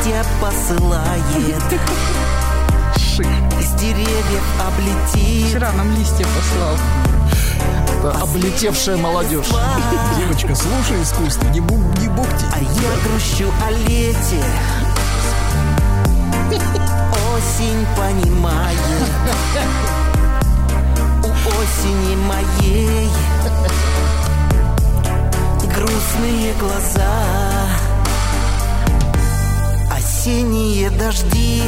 листья 0.06 0.24
посылает 0.40 1.64
Из 3.60 3.72
деревьев 3.74 4.44
облетит 4.60 5.50
Вчера 5.50 5.72
нам 5.72 5.92
листья 5.96 6.26
послал. 6.26 6.78
Да, 8.04 8.12
облетевшая 8.22 8.98
молодежь. 8.98 9.48
Девочка, 10.18 10.56
слушай 10.56 11.02
искусство, 11.02 11.48
не, 11.50 11.60
бу, 11.60 11.76
не 12.00 12.08
бухти. 12.10 12.46
А 12.54 12.60
я 12.60 12.98
грущу 13.04 13.52
о 13.66 13.72
лете 13.72 14.44
Осень 17.34 17.86
понимает 17.98 18.80
У 21.24 21.28
осени 21.28 22.16
моей 22.16 23.10
Грустные 25.76 26.54
глаза 26.60 27.65
Осенние 30.26 30.90
дожди 30.90 31.62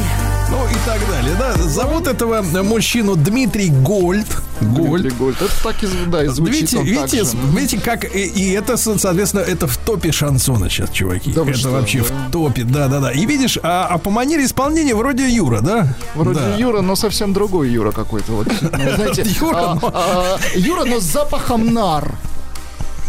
Ну 0.49 0.65
и 0.65 0.73
так 0.83 0.99
далее, 1.07 1.35
да. 1.37 1.53
Зовут 1.61 2.07
этого 2.07 2.41
мужчину 2.63 3.15
Дмитрий 3.15 3.69
Гольд. 3.69 4.25
Гольд. 4.61 5.03
Дмитрий 5.03 5.11
Гольд. 5.19 5.39
Это 5.39 5.51
так 5.63 5.83
и, 5.83 5.87
да, 6.07 6.23
и 6.23 6.27
звучит 6.27 6.55
Видите, 6.73 6.77
он 6.79 6.85
так 6.87 7.13
видите, 7.13 7.23
же. 7.23 7.37
видите, 7.55 7.79
как 7.79 8.15
и, 8.15 8.19
и 8.25 8.49
это, 8.53 8.75
со- 8.77 8.97
соответственно, 8.97 9.41
это 9.41 9.67
в 9.67 9.77
топе 9.77 10.11
шансона 10.11 10.71
сейчас, 10.71 10.89
чуваки. 10.89 11.33
Да 11.33 11.43
это 11.43 11.53
что, 11.53 11.69
вообще 11.69 11.99
да? 11.99 12.05
в 12.05 12.31
топе, 12.31 12.63
да, 12.63 12.87
да, 12.87 12.99
да. 12.99 13.11
И 13.11 13.27
видишь, 13.27 13.59
а, 13.61 13.85
а 13.91 13.99
по 13.99 14.09
манере 14.09 14.43
исполнения 14.45 14.95
вроде 14.95 15.29
Юра, 15.29 15.61
да? 15.61 15.93
Вроде 16.15 16.39
Да. 16.39 16.55
Юра, 16.55 16.81
но 16.81 16.95
совсем 16.95 17.33
другой 17.33 17.69
Юра 17.69 17.91
какой-то. 17.91 18.31
Вот, 18.31 18.47
Ну, 18.59 18.69
знаете, 18.95 19.23
Юра, 19.39 19.55
а, 19.55 19.75
но- 19.79 19.91
а, 19.93 20.37
Юра, 20.55 20.83
но 20.85 20.99
с 20.99 21.03
запахом 21.03 21.71
нар. 21.71 22.11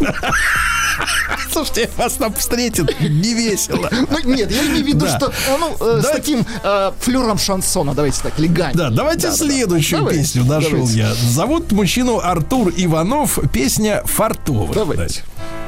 Слушайте, 1.53 1.91
вас 1.97 2.15
там 2.15 2.33
встретят 2.35 3.01
не 3.01 3.35
весело. 3.35 3.89
Ну, 3.91 4.19
нет, 4.35 4.51
я 4.51 4.67
имею 4.67 4.85
в 4.85 4.87
виду, 4.87 5.07
Да. 5.07 5.17
что 5.17 5.27
а, 5.27 5.59
ну, 5.59 5.77
э, 5.81 5.99
с 6.01 6.03
Давайте- 6.03 6.13
таким 6.13 6.47
э, 6.63 6.93
флюром 7.01 7.39
шансона, 7.39 7.95
давайте 7.95 8.21
так, 8.23 8.39
легально. 8.39 8.75
Да, 8.75 8.91
давайте 8.91 9.33
следующую 9.33 10.01
Давайте, 10.01 10.21
песню 10.21 10.45
нашел 10.45 10.71
давайте. 10.71 10.99
я. 10.99 11.15
Зовут 11.15 11.73
мужчину 11.73 12.19
Артур 12.19 12.73
Иванов, 12.77 13.39
песня 13.53 14.03
Фартовый. 14.05 14.75
Давайте. 14.75 15.23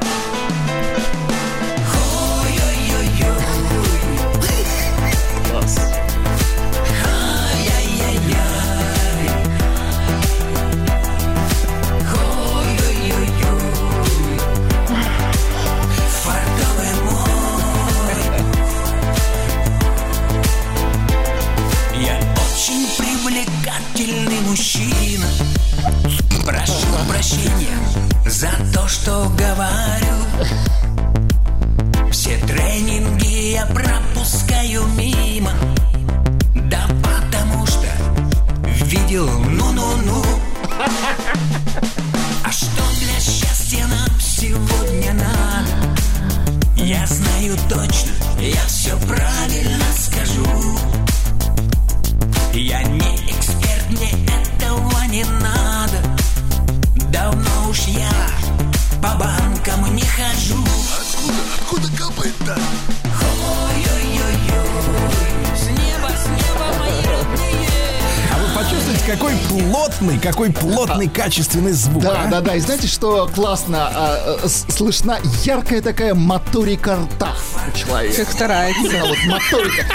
качественный 71.23 71.73
звук. 71.73 72.03
Да, 72.03 72.23
а? 72.23 72.27
да, 72.27 72.41
да. 72.41 72.55
И 72.55 72.59
знаете, 72.59 72.87
что 72.87 73.29
классно? 73.33 73.89
А, 73.93 74.37
э, 74.43 74.47
слышна 74.47 75.19
яркая 75.43 75.81
такая 75.81 76.15
моторика 76.15 76.95
рта 76.95 77.33
у 77.67 77.77
человека. 77.77 78.25
Как 78.25 78.33
старается. 78.33 78.91
Да, 78.91 79.05
вот 79.05 79.17
моторика. 79.27 79.85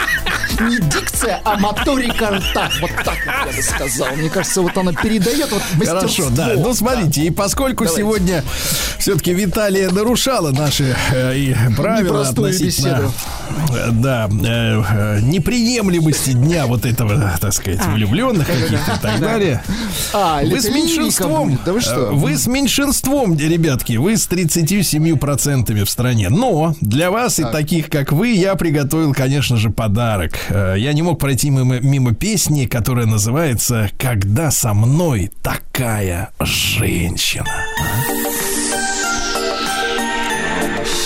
Не 0.60 0.78
дикция, 0.78 1.40
а 1.44 1.56
моторика 1.58 2.30
рта. 2.30 2.70
Вот 2.80 2.90
так 3.04 3.16
вот 3.26 3.34
я 3.46 3.56
бы 3.56 3.62
сказал. 3.62 4.16
Мне 4.16 4.30
кажется, 4.30 4.62
вот 4.62 4.76
она 4.78 4.92
передает 4.92 5.50
вот 5.50 5.62
мастерство. 5.74 6.24
Хорошо, 6.24 6.30
да. 6.30 6.52
Ну, 6.56 6.74
смотрите, 6.74 7.22
и 7.22 7.30
поскольку 7.30 7.84
Давайте. 7.84 8.02
сегодня 8.02 8.44
все-таки 8.98 9.34
Виталия 9.34 9.90
нарушала 9.90 10.52
наши 10.52 10.96
э, 11.12 11.36
и 11.36 11.56
правила 11.76 12.20
Непростую 12.20 12.48
относительно 12.50 12.88
беседу. 12.88 13.12
Да, 13.92 14.28
э, 14.28 14.82
э, 14.90 15.20
неприемлемости 15.22 16.32
дня 16.32 16.66
вот 16.66 16.84
этого, 16.84 17.36
так 17.40 17.52
сказать, 17.52 17.84
влюбленных 17.86 18.46
каких-то 18.46 18.94
и 18.96 18.98
так 19.00 19.20
далее. 19.20 19.62
А, 20.12 20.42
Вы 20.42 20.60
с 20.60 20.68
меньшинством. 20.68 21.58
Да 21.64 21.72
вы 21.72 21.80
что? 21.80 22.10
вы 22.12 22.36
с 22.36 22.46
меньшинством, 22.46 23.36
ребятки, 23.38 23.96
вы 23.96 24.16
с 24.16 24.28
37% 24.28 25.84
в 25.84 25.90
стране. 25.90 26.28
Но 26.28 26.74
для 26.80 27.10
вас 27.10 27.38
и 27.38 27.44
таких, 27.44 27.88
как 27.90 28.12
вы, 28.12 28.28
я 28.28 28.54
приготовил, 28.54 29.12
конечно 29.12 29.56
же, 29.56 29.70
подарок. 29.70 30.32
Э, 30.48 30.74
Я 30.78 30.92
не 30.92 31.02
мог 31.02 31.18
пройти 31.18 31.50
мимо, 31.50 31.80
мимо 31.80 32.14
песни, 32.14 32.66
которая 32.66 33.06
называется 33.06 33.90
«Когда 33.98 34.50
со 34.50 34.74
мной 34.74 35.30
такая 35.42 36.30
женщина». 36.40 37.46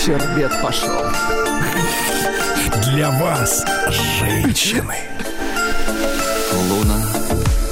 Щербет 0.05 0.51
пошел. 0.61 0.89
Для 2.93 3.09
вас, 3.09 3.63
женщины. 4.19 4.95
Луна 6.69 7.07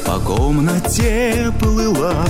по 0.05 0.17
комнате 0.19 1.51
плыла, 1.59 2.23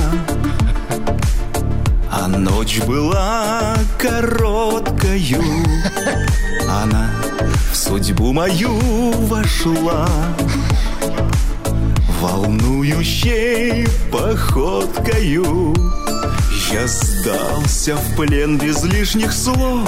А 2.11 2.27
ночь 2.27 2.79
была 2.87 3.75
короткою. 3.99 5.43
Она 6.67 7.11
в 7.71 7.75
судьбу 7.75 8.33
мою 8.33 8.71
вошла, 9.27 10.07
Волнующей 12.19 13.87
походкою. 14.11 15.75
Я 16.71 16.87
сдался 16.87 17.97
в 17.97 18.15
плен 18.15 18.57
без 18.57 18.83
лишних 18.83 19.31
слов, 19.31 19.87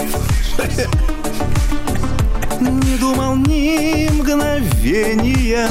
Не 2.61 2.97
думал 2.97 3.35
ни 3.38 4.07
мгновения, 4.11 5.67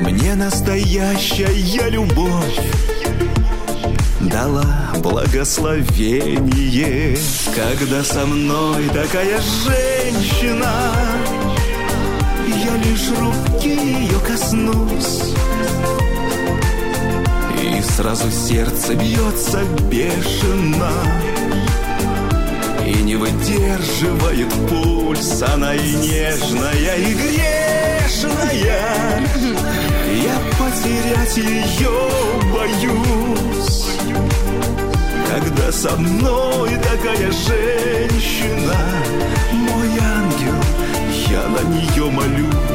мне 0.00 0.36
настоящая 0.36 1.90
любовь 1.90 2.60
дала 4.20 4.92
благословение. 4.98 7.18
Когда 7.56 8.04
со 8.04 8.24
мной 8.24 8.88
такая 8.90 9.40
женщина 9.64 10.92
Я 12.46 12.76
лишь 12.76 13.10
руки 13.18 13.74
ее 13.74 14.20
коснусь. 14.20 15.34
И 17.60 17.82
сразу 17.82 18.30
сердце 18.30 18.94
бьется 18.94 19.64
бешено 19.90 20.92
И 22.86 23.02
не 23.02 23.16
выдерживает 23.16 24.52
пульс. 24.68 25.42
Она 25.42 25.74
и 25.74 25.94
нежная, 25.94 26.96
и 26.96 27.14
грешная. 27.14 28.64
Я 30.22 30.38
потерять 30.58 31.36
ее 31.36 32.10
боюсь. 32.52 33.84
Когда 35.28 35.72
со 35.72 35.96
мной 35.96 36.70
такая 36.76 37.32
женщина 37.32 38.76
Мой 39.52 39.88
ангел, 39.98 40.54
я 41.28 41.48
на 41.48 41.62
нее 41.74 42.10
молюсь 42.10 42.73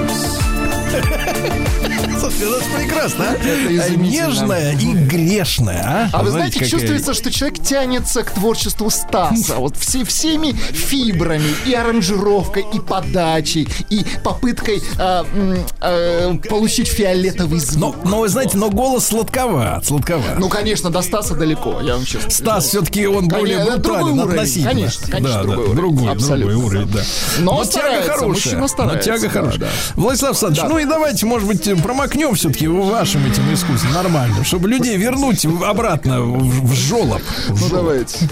Слушай, 2.20 2.50
это 2.50 2.60
ж 2.60 2.68
прекрасно, 2.78 3.26
а? 3.30 3.96
Нежная 3.96 4.74
и 4.74 4.94
грешная, 4.94 6.10
а? 6.14 6.18
А 6.18 6.24
вы 6.24 6.32
знаете, 6.32 6.66
чувствуется, 6.68 7.14
что 7.14 7.32
человек 7.32 7.64
тянется 7.64 8.24
к 8.24 8.32
творчеству 8.32 8.90
Стаса. 8.90 9.56
Вот 9.56 9.78
все, 9.78 10.04
всеми 10.04 10.52
фибрами, 10.52 11.50
и 11.66 11.74
аранжировкой, 11.74 12.66
и 12.74 12.80
подачей, 12.80 13.70
и 13.90 14.06
попыткой 14.24 14.82
а, 14.98 15.26
м, 15.34 15.58
а, 15.82 16.36
получить 16.50 16.88
фиолетовый 16.88 17.60
звук. 17.60 17.96
Но, 18.04 18.10
но 18.10 18.20
вы 18.22 18.30
знаете, 18.30 18.58
но 18.58 18.70
голос 18.70 19.08
сладковат, 19.08 19.86
сладковат. 19.86 20.38
Ну, 20.40 20.50
конечно, 20.50 20.90
до 20.90 21.02
Стаса 21.02 21.36
далеко, 21.36 21.80
я 21.82 21.96
вам 21.96 22.06
честно 22.06 22.30
Стас 22.30 22.66
все-таки 22.68 23.08
он 23.08 23.28
более 23.30 23.60
Конечно, 23.60 23.78
брутален 23.80 24.20
относительно. 24.20 24.70
конечно, 24.70 25.08
конечно, 25.08 25.34
да, 25.38 25.44
другой 25.44 25.56
да, 25.56 25.62
уровень, 25.72 25.76
другой, 25.78 26.12
абсолютно, 26.12 26.52
другой 26.54 26.70
уровень, 26.80 26.92
да. 26.94 27.02
Но 27.40 27.52
тяга 27.64 27.66
старается, 27.72 28.12
хорошая. 28.12 28.28
мужчина 28.30 28.68
старается, 28.68 29.12
Но 29.12 29.18
тяга 29.18 29.30
хорошая. 29.30 29.60
да. 29.60 29.68
Владислав 29.96 30.30
Александрович, 30.32 30.70
ну 30.70 30.79
и 30.80 30.86
давайте, 30.86 31.26
может 31.26 31.48
быть, 31.48 31.70
промокнем 31.82 32.34
все-таки 32.36 32.68
вашим 32.68 33.26
этим 33.26 33.54
искусством 33.54 33.94
нормально, 33.94 34.44
чтобы 34.44 34.70
людей 34.70 34.98
вернуть 34.98 35.46
обратно 35.46 36.22
в, 36.22 36.66
в 36.68 36.74
жолоб. 36.74 37.22
В 37.48 37.50
Ну, 37.50 37.56
жолоб. 37.58 37.72
давайте. 37.74 38.30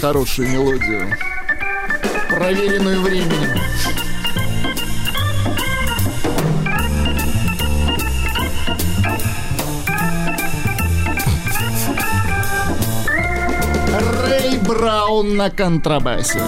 Хорошую 0.00 0.48
мелодию. 0.50 1.14
Проверенную 2.30 3.00
временем. 3.02 3.58
Рэй 14.28 14.58
Браун 14.58 15.36
на 15.36 15.50
контрабасе. 15.50 16.40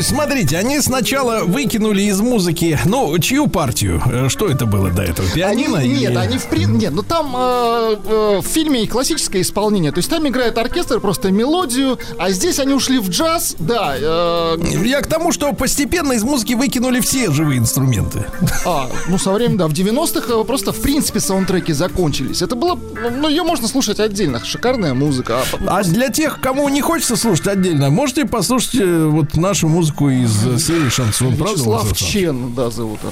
Есть, 0.00 0.10
смотрите, 0.10 0.56
они 0.58 0.80
сначала 0.80 1.44
выкинули 1.44 2.02
из 2.02 2.20
музыки, 2.20 2.78
ну, 2.84 3.16
чью 3.18 3.46
партию? 3.46 4.02
Э, 4.06 4.28
Что 4.28 4.48
это 4.48 4.66
было 4.66 4.90
до 4.90 5.02
этого? 5.02 5.28
Пианино? 5.30 5.78
Они- 5.78 5.88
или- 5.94 6.00
Нет, 6.00 6.16
они 6.16 6.38
в 6.38 6.46
прин... 6.46 6.78
Нет, 6.78 6.92
ну 6.92 7.02
там 7.02 7.34
э, 7.36 7.96
э, 8.06 8.40
в 8.42 8.46
фильме 8.46 8.86
классическое 8.86 9.42
исполнение. 9.42 9.92
То 9.92 9.98
есть 9.98 10.10
там 10.10 10.26
играет 10.28 10.58
оркестр, 10.58 11.00
просто 11.00 11.30
мелодию, 11.30 11.98
а 12.18 12.30
здесь 12.30 12.58
они 12.58 12.74
ушли 12.74 12.98
в 12.98 13.08
джаз, 13.10 13.56
да. 13.58 13.94
э, 13.98 14.56
Я 14.84 15.00
к 15.00 15.06
тому, 15.06 15.32
что 15.32 15.52
постепенно 15.52 16.12
из 16.12 16.22
музыки 16.22 16.54
выкинули 16.54 17.00
все 17.00 17.30
живые 17.30 17.58
инструменты. 17.58 18.24
А, 18.64 18.88
ну 19.08 19.18
со 19.18 19.32
временем, 19.32 19.58
да, 19.58 19.68
в 19.68 19.72
90-х 19.72 20.32
э, 20.32 20.44
просто 20.44 20.72
в 20.72 20.80
принципе 20.80 21.20
саундтреки 21.20 21.72
закончились. 21.72 22.42
Это 22.42 22.54
было, 22.56 22.78
ну 23.18 23.28
ее 23.28 23.42
можно 23.42 23.68
слушать 23.68 24.00
отдельно, 24.00 24.44
шикарная 24.44 24.94
музыка. 24.94 25.42
А 25.66 25.78
А 25.80 25.82
для 25.84 26.08
тех, 26.08 26.40
кому 26.40 26.68
не 26.68 26.80
хочется 26.80 27.16
слушать 27.16 27.46
отдельно, 27.46 27.90
можете 27.90 28.24
послушать 28.24 28.74
э, 28.76 29.04
вот 29.06 29.36
нашу 29.36 29.68
музыку 29.68 29.89
из 30.10 30.46
э, 30.46 30.58
серии 30.58 30.88
шансон, 30.88 31.36
правда? 31.36 31.54
Вячеслав 31.54 31.84
Александрович? 31.84 32.12
Чен, 32.12 32.54
да, 32.54 32.70
зовут. 32.70 33.00
Да, 33.02 33.10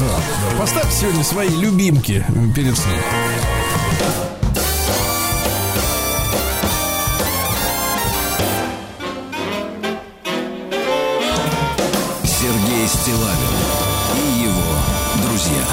да. 0.00 0.58
Поставьте 0.58 0.96
сегодня 1.00 1.24
свои 1.24 1.48
любимки 1.48 2.24
перед 2.54 2.76
сном. 2.76 2.98
Сергей 12.24 12.88
Стилавин 12.88 13.56
и 14.16 14.42
его 14.42 15.28
друзья 15.28 15.64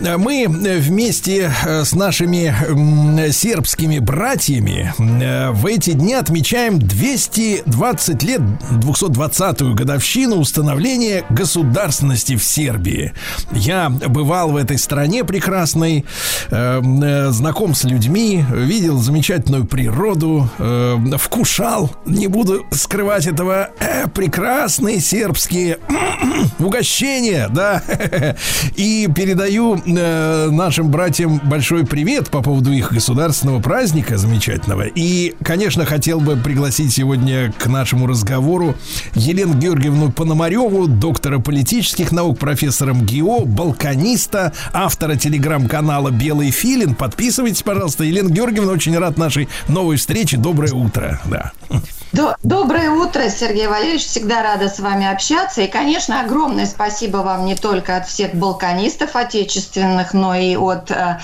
мы 0.00 0.46
вместе 0.48 1.52
э, 1.64 1.84
с 1.84 1.94
нашими 1.94 2.54
сербскими 3.30 3.98
братьями 3.98 4.92
э, 4.98 5.50
в 5.50 5.66
эти 5.66 5.90
дни 5.90 6.14
отмечаем 6.14 6.78
220 6.78 8.22
лет, 8.22 8.40
220-ю 8.70 9.74
годовщину 9.74 10.36
установления 10.36 11.24
государственности 11.30 12.36
в 12.36 12.44
Сербии. 12.44 13.12
Я 13.52 13.90
бывал 13.90 14.52
в 14.52 14.56
этой 14.56 14.78
стране 14.78 15.24
прекрасной, 15.24 16.04
э, 16.50 16.80
э, 16.80 17.30
знаком 17.30 17.74
с 17.74 17.84
людьми, 17.84 18.44
видел 18.52 18.98
замечательную 18.98 19.66
природу, 19.66 20.48
э, 20.58 20.96
вкушал, 21.18 21.90
не 22.06 22.26
буду 22.26 22.64
скрывать 22.70 23.26
этого, 23.26 23.70
э, 23.78 23.79
прекрасные 24.06 25.00
сербские 25.00 25.78
угощения, 26.58 27.48
да, 27.50 27.82
и 28.76 29.08
передаю 29.14 29.76
э, 29.76 30.48
нашим 30.50 30.90
братьям 30.90 31.40
большой 31.44 31.86
привет 31.86 32.30
по 32.30 32.42
поводу 32.42 32.72
их 32.72 32.92
государственного 32.92 33.60
праздника 33.60 34.18
замечательного. 34.18 34.86
И, 34.86 35.34
конечно, 35.42 35.84
хотел 35.84 36.20
бы 36.20 36.36
пригласить 36.36 36.92
сегодня 36.92 37.52
к 37.58 37.66
нашему 37.66 38.06
разговору 38.06 38.74
Елену 39.14 39.54
Георгиевну 39.54 40.12
Пономареву, 40.12 40.86
доктора 40.86 41.38
политических 41.38 42.12
наук, 42.12 42.38
профессора 42.38 42.94
МГИО, 42.94 43.44
балканиста, 43.44 44.52
автора 44.72 45.16
телеграм-канала 45.16 46.10
«Белый 46.10 46.50
филин». 46.50 46.94
Подписывайтесь, 46.94 47.62
пожалуйста. 47.62 48.04
Елена 48.04 48.30
Георгиевна, 48.30 48.72
очень 48.72 48.96
рад 48.98 49.18
нашей 49.18 49.48
новой 49.68 49.96
встрече. 49.96 50.36
Доброе 50.36 50.72
утро. 50.72 51.20
Да. 51.26 51.52
До- 52.20 52.36
Доброе 52.42 52.90
утро, 52.90 53.30
Сергей 53.30 53.66
Валерьевич. 53.66 54.04
Всегда 54.04 54.42
рада 54.42 54.68
с 54.68 54.78
вами 54.78 55.10
общаться. 55.10 55.62
И, 55.62 55.66
конечно, 55.66 56.20
огромное 56.20 56.66
спасибо 56.66 57.18
вам 57.18 57.46
не 57.46 57.54
только 57.56 57.96
от 57.96 58.06
всех 58.06 58.34
балканистов 58.34 59.16
отечественных, 59.16 60.12
но 60.12 60.34
и 60.34 60.54
от 60.54 60.90
э, 60.90 61.18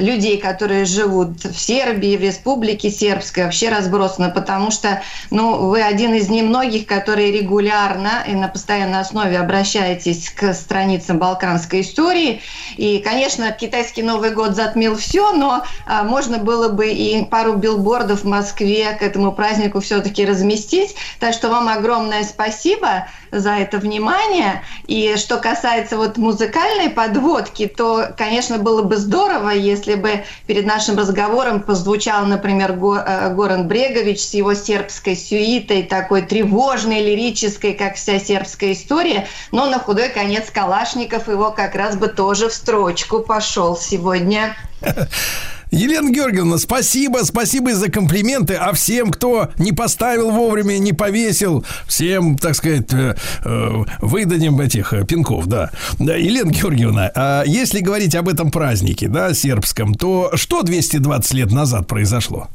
людей, 0.00 0.38
которые 0.38 0.84
живут 0.84 1.44
в 1.44 1.58
Сербии, 1.58 2.16
в 2.16 2.20
Республике 2.20 2.90
Сербской, 2.90 3.44
вообще 3.44 3.68
разбросаны, 3.68 4.30
потому 4.30 4.70
что 4.70 5.02
ну, 5.30 5.68
вы 5.68 5.82
один 5.82 6.14
из 6.14 6.28
немногих, 6.28 6.86
которые 6.86 7.32
регулярно 7.32 8.24
и 8.26 8.32
на 8.32 8.48
постоянной 8.48 9.00
основе 9.00 9.38
обращаетесь 9.38 10.30
к 10.30 10.54
страницам 10.54 11.18
балканской 11.18 11.82
истории. 11.82 12.40
И, 12.76 12.98
конечно, 12.98 13.50
китайский 13.52 14.02
Новый 14.02 14.30
год 14.30 14.54
затмил 14.54 14.96
все, 14.96 15.32
но 15.32 15.64
а, 15.86 16.04
можно 16.04 16.38
было 16.38 16.68
бы 16.68 16.88
и 16.88 17.24
пару 17.24 17.54
билбордов 17.54 18.22
в 18.22 18.26
Москве 18.26 18.92
к 18.98 19.02
этому 19.02 19.32
празднику 19.32 19.80
все-таки 19.80 20.24
разместить. 20.24 20.94
Так 21.20 21.34
что 21.34 21.48
вам 21.48 21.68
огромное 21.68 22.24
спасибо 22.24 23.06
за 23.30 23.50
это 23.50 23.78
внимание. 23.78 24.62
И 24.86 25.16
что 25.16 25.38
касается 25.38 25.96
вот 25.96 26.16
музыкальной 26.16 26.90
подводки, 26.90 27.66
то, 27.66 28.08
конечно, 28.16 28.58
было 28.58 28.82
бы 28.82 28.96
здорово, 28.96 29.33
если 29.52 29.94
бы 29.94 30.24
перед 30.46 30.66
нашим 30.66 30.98
разговором 30.98 31.60
позвучал, 31.60 32.26
например, 32.26 32.72
э, 32.72 33.34
Горан 33.34 33.68
Брегович 33.68 34.20
с 34.20 34.34
его 34.34 34.54
сербской 34.54 35.16
сюитой, 35.16 35.82
такой 35.82 36.22
тревожной, 36.22 37.02
лирической, 37.02 37.74
как 37.74 37.96
вся 37.96 38.18
сербская 38.18 38.72
история. 38.72 39.26
Но 39.52 39.66
на 39.66 39.78
худой 39.78 40.08
конец 40.08 40.50
Калашников 40.50 41.28
его 41.28 41.50
как 41.50 41.74
раз 41.74 41.96
бы 41.96 42.08
тоже 42.08 42.48
в 42.48 42.54
строчку 42.54 43.20
пошел 43.20 43.76
сегодня. 43.76 44.56
Елена 45.74 46.10
Георгиевна, 46.10 46.58
спасибо, 46.58 47.18
спасибо 47.24 47.74
за 47.74 47.90
комплименты. 47.90 48.54
А 48.54 48.72
всем, 48.72 49.10
кто 49.10 49.48
не 49.58 49.72
поставил 49.72 50.30
вовремя, 50.30 50.78
не 50.78 50.92
повесил, 50.92 51.64
всем, 51.88 52.38
так 52.38 52.54
сказать, 52.54 52.92
э, 52.92 53.16
э, 53.44 53.84
выдадим 54.00 54.60
этих 54.60 54.92
э, 54.92 55.04
пинков, 55.04 55.46
да. 55.46 55.70
Елена 55.98 56.50
Георгиевна, 56.50 57.10
а 57.14 57.42
если 57.44 57.80
говорить 57.80 58.14
об 58.14 58.28
этом 58.28 58.52
празднике, 58.52 59.08
да, 59.08 59.34
сербском, 59.34 59.94
то 59.94 60.30
что 60.34 60.62
220 60.62 61.34
лет 61.34 61.50
назад 61.50 61.88
произошло? 61.88 62.48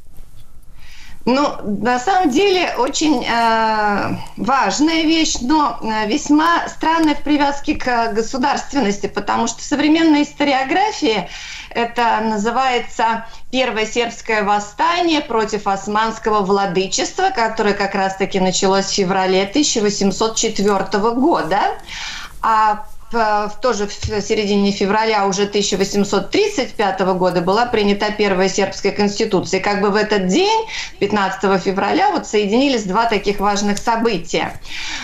Ну, 1.25 1.57
на 1.81 1.99
самом 1.99 2.29
деле, 2.29 2.73
очень 2.77 3.25
э, 3.25 4.15
важная 4.37 5.03
вещь, 5.03 5.35
но 5.41 5.77
весьма 6.07 6.69
странная 6.69 7.15
в 7.15 7.23
привязке 7.23 7.75
к 7.75 8.13
государственности, 8.13 9.07
потому 9.07 9.47
что 9.47 9.59
в 9.59 9.63
современной 9.63 10.23
историографии 10.23 11.27
это 11.71 12.19
называется 12.21 13.25
Первое 13.51 13.87
сербское 13.87 14.43
восстание 14.43 15.21
против 15.21 15.65
османского 15.65 16.41
владычества, 16.41 17.31
которое 17.31 17.73
как 17.73 17.95
раз-таки 17.95 18.39
началось 18.39 18.85
в 18.85 18.93
феврале 18.93 19.41
1804 19.41 20.99
года. 21.15 21.59
А 22.43 22.85
в- 23.11 23.52
тоже 23.61 23.88
в 23.88 23.91
середине 24.22 24.72
февраля 24.72 25.26
уже 25.26 25.45
1835 25.45 27.14
года 27.15 27.41
была 27.41 27.65
принята 27.65 28.11
первая 28.11 28.49
сербская 28.49 28.91
конституция. 28.91 29.60
И 29.60 29.64
как 29.64 29.81
бы 29.81 29.90
в 29.90 29.95
этот 29.95 30.27
день, 30.27 30.65
15 30.99 31.60
февраля, 31.61 32.11
вот 32.11 32.27
соединились 32.27 32.84
два 32.84 33.06
таких 33.06 33.40
важных 33.40 33.77
события. 33.77 34.60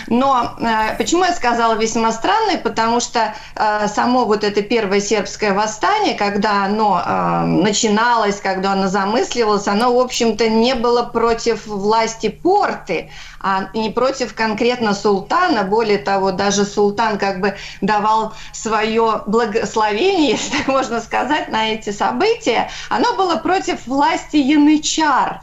Но 0.06 0.54
э, 0.60 0.96
почему 0.96 1.24
я 1.24 1.32
сказала 1.34 1.74
весьма 1.74 2.12
странное? 2.12 2.58
Потому 2.58 3.00
что 3.00 3.34
э, 3.54 3.88
само 3.88 4.24
вот 4.24 4.44
это 4.44 4.62
первое 4.62 5.00
сербское 5.00 5.52
восстание, 5.52 6.14
когда 6.14 6.64
оно 6.64 7.02
э, 7.04 7.44
начиналось, 7.46 8.36
когда 8.40 8.72
оно 8.72 8.88
замысливалось, 8.88 9.66
оно, 9.66 9.94
в 9.94 10.00
общем-то, 10.00 10.48
не 10.48 10.74
было 10.74 11.02
против 11.02 11.66
власти 11.66 12.28
порты, 12.28 13.10
а 13.40 13.68
не 13.74 13.90
против 13.90 14.34
конкретно 14.34 14.94
султана. 14.94 15.64
Более 15.64 15.98
того, 15.98 16.32
даже 16.32 16.64
султан 16.64 17.18
как 17.18 17.40
бы 17.40 17.56
давал 17.80 18.34
свое 18.52 19.22
благословение, 19.26 20.30
если 20.32 20.56
так 20.56 20.68
можно 20.68 21.00
сказать, 21.00 21.48
на 21.48 21.68
эти 21.68 21.90
события. 21.90 22.70
Оно 22.88 23.14
было 23.16 23.36
против 23.36 23.86
власти 23.86 24.36
янычар. 24.36 25.40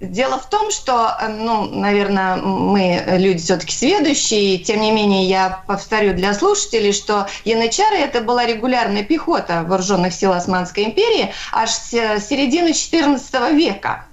Дело 0.00 0.38
в 0.40 0.50
том, 0.50 0.72
что, 0.72 1.16
ну, 1.28 1.66
наверное, 1.66 2.36
мы 2.36 3.04
люди 3.18 3.38
все-таки 3.38 3.72
сведущие, 3.72 4.58
тем 4.58 4.80
не 4.80 4.90
менее 4.90 5.28
я 5.28 5.62
повторю 5.68 6.12
для 6.14 6.34
слушателей, 6.34 6.92
что 6.92 7.28
янычары 7.44 7.98
это 7.98 8.20
была 8.20 8.44
регулярная 8.44 9.04
пехота 9.04 9.62
вооруженных 9.62 10.12
сил 10.12 10.32
Османской 10.32 10.84
империи 10.84 11.32
аж 11.52 11.70
с 11.70 11.90
середины 11.90 12.70
XIV 12.70 13.54
века. 13.54 14.06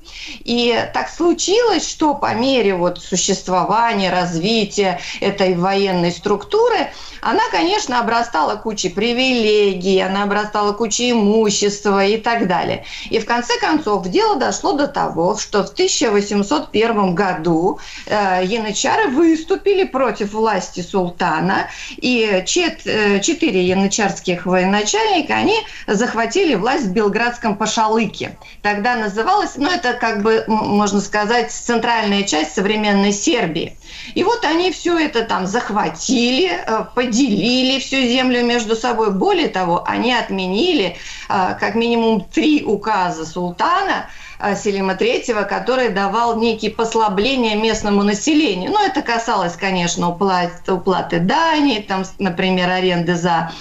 И 0.44 0.76
так 0.94 1.10
случилось, 1.10 1.88
что 1.88 2.14
по 2.14 2.34
мере 2.34 2.76
вот 2.76 3.02
существования, 3.02 4.12
развития 4.12 5.00
этой 5.22 5.56
военной 5.56 6.12
структуры, 6.12 6.92
она, 7.22 7.42
конечно, 7.52 8.00
обрастала 8.00 8.56
кучей 8.56 8.90
привилегий, 8.90 10.00
она 10.00 10.24
обрастала 10.24 10.74
кучей 10.74 11.12
имущества 11.12 12.06
и 12.06 12.18
так 12.18 12.48
далее. 12.48 12.86
И 13.10 13.20
в 13.20 13.26
конце 13.26 13.60
концов 13.60 14.08
дело 14.08 14.36
дошло 14.36 14.74
до 14.74 14.88
того, 14.88 15.38
что 15.38 15.64
в 15.64 15.70
1801 15.70 17.16
году 17.16 17.80
э, 18.06 18.42
янычары 18.46 19.08
выступили 19.10 19.84
против 19.84 20.34
власти 20.34 20.82
султана, 20.82 21.70
и 21.98 22.44
чет, 22.46 22.82
э, 22.86 23.20
четыре 23.20 23.64
янычарских 23.66 24.46
военачальника, 24.46 25.36
они 25.36 25.56
захватили 25.88 26.56
власть 26.56 26.86
в 26.86 26.92
Белградском 26.92 27.56
Пашалыке. 27.56 28.38
Тогда 28.62 28.96
называлось, 28.96 29.54
ну 29.56 29.70
это 29.70 29.94
как 29.94 30.24
бы, 30.24 30.44
можно 30.48 31.02
сказать, 31.02 31.52
центральная 31.52 32.24
часть 32.24 32.56
современной 32.56 33.12
Сербии. 33.12 33.76
И 34.16 34.24
вот 34.24 34.44
они 34.46 34.72
все 34.72 34.98
это 34.98 35.24
там 35.24 35.46
захватили, 35.48 36.50
э, 36.50 36.86
поделили 37.10 37.80
всю 37.80 37.98
землю 37.98 38.46
между 38.46 38.76
собой. 38.76 39.12
Более 39.12 39.50
того, 39.50 39.84
они 39.86 40.14
отменили 40.14 40.96
э, 41.28 41.56
как 41.60 41.76
минимум 41.76 42.22
три 42.22 42.64
указа 42.64 43.26
султана, 43.26 44.06
э, 44.40 44.56
Селима 44.56 44.94
III, 44.94 45.46
который 45.46 45.90
давал 45.90 46.40
некие 46.40 46.72
послабления 46.72 47.56
местному 47.56 48.04
населению. 48.04 48.72
Ну, 48.72 48.86
это 48.86 49.02
касалось, 49.02 49.56
конечно, 49.56 50.10
уплаты, 50.10 50.72
уплаты 50.72 51.20
дани, 51.20 51.80
там, 51.88 52.04
например, 52.20 52.70
аренды 52.70 53.16
за 53.16 53.52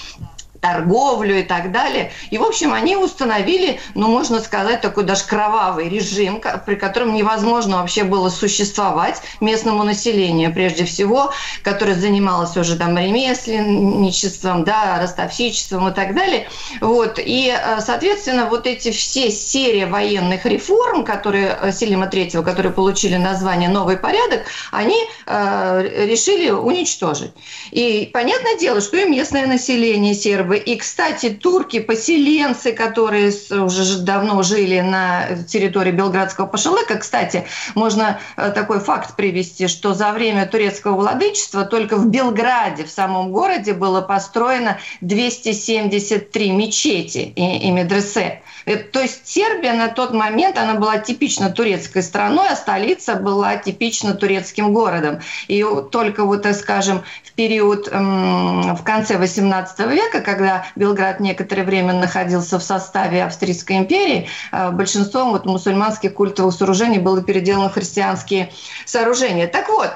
торговлю 0.60 1.38
и 1.38 1.42
так 1.42 1.72
далее. 1.72 2.10
И, 2.30 2.38
в 2.38 2.42
общем, 2.42 2.72
они 2.72 2.96
установили, 2.96 3.80
ну, 3.94 4.08
можно 4.08 4.40
сказать, 4.40 4.80
такой 4.80 5.04
даже 5.04 5.24
кровавый 5.24 5.88
режим, 5.88 6.40
при 6.66 6.74
котором 6.74 7.14
невозможно 7.14 7.78
вообще 7.78 8.04
было 8.04 8.28
существовать 8.28 9.22
местному 9.40 9.84
населению, 9.84 10.52
прежде 10.52 10.84
всего, 10.84 11.32
которое 11.62 11.94
занималось 11.94 12.56
уже 12.56 12.76
там 12.76 12.96
ремесленничеством, 12.98 14.64
да, 14.64 14.98
ростовщичеством 15.00 15.88
и 15.88 15.94
так 15.94 16.14
далее. 16.14 16.48
Вот. 16.80 17.18
И, 17.18 17.54
э, 17.54 17.80
соответственно, 17.80 18.46
вот 18.46 18.66
эти 18.66 18.90
все 18.90 19.30
серии 19.30 19.84
военных 19.84 20.44
реформ, 20.44 21.04
которые 21.04 21.56
э, 21.60 21.72
Селима 21.72 22.06
Третьего, 22.06 22.42
которые 22.42 22.72
получили 22.72 23.16
название 23.16 23.68
«Новый 23.68 23.96
порядок», 23.96 24.42
они 24.72 24.98
э, 25.26 26.06
решили 26.06 26.50
уничтожить. 26.50 27.32
И 27.70 28.10
понятное 28.12 28.56
дело, 28.56 28.80
что 28.80 28.96
и 28.96 29.08
местное 29.08 29.46
население 29.46 30.14
сербы 30.14 30.47
сербы. 30.48 30.56
И, 30.56 30.76
кстати, 30.76 31.30
турки, 31.30 31.80
поселенцы, 31.80 32.72
которые 32.72 33.32
уже 33.50 33.98
давно 33.98 34.42
жили 34.42 34.80
на 34.80 35.44
территории 35.46 35.92
Белградского 35.92 36.46
Пашалыка, 36.46 36.96
кстати, 36.96 37.44
можно 37.74 38.18
э, 38.36 38.50
такой 38.50 38.80
факт 38.80 39.16
привести, 39.16 39.68
что 39.68 39.94
за 39.94 40.12
время 40.12 40.46
турецкого 40.46 40.96
владычества 40.96 41.64
только 41.64 41.96
в 41.96 42.08
Белграде, 42.08 42.84
в 42.84 42.90
самом 42.90 43.32
городе, 43.32 43.74
было 43.74 44.00
построено 44.00 44.78
273 45.00 46.50
мечети 46.50 47.32
и, 47.36 47.68
и 47.68 47.70
медресе. 47.70 48.42
Э, 48.68 48.76
то 48.76 49.00
есть 49.00 49.26
Сербия 49.26 49.72
на 49.72 49.88
тот 49.88 50.12
момент, 50.12 50.58
она 50.58 50.74
была 50.74 50.98
типично 50.98 51.50
турецкой 51.50 52.02
страной, 52.02 52.48
а 52.50 52.56
столица 52.56 53.14
была 53.14 53.56
типично 53.56 54.14
турецким 54.14 54.72
городом. 54.74 55.20
И 55.48 55.64
только 55.90 56.24
вот, 56.24 56.42
так 56.42 56.54
скажем, 56.54 57.02
в 57.24 57.32
период, 57.32 57.88
в 57.88 58.82
конце 58.84 59.16
18 59.16 59.78
века, 59.90 60.20
когда 60.20 60.66
Белград 60.76 61.20
некоторое 61.20 61.64
время 61.64 61.94
находился 61.94 62.58
в 62.58 62.62
составе 62.62 63.24
Австрийской 63.24 63.78
империи, 63.78 64.28
э, 64.52 64.70
большинством 64.70 65.30
вот 65.30 65.46
мусульманских 65.46 66.12
культовых 66.12 66.54
сооружений 66.54 66.98
было 66.98 67.22
переделано 67.22 67.70
христианские 67.70 68.52
сооружения. 68.84 69.46
Так 69.46 69.68
вот, 69.68 69.90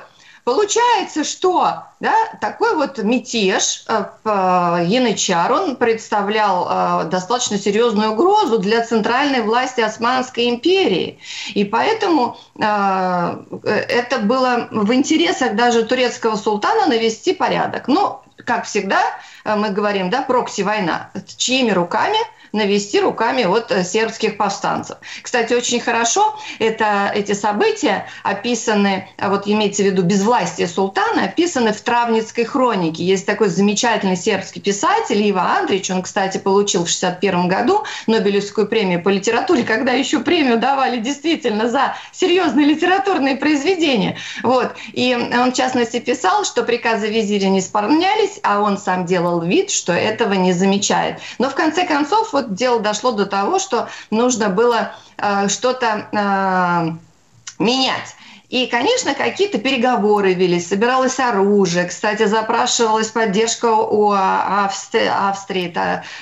Получается, 0.44 1.23
что 1.23 1.85
да, 2.01 2.14
такой 2.40 2.74
вот 2.74 2.98
мятеж 2.98 3.85
э, 3.86 4.05
Янычар, 4.24 5.52
он 5.52 5.77
представлял 5.77 6.66
э, 6.69 7.05
достаточно 7.05 7.59
серьезную 7.59 8.10
угрозу 8.10 8.59
для 8.59 8.85
центральной 8.85 9.43
власти 9.43 9.82
Османской 9.82 10.48
империи. 10.48 11.20
И 11.55 11.64
поэтому 11.64 12.36
э, 12.59 13.36
это 13.62 14.19
было 14.19 14.66
в 14.73 14.93
интересах 14.93 15.55
даже 15.55 15.85
турецкого 15.85 16.35
султана 16.35 16.86
навести 16.86 17.35
порядок. 17.35 17.86
Но, 17.86 18.24
как 18.44 18.64
всегда, 18.64 19.01
мы 19.44 19.70
говорим, 19.70 20.10
да, 20.10 20.23
прокси-война. 20.23 21.10
Чьими 21.36 21.70
руками– 21.70 22.19
навести 22.53 23.01
руками 23.01 23.45
вот 23.45 23.70
э, 23.70 23.85
сербских 23.85 24.37
повстанцев. 24.37 24.99
Кстати, 25.23 25.55
очень 25.55 25.81
хорошо 25.81 26.39
это, 26.59 27.11
эти 27.15 27.33
события 27.33 28.07
описаны, 28.23 29.09
а 29.19 29.31
вот 29.31 29.47
имеется 29.47 29.83
в 29.83 29.87
виду 29.87 30.03
безвластие 30.03 30.69
султана, 30.69 31.24
описаны 31.24 31.73
в 31.73 31.81
Травницкой 31.81 32.45
хронике. 32.45 33.05
Есть 33.05 33.27
такой 33.27 33.49
замечательный 33.49 34.16
сербский 34.16 34.61
писатель 34.61 35.20
Ива 35.23 35.57
Андреевич, 35.59 35.91
он, 35.91 36.03
кстати, 36.03 36.39
получил 36.39 36.85
в 36.85 36.89
61 36.89 37.49
году 37.49 37.85
Нобелевскую 38.07 38.66
премию 38.66 39.03
по 39.03 39.09
литературе, 39.09 39.65
когда 39.65 39.93
еще 39.93 40.20
премию 40.20 40.59
давали 40.59 40.99
действительно 40.99 41.69
за 41.69 41.97
серьезные 42.12 42.66
литературные 42.66 43.37
произведения. 43.37 44.16
Вот. 44.43 44.73
И 44.93 45.15
он, 45.15 45.53
в 45.53 45.55
частности, 45.55 46.01
писал, 46.01 46.45
что 46.45 46.65
приказы 46.65 47.09
визиря 47.09 47.49
не 47.49 47.61
исполнялись, 47.61 48.41
а 48.43 48.61
он 48.61 48.79
сам 48.79 49.07
делал 49.07 49.41
вид, 49.41 49.70
что 49.70 49.93
этого 49.93 50.35
не 50.35 50.53
замечает. 50.53 51.20
Но 51.39 51.49
в 51.49 51.55
конце 51.55 51.87
концов, 51.87 52.33
вот 52.33 52.41
вот 52.43 52.55
дело 52.55 52.81
дошло 52.81 53.12
до 53.12 53.27
того, 53.27 53.59
что 53.59 53.89
нужно 54.10 54.48
было 54.48 54.93
э, 55.19 55.48
что-то 55.48 56.09
э, 56.12 57.62
менять. 57.62 58.16
И, 58.52 58.66
конечно, 58.66 59.14
какие-то 59.14 59.56
переговоры 59.56 60.35
велись, 60.35 60.69
собиралось 60.69 61.19
оружие. 61.19 61.86
Кстати, 61.86 62.27
запрашивалась 62.27 63.09
поддержка 63.09 63.73
у 63.73 64.12
Австрии, 64.12 65.09
Австрии 65.09 65.74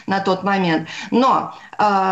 на 0.06 0.20
тот 0.20 0.44
момент. 0.44 0.88
Но 1.10 1.52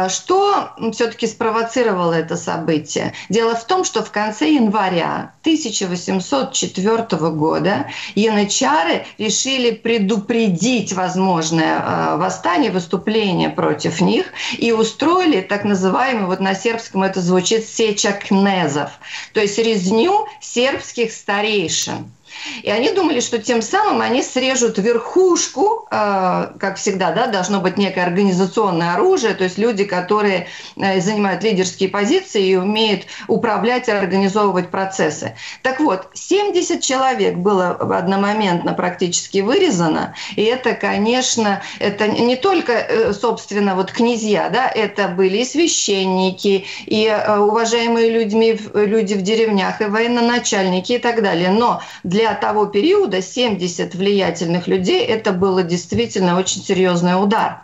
что 0.08 0.70
все-таки 0.92 1.26
спровоцировало 1.26 2.14
это 2.14 2.36
событие? 2.36 3.12
Дело 3.28 3.54
в 3.54 3.64
том, 3.66 3.84
что 3.84 4.02
в 4.02 4.10
конце 4.10 4.50
января 4.52 5.34
1804 5.42 7.06
года 7.32 7.86
янычары 8.14 9.04
решили 9.18 9.72
предупредить 9.72 10.92
возможное 10.92 11.82
а, 11.82 12.16
восстание, 12.16 12.70
выступление 12.70 13.50
против 13.50 14.00
них 14.00 14.26
и 14.56 14.72
устроили 14.72 15.40
так 15.40 15.64
называемый, 15.64 16.26
вот 16.26 16.40
на 16.40 16.54
сербском 16.54 17.02
это 17.02 17.20
звучит, 17.20 17.66
сеча 17.66 18.12
кнезов, 18.12 18.90
то 19.34 19.40
есть 19.40 19.58
резню 19.58 20.26
сербских 20.40 21.12
старейшин. 21.12 22.10
И 22.62 22.70
они 22.70 22.90
думали, 22.90 23.20
что 23.20 23.38
тем 23.38 23.62
самым 23.62 24.00
они 24.00 24.22
срежут 24.22 24.78
верхушку, 24.78 25.86
э, 25.90 26.52
как 26.58 26.76
всегда, 26.76 27.12
да, 27.12 27.26
должно 27.26 27.60
быть 27.60 27.76
некое 27.76 28.02
организационное 28.02 28.94
оружие, 28.94 29.34
то 29.34 29.44
есть 29.44 29.58
люди, 29.58 29.84
которые 29.84 30.46
э, 30.76 31.00
занимают 31.00 31.42
лидерские 31.42 31.88
позиции 31.88 32.46
и 32.46 32.56
умеют 32.56 33.06
управлять 33.26 33.88
и 33.88 33.92
организовывать 33.92 34.70
процессы. 34.70 35.36
Так 35.62 35.80
вот, 35.80 36.08
70 36.14 36.82
человек 36.82 37.36
было 37.36 37.70
одномоментно 37.70 38.74
практически 38.74 39.38
вырезано, 39.38 40.14
и 40.36 40.42
это, 40.42 40.74
конечно, 40.74 41.62
это 41.78 42.08
не 42.08 42.36
только, 42.36 42.72
э, 42.72 43.12
собственно, 43.12 43.74
вот 43.74 43.92
князья, 43.92 44.48
да, 44.50 44.68
это 44.68 45.08
были 45.08 45.38
и 45.38 45.44
священники, 45.44 46.64
и 46.86 47.08
уважаемые 47.38 48.10
людьми, 48.10 48.58
люди 48.74 49.14
в 49.14 49.22
деревнях, 49.22 49.80
и 49.80 49.84
военноначальники 49.84 50.92
и 50.92 50.98
так 50.98 51.22
далее. 51.22 51.50
Но 51.50 51.82
для 52.02 52.17
для 52.18 52.34
того 52.34 52.66
периода 52.66 53.22
70 53.22 53.94
влиятельных 53.94 54.66
людей 54.66 55.04
это 55.06 55.30
было 55.32 55.62
действительно 55.62 56.36
очень 56.36 56.64
серьезный 56.64 57.12
удар. 57.12 57.62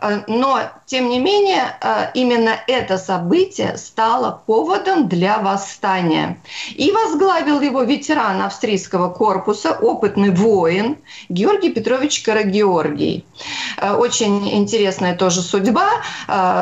Э, 0.00 0.20
но, 0.26 0.60
тем 0.86 1.08
не 1.08 1.18
менее, 1.18 1.76
э, 1.80 2.10
именно 2.14 2.56
это 2.66 2.98
событие 2.98 3.76
стало 3.76 4.42
поводом 4.46 5.08
для 5.08 5.38
восстания. 5.38 6.38
И 6.74 6.90
возглавил 6.90 7.60
его 7.60 7.82
ветеран 7.82 8.42
австрийского 8.42 9.10
корпуса, 9.10 9.72
опытный 9.72 10.30
воин 10.30 10.98
Георгий 11.28 11.70
Петрович 11.70 12.22
Карагеоргий. 12.22 13.24
Э, 13.76 13.94
очень 13.94 14.48
интересная 14.54 15.16
тоже 15.16 15.42
судьба, 15.42 15.88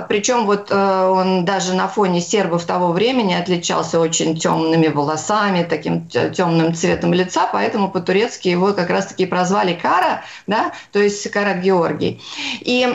причем 0.09 0.46
вот 0.46 0.70
он 0.70 1.44
даже 1.44 1.74
на 1.74 1.88
фоне 1.88 2.20
сербов 2.20 2.64
того 2.64 2.92
времени 2.92 3.34
отличался 3.34 4.00
очень 4.00 4.38
темными 4.38 4.88
волосами, 4.88 5.62
таким 5.62 6.06
темным 6.09 6.74
цветом 6.74 7.12
лица, 7.12 7.48
поэтому 7.52 7.90
по-турецки 7.90 8.48
его 8.48 8.72
как 8.72 8.90
раз-таки 8.90 9.26
прозвали 9.26 9.74
Кара, 9.74 10.22
да, 10.46 10.72
то 10.92 10.98
есть 10.98 11.30
Кара 11.30 11.55
Георгий. 11.55 12.20
И 12.60 12.86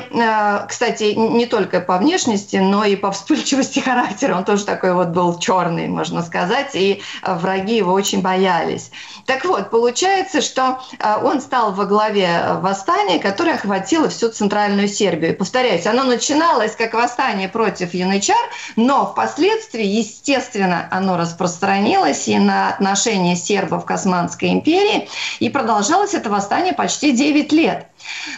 кстати, 0.67 1.13
не 1.13 1.45
только 1.45 1.79
по 1.79 1.97
внешности, 1.97 2.57
но 2.57 2.85
и 2.85 2.95
по 2.95 3.11
вспыльчивости 3.11 3.79
характера. 3.83 4.35
Он 4.35 4.45
тоже 4.45 4.65
такой 4.65 4.93
вот 4.93 5.09
был 5.09 5.37
черный, 5.39 5.87
можно 5.87 6.21
сказать, 6.23 6.71
и 6.73 7.01
враги 7.23 7.77
его 7.77 7.93
очень 7.93 8.21
боялись. 8.21 8.91
Так 9.25 9.45
вот, 9.45 9.69
получается, 9.69 10.41
что 10.41 10.81
э, 10.99 11.15
он 11.23 11.41
стал 11.41 11.71
во 11.73 11.85
главе 11.85 12.53
восстания, 12.61 13.19
которое 13.19 13.55
охватило 13.55 14.09
всю 14.09 14.29
центральную 14.29 14.87
Сербию. 14.87 15.35
Повторяюсь, 15.35 15.85
оно 15.85 16.03
начиналось 16.03 16.75
как 16.75 16.93
восстание 16.93 17.47
против 17.47 17.93
янычар, 17.93 18.35
но 18.75 19.05
впоследствии, 19.05 19.85
естественно, 19.85 20.87
оно 20.91 21.17
распространилось 21.17 22.27
и 22.27 22.37
на 22.37 22.69
отношения 22.69 23.35
сербов 23.35 23.85
к 23.85 23.91
Османской 23.91 24.49
империи, 24.49 25.07
и 25.39 25.49
продолжалось 25.49 26.13
это 26.13 26.29
восстание 26.29 26.73
почти 26.73 27.11
9 27.11 27.51
лет. 27.51 27.87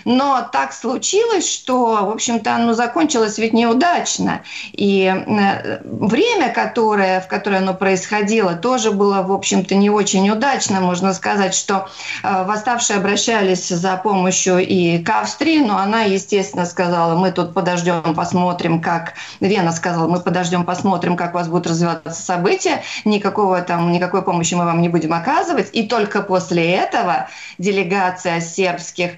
Но 0.05 0.47
так 0.51 0.73
случилось, 0.73 1.51
что, 1.51 2.05
в 2.05 2.09
общем-то, 2.09 2.55
оно 2.55 2.73
закончилось 2.73 3.37
ведь 3.37 3.53
неудачно. 3.53 4.41
И 4.71 5.05
э, 5.05 5.79
время, 5.83 6.49
которое, 6.49 7.21
в 7.21 7.27
которое 7.27 7.57
оно 7.57 7.73
происходило, 7.73 8.55
тоже 8.55 8.91
было, 8.91 9.21
в 9.21 9.31
общем-то, 9.31 9.75
не 9.75 9.89
очень 9.89 10.29
удачно. 10.29 10.81
Можно 10.81 11.13
сказать, 11.13 11.53
что 11.53 11.89
э, 12.23 12.43
восставшие 12.43 12.97
обращались 12.97 13.67
за 13.69 13.97
помощью 13.97 14.59
и 14.59 14.99
к 14.99 15.09
Австрии, 15.09 15.59
но 15.59 15.77
она, 15.77 16.01
естественно, 16.01 16.65
сказала, 16.65 17.15
мы 17.15 17.31
тут 17.31 17.53
подождем, 17.53 18.15
посмотрим, 18.15 18.81
как... 18.81 19.13
Вена 19.39 19.71
сказала, 19.71 20.07
мы 20.07 20.19
подождем, 20.19 20.65
посмотрим, 20.65 21.15
как 21.15 21.33
у 21.33 21.37
вас 21.37 21.47
будут 21.47 21.67
развиваться 21.67 22.11
события. 22.11 22.83
Никакого 23.05 23.61
там, 23.61 23.91
никакой 23.91 24.21
помощи 24.21 24.53
мы 24.53 24.65
вам 24.65 24.81
не 24.81 24.89
будем 24.89 25.13
оказывать. 25.13 25.69
И 25.73 25.83
только 25.87 26.21
после 26.21 26.71
этого 26.71 27.29
делегация 27.57 28.41
сербских 28.41 29.11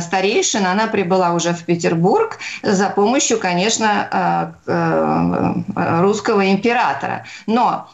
старейшин, 0.00 0.66
она 0.66 0.86
прибыла 0.86 1.32
уже 1.32 1.52
в 1.52 1.64
Петербург 1.64 2.38
за 2.62 2.88
помощью, 2.90 3.38
конечно, 3.38 4.54
э, 4.66 4.72
э, 4.72 6.00
русского 6.00 6.50
императора. 6.52 7.24
Но 7.46 7.88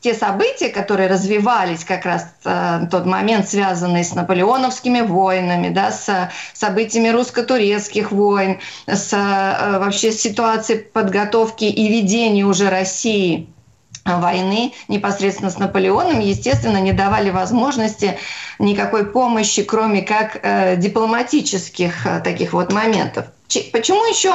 те 0.00 0.14
события, 0.14 0.70
которые 0.70 1.08
развивались 1.08 1.84
как 1.84 2.04
раз 2.04 2.26
в 2.42 2.88
тот 2.90 3.06
момент, 3.06 3.48
связанные 3.48 4.02
с 4.02 4.14
наполеоновскими 4.14 5.02
войнами, 5.02 5.68
да, 5.68 5.92
с 5.92 6.30
событиями 6.52 7.10
русско-турецких 7.10 8.10
войн, 8.10 8.58
с 8.86 9.12
вообще 9.12 10.10
ситуацией 10.10 10.80
подготовки 10.80 11.64
и 11.64 11.88
ведения 11.88 12.44
уже 12.44 12.70
России– 12.70 13.48
войны 14.04 14.72
непосредственно 14.88 15.50
с 15.50 15.58
Наполеоном, 15.58 16.20
естественно, 16.20 16.78
не 16.78 16.92
давали 16.92 17.30
возможности 17.30 18.18
никакой 18.58 19.06
помощи, 19.06 19.62
кроме 19.62 20.02
как 20.02 20.38
э, 20.42 20.76
дипломатических 20.76 22.06
э, 22.06 22.20
таких 22.20 22.52
вот 22.52 22.72
моментов. 22.72 23.26
Почему 23.72 24.04
еще 24.04 24.34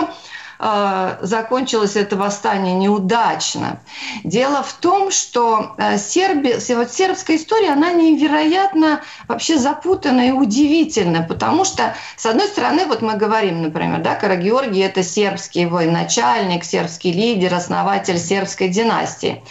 закончилось 0.59 1.95
это 1.95 2.15
восстание 2.15 2.73
неудачно. 2.73 3.79
Дело 4.23 4.63
в 4.63 4.73
том, 4.73 5.11
что 5.11 5.75
э, 5.77 5.97
Серби, 5.97 6.55
вот 6.73 6.91
сербская 6.91 7.37
история, 7.37 7.71
она 7.71 7.91
невероятно 7.91 9.01
вообще 9.27 9.57
запутанная 9.57 10.29
и 10.29 10.31
удивительная, 10.31 11.23
потому 11.23 11.65
что, 11.65 11.95
с 12.17 12.25
одной 12.25 12.47
стороны, 12.47 12.85
вот 12.85 13.01
мы 13.01 13.15
говорим, 13.15 13.61
например, 13.61 14.01
да, 14.01 14.15
Карагеоргий– 14.15 14.81
это 14.83 15.03
сербский 15.03 15.65
военачальник, 15.65 16.63
сербский 16.63 17.11
лидер, 17.11 17.53
основатель 17.53 18.17
сербской 18.17 18.69
династии. 18.69 19.43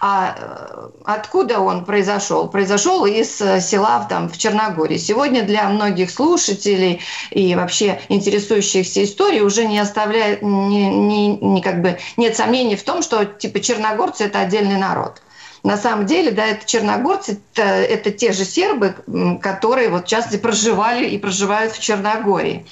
А 0.00 0.34
э, 0.36 0.88
откуда 1.04 1.60
он 1.60 1.84
произошел? 1.84 2.48
Произошел 2.48 3.04
из 3.06 3.36
села 3.36 4.06
там, 4.08 4.28
в 4.28 4.38
Черногории. 4.38 4.96
Сегодня 4.96 5.42
для 5.42 5.68
многих 5.68 6.10
слушателей 6.10 7.00
и 7.30 7.54
вообще 7.54 8.00
интересующихся 8.08 9.04
историей 9.04 9.42
уже 9.42 9.66
не 9.66 9.78
оставляет 9.78 10.42
не, 10.52 10.88
не, 10.88 11.36
не 11.36 11.62
как 11.62 11.82
бы 11.82 11.98
нет 12.16 12.36
сомнений 12.36 12.76
в 12.76 12.84
том, 12.84 13.02
что 13.02 13.24
типа 13.24 13.60
черногорцы 13.60 14.24
это 14.24 14.40
отдельный 14.40 14.76
народ. 14.76 15.22
На 15.62 15.76
самом 15.76 16.06
деле, 16.06 16.32
да, 16.32 16.46
это 16.46 16.66
черногорцы, 16.66 17.40
это, 17.54 17.62
это 17.62 18.10
те 18.10 18.32
же 18.32 18.44
сербы, 18.44 18.96
которые 19.40 19.90
вот 19.90 20.06
часто 20.06 20.36
проживали 20.38 21.06
и 21.06 21.18
проживают 21.18 21.72
в 21.72 21.80
Черногории. 21.80 22.66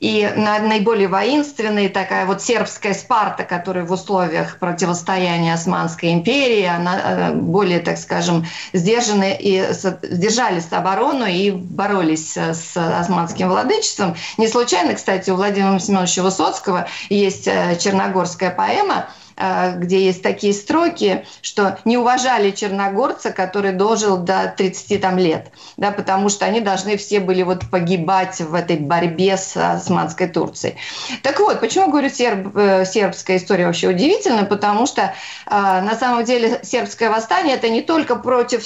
И 0.00 0.32
на, 0.34 0.58
наиболее 0.60 1.08
воинственная 1.08 1.90
такая 1.90 2.24
вот 2.24 2.40
сербская 2.40 2.94
Спарта, 2.94 3.44
которая 3.44 3.84
в 3.84 3.92
условиях 3.92 4.58
противостояния 4.58 5.52
Османской 5.52 6.14
империи, 6.14 6.64
она 6.64 7.00
э, 7.04 7.32
более, 7.34 7.80
так 7.80 7.98
скажем, 7.98 8.46
сдержаны 8.72 9.36
и 9.38 9.66
сдержались 9.70 10.68
оборону 10.70 11.26
и 11.26 11.50
боролись 11.50 12.34
с 12.34 12.76
османским 12.76 13.50
владычеством. 13.50 14.16
Не 14.38 14.48
случайно, 14.48 14.94
кстати, 14.94 15.28
у 15.28 15.36
Владимира 15.36 15.78
Семеновича 15.78 16.22
Высоцкого 16.22 16.88
есть 17.10 17.46
э, 17.46 17.76
черногорская 17.78 18.50
поэма– 18.50 19.10
Э, 19.21 19.21
где 19.36 20.04
есть 20.04 20.22
такие 20.22 20.52
строки, 20.52 21.24
что 21.40 21.78
не 21.84 21.96
уважали 21.96 22.50
черногорца, 22.50 23.32
который 23.32 23.72
дожил 23.72 24.18
до 24.18 24.52
30 24.56 25.00
там, 25.00 25.18
лет, 25.18 25.52
да, 25.76 25.90
потому 25.90 26.28
что 26.28 26.44
они 26.44 26.60
должны 26.60 26.96
все 26.96 27.20
были 27.20 27.42
вот 27.42 27.68
погибать 27.70 28.40
в 28.40 28.54
этой 28.54 28.76
борьбе 28.76 29.36
с 29.36 29.56
османской 29.56 30.28
Турцией. 30.28 30.76
Так 31.22 31.40
вот, 31.40 31.60
почему 31.60 31.90
говорю, 31.90 32.08
серб, 32.08 32.56
э, 32.56 32.84
сербская 32.84 33.36
история 33.38 33.66
вообще 33.66 33.88
удивительна, 33.88 34.44
потому 34.44 34.86
что 34.86 35.02
э, 35.02 35.10
на 35.46 35.94
самом 35.94 36.24
деле 36.24 36.60
сербское 36.62 37.10
восстание 37.10 37.56
это 37.56 37.68
не 37.68 37.82
только 37.82 38.16
против 38.16 38.62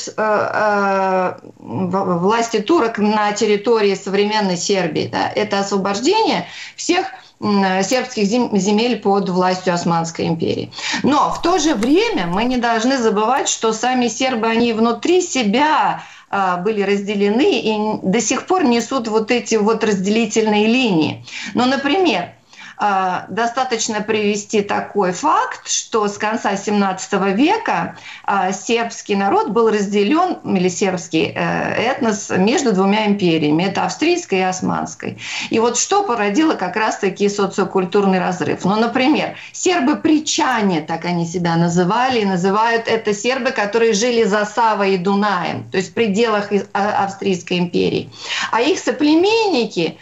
власти 1.58 2.60
турок 2.60 2.98
на 2.98 3.32
территории 3.32 3.94
современной 3.94 4.56
Сербии, 4.56 5.08
да, 5.10 5.30
это 5.34 5.60
освобождение 5.60 6.46
всех 6.76 7.06
сербских 7.40 8.24
земель 8.24 8.98
под 8.98 9.28
властью 9.28 9.74
Османской 9.74 10.26
империи. 10.26 10.72
Но 11.02 11.30
в 11.30 11.42
то 11.42 11.58
же 11.58 11.74
время 11.74 12.26
мы 12.26 12.44
не 12.44 12.56
должны 12.56 12.98
забывать, 12.98 13.48
что 13.48 13.72
сами 13.72 14.08
сербы, 14.08 14.46
они 14.46 14.72
внутри 14.72 15.20
себя 15.20 16.02
а, 16.28 16.56
были 16.56 16.82
разделены 16.82 17.60
и 17.60 18.00
до 18.02 18.20
сих 18.20 18.46
пор 18.46 18.64
несут 18.64 19.06
вот 19.08 19.30
эти 19.30 19.56
вот 19.56 19.84
разделительные 19.84 20.66
линии. 20.66 21.24
Ну, 21.54 21.66
например, 21.66 22.35
достаточно 22.78 24.02
привести 24.02 24.60
такой 24.60 25.12
факт, 25.12 25.68
что 25.68 26.08
с 26.08 26.18
конца 26.18 26.56
17 26.56 27.12
века 27.34 27.96
а, 28.24 28.52
сербский 28.52 29.16
народ 29.16 29.48
был 29.48 29.70
разделен, 29.70 30.34
или 30.56 30.68
сербский 30.68 31.32
э, 31.34 31.92
этнос, 31.92 32.30
между 32.30 32.72
двумя 32.72 33.06
империями. 33.06 33.64
Это 33.64 33.84
австрийской 33.84 34.40
и 34.40 34.42
османской. 34.42 35.18
И 35.50 35.58
вот 35.58 35.78
что 35.78 36.02
породило 36.02 36.54
как 36.54 36.76
раз-таки 36.76 37.28
социокультурный 37.28 38.18
разрыв. 38.18 38.64
Ну, 38.64 38.76
например, 38.76 39.36
сербы-причане, 39.52 40.82
так 40.82 41.06
они 41.06 41.26
себя 41.26 41.56
называли, 41.56 42.20
и 42.20 42.24
называют 42.26 42.88
это 42.88 43.14
сербы, 43.14 43.52
которые 43.52 43.94
жили 43.94 44.24
за 44.24 44.44
Савой 44.44 44.94
и 44.94 44.98
Дунаем, 44.98 45.70
то 45.70 45.78
есть 45.78 45.90
в 45.90 45.94
пределах 45.94 46.50
а, 46.72 47.04
Австрийской 47.04 47.58
империи. 47.58 48.10
А 48.50 48.60
их 48.60 48.78
соплеменники 48.78 49.98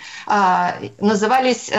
назывались, 1.00 1.70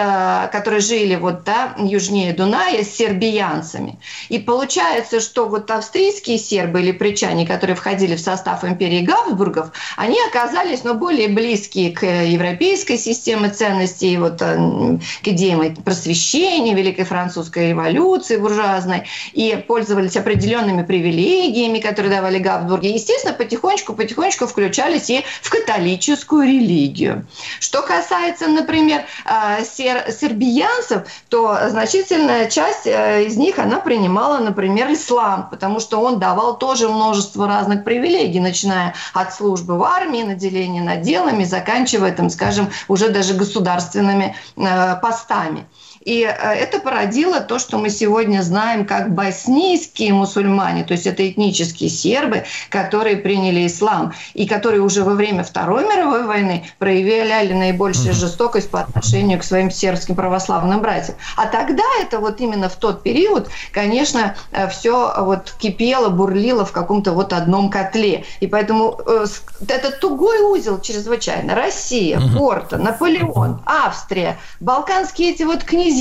которые 0.51 0.81
жили 0.85 1.15
вот, 1.15 1.43
да, 1.43 1.75
южнее 1.77 2.33
Дуная 2.33 2.83
с 2.83 2.95
сербиянцами. 2.95 3.99
И 4.29 4.39
получается, 4.39 5.19
что 5.19 5.47
вот 5.47 5.71
австрийские 5.71 6.37
сербы 6.37 6.81
или 6.81 6.91
причане, 6.91 7.45
которые 7.45 7.75
входили 7.75 8.15
в 8.15 8.19
состав 8.19 8.63
империи 8.63 9.01
Габсбургов, 9.01 9.71
они 9.97 10.17
оказались 10.29 10.83
ну, 10.83 10.93
более 10.93 11.27
близкие 11.27 11.91
к 11.91 12.05
европейской 12.05 12.97
системе 12.97 13.49
ценностей, 13.49 14.17
вот, 14.17 14.41
э, 14.41 14.97
к 15.23 15.27
идеям 15.27 15.75
просвещения, 15.83 16.73
Великой 16.75 17.05
Французской 17.05 17.69
революции 17.69 18.37
буржуазной, 18.37 19.03
и 19.33 19.63
пользовались 19.67 20.17
определенными 20.17 20.83
привилегиями, 20.83 21.79
которые 21.79 22.11
давали 22.11 22.39
Габсбурги. 22.39 22.87
Естественно, 22.87 23.33
потихонечку-потихонечку 23.33 24.47
включались 24.47 25.09
и 25.09 25.23
в 25.41 25.49
католическую 25.49 26.43
религию. 26.43 27.27
Что 27.59 27.81
касается, 27.81 28.47
например, 28.47 29.05
э, 29.25 29.63
сер- 29.63 30.11
сербиян, 30.11 30.74
американцев, 30.75 31.03
то 31.29 31.57
значительная 31.69 32.49
часть 32.49 32.85
э, 32.85 33.25
из 33.25 33.37
них, 33.37 33.59
она 33.59 33.79
принимала, 33.79 34.39
например, 34.39 34.91
ислам, 34.91 35.49
потому 35.49 35.79
что 35.79 35.99
он 35.99 36.19
давал 36.19 36.57
тоже 36.57 36.89
множество 36.89 37.47
разных 37.47 37.83
привилегий, 37.83 38.39
начиная 38.39 38.93
от 39.13 39.33
службы 39.33 39.77
в 39.77 39.83
армии, 39.83 40.23
наделения 40.23 40.81
наделами, 40.81 41.43
заканчивая, 41.43 42.13
там, 42.13 42.29
скажем, 42.29 42.69
уже 42.87 43.09
даже 43.09 43.33
государственными 43.33 44.35
э, 44.57 44.95
постами. 45.01 45.65
И 46.05 46.21
э, 46.21 46.29
это 46.29 46.79
породило 46.79 47.39
то, 47.41 47.59
что 47.59 47.77
мы 47.77 47.89
сегодня 47.89 48.41
знаем 48.41 48.85
как 48.85 49.13
боснийские 49.13 50.13
мусульмане, 50.13 50.83
то 50.83 50.93
есть 50.93 51.07
это 51.07 51.27
этнические 51.27 51.89
сербы, 51.89 52.43
которые 52.69 53.17
приняли 53.17 53.65
ислам 53.67 54.13
и 54.33 54.45
которые 54.47 54.81
уже 54.81 55.03
во 55.03 55.13
время 55.15 55.43
Второй 55.43 55.83
мировой 55.83 56.25
войны 56.25 56.65
проявляли 56.77 57.53
наибольшую 57.53 58.13
жестокость 58.13 58.69
по 58.69 58.81
отношению 58.81 59.39
к 59.39 59.43
своим 59.43 59.71
сербским 59.71 60.15
православным 60.15 60.79
братьям. 60.81 61.17
А 61.37 61.47
тогда 61.47 61.83
это 62.01 62.19
вот 62.19 62.39
именно 62.39 62.69
в 62.69 62.75
тот 62.75 63.01
период, 63.03 63.49
конечно, 63.71 64.35
все 64.71 65.11
вот 65.23 65.55
кипело, 65.59 66.09
бурлило 66.09 66.65
в 66.65 66.71
каком-то 66.71 67.13
вот 67.13 67.33
одном 67.33 67.69
котле. 67.71 68.25
И 68.41 68.47
поэтому 68.47 68.99
э, 69.07 69.25
с- 69.25 69.41
это 69.67 69.89
тугой 69.91 70.39
узел 70.41 70.79
чрезвычайно. 70.79 71.55
Россия, 71.55 72.21
Порто, 72.37 72.77
Наполеон, 72.77 73.61
Австрия, 73.65 74.37
балканские 74.59 75.31
эти 75.31 75.43
вот 75.43 75.63
князья, 75.63 75.94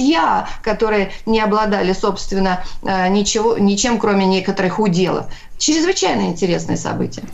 которые 0.62 1.12
не 1.26 1.40
обладали, 1.40 1.92
собственно, 1.92 2.64
э, 2.82 3.08
ничего, 3.08 3.58
ничем, 3.58 3.98
кроме 3.98 4.26
некоторых 4.26 4.78
уделов. 4.78 5.26
Чрезвычайно 5.58 6.28
интересное 6.28 6.76
событие. 6.76 7.24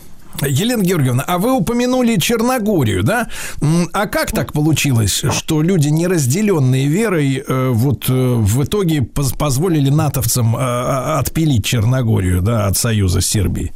Елена 0.41 0.81
Георгиевна, 0.81 1.23
а 1.27 1.37
вы 1.37 1.51
упомянули 1.51 2.15
Черногорию, 2.17 3.03
да? 3.03 3.27
А 3.93 4.07
как 4.07 4.31
так 4.31 4.53
получилось, 4.53 5.23
что 5.31 5.61
люди, 5.61 5.89
не 5.89 6.07
разделенные 6.07 6.87
верой, 6.87 7.43
э, 7.45 7.69
вот 7.69 8.05
э, 8.09 8.13
в 8.13 8.63
итоге 8.63 9.01
поз- 9.01 9.33
позволили 9.33 9.89
натовцам 9.89 10.55
э, 10.55 10.59
отпилить 11.19 11.65
Черногорию, 11.65 12.41
да, 12.41 12.67
от 12.67 12.77
союза 12.77 13.21
с 13.21 13.27
Сербией? 13.27 13.71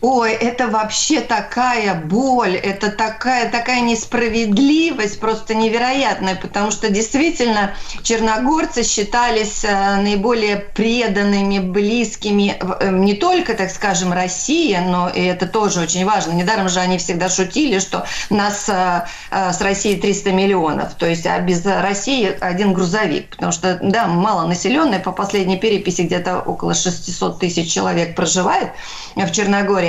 Ой, 0.00 0.32
это 0.32 0.68
вообще 0.68 1.20
такая 1.20 1.92
боль, 1.96 2.54
это 2.54 2.88
такая, 2.88 3.50
такая 3.50 3.80
несправедливость 3.80 5.18
просто 5.18 5.56
невероятная, 5.56 6.36
потому 6.36 6.70
что 6.70 6.88
действительно 6.88 7.74
черногорцы 8.04 8.84
считались 8.84 9.64
э, 9.64 9.96
наиболее 9.96 10.58
преданными, 10.58 11.58
близкими 11.58 12.56
э, 12.60 12.90
не 12.92 13.14
только, 13.14 13.54
так 13.54 13.72
скажем, 13.72 14.12
России, 14.12 14.76
но 14.76 15.08
и 15.08 15.20
это 15.20 15.48
тоже 15.48 15.80
очень 15.80 16.04
важно. 16.04 16.30
Недаром 16.30 16.68
же 16.68 16.78
они 16.78 16.98
всегда 16.98 17.28
шутили, 17.28 17.80
что 17.80 18.06
нас 18.30 18.68
э, 18.68 19.04
с 19.32 19.60
Россией 19.60 20.00
300 20.00 20.30
миллионов, 20.30 20.94
то 20.94 21.06
есть 21.06 21.26
а 21.26 21.40
без 21.40 21.66
России 21.66 22.36
один 22.38 22.72
грузовик, 22.72 23.30
потому 23.30 23.50
что, 23.50 23.80
да, 23.82 24.06
малонаселенная, 24.06 25.00
по 25.00 25.10
последней 25.10 25.56
переписи 25.56 26.02
где-то 26.02 26.38
около 26.38 26.74
600 26.74 27.40
тысяч 27.40 27.72
человек 27.72 28.14
проживает 28.14 28.70
в 29.16 29.32
Черногории. 29.32 29.87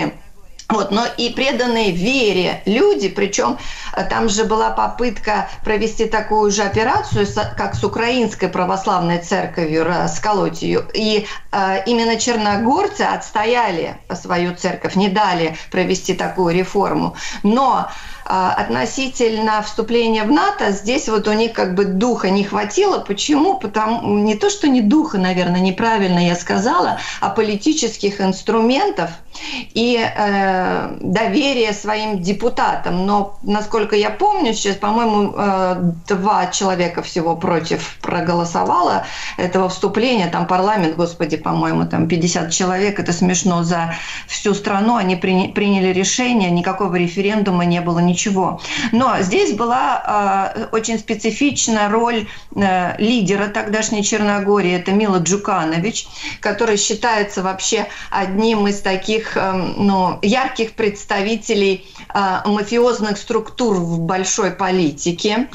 Вот, 0.70 0.91
но 0.91 1.06
и 1.18 1.32
преданные 1.32 1.90
вере 1.90 2.62
люди, 2.66 3.10
причем 3.10 3.58
э, 3.94 4.04
там 4.04 4.30
же 4.30 4.44
была 4.44 4.70
попытка 4.70 5.50
провести 5.64 6.06
такую 6.06 6.52
же 6.52 6.62
операцию, 6.62 7.26
как 7.58 7.74
с 7.74 7.84
Украинской 7.84 8.50
православной 8.50 9.18
церковью, 9.18 9.84
расколоть 9.84 10.62
ее. 10.62 10.86
И 10.94 11.26
э, 11.52 11.84
именно 11.88 12.20
черногорцы 12.20 13.02
отстояли 13.02 13.98
свою 14.14 14.56
церковь, 14.56 14.96
не 14.96 15.10
дали 15.10 15.58
провести 15.72 16.14
такую 16.14 16.54
реформу. 16.54 17.16
Но 17.41 17.90
относительно 18.30 19.62
вступления 19.64 20.24
в 20.24 20.32
НАТО, 20.32 20.72
здесь 20.72 21.10
вот 21.10 21.28
у 21.28 21.34
них 21.34 21.54
как 21.54 21.74
бы 21.74 21.86
духа 21.86 22.30
не 22.30 22.44
хватило. 22.44 23.00
Почему? 23.00 23.58
Потому 23.58 24.20
не 24.20 24.36
то, 24.36 24.50
что 24.52 24.68
не 24.68 24.82
духа, 24.82 25.18
наверное, 25.18 25.62
неправильно 25.62 26.20
я 26.20 26.36
сказала, 26.36 27.00
а 27.22 27.30
политических 27.30 28.22
инструментов 28.22 29.10
и 29.74 30.00
э, 30.00 30.98
доверия 31.02 31.74
своим 31.74 32.22
депутатам. 32.22 33.06
Но, 33.06 33.40
насколько 33.42 33.96
я 33.96 34.10
помню, 34.12 34.54
сейчас, 34.54 34.76
по-моему, 34.76 35.34
э, 35.36 35.92
два 36.08 36.48
человека 36.48 37.02
всего 37.02 37.36
против 37.36 37.98
проголосовало 38.02 39.06
этого 39.38 39.70
вступления. 39.70 40.28
Там 40.28 40.46
парламент, 40.46 40.96
господи, 40.96 41.38
по-моему, 41.38 41.86
там 41.86 42.08
50 42.08 42.52
человек. 42.52 43.00
Это 43.00 43.12
смешно 43.14 43.64
за 43.64 43.96
всю 44.28 44.54
страну. 44.54 44.98
Они 44.98 45.16
прини- 45.16 45.52
приняли 45.54 45.94
решение, 45.94 46.52
никакого 46.52 46.96
референдума 46.96 47.66
не 47.66 47.82
было, 47.82 48.00
ничего. 48.00 48.19
Но 48.91 49.22
здесь 49.22 49.54
была 49.54 50.54
э, 50.56 50.66
очень 50.72 51.00
специфичная 51.00 51.90
роль 51.90 52.28
э, 52.56 52.96
лидера 52.98 53.48
тогдашней 53.48 54.04
Черногории. 54.04 54.74
Это 54.74 54.91
Мила 54.91 55.18
Джуканович, 55.18 56.08
который 56.41 56.78
считается 56.78 57.41
вообще 57.41 57.88
одним 58.10 58.68
из 58.68 58.82
таких 58.82 59.38
эм, 59.38 59.76
ну, 59.78 60.20
ярких 60.22 60.74
представителей 60.74 61.88
э, 62.14 62.40
мафиозных 62.46 63.18
структур 63.18 63.76
в 63.76 64.00
большой 64.00 64.52
политике, 64.52 65.48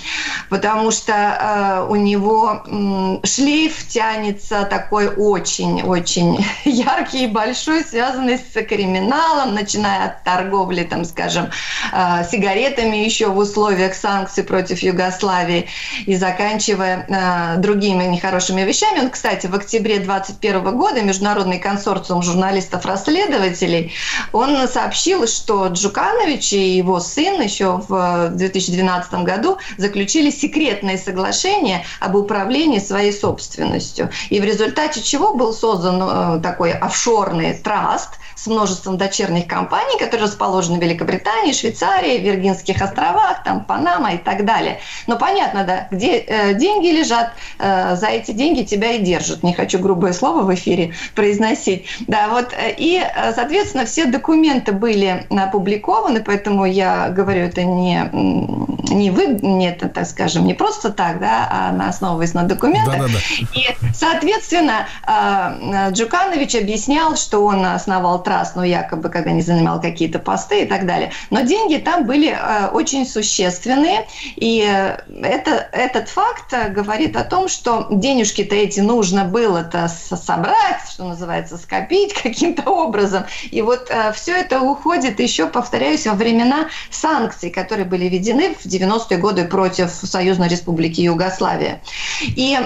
потому 0.48 0.90
что 0.90 1.12
э, 1.12 1.86
у 1.90 1.96
него 1.96 2.62
м, 2.66 3.20
шлейф 3.24 3.86
тянется 3.88 4.64
такой 4.64 5.08
очень-очень 5.08 6.44
яркий 6.64 7.24
и 7.24 7.28
большой, 7.28 7.84
связанный 7.84 8.38
с 8.38 8.62
криминалом, 8.62 9.54
начиная 9.54 10.06
от 10.06 10.24
торговли, 10.24 10.84
там, 10.84 11.04
скажем, 11.04 11.50
э, 11.92 12.24
сигаретами 12.30 12.53
еще 12.58 13.28
в 13.28 13.38
условиях 13.38 13.94
санкций 13.94 14.44
против 14.44 14.80
Югославии 14.80 15.66
и 16.06 16.16
заканчивая 16.16 17.06
э, 17.08 17.60
другими 17.60 18.04
нехорошими 18.04 18.62
вещами. 18.62 19.00
Он, 19.00 19.10
кстати, 19.10 19.46
в 19.46 19.54
октябре 19.54 19.98
2021 19.98 20.76
года 20.76 21.02
Международный 21.02 21.58
консорциум 21.58 22.22
журналистов-расследователей, 22.22 23.92
он 24.32 24.68
сообщил, 24.68 25.26
что 25.26 25.68
Джуканович 25.68 26.52
и 26.52 26.76
его 26.76 27.00
сын 27.00 27.40
еще 27.40 27.82
в 27.88 28.30
2012 28.30 29.14
году 29.24 29.58
заключили 29.76 30.30
секретное 30.30 30.98
соглашение 30.98 31.84
об 32.00 32.14
управлении 32.16 32.78
своей 32.78 33.12
собственностью. 33.12 34.10
И 34.30 34.40
в 34.40 34.44
результате 34.44 35.02
чего 35.02 35.34
был 35.34 35.52
создан 35.52 36.02
э, 36.02 36.40
такой 36.42 36.72
офшорный 36.72 37.54
траст 37.54 38.10
с 38.34 38.46
множеством 38.46 38.98
дочерних 38.98 39.46
компаний, 39.46 39.98
которые 39.98 40.26
расположены 40.26 40.78
в 40.78 40.82
Великобритании, 40.82 41.52
Швейцарии, 41.52 42.18
Виргинских 42.44 42.82
островах, 42.82 43.42
там 43.44 43.64
Панама 43.64 44.14
и 44.14 44.18
так 44.18 44.44
далее. 44.44 44.80
Но 45.06 45.16
понятно, 45.16 45.64
да, 45.64 45.88
где 45.90 46.18
э, 46.18 46.54
деньги 46.54 46.88
лежат, 46.88 47.32
э, 47.58 47.96
за 47.96 48.08
эти 48.08 48.32
деньги 48.32 48.62
тебя 48.62 48.92
и 48.92 48.98
держат. 48.98 49.42
Не 49.42 49.54
хочу 49.54 49.78
грубое 49.78 50.12
слово 50.12 50.42
в 50.42 50.54
эфире 50.54 50.92
произносить. 51.14 51.86
Да, 52.06 52.28
вот, 52.28 52.52
э, 52.52 52.74
и, 52.76 52.98
э, 52.98 53.32
соответственно, 53.34 53.86
все 53.86 54.06
документы 54.06 54.72
были 54.72 55.26
опубликованы, 55.30 56.22
поэтому 56.22 56.66
я 56.66 57.08
говорю, 57.08 57.46
это 57.46 57.64
не, 57.64 58.08
не 58.12 59.10
вы, 59.10 59.26
не 59.26 59.68
это, 59.68 59.88
так 59.88 60.06
скажем, 60.06 60.44
не 60.44 60.54
просто 60.54 60.90
так, 60.90 61.20
да, 61.20 61.48
а 61.50 61.72
на 61.72 61.88
основываясь 61.88 62.34
на 62.34 62.44
документах. 62.44 62.98
Да-да-да. 62.98 63.18
И, 63.54 63.94
соответственно, 63.94 64.86
э, 65.06 65.90
Джуканович 65.92 66.56
объяснял, 66.56 67.16
что 67.16 67.44
он 67.44 67.64
основал 67.64 68.22
траст, 68.22 68.56
ну, 68.56 68.62
якобы, 68.62 69.08
когда 69.08 69.30
не 69.30 69.42
занимал 69.42 69.80
какие-то 69.80 70.18
посты 70.18 70.62
и 70.62 70.66
так 70.66 70.86
далее. 70.86 71.10
Но 71.30 71.40
деньги 71.40 71.76
там 71.76 72.04
были 72.04 72.23
э, 72.28 72.68
очень 72.68 73.06
существенные, 73.06 74.06
и 74.36 74.64
э, 74.66 74.98
это, 75.22 75.68
этот 75.72 76.08
факт 76.08 76.52
э, 76.52 76.68
говорит 76.68 77.16
о 77.16 77.24
том, 77.24 77.48
что 77.48 77.86
денежки-то 77.90 78.54
эти 78.54 78.80
нужно 78.80 79.24
было-то 79.24 79.88
собрать, 79.88 80.88
что 80.90 81.04
называется, 81.04 81.58
скопить 81.58 82.14
каким-то 82.22 82.70
образом. 82.70 83.24
И 83.50 83.62
вот 83.62 83.90
все 84.14 84.32
это 84.32 84.60
уходит 84.60 85.20
еще, 85.20 85.46
повторяюсь, 85.46 86.06
во 86.06 86.14
времена 86.14 86.68
санкций, 86.90 87.50
которые 87.50 87.84
были 87.84 88.08
введены 88.08 88.54
в 88.54 88.66
90-е 88.66 89.18
годы 89.18 89.44
против 89.44 89.90
Союзной 89.90 90.48
Республики 90.48 91.00
Югославия. 91.00 91.80
И 92.22 92.58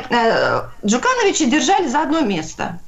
Джукановича 0.84 1.46
держали 1.46 1.88
за 1.88 2.02
одно 2.02 2.20
место 2.20 2.78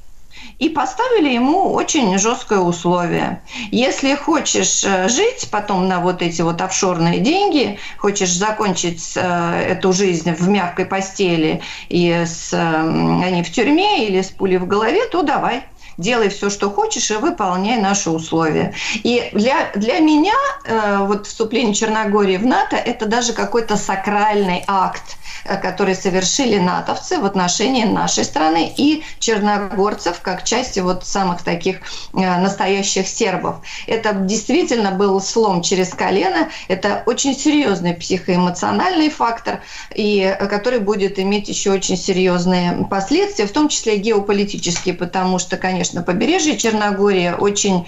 и 0.61 0.69
поставили 0.69 1.29
ему 1.29 1.73
очень 1.73 2.19
жесткое 2.19 2.59
условие. 2.59 3.41
Если 3.71 4.13
хочешь 4.13 4.83
э, 4.83 5.09
жить 5.09 5.49
потом 5.49 5.87
на 5.87 5.99
вот 5.99 6.21
эти 6.21 6.43
вот 6.43 6.61
офшорные 6.61 7.19
деньги, 7.19 7.79
хочешь 7.97 8.31
закончить 8.31 9.13
э, 9.15 9.65
эту 9.69 9.91
жизнь 9.91 10.31
в 10.31 10.47
мягкой 10.47 10.85
постели 10.85 11.63
и 11.89 12.11
с, 12.11 12.53
а 12.53 12.83
не 13.31 13.41
в 13.41 13.51
тюрьме 13.51 14.05
или 14.05 14.21
с 14.21 14.27
пулей 14.27 14.59
в 14.59 14.67
голове, 14.67 15.07
то 15.07 15.23
давай 15.23 15.63
делай 15.97 16.29
все, 16.29 16.49
что 16.49 16.69
хочешь, 16.69 17.09
и 17.11 17.15
выполняй 17.15 17.79
наши 17.79 18.09
условия. 18.09 18.73
И 19.03 19.29
для, 19.33 19.71
для 19.75 19.99
меня 19.99 20.35
э, 20.65 20.97
вот 20.99 21.27
вступление 21.27 21.73
Черногории 21.73 22.37
в 22.37 22.45
НАТО– 22.45 22.75
это 22.75 23.05
даже 23.05 23.33
какой-то 23.33 23.77
сакральный 23.77 24.63
акт, 24.67 25.17
э, 25.45 25.57
который 25.57 25.95
совершили 25.95 26.57
натовцы 26.57 27.19
в 27.19 27.25
отношении 27.25 27.83
нашей 27.83 28.23
страны 28.23 28.73
и 28.75 29.03
черногорцев 29.19 30.21
как 30.21 30.43
части 30.43 30.79
вот 30.79 31.05
самых 31.05 31.43
таких 31.43 31.77
э, 32.13 32.17
настоящих 32.39 33.07
сербов. 33.07 33.61
Это 33.87 34.13
действительно 34.13 34.91
был 34.91 35.19
слом 35.21 35.61
через 35.61 35.89
колено, 35.89 36.49
это 36.67 37.03
очень 37.05 37.35
серьезный 37.35 37.93
психоэмоциональный 37.93 39.09
фактор, 39.09 39.61
и 39.93 40.21
э, 40.21 40.45
который 40.47 40.79
будет 40.79 41.19
иметь 41.19 41.49
еще 41.49 41.71
очень 41.71 41.97
серьезные 41.97 42.87
последствия, 42.89 43.45
в 43.45 43.51
том 43.51 43.69
числе 43.69 43.97
геополитические, 43.97 44.93
потому 44.95 45.39
что, 45.39 45.57
конечно, 45.57 46.03
побережье 46.03 46.57
Черногории 46.57 47.33
очень 47.37 47.87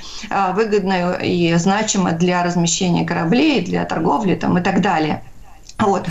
выгодно 0.53 1.13
и 1.13 1.53
значимо 1.55 2.11
для 2.11 2.43
размещения 2.43 3.05
кораблей, 3.05 3.61
для 3.61 3.85
торговли 3.85 4.35
там, 4.35 4.57
и 4.57 4.61
так 4.61 4.81
далее. 4.81 5.23
Вот. 5.79 6.05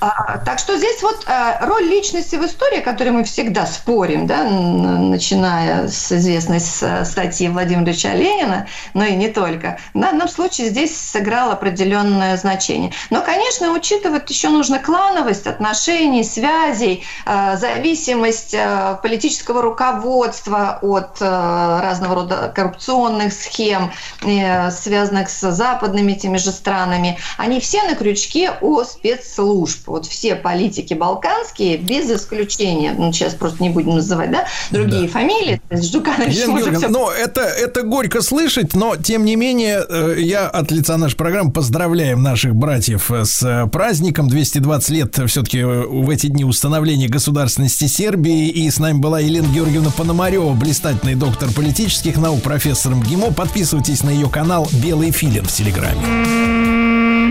А, 0.00 0.38
так 0.38 0.58
что 0.58 0.76
здесь 0.76 1.02
вот 1.02 1.24
а, 1.26 1.64
роль 1.64 1.84
личности 1.84 2.36
в 2.36 2.44
истории, 2.44 2.80
о 2.80 2.82
которой 2.82 3.10
мы 3.10 3.24
всегда 3.24 3.64
спорим, 3.64 4.26
да, 4.26 4.44
начиная 4.44 5.88
с 5.88 6.12
известной 6.12 6.60
статьи 6.60 7.48
Владимира 7.48 7.84
Ильича 7.84 8.12
Ленина, 8.12 8.66
но 8.94 9.04
и 9.04 9.14
не 9.14 9.28
только, 9.28 9.78
в 9.94 10.00
данном 10.00 10.28
случае 10.28 10.68
здесь 10.68 10.96
сыграл 10.96 11.50
определенное 11.52 12.36
значение. 12.36 12.92
Но, 13.10 13.22
конечно, 13.22 13.72
учитывать 13.72 14.28
еще 14.28 14.48
нужно 14.48 14.78
клановость 14.78 15.46
отношений, 15.46 16.24
связей, 16.24 17.04
а, 17.24 17.56
зависимость 17.56 18.54
а, 18.54 18.94
политического 18.94 19.62
руководства 19.62 20.78
от 20.82 21.20
разного 21.20 22.14
рода 22.14 22.52
коррупционных 22.54 23.32
схем, 23.32 23.92
э, 24.22 24.70
связанных 24.70 25.28
с 25.30 25.50
западными 25.50 26.14
теми 26.14 26.36
же 26.36 26.50
странами. 26.50 27.18
Они 27.36 27.60
все 27.60 27.82
на 27.84 27.94
крючке 27.94 28.52
у 28.60 28.82
спецслужб. 28.96 29.86
Вот 29.86 30.06
все 30.06 30.34
политики 30.36 30.94
балканские, 30.94 31.76
без 31.76 32.10
исключения, 32.10 32.94
ну, 32.96 33.12
сейчас 33.12 33.34
просто 33.34 33.62
не 33.62 33.70
будем 33.70 33.96
называть, 33.96 34.30
да, 34.30 34.46
другие 34.70 35.08
фамилии, 35.08 35.60
то 35.68 35.76
есть 35.76 35.92
Жуканович 35.92 36.36
Георгиевна, 36.36 36.78
всё- 36.78 36.88
ну, 36.88 37.10
это, 37.10 37.40
это 37.40 37.82
горько 37.82 38.22
слышать, 38.22 38.74
но, 38.74 38.96
тем 38.96 39.24
не 39.24 39.36
менее, 39.36 39.84
э, 39.88 40.16
я 40.18 40.46
от 40.48 40.70
лица 40.70 40.96
нашей 40.96 41.16
программы 41.16 41.52
поздравляем 41.52 42.22
наших 42.22 42.54
братьев 42.54 43.10
э, 43.10 43.24
с 43.24 43.42
э, 43.42 43.66
праздником. 43.68 44.28
220 44.28 44.90
лет 44.90 45.18
все-таки 45.26 45.62
в 45.62 46.08
эти 46.10 46.28
дни 46.28 46.44
установления 46.44 47.08
государственности 47.08 47.86
Сербии. 47.86 48.48
И 48.48 48.70
с 48.70 48.78
нами 48.78 48.98
была 48.98 49.20
Елена 49.20 49.46
Георгиевна 49.46 49.90
Пономарева, 49.90 50.52
блистательный 50.52 51.14
доктор 51.14 51.50
политических 51.52 52.16
наук, 52.16 52.42
профессор 52.42 52.94
МГИМО. 52.94 53.32
Подписывайтесь 53.32 54.02
на 54.02 54.10
ее 54.10 54.28
канал 54.28 54.68
«Белый 54.72 55.10
филин» 55.10 55.44
в 55.44 55.52
Телеграме. 55.52 56.75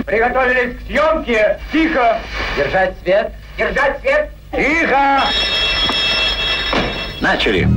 Приготовились 0.05 0.77
к 0.77 0.87
съемке. 0.87 1.59
Тихо. 1.71 2.19
Держать 2.55 2.93
свет. 3.01 3.31
Держать 3.57 3.99
свет. 4.01 4.29
Тихо. 4.51 5.23
Начали. 7.21 7.67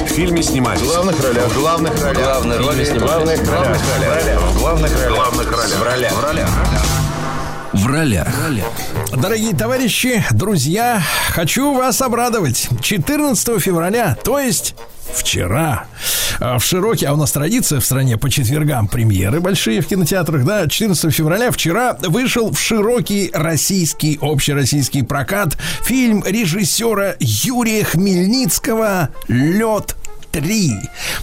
В 0.00 0.08
фильме 0.08 0.42
снимались. 0.42 0.80
В 0.80 0.86
главных 0.86 1.22
ролях. 1.22 1.44
В 1.44 1.60
главных 1.60 2.02
ролях. 2.02 2.24
Главные 2.24 2.58
роли 2.58 2.84
В 2.84 2.98
главных 2.98 3.50
ролях. 3.50 3.76
В 3.76 4.58
главных 4.58 4.92
ролях. 4.92 5.10
В 5.10 5.14
главных 5.14 5.50
ролях. 5.50 5.78
В 5.78 5.82
ролях. 5.82 6.12
В 6.12 6.24
ролях. 6.24 6.48
В 6.48 6.70
ролях. 6.70 7.01
Дорогие 9.16 9.54
товарищи, 9.54 10.22
друзья, 10.30 11.02
хочу 11.30 11.74
вас 11.74 12.02
обрадовать. 12.02 12.68
14 12.82 13.58
февраля, 13.60 14.16
то 14.22 14.38
есть 14.38 14.74
вчера, 15.14 15.84
а, 16.38 16.58
в 16.58 16.64
широкий, 16.64 17.06
а 17.06 17.14
у 17.14 17.16
нас 17.16 17.32
традиция 17.32 17.80
в 17.80 17.84
стране 17.84 18.18
по 18.18 18.28
четвергам 18.28 18.88
премьеры 18.88 19.40
большие 19.40 19.80
в 19.80 19.86
кинотеатрах, 19.86 20.44
да, 20.44 20.68
14 20.68 21.10
февраля 21.10 21.50
вчера 21.50 21.96
вышел 22.02 22.52
в 22.52 22.60
широкий 22.60 23.30
российский, 23.32 24.18
общероссийский 24.20 25.02
прокат. 25.02 25.56
Фильм 25.84 26.22
режиссера 26.26 27.14
Юрия 27.20 27.84
Хмельницкого 27.84 29.08
«Лед 29.28 29.96
3. 30.32 30.72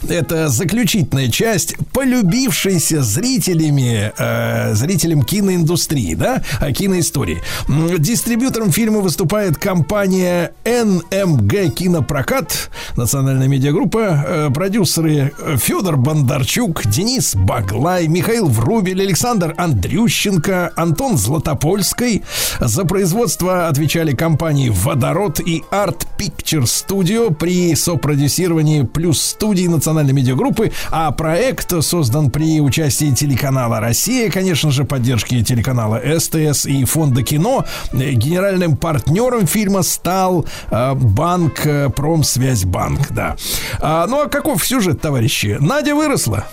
Это 0.08 0.50
заключительная 0.50 1.30
часть, 1.30 1.76
полюбившаяся 1.94 3.02
зрителями, 3.02 4.14
э, 4.18 4.74
зрителям 4.76 5.24
киноиндустрии, 5.24 6.14
да, 6.14 6.42
киноистории. 6.72 7.42
Дистрибьютором 7.98 8.72
фильма 8.72 9.00
выступает 9.00 9.58
компания 9.58 10.54
NMG 10.64 11.70
Кинопрокат, 11.70 12.70
национальная 12.96 13.48
медиагруппа, 13.48 14.00
э, 14.00 14.50
продюсеры 14.54 15.34
Федор 15.58 15.98
Бондарчук, 15.98 16.86
Денис 16.86 17.36
Баглай, 17.36 18.08
Михаил 18.08 18.48
Врубель, 18.48 19.02
Александр 19.02 19.56
Андрющенко, 19.58 20.72
Антон 20.76 21.18
Златопольский. 21.18 22.24
За 22.60 22.86
производство 22.86 23.68
отвечали 23.68 24.14
компании 24.14 24.70
«Водород» 24.70 25.40
и 25.40 25.64
Art 25.72 26.06
Picture 26.18 26.64
Studio 26.64 27.34
при 27.34 27.74
сопродюсировании 27.76 28.84
плюс 29.00 29.22
студии 29.22 29.66
национальной 29.66 30.12
медиагруппы, 30.12 30.74
а 30.92 31.12
проект 31.12 31.74
создан 31.82 32.30
при 32.30 32.60
участии 32.60 33.12
телеканала 33.12 33.80
«Россия», 33.80 34.30
конечно 34.30 34.72
же, 34.72 34.84
поддержки 34.84 35.42
телеканала 35.42 36.02
СТС 36.20 36.66
и 36.66 36.84
фонда 36.84 37.24
кино. 37.24 37.64
Генеральным 37.94 38.76
партнером 38.76 39.48
фильма 39.48 39.84
стал 39.84 40.46
э, 40.70 40.94
банк 40.96 41.66
э, 41.66 41.90
Промсвязьбанк, 41.96 43.12
да. 43.12 43.38
А, 43.80 44.06
ну 44.06 44.24
а 44.24 44.28
каков 44.28 44.68
сюжет, 44.68 45.00
товарищи? 45.00 45.56
Надя 45.62 45.96
выросла. 45.96 46.46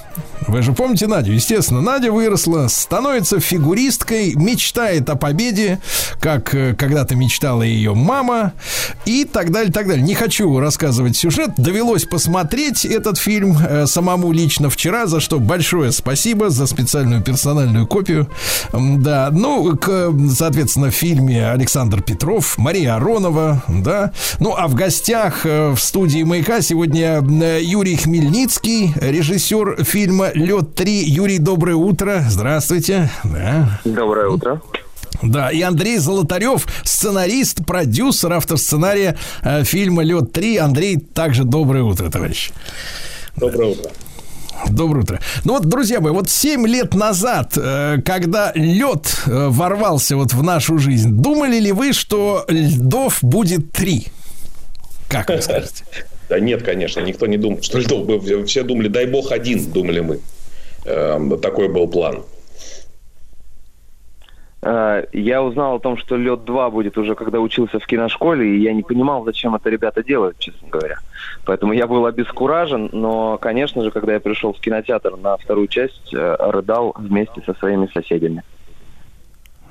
Вы 0.47 0.62
же 0.62 0.73
помните 0.73 1.09
Надю, 1.09 1.32
естественно. 1.32 1.81
Надя 1.81 2.12
выросла, 2.12 2.68
становится 2.68 3.40
фигуристкой, 3.40 4.35
мечтает 4.36 5.10
о 5.10 5.16
победе, 5.16 5.81
как 6.20 6.55
э, 6.55 6.74
когда-то 6.74 7.16
мечтала 7.16 7.62
ее 7.62 7.94
мама, 7.94 8.52
и 9.05 9.24
так 9.24 9.51
далее, 9.51 9.73
так 9.73 9.89
далее. 9.89 10.05
Не 10.05 10.14
хочу 10.14 10.60
рассказывать 10.60 11.16
сюжет. 11.16 11.51
Довелось 11.56 12.05
посмотреть 12.05 12.35
этот 12.84 13.18
фильм 13.18 13.56
э, 13.58 13.86
самому 13.86 14.32
лично 14.32 14.70
вчера, 14.70 15.06
за 15.06 15.20
что 15.20 15.38
большое 15.38 15.92
спасибо 15.92 16.50
за 16.50 16.66
специальную 16.66 17.22
персональную 17.22 17.86
копию. 17.86 18.28
Да, 18.72 19.30
ну, 19.32 19.76
к, 19.76 20.12
соответственно, 20.30 20.90
в 20.90 20.94
фильме 20.94 21.50
Александр 21.50 22.02
Петров, 22.02 22.58
Мария 22.58 22.96
Аронова, 22.96 23.62
да. 23.68 24.12
Ну, 24.40 24.54
а 24.56 24.68
в 24.68 24.74
гостях 24.74 25.44
э, 25.44 25.70
в 25.70 25.78
студии 25.78 26.22
«Маяка» 26.22 26.60
сегодня 26.60 27.22
э, 27.22 27.60
Юрий 27.62 27.96
Хмельницкий, 27.96 28.92
режиссер 29.00 29.84
фильма 29.84 30.30
«Лед 30.34 30.78
3». 30.78 30.86
Юрий, 31.04 31.38
доброе 31.38 31.76
утро. 31.76 32.24
Здравствуйте. 32.28 33.10
Да. 33.24 33.80
Доброе 33.84 34.28
утро. 34.28 34.60
Да, 35.22 35.50
и 35.50 35.60
Андрей 35.62 35.98
Золотарев, 35.98 36.66
сценарист, 36.84 37.64
продюсер, 37.66 38.32
автор 38.32 38.58
сценария 38.58 39.16
э, 39.42 39.64
фильма 39.64 40.02
«Лед 40.02 40.36
3». 40.36 40.58
Андрей, 40.58 40.96
также 40.96 41.44
доброе 41.44 41.82
утро, 41.82 42.10
товарищ. 42.10 42.50
Доброе 43.36 43.70
утро. 43.70 43.90
Доброе 44.68 45.02
утро. 45.02 45.20
Ну 45.44 45.54
вот, 45.54 45.66
друзья 45.66 46.00
мои, 46.00 46.12
вот 46.12 46.30
7 46.30 46.66
лет 46.66 46.94
назад, 46.94 47.52
э, 47.56 47.98
когда 48.04 48.52
лед 48.54 49.22
э, 49.26 49.48
ворвался 49.48 50.16
вот 50.16 50.32
в 50.32 50.42
нашу 50.42 50.78
жизнь, 50.78 51.10
думали 51.10 51.58
ли 51.58 51.72
вы, 51.72 51.92
что 51.92 52.44
льдов 52.48 53.18
будет 53.22 53.72
три? 53.72 54.06
Как 55.08 55.28
вы 55.28 55.40
скажете? 55.40 55.84
Да 56.28 56.40
нет, 56.40 56.64
конечно, 56.64 56.98
никто 56.98 57.28
не 57.28 57.36
думал, 57.36 57.62
что 57.62 57.78
льдов. 57.78 58.08
Все 58.48 58.64
думали, 58.64 58.88
дай 58.88 59.06
бог 59.06 59.30
один, 59.30 59.64
думали 59.70 60.00
мы. 60.00 60.18
Эм, 60.84 61.38
Такой 61.38 61.68
был 61.68 61.86
план. 61.86 62.24
Э, 64.62 65.04
Я 65.12 65.42
узнал 65.42 65.76
о 65.76 65.80
том, 65.80 65.96
что 65.96 66.16
лед 66.16 66.44
2 66.44 66.70
будет 66.70 66.96
уже 66.98 67.14
когда 67.14 67.40
учился 67.40 67.78
в 67.78 67.86
киношколе, 67.86 68.56
и 68.56 68.62
я 68.62 68.72
не 68.72 68.82
понимал, 68.82 69.24
зачем 69.24 69.54
это 69.54 69.68
ребята 69.70 70.02
делают, 70.02 70.38
честно 70.38 70.68
говоря. 70.68 70.98
Поэтому 71.44 71.72
я 71.72 71.86
был 71.86 72.06
обескуражен, 72.06 72.88
но, 72.92 73.38
конечно 73.38 73.82
же, 73.84 73.90
когда 73.90 74.14
я 74.14 74.20
пришел 74.20 74.52
в 74.52 74.60
кинотеатр 74.60 75.16
на 75.16 75.36
вторую 75.36 75.68
часть, 75.68 76.12
э, 76.12 76.36
рыдал 76.38 76.94
вместе 76.96 77.42
со 77.44 77.54
своими 77.54 77.88
соседями. 77.92 78.42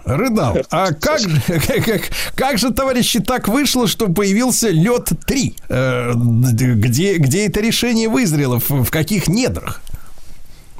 Рыдал. 0.05 0.55
А 0.69 0.93
как 1.01 1.19
же, 1.19 1.29
как, 1.47 2.01
как 2.35 2.57
же, 2.59 2.71
товарищи, 2.71 3.19
так 3.19 3.47
вышло, 3.47 3.87
что 3.87 4.07
появился 4.07 4.69
лед 4.69 5.09
3? 5.25 5.55
Где, 5.67 7.17
где 7.17 7.47
это 7.47 7.59
решение 7.59 8.07
вызрело? 8.07 8.59
В 8.59 8.91
каких 8.91 9.27
недрах? 9.27 9.81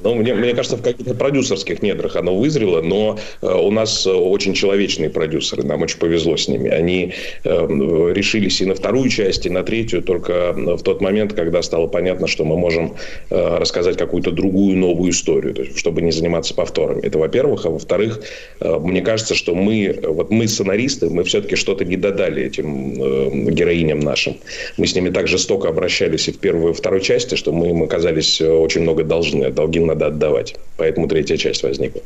Ну, 0.02 0.14
мне, 0.14 0.34
мне 0.34 0.54
кажется, 0.54 0.76
в 0.76 0.82
каких-то 0.82 1.14
продюсерских 1.14 1.82
недрах 1.82 2.16
оно 2.16 2.36
вызрело, 2.36 2.82
но 2.82 3.18
э, 3.40 3.46
у 3.46 3.70
нас 3.70 4.06
э, 4.06 4.12
очень 4.12 4.52
человечные 4.52 5.08
продюсеры, 5.08 5.62
нам 5.62 5.82
очень 5.82 5.98
повезло 5.98 6.36
с 6.36 6.48
ними. 6.48 6.68
Они 6.68 7.14
э, 7.44 8.12
решились 8.12 8.60
и 8.60 8.66
на 8.66 8.74
вторую 8.74 9.08
часть, 9.08 9.46
и 9.46 9.50
на 9.50 9.62
третью 9.62 10.02
только 10.02 10.52
в 10.52 10.82
тот 10.82 11.00
момент, 11.00 11.32
когда 11.32 11.62
стало 11.62 11.86
понятно, 11.86 12.26
что 12.26 12.44
мы 12.44 12.58
можем 12.58 12.94
э, 13.30 13.58
рассказать 13.58 13.96
какую-то 13.96 14.32
другую 14.32 14.76
новую 14.76 15.10
историю, 15.12 15.54
то 15.54 15.62
есть, 15.62 15.78
чтобы 15.78 16.02
не 16.02 16.12
заниматься 16.12 16.54
повторами. 16.54 17.00
Это 17.02 17.18
во-первых. 17.18 17.64
А 17.64 17.70
во-вторых, 17.70 18.20
э, 18.60 18.78
мне 18.78 19.00
кажется, 19.00 19.34
что 19.34 19.54
мы, 19.54 19.98
вот 20.02 20.30
мы 20.30 20.46
сценаристы, 20.46 21.08
мы 21.08 21.24
все-таки 21.24 21.56
что-то 21.56 21.84
не 21.84 21.96
додали 21.96 22.44
этим 22.44 23.02
э, 23.02 23.50
героиням 23.50 24.00
нашим. 24.00 24.36
Мы 24.76 24.86
с 24.86 24.94
ними 24.94 25.10
так 25.10 25.26
жестоко 25.26 25.68
обращались 25.68 26.28
и 26.28 26.32
в 26.32 26.38
первой, 26.38 26.72
и 26.72 26.74
второй 26.74 27.00
части, 27.00 27.34
что 27.34 27.52
мы 27.52 27.70
им 27.70 27.82
оказались 27.82 28.40
э, 28.40 28.50
очень 28.50 28.82
много 28.82 29.02
должны. 29.02 29.44
А 29.44 29.50
Надо 29.86 30.06
отдавать. 30.06 30.56
Поэтому 30.76 31.08
третья 31.08 31.36
часть 31.36 31.62
возникла. 31.62 32.02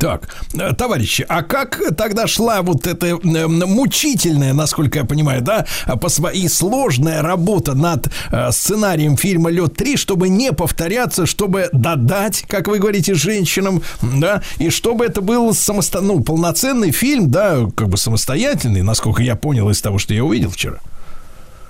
Так, 0.00 0.34
э, 0.54 0.72
товарищи, 0.72 1.26
а 1.28 1.42
как 1.42 1.78
тогда 1.94 2.26
шла 2.26 2.62
вот 2.62 2.86
эта 2.86 3.06
э, 3.06 3.46
мучительная, 3.46 4.54
насколько 4.54 4.98
я 4.98 5.04
понимаю, 5.04 5.42
да, 5.42 5.66
по 6.00 6.06
сво- 6.06 6.32
и 6.32 6.48
сложная 6.48 7.20
работа 7.20 7.74
над 7.74 8.08
э, 8.32 8.50
сценарием 8.50 9.18
фильма 9.18 9.50
«Лед 9.50 9.78
3», 9.78 9.98
чтобы 9.98 10.30
не 10.30 10.52
повторяться, 10.52 11.26
чтобы 11.26 11.68
додать, 11.72 12.44
как 12.48 12.68
вы 12.68 12.78
говорите, 12.78 13.12
женщинам, 13.12 13.82
да, 14.00 14.42
и 14.56 14.70
чтобы 14.70 15.04
это 15.04 15.20
был 15.20 15.52
самосто... 15.52 16.00
ну, 16.00 16.20
полноценный 16.20 16.92
фильм, 16.92 17.30
да, 17.30 17.68
как 17.76 17.90
бы 17.90 17.98
самостоятельный, 17.98 18.80
насколько 18.80 19.22
я 19.22 19.36
понял 19.36 19.68
из 19.68 19.82
того, 19.82 19.98
что 19.98 20.14
я 20.14 20.24
увидел 20.24 20.48
вчера. 20.48 20.78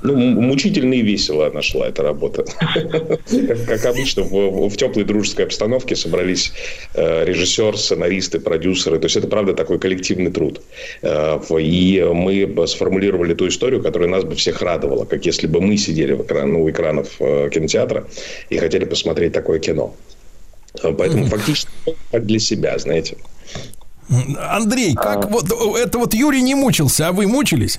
Ну, 0.02 0.16
мучительно 0.16 0.94
и 0.94 1.02
весело 1.02 1.46
она 1.46 1.62
шла, 1.62 1.86
эта 1.88 2.02
работа. 2.02 2.44
Как, 2.58 3.66
как 3.66 3.84
обычно, 3.86 4.22
в, 4.22 4.68
в 4.68 4.76
теплой 4.76 5.04
дружеской 5.04 5.44
обстановке 5.44 5.96
собрались 5.96 6.52
э, 6.94 7.24
режиссер, 7.24 7.76
сценаристы, 7.76 8.40
продюсеры. 8.40 8.98
То 8.98 9.06
есть 9.06 9.16
это, 9.16 9.28
правда, 9.28 9.52
такой 9.52 9.78
коллективный 9.78 10.30
труд. 10.30 10.62
Э, 11.02 11.38
и 11.58 12.02
мы 12.12 12.46
бы 12.46 12.66
сформулировали 12.66 13.34
ту 13.34 13.48
историю, 13.48 13.82
которая 13.82 14.08
нас 14.08 14.24
бы 14.24 14.34
всех 14.34 14.62
радовала, 14.62 15.04
как 15.04 15.26
если 15.26 15.46
бы 15.46 15.60
мы 15.60 15.76
сидели 15.76 16.14
в 16.14 16.22
экран, 16.22 16.52
ну, 16.52 16.64
у 16.64 16.70
экранов 16.70 17.08
э, 17.20 17.50
кинотеатра 17.52 18.06
и 18.48 18.58
хотели 18.58 18.84
посмотреть 18.84 19.32
такое 19.32 19.58
кино. 19.58 19.94
Э, 20.82 20.92
Поэтому 20.96 21.26
фактически 21.26 21.70
как 22.10 22.26
для 22.26 22.38
себя, 22.38 22.78
знаете. 22.78 23.16
Андрей, 24.38 24.94
как 24.94 25.30
вот 25.30 25.46
это 25.78 25.98
вот 25.98 26.14
Юрий 26.14 26.42
не 26.42 26.54
мучился, 26.54 27.08
а 27.08 27.12
вы 27.12 27.26
мучились? 27.28 27.78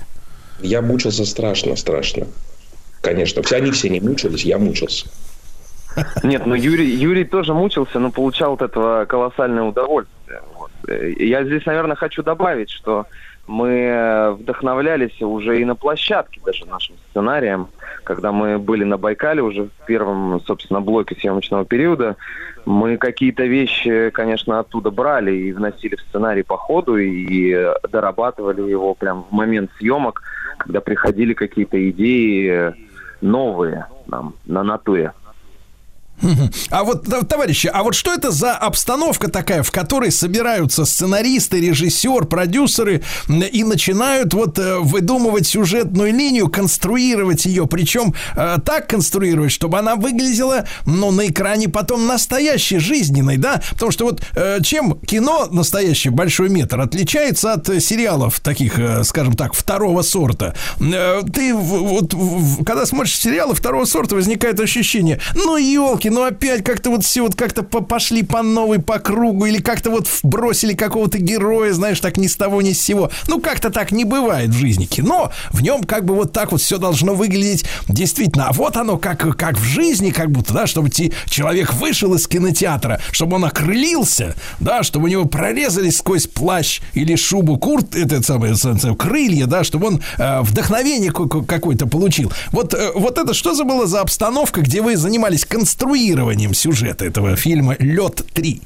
Я 0.62 0.82
мучился 0.82 1.24
страшно, 1.24 1.76
страшно. 1.76 2.26
Конечно, 3.00 3.42
все 3.42 3.56
они 3.56 3.70
все 3.72 3.88
не 3.88 4.00
мучились, 4.00 4.44
я 4.44 4.58
мучился. 4.58 5.06
Нет, 6.22 6.46
ну 6.46 6.54
Юрий, 6.54 6.88
Юрий 6.88 7.24
тоже 7.24 7.52
мучился, 7.52 7.98
но 7.98 8.10
получал 8.10 8.54
от 8.54 8.62
этого 8.62 9.04
колоссальное 9.04 9.64
удовольствие. 9.64 10.40
Вот. 10.54 10.70
Я 11.18 11.44
здесь, 11.44 11.66
наверное, 11.66 11.96
хочу 11.96 12.22
добавить, 12.22 12.70
что 12.70 13.06
мы 13.46 13.68
э, 13.68 14.30
вдохновлялись 14.30 15.20
уже 15.20 15.60
и 15.60 15.64
на 15.64 15.74
площадке 15.74 16.40
даже 16.44 16.64
нашим 16.66 16.96
сценарием, 17.10 17.68
когда 18.04 18.30
мы 18.30 18.58
были 18.58 18.84
на 18.84 18.96
Байкале 18.98 19.42
уже 19.42 19.64
в 19.64 19.86
первом, 19.86 20.40
собственно, 20.46 20.80
блоке 20.80 21.16
съемочного 21.16 21.64
периода. 21.64 22.16
Мы 22.64 22.96
какие-то 22.96 23.44
вещи, 23.44 24.10
конечно, 24.10 24.60
оттуда 24.60 24.90
брали 24.92 25.32
и 25.32 25.52
вносили 25.52 25.96
в 25.96 26.00
сценарий 26.02 26.44
по 26.44 26.56
ходу 26.56 26.96
и 26.96 27.52
э, 27.52 27.74
дорабатывали 27.90 28.62
его 28.62 28.94
прям 28.94 29.26
в 29.28 29.32
момент 29.32 29.70
съемок, 29.78 30.22
когда 30.58 30.80
приходили 30.80 31.34
какие-то 31.34 31.90
идеи 31.90 32.74
новые 33.20 33.86
нам 34.06 34.34
на 34.44 34.62
натуре. 34.62 35.12
А 36.70 36.84
вот, 36.84 37.06
товарищи, 37.28 37.68
а 37.72 37.82
вот 37.82 37.94
что 37.94 38.12
это 38.12 38.30
за 38.30 38.54
обстановка 38.54 39.28
такая, 39.28 39.62
в 39.62 39.70
которой 39.70 40.12
собираются 40.12 40.84
сценаристы, 40.84 41.60
режиссер, 41.60 42.26
продюсеры 42.26 43.02
и 43.28 43.64
начинают 43.64 44.34
вот 44.34 44.58
э, 44.58 44.78
выдумывать 44.78 45.46
сюжетную 45.46 46.12
линию, 46.12 46.48
конструировать 46.48 47.44
ее, 47.46 47.66
причем 47.66 48.14
э, 48.36 48.58
так 48.64 48.88
конструировать, 48.88 49.52
чтобы 49.52 49.78
она 49.78 49.96
выглядела, 49.96 50.66
ну, 50.86 51.10
на 51.10 51.26
экране 51.26 51.68
потом 51.68 52.06
настоящей, 52.06 52.78
жизненной, 52.78 53.36
да? 53.36 53.60
Потому 53.72 53.90
что 53.90 54.04
вот 54.04 54.22
э, 54.34 54.58
чем 54.62 55.00
кино 55.00 55.48
настоящий 55.50 56.10
большой 56.10 56.48
метр 56.50 56.80
отличается 56.80 57.52
от 57.52 57.66
сериалов 57.82 58.40
таких, 58.40 58.78
скажем 59.04 59.34
так, 59.34 59.54
второго 59.54 60.02
сорта. 60.02 60.54
Ты 60.78 61.54
вот 61.54 62.14
когда 62.64 62.86
смотришь 62.86 63.18
сериалы 63.18 63.54
второго 63.54 63.84
сорта, 63.84 64.14
возникает 64.14 64.60
ощущение, 64.60 65.20
ну 65.34 65.56
елки, 65.56 66.01
ну 66.08 66.22
опять 66.24 66.64
как-то 66.64 66.90
вот 66.90 67.04
все 67.04 67.22
вот 67.22 67.34
как-то 67.34 67.62
по- 67.62 67.80
пошли 67.82 68.22
по 68.22 68.42
новой, 68.42 68.80
по 68.80 68.98
кругу, 68.98 69.46
или 69.46 69.58
как-то 69.58 69.90
вот 69.90 70.08
бросили 70.22 70.74
какого-то 70.74 71.18
героя, 71.18 71.72
знаешь, 71.72 72.00
так 72.00 72.16
ни 72.16 72.26
с 72.26 72.36
того, 72.36 72.62
ни 72.62 72.72
с 72.72 72.80
сего. 72.80 73.10
Ну 73.28 73.40
как-то 73.40 73.70
так 73.70 73.92
не 73.92 74.04
бывает 74.04 74.50
в 74.50 74.58
жизни 74.58 74.84
кино. 74.86 75.30
В 75.50 75.62
нем 75.62 75.84
как 75.84 76.04
бы 76.04 76.14
вот 76.14 76.32
так 76.32 76.52
вот 76.52 76.60
все 76.60 76.78
должно 76.78 77.14
выглядеть 77.14 77.64
действительно. 77.88 78.48
А 78.48 78.52
вот 78.52 78.76
оно 78.76 78.96
как, 78.98 79.36
как 79.36 79.58
в 79.58 79.64
жизни, 79.64 80.10
как 80.10 80.30
будто, 80.30 80.52
да, 80.54 80.66
чтобы 80.66 80.90
человек 80.90 81.72
вышел 81.74 82.14
из 82.14 82.26
кинотеатра, 82.26 83.00
чтобы 83.10 83.36
он 83.36 83.44
окрылился, 83.44 84.34
да, 84.60 84.82
чтобы 84.82 85.06
у 85.06 85.08
него 85.08 85.24
прорезались 85.24 85.98
сквозь 85.98 86.26
плащ 86.26 86.80
или 86.94 87.16
шубу 87.16 87.58
курт, 87.58 87.94
это 87.94 88.22
самое, 88.22 88.54
самое, 88.56 88.96
крылья, 88.96 89.46
да, 89.46 89.64
чтобы 89.64 89.88
он 89.88 90.02
э, 90.18 90.40
вдохновение 90.42 91.10
ка- 91.10 91.28
ка- 91.28 91.42
какое-то 91.42 91.86
получил. 91.86 92.32
Вот, 92.50 92.74
э, 92.74 92.90
вот 92.94 93.18
это 93.18 93.34
что 93.34 93.54
за 93.54 93.64
было 93.64 93.86
за 93.86 94.00
обстановка, 94.00 94.60
где 94.60 94.82
вы 94.82 94.96
занимались 94.96 95.44
конструированием 95.92 96.54
сюжета 96.54 97.04
этого 97.04 97.36
фильма 97.36 97.76
«Лед 97.78 98.24
3»? 98.34 98.62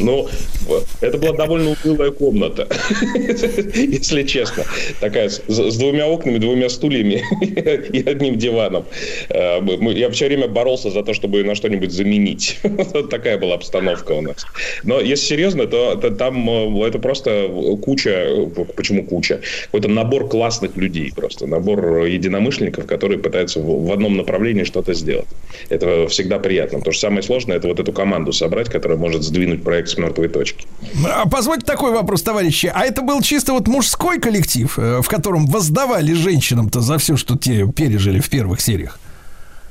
Ну, 0.00 0.28
это 1.00 1.18
была 1.18 1.32
довольно 1.32 1.76
унылая 1.84 2.10
комната, 2.10 2.68
если 3.74 4.22
честно. 4.22 4.64
Такая 5.00 5.28
с, 5.28 5.76
двумя 5.76 6.06
окнами, 6.06 6.38
двумя 6.38 6.68
стульями 6.68 7.22
и 7.92 8.08
одним 8.08 8.36
диваном. 8.38 8.84
Э, 9.28 9.60
Я 9.94 10.10
все 10.10 10.26
время 10.26 10.46
боролся 10.46 10.90
за 10.90 11.02
то, 11.02 11.14
чтобы 11.14 11.42
на 11.42 11.54
что-нибудь 11.54 11.90
заменить. 11.90 12.58
Такая 13.10 13.38
была 13.38 13.54
обстановка 13.54 14.12
у 14.12 14.20
нас. 14.20 14.46
Но 14.84 15.00
если 15.00 15.26
серьезно, 15.26 15.66
то, 15.66 15.96
то 15.96 16.10
там 16.10 16.48
э, 16.48 16.86
это 16.86 16.98
просто 16.98 17.48
куча, 17.82 18.28
почему 18.76 19.04
куча? 19.04 19.40
Какой-то 19.66 19.88
набор 19.88 20.28
классных 20.28 20.76
людей 20.76 21.12
просто, 21.14 21.46
набор 21.46 22.04
единомышленников, 22.04 22.86
которые 22.86 23.18
пытаются 23.18 23.60
в 23.60 23.92
одном 23.92 24.16
направлении 24.16 24.64
что-то 24.64 24.94
сделать. 24.94 25.26
Это 25.70 26.06
всегда 26.08 26.38
приятно, 26.38 26.78
потому 26.78 26.92
что 26.92 27.00
самое 27.00 27.22
сложное 27.22 27.56
это 27.56 27.68
вот 27.68 27.80
эту 27.80 27.92
команду 27.92 28.32
собрать, 28.44 28.68
которая 28.68 28.98
может 28.98 29.22
сдвинуть 29.22 29.62
проект 29.62 29.88
с 29.88 29.96
мертвой 29.96 30.28
точки. 30.28 30.66
А 31.06 31.26
позвольте 31.26 31.64
такой 31.64 31.92
вопрос, 31.92 32.22
товарищи. 32.22 32.70
А 32.74 32.84
это 32.84 33.00
был 33.00 33.22
чисто 33.22 33.52
вот 33.52 33.68
мужской 33.68 34.20
коллектив, 34.20 34.78
э, 34.78 35.00
в 35.00 35.08
котором 35.08 35.46
воздавали 35.46 36.12
женщинам-то 36.12 36.80
за 36.80 36.98
все, 36.98 37.16
что 37.16 37.38
те 37.38 37.66
пережили 37.74 38.20
в 38.20 38.28
первых 38.28 38.60
сериях? 38.60 38.98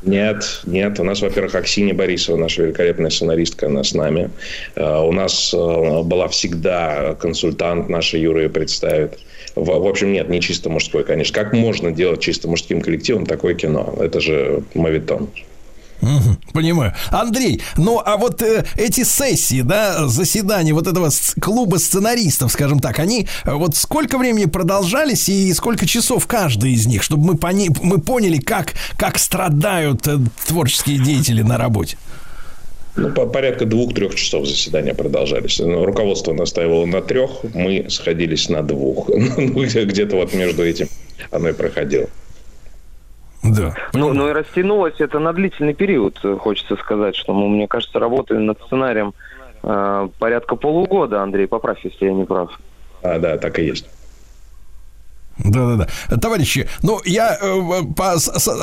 Нет, 0.02 0.62
нет. 0.66 1.00
У 1.00 1.04
нас, 1.04 1.22
во-первых, 1.22 1.56
Аксинья 1.56 1.94
Борисова, 1.94 2.36
наша 2.36 2.64
великолепная 2.64 3.12
сценаристка, 3.12 3.68
она 3.68 3.84
с 3.84 3.94
нами. 3.94 4.32
Э, 4.76 5.02
У 5.02 5.12
нас 5.12 5.54
э, 5.54 5.58
была 6.04 6.28
всегда 6.28 7.16
консультант, 7.20 7.90
наша 7.90 8.18
Юра 8.18 8.42
ее 8.44 8.50
представит. 8.50 9.20
В, 9.56 9.66
в 9.66 9.88
общем, 9.88 10.12
нет, 10.12 10.30
не 10.30 10.42
чисто 10.42 10.72
мужской, 10.72 11.04
конечно. 11.04 11.36
Как 11.36 11.54
можно 11.54 11.92
делать 11.92 12.22
чисто 12.22 12.48
мужским 12.48 12.82
коллективом 12.82 13.28
такое 13.28 13.54
кино? 13.54 13.94
Это 14.00 14.20
же 14.20 14.64
мавитон. 14.74 15.30
Понимаю. 16.54 16.94
Андрей, 17.10 17.62
ну 17.78 18.02
а 18.04 18.18
вот 18.18 18.42
э, 18.42 18.66
эти 18.76 19.04
сессии, 19.04 19.62
да, 19.62 20.08
заседания 20.08 20.74
вот 20.74 20.88
этого 20.88 21.10
клуба 21.40 21.78
сценаристов, 21.78 22.52
скажем 22.52 22.80
так, 22.80 23.00
они 23.00 23.28
э, 23.46 23.54
вот 23.54 23.76
сколько 23.76 24.18
времени 24.18 24.46
продолжались 24.46 25.30
и 25.30 25.54
сколько 25.54 25.86
часов 25.86 26.28
каждый 26.28 26.74
из 26.74 26.86
них, 26.86 27.04
чтобы 27.04 27.26
мы, 27.26 27.36
пони- 27.38 27.70
мы 27.82 28.00
поняли, 28.00 28.38
как, 28.38 28.74
как 28.98 29.18
страдают 29.18 30.08
э, 30.08 30.18
творческие 30.48 31.00
деятели 31.00 31.42
на 31.42 31.58
работе? 31.58 31.98
Ну, 32.96 33.10
по- 33.12 33.26
порядка 33.26 33.66
двух-трех 33.66 34.14
часов 34.16 34.46
заседания 34.48 34.94
продолжались. 34.94 35.58
Ну, 35.60 35.84
Руководство 35.84 36.32
настаивало 36.34 36.86
на 36.86 37.02
трех, 37.02 37.32
мы 37.54 37.88
сходились 37.90 38.50
на 38.50 38.62
двух. 38.62 39.10
Ну, 39.38 39.64
где- 39.66 39.86
где-то 39.86 40.16
вот 40.18 40.34
между 40.34 40.64
этим 40.64 40.88
оно 41.32 41.50
и 41.50 41.54
проходило. 41.54 42.08
Да. 43.44 43.76
Ну, 43.94 44.14
ну 44.14 44.30
и 44.30 44.32
растянулось 44.32 44.96
это 45.00 45.20
на 45.20 45.34
длительный 45.34 45.74
период, 45.74 46.18
э, 46.24 46.38
хочется 46.38 46.76
сказать, 46.78 47.16
что 47.16 47.34
мы, 47.34 47.50
мне 47.50 47.68
кажется, 47.68 48.00
работали 48.00 48.38
над 48.38 48.62
сценарием 48.62 49.14
э, 49.64 50.10
порядка 50.18 50.56
полугода, 50.56 51.22
Андрей, 51.22 51.48
поправь, 51.48 51.80
если 51.84 52.06
я 52.06 52.14
не 52.14 52.24
прав. 52.24 52.58
А, 53.02 53.20
да, 53.20 53.38
так 53.38 53.60
и 53.60 53.66
есть. 53.66 53.90
Да-да-да. 55.44 56.18
Товарищи, 56.18 56.68
ну, 56.82 57.02
я 57.06 57.38
э, 57.42 57.82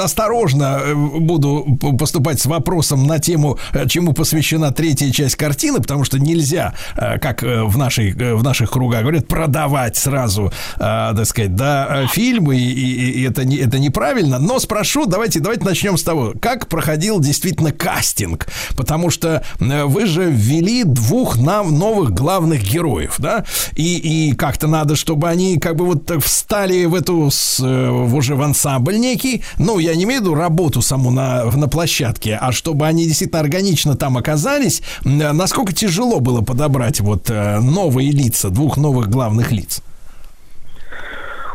осторожно 0.03 0.81
э, 0.83 0.95
буду 0.95 1.79
поступать 1.99 2.41
с 2.41 2.47
вопросом 2.47 3.07
на 3.07 3.19
тему, 3.19 3.59
э, 3.73 3.87
чему 3.89 4.13
посвящена 4.13 4.73
третья 4.73 5.11
часть 5.11 5.37
картины, 5.37 5.81
потому 5.81 6.05
что 6.05 6.19
нельзя, 6.19 6.75
э, 6.97 7.19
как 7.19 7.43
э, 7.43 7.65
в, 7.65 7.77
нашей, 7.79 8.13
в 8.13 8.43
наших 8.43 8.71
кругах 8.71 9.01
говорят, 9.03 9.27
продавать 9.29 9.97
сразу, 9.97 10.53
э, 10.77 10.79
так 10.81 11.27
сказать, 11.27 11.55
да, 11.55 12.07
фильмы, 12.13 12.57
и, 12.57 12.71
и- 12.71 13.11
и 13.21 13.23
это, 13.29 13.45
не, 13.45 13.57
это 13.57 13.79
неправильно. 13.79 14.39
Но 14.39 14.59
спрошу, 14.59 15.07
давайте, 15.07 15.41
давайте 15.41 15.65
начнем 15.65 15.97
с 15.97 16.03
того, 16.03 16.33
как 16.41 16.69
проходил 16.69 17.21
действительно 17.21 17.73
кастинг, 17.73 18.47
потому 18.77 19.11
что 19.11 19.45
вы 19.59 20.07
же 20.07 20.31
ввели 20.31 20.85
двух 20.85 21.37
нам 21.39 21.79
новых 21.79 22.13
главных 22.13 22.63
героев, 22.63 23.17
да, 23.19 23.45
и, 23.75 24.31
и 24.31 24.35
как-то 24.35 24.67
надо, 24.67 24.97
чтобы 24.97 25.29
они 25.29 25.59
как 25.59 25.77
бы 25.77 25.85
вот 25.87 26.07
так 26.07 26.23
встали 26.25 26.70
в 26.87 26.95
эту, 26.95 27.31
с, 27.31 27.61
э, 27.61 27.91
в 27.91 28.15
уже 28.15 28.35
в 28.35 28.43
ансамбль 28.43 28.99
некий, 28.99 29.43
ну, 29.59 29.79
я 29.79 29.95
не 29.95 30.05
имею 30.05 30.21
в 30.21 30.25
виду 30.25 30.35
работу 30.35 30.83
саму 30.83 31.11
на, 31.11 31.45
на 31.45 31.69
площадке, 31.69 32.39
а 32.41 32.53
чтобы 32.53 32.87
они 32.87 33.07
действительно 33.07 33.41
органично 33.41 33.97
там 33.97 34.17
оказались, 34.17 34.83
м, 35.05 35.19
насколько 35.37 35.73
тяжело 35.73 36.21
было 36.21 36.41
подобрать 36.41 37.01
вот 37.01 37.31
э, 37.31 37.61
новые 37.61 38.11
лица, 38.11 38.51
двух 38.51 38.77
новых 38.77 39.09
главных 39.09 39.53
лиц? 39.53 39.83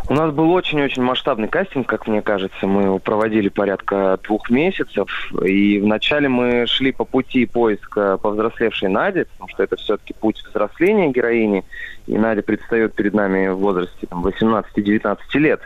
У 0.07 0.13
нас 0.13 0.31
был 0.31 0.51
очень-очень 0.51 1.01
масштабный 1.01 1.47
кастинг, 1.47 1.87
как 1.87 2.05
мне 2.05 2.21
кажется. 2.21 2.67
Мы 2.67 2.83
его 2.83 2.99
проводили 2.99 3.49
порядка 3.49 4.19
двух 4.23 4.51
месяцев. 4.51 5.09
И 5.43 5.79
вначале 5.79 6.29
мы 6.29 6.67
шли 6.67 6.91
по 6.91 7.05
пути 7.05 7.47
поиска 7.47 8.17
повзрослевшей 8.17 8.89
Нади, 8.89 9.23
потому 9.23 9.49
что 9.49 9.63
это 9.63 9.77
все-таки 9.77 10.13
путь 10.13 10.43
взросления 10.47 11.09
героини. 11.09 11.63
И 12.05 12.17
Надя 12.19 12.43
предстает 12.43 12.93
перед 12.93 13.15
нами 13.15 13.47
в 13.47 13.57
возрасте 13.57 14.05
там, 14.07 14.23
18-19 14.23 15.17
лет. 15.35 15.61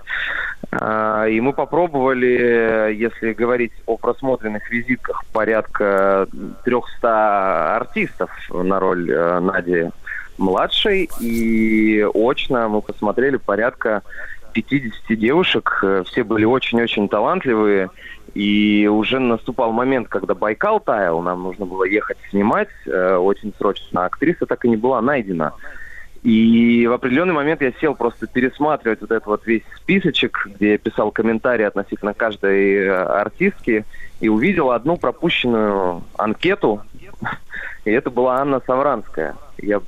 А, 0.72 1.26
И 1.26 1.41
мы 1.41 1.52
попробовали, 1.52 2.94
если 2.94 3.34
говорить 3.34 3.74
о 3.88 3.98
просмотренных 3.98 4.72
визитках, 4.72 5.26
порядка 5.34 6.28
300 6.64 7.76
артистов 7.76 8.32
на 8.53 8.80
роль 8.80 9.11
э, 9.11 9.40
Нади 9.41 9.90
младшей, 10.40 11.10
и 11.20 12.06
очно 12.14 12.68
мы 12.70 12.82
посмотрели 12.82 13.38
порядка 13.38 14.03
50 14.53 15.20
девушек. 15.20 15.80
Э, 15.84 16.03
Все 16.06 16.24
были 16.24 16.45
очень-очень 16.45 17.10
талантливые. 17.10 17.90
И 18.36 18.88
уже 18.88 19.20
наступал 19.20 19.72
момент, 19.72 20.07
когда 20.07 20.36
Байкал 20.36 20.80
таял, 20.80 21.22
нам 21.22 21.44
нужно 21.44 21.66
было 21.66 21.84
ехать 21.84 22.18
снимать 22.30 22.70
э, 22.86 23.16
очень 23.16 23.53
срочно. 23.57 24.06
Актриса 24.06 24.45
так 24.45 24.64
и 24.66 24.70
не 24.70 24.78
была 24.78 25.02
найдена. 25.02 25.53
И 26.22 26.86
в 26.86 26.91
определенный 26.91 27.34
момент 27.34 27.61
я 27.61 27.72
сел 27.80 27.95
просто 27.95 28.28
пересматривать 28.28 29.02
вот 29.02 29.11
этот 29.11 29.26
вот 29.26 29.48
весь 29.48 29.64
списочек, 29.78 30.48
где 30.53 30.72
я 30.74 30.78
писал 30.78 31.11
комментарии 31.11 31.64
относительно 31.64 32.14
каждой 32.14 32.76
э, 32.76 32.91
артистки, 32.91 33.86
и 34.20 34.28
увидел 34.28 34.72
одну 34.72 34.98
пропущенную 34.98 36.03
анкету, 36.18 36.84
и 37.86 37.91
это 37.91 38.10
была 38.10 38.41
Анна 38.41 38.61
Савранская. 38.66 39.36
Я 39.57 39.82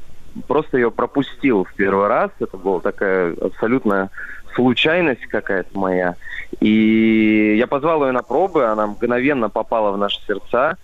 просто 0.47 0.77
ее 0.77 0.91
пропустил 0.91 1.63
в 1.63 1.73
первый 1.73 2.07
раз, 2.07 2.31
это 2.39 2.57
была 2.57 2.79
такая 2.79 3.35
абсолютная 3.39 4.09
случайность 4.55 5.25
какая-то 5.27 5.77
моя. 5.77 6.15
И 6.59 7.55
я 7.57 7.67
позвал 7.67 8.05
ее 8.05 8.11
на 8.11 8.23
пробы, 8.23 8.65
она 8.65 8.87
мгновенно 8.87 9.49
попала 9.49 9.91
в 9.91 9.97
наши 9.97 10.19
сердца. 10.25 10.77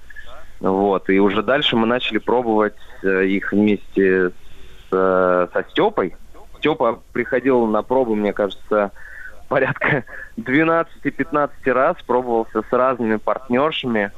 Вот, 0.59 1.09
и 1.09 1.19
уже 1.19 1.43
дальше 1.43 1.75
мы 1.75 1.85
начали 1.85 2.17
пробовать 2.17 2.73
э, 3.03 3.25
их 3.25 3.51
вместе 3.51 4.29
с, 4.29 4.33
э, 4.91 5.47
со 5.53 5.65
Степой. 5.69 6.15
Степа 6.57 6.99
приходил 7.13 7.67
на 7.67 7.83
пробы, 7.83 8.15
мне 8.15 8.33
кажется, 8.33 8.91
порядка 9.47 10.03
12-15 10.37 11.49
раз, 11.65 11.97
пробовался 12.05 12.63
с 12.67 12.73
разными 12.73 13.17
партнершами. 13.17 14.11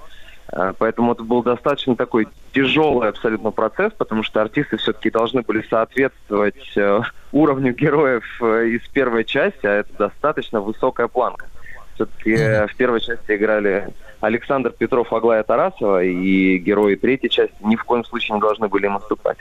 Э, 0.52 0.74
Поэтому 0.78 1.14
это 1.14 1.24
был 1.24 1.44
достаточно 1.44 1.96
такой 1.96 2.28
тяжелый 2.54 3.10
абсолютно 3.10 3.52
процесс, 3.52 3.94
потому 3.98 4.24
что 4.24 4.42
артисты 4.42 4.78
все-таки 4.78 5.10
должны 5.10 5.42
были 5.42 5.66
соответствовать 5.70 6.72
э, 6.76 7.02
уровню 7.32 7.74
героев 7.74 8.26
э, 8.42 8.68
из 8.70 8.88
первой 8.90 9.26
части, 9.26 9.66
а 9.66 9.76
это 9.76 9.94
достаточно 9.98 10.62
высокая 10.62 11.08
планка. 11.08 11.48
Все-таки 11.96 12.34
в 12.34 12.76
первой 12.78 13.02
части 13.02 13.36
играли 13.36 13.90
Александр 14.22 14.72
Петров, 14.72 15.12
Аглая 15.12 15.44
Тарасова, 15.44 16.02
и 16.02 16.58
герои 16.58 16.96
третьей 16.96 17.30
части 17.30 17.56
ни 17.62 17.76
в 17.76 17.84
коем 17.84 18.06
случае 18.06 18.36
не 18.36 18.42
должны 18.42 18.70
были 18.70 18.86
им 18.86 18.96
уступать. 18.96 19.38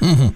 Мгм. 0.00 0.34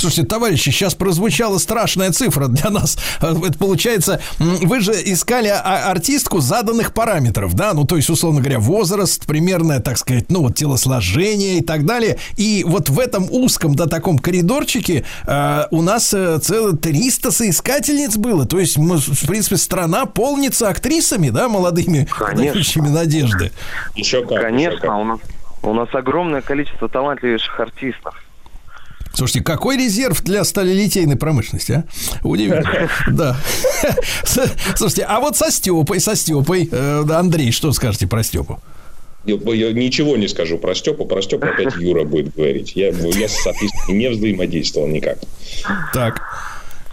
Слушайте, 0.00 0.28
товарищи, 0.28 0.70
сейчас 0.70 0.94
прозвучала 0.94 1.58
страшная 1.58 2.10
цифра 2.10 2.46
для 2.46 2.70
нас. 2.70 2.96
Э, 3.20 3.34
Это 3.46 3.58
получается, 3.58 4.20
вы 4.38 4.80
же 4.80 4.92
искали 4.92 5.48
а- 5.48 5.90
артистку 5.90 6.40
заданных 6.40 6.94
параметров, 6.94 7.54
да? 7.54 7.74
Ну, 7.74 7.84
то 7.84 7.96
есть, 7.96 8.08
условно 8.08 8.40
говоря, 8.40 8.60
возраст, 8.60 9.26
примерное, 9.26 9.80
так 9.80 9.98
сказать, 9.98 10.30
ну, 10.30 10.42
вот 10.42 10.54
телосложение 10.54 11.58
и 11.58 11.62
так 11.62 11.84
далее. 11.84 12.16
И 12.36 12.64
вот 12.66 12.88
в 12.88 12.98
этом 12.98 13.26
узком, 13.30 13.74
да, 13.74 13.86
таком 13.86 14.18
коридорчике 14.18 15.04
э, 15.26 15.66
у 15.70 15.82
нас 15.82 16.14
э, 16.14 16.38
целых 16.38 16.80
300 16.80 17.30
соискательниц 17.30 18.16
было. 18.16 18.46
То 18.46 18.58
есть, 18.58 18.78
мы, 18.78 18.96
в 18.98 19.26
принципе, 19.26 19.58
страна 19.58 20.06
полнится 20.06 20.68
актрисами, 20.68 21.28
да, 21.28 21.48
молодыми, 21.48 22.08
дающими 22.34 22.88
надежды. 22.88 23.52
Еще 23.96 24.24
как. 24.24 24.40
Конечно, 24.40 24.98
у 24.98 25.04
нас, 25.04 25.20
у 25.62 25.74
нас 25.74 25.88
огромное 25.92 26.40
количество 26.40 26.88
талантливейших 26.88 27.60
артистов. 27.60 28.14
Слушайте, 29.12 29.42
какой 29.42 29.76
резерв 29.76 30.22
для 30.22 30.44
сталелитейной 30.44 31.16
промышленности, 31.16 31.72
а? 31.72 31.84
Удивительно. 32.22 32.88
Да. 33.10 33.36
Слушайте, 34.76 35.04
а 35.08 35.20
вот 35.20 35.36
со 35.36 35.50
Степой, 35.50 36.00
со 36.00 36.14
Степой, 36.14 36.68
э, 36.70 37.04
Андрей, 37.10 37.50
что 37.50 37.72
скажете 37.72 38.06
про 38.06 38.22
Степу? 38.22 38.60
Я, 39.24 39.72
ничего 39.72 40.16
не 40.16 40.28
скажу 40.28 40.58
про 40.58 40.74
Степу. 40.74 41.04
Про 41.04 41.22
Степу 41.22 41.46
опять 41.46 41.76
Юра 41.76 42.04
будет 42.04 42.34
говорить. 42.34 42.72
Я, 42.74 42.88
я 42.88 43.28
с 43.28 43.46
артистами 43.46 43.96
не 43.96 44.08
взаимодействовал 44.08 44.88
никак. 44.88 45.18
Так. 45.92 46.22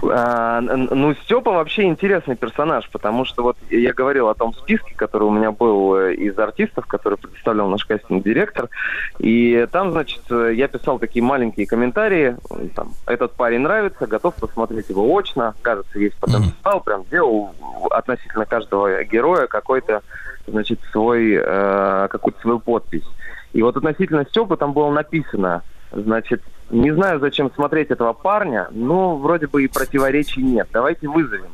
А, 0.03 0.61
ну, 0.61 1.15
Степа 1.23 1.51
вообще 1.51 1.83
интересный 1.83 2.35
персонаж, 2.35 2.87
потому 2.91 3.25
что 3.25 3.41
вот 3.41 3.57
я 3.69 3.93
говорил 3.93 4.29
о 4.29 4.35
том 4.35 4.53
списке, 4.53 4.93
который 4.95 5.23
у 5.23 5.31
меня 5.31 5.51
был 5.51 5.95
э, 5.95 6.13
из 6.13 6.37
артистов, 6.37 6.85
который 6.85 7.17
представлял 7.17 7.67
наш 7.67 7.83
кастинг-директор, 7.85 8.69
и 9.17 9.67
там, 9.71 9.91
значит, 9.91 10.21
я 10.29 10.67
писал 10.67 10.99
такие 10.99 11.23
маленькие 11.23 11.65
комментарии, 11.65 12.35
там, 12.75 12.91
этот 13.07 13.33
парень 13.33 13.61
нравится, 13.61 14.05
готов 14.05 14.35
посмотреть 14.35 14.89
его 14.89 15.03
очно, 15.17 15.55
кажется, 15.63 15.97
есть 15.97 16.15
потенциал, 16.17 16.81
прям 16.81 17.03
делал 17.09 17.55
относительно 17.89 18.45
каждого 18.45 19.03
героя 19.03 19.47
какой-то, 19.47 20.03
значит, 20.45 20.79
свой, 20.91 21.39
э, 21.43 22.07
какую-то 22.09 22.39
свою 22.41 22.59
подпись. 22.59 23.05
И 23.53 23.63
вот 23.63 23.75
относительно 23.77 24.25
Степы 24.25 24.57
там 24.57 24.73
было 24.73 24.91
написано, 24.91 25.63
значит, 25.91 26.43
не 26.69 26.93
знаю, 26.93 27.19
зачем 27.19 27.51
смотреть 27.53 27.91
этого 27.91 28.13
парня, 28.13 28.67
но 28.71 29.17
вроде 29.17 29.47
бы 29.47 29.63
и 29.63 29.67
противоречий 29.67 30.41
нет. 30.41 30.67
Давайте 30.71 31.07
вызовем. 31.07 31.51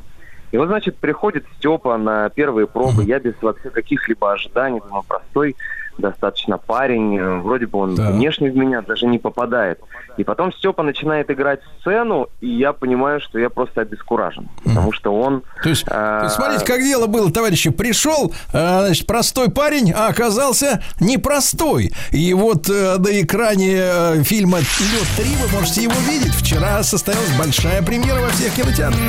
И 0.51 0.57
вот, 0.57 0.67
значит, 0.67 0.97
приходит 0.97 1.45
Степа 1.57 1.97
на 1.97 2.29
первые 2.29 2.67
пробы. 2.67 3.03
Я 3.03 3.19
без 3.19 3.33
вообще 3.41 3.69
каких-либо 3.69 4.33
ожиданий, 4.33 4.81
думаю, 4.81 5.03
простой 5.07 5.55
достаточно 5.97 6.57
парень. 6.57 7.17
э, 7.17 7.37
Вроде 7.39 7.67
бы 7.67 7.79
он 7.79 7.95
внешне 7.95 8.49
в 8.51 8.55
меня 8.55 8.81
даже 8.81 9.05
не 9.05 9.19
попадает. 9.19 9.79
И 10.17 10.23
потом 10.23 10.53
Степа 10.53 10.83
начинает 10.83 11.31
играть 11.31 11.59
сцену, 11.79 12.27
и 12.39 12.47
я 12.47 12.71
понимаю, 12.73 13.19
что 13.19 13.39
я 13.39 13.49
просто 13.49 13.81
обескуражен. 13.81 14.47
Потому 14.63 14.91
что 14.91 15.13
он... 15.13 15.43
То 15.63 15.69
есть, 15.69 15.83
э, 15.87 15.89
то 15.89 16.21
есть, 16.23 16.35
смотрите, 16.35 16.65
как 16.65 16.81
дело 16.81 17.07
было, 17.07 17.31
товарищи. 17.31 17.69
Пришел, 17.71 18.31
э, 18.53 18.85
значит, 18.85 19.07
простой 19.07 19.49
парень, 19.49 19.91
а 19.91 20.07
оказался 20.07 20.83
непростой. 20.99 21.91
И 22.11 22.33
вот 22.33 22.69
э, 22.69 22.97
на 22.97 23.21
экране 23.21 23.75
э, 23.77 24.23
фильма 24.23 24.59
«Лед 24.59 25.07
3» 25.17 25.47
вы 25.47 25.57
можете 25.59 25.81
его 25.83 25.95
видеть. 26.09 26.33
Вчера 26.35 26.83
состоялась 26.83 27.35
большая 27.37 27.81
премьера 27.81 28.19
во 28.21 28.29
всех 28.29 28.53
кинотеатрах. 28.53 28.99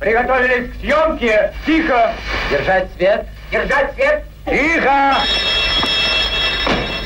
Приготовились 0.00 0.70
к 0.72 0.80
съемке. 0.80 1.52
Тихо. 1.66 2.12
Держать 2.50 2.88
свет. 2.96 3.26
Держать 3.52 3.94
свет. 3.94 4.24
Тихо. 4.44 5.16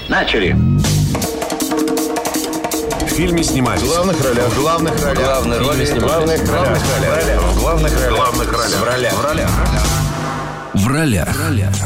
Начали. 0.09 0.57
В 3.03 3.09
фильме 3.11 3.45
снимались. 3.45 3.83
В 3.83 3.87
главных 3.87 4.25
ролях. 4.25 4.49
В 4.49 4.61
главных 4.61 5.05
ролях. 5.05 5.25
Главные 5.25 5.59
роли. 5.61 5.85
В 5.85 5.99
главных 6.01 6.51
ролях. 6.51 6.79
В 6.79 7.61
главных 7.61 7.93
ролях. 8.01 8.13
В 8.13 8.15
главных 8.19 8.53
ролях. 8.53 8.81
В 8.81 8.85
ролях. 8.85 9.13
В 9.13 9.25
ролях. 9.25 9.51
В 9.51 9.65
ролях. 9.65 9.98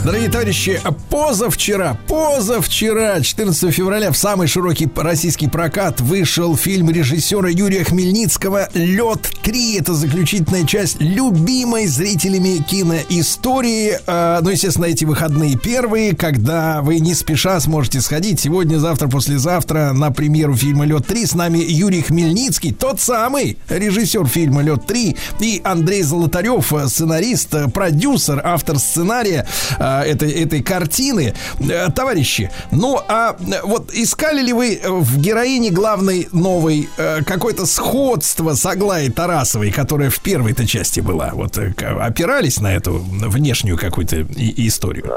Дорогие 0.05 0.29
товарищи, 0.29 0.81
позавчера, 1.09 1.99
позавчера, 2.07 3.21
14 3.21 3.73
февраля, 3.73 4.13
в 4.13 4.17
самый 4.19 4.49
широкий 4.49 4.89
российский 4.95 5.49
прокат 5.49 6.01
вышел 6.01 6.57
фильм 6.57 6.91
режиссера 6.91 7.49
Юрия 7.49 7.85
Хмельницкого 7.85 8.69
«Лед 8.75 9.31
3». 9.43 9.81
Это 9.81 9.95
заключительная 9.95 10.67
часть 10.67 11.01
любимой 11.01 11.87
зрителями 11.87 12.59
киноистории. 12.59 13.99
А, 14.07 14.41
Ну, 14.43 14.51
естественно, 14.51 14.87
эти 14.87 15.05
выходные 15.05 15.57
первые, 15.57 16.15
когда 16.15 16.83
вы 16.83 16.99
не 16.99 17.15
спеша 17.15 17.59
сможете 17.61 18.01
сходить 18.03 18.41
сегодня, 18.41 18.79
завтра, 18.79 19.09
послезавтра 19.09 19.93
на 19.93 20.11
премьеру 20.11 20.55
фильма 20.55 20.85
«Лед 20.85 21.11
3». 21.11 21.27
С 21.27 21.35
нами 21.35 21.59
Юрий 21.59 22.03
Хмельницкий, 22.03 22.73
тот 22.73 23.01
самый 23.01 23.57
режиссер 23.71 24.27
фильма 24.27 24.63
«Лед 24.63 24.83
3», 24.87 25.17
и 25.41 25.61
Андрей 25.65 26.03
Золотарев, 26.03 26.73
сценарист, 26.87 27.55
продюсер, 27.73 28.41
автор 28.45 28.79
сценария 28.83 29.47
а, 29.79 30.05
этой, 30.05 30.31
этой 30.31 30.63
картины. 30.63 31.35
Э, 31.61 31.89
Товарищи, 31.95 32.51
ну 32.71 32.99
а 33.09 33.37
э, 33.41 33.61
вот 33.63 33.93
искали 33.93 34.43
ли 34.43 34.53
вы 34.53 34.81
в 34.85 35.19
героине 35.19 35.71
главной 35.71 36.29
новой 36.33 36.89
э, 36.97 37.23
какое-то 37.25 37.67
сходство 37.67 38.55
с 38.55 38.65
Аглаей 38.67 39.11
Тарасовой, 39.11 39.71
которая 39.71 40.11
в 40.11 40.21
первой-то 40.21 40.67
части 40.67 41.01
была? 41.01 41.31
Вот 41.35 41.59
э, 41.59 41.73
опирались 42.01 42.61
на 42.61 42.75
эту 42.75 42.95
внешнюю 42.95 43.79
какую-то 43.79 44.17
и- 44.17 44.67
историю? 44.67 45.13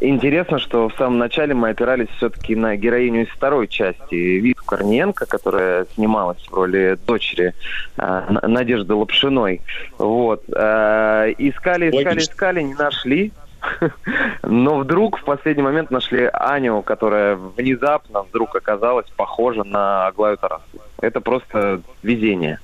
Интересно, 0.00 0.58
что 0.58 0.88
в 0.88 0.94
самом 0.96 1.18
начале 1.18 1.54
мы 1.54 1.70
опирались 1.70 2.08
все-таки 2.16 2.54
на 2.56 2.76
героиню 2.76 3.22
из 3.22 3.28
второй 3.28 3.68
части, 3.68 4.14
Виту 4.14 4.62
Корниенко, 4.64 5.26
которая 5.26 5.86
снималась 5.94 6.42
в 6.48 6.54
роли 6.54 6.98
дочери 7.06 7.54
э, 7.96 8.22
Надежды 8.42 8.94
Лапшиной. 8.94 9.60
Вот. 9.98 10.42
Э, 10.48 11.32
искали, 11.38 11.90
искали, 11.90 12.18
искали, 12.18 12.62
не 12.62 12.74
нашли. 12.94 13.32
Но 14.42 14.78
вдруг 14.78 15.18
в 15.18 15.24
последний 15.24 15.62
момент 15.62 15.90
нашли 15.90 16.28
Аню, 16.32 16.82
которая 16.82 17.36
внезапно 17.36 18.22
вдруг 18.22 18.54
оказалась 18.56 19.06
похожа 19.16 19.64
на 19.64 20.06
Аглаю 20.06 20.36
Тарасову. 20.36 20.82
Это 21.00 21.20
просто 21.20 21.80
везение. 22.02 22.58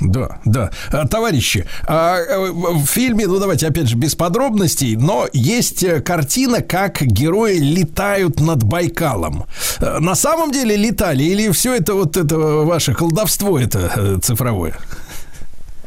Да, 0.00 0.40
да. 0.44 0.70
А, 0.90 1.06
Товарищи, 1.06 1.64
а, 1.86 2.16
э, 2.16 2.50
в 2.50 2.86
фильме, 2.86 3.26
ну 3.26 3.38
давайте 3.38 3.68
опять 3.68 3.88
же 3.88 3.96
без 3.96 4.14
подробностей, 4.16 4.96
но 4.96 5.28
есть 5.32 5.84
э, 5.84 6.00
картина, 6.00 6.60
как 6.60 7.02
герои 7.02 7.58
летают 7.58 8.40
над 8.40 8.64
Байкалом. 8.64 9.44
Э, 9.80 9.98
На 10.00 10.14
самом 10.16 10.50
деле 10.50 10.76
летали 10.76 11.22
или 11.22 11.52
все 11.52 11.74
это 11.74 11.94
вот 11.94 12.16
это 12.16 12.36
ваше 12.36 12.94
колдовство 12.94 13.58
это 13.60 14.18
цифровое? 14.20 14.74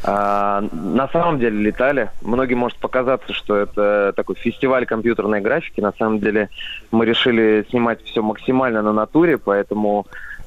А, 0.08 0.62
на 0.72 1.08
самом 1.08 1.40
деле 1.40 1.58
летали. 1.58 2.12
Многим 2.22 2.60
может 2.60 2.78
показаться, 2.78 3.34
что 3.34 3.56
это 3.58 4.14
такой 4.16 4.36
фестиваль 4.36 4.86
компьютерной 4.86 5.42
графики. 5.42 5.82
На 5.82 5.94
самом 5.94 6.20
деле 6.20 6.50
мы 6.92 7.06
решили 7.08 7.66
снимать 7.72 8.04
все 8.04 8.22
максимально 8.22 8.84
на 8.84 8.94
натуре, 8.94 9.40
поэтому 9.40 10.06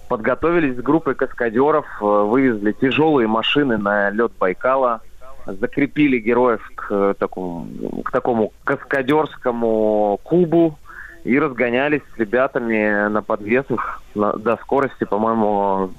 подготовились 0.08 0.76
с 0.76 0.80
группой 0.80 1.16
каскадеров, 1.16 1.86
э, 2.00 2.04
вывезли 2.04 2.70
тяжелые 2.70 3.26
машины 3.26 3.78
на 3.78 4.10
лед 4.10 4.30
Байкала, 4.38 5.00
закрепили 5.46 6.18
героев 6.18 6.60
к 6.76 6.86
э, 6.90 7.14
такому, 7.18 7.66
к 8.04 8.12
такому 8.12 8.52
каскадерскому 8.62 10.20
кубу 10.22 10.78
и 11.24 11.36
разгонялись 11.36 12.02
с 12.14 12.18
ребятами 12.18 13.08
на 13.08 13.22
подвесах 13.22 14.02
на- 14.14 14.34
до 14.34 14.56
скорости, 14.58 15.02
по-моему, 15.02 15.90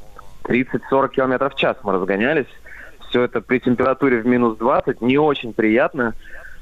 30-40 0.44 1.10
километров 1.10 1.54
в 1.54 1.58
час 1.58 1.76
мы 1.84 1.92
разгонялись. 1.94 2.48
Все 3.10 3.24
это 3.24 3.42
при 3.42 3.60
температуре 3.60 4.22
в 4.22 4.28
минус 4.28 4.58
20, 4.58 5.02
не 5.02 5.18
очень 5.18 5.54
приятно. 5.54 6.14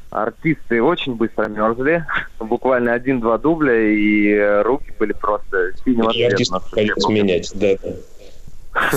Артисты 0.10 0.82
очень 0.82 1.16
быстро 1.16 1.50
мерзли, 1.50 2.06
буквально 2.40 2.94
один-два 2.94 3.38
дубля, 3.38 3.78
и 3.78 4.30
э, 4.30 4.62
руки 4.62 4.94
были 4.98 5.12
просто 5.12 5.74
синего 5.84 6.12
И 6.12 6.24
артисты 6.24 6.54
цвета. 6.60 6.70
приходилось 6.72 7.10
менять, 7.10 7.52
да, 7.56 7.68
да. 7.84 7.94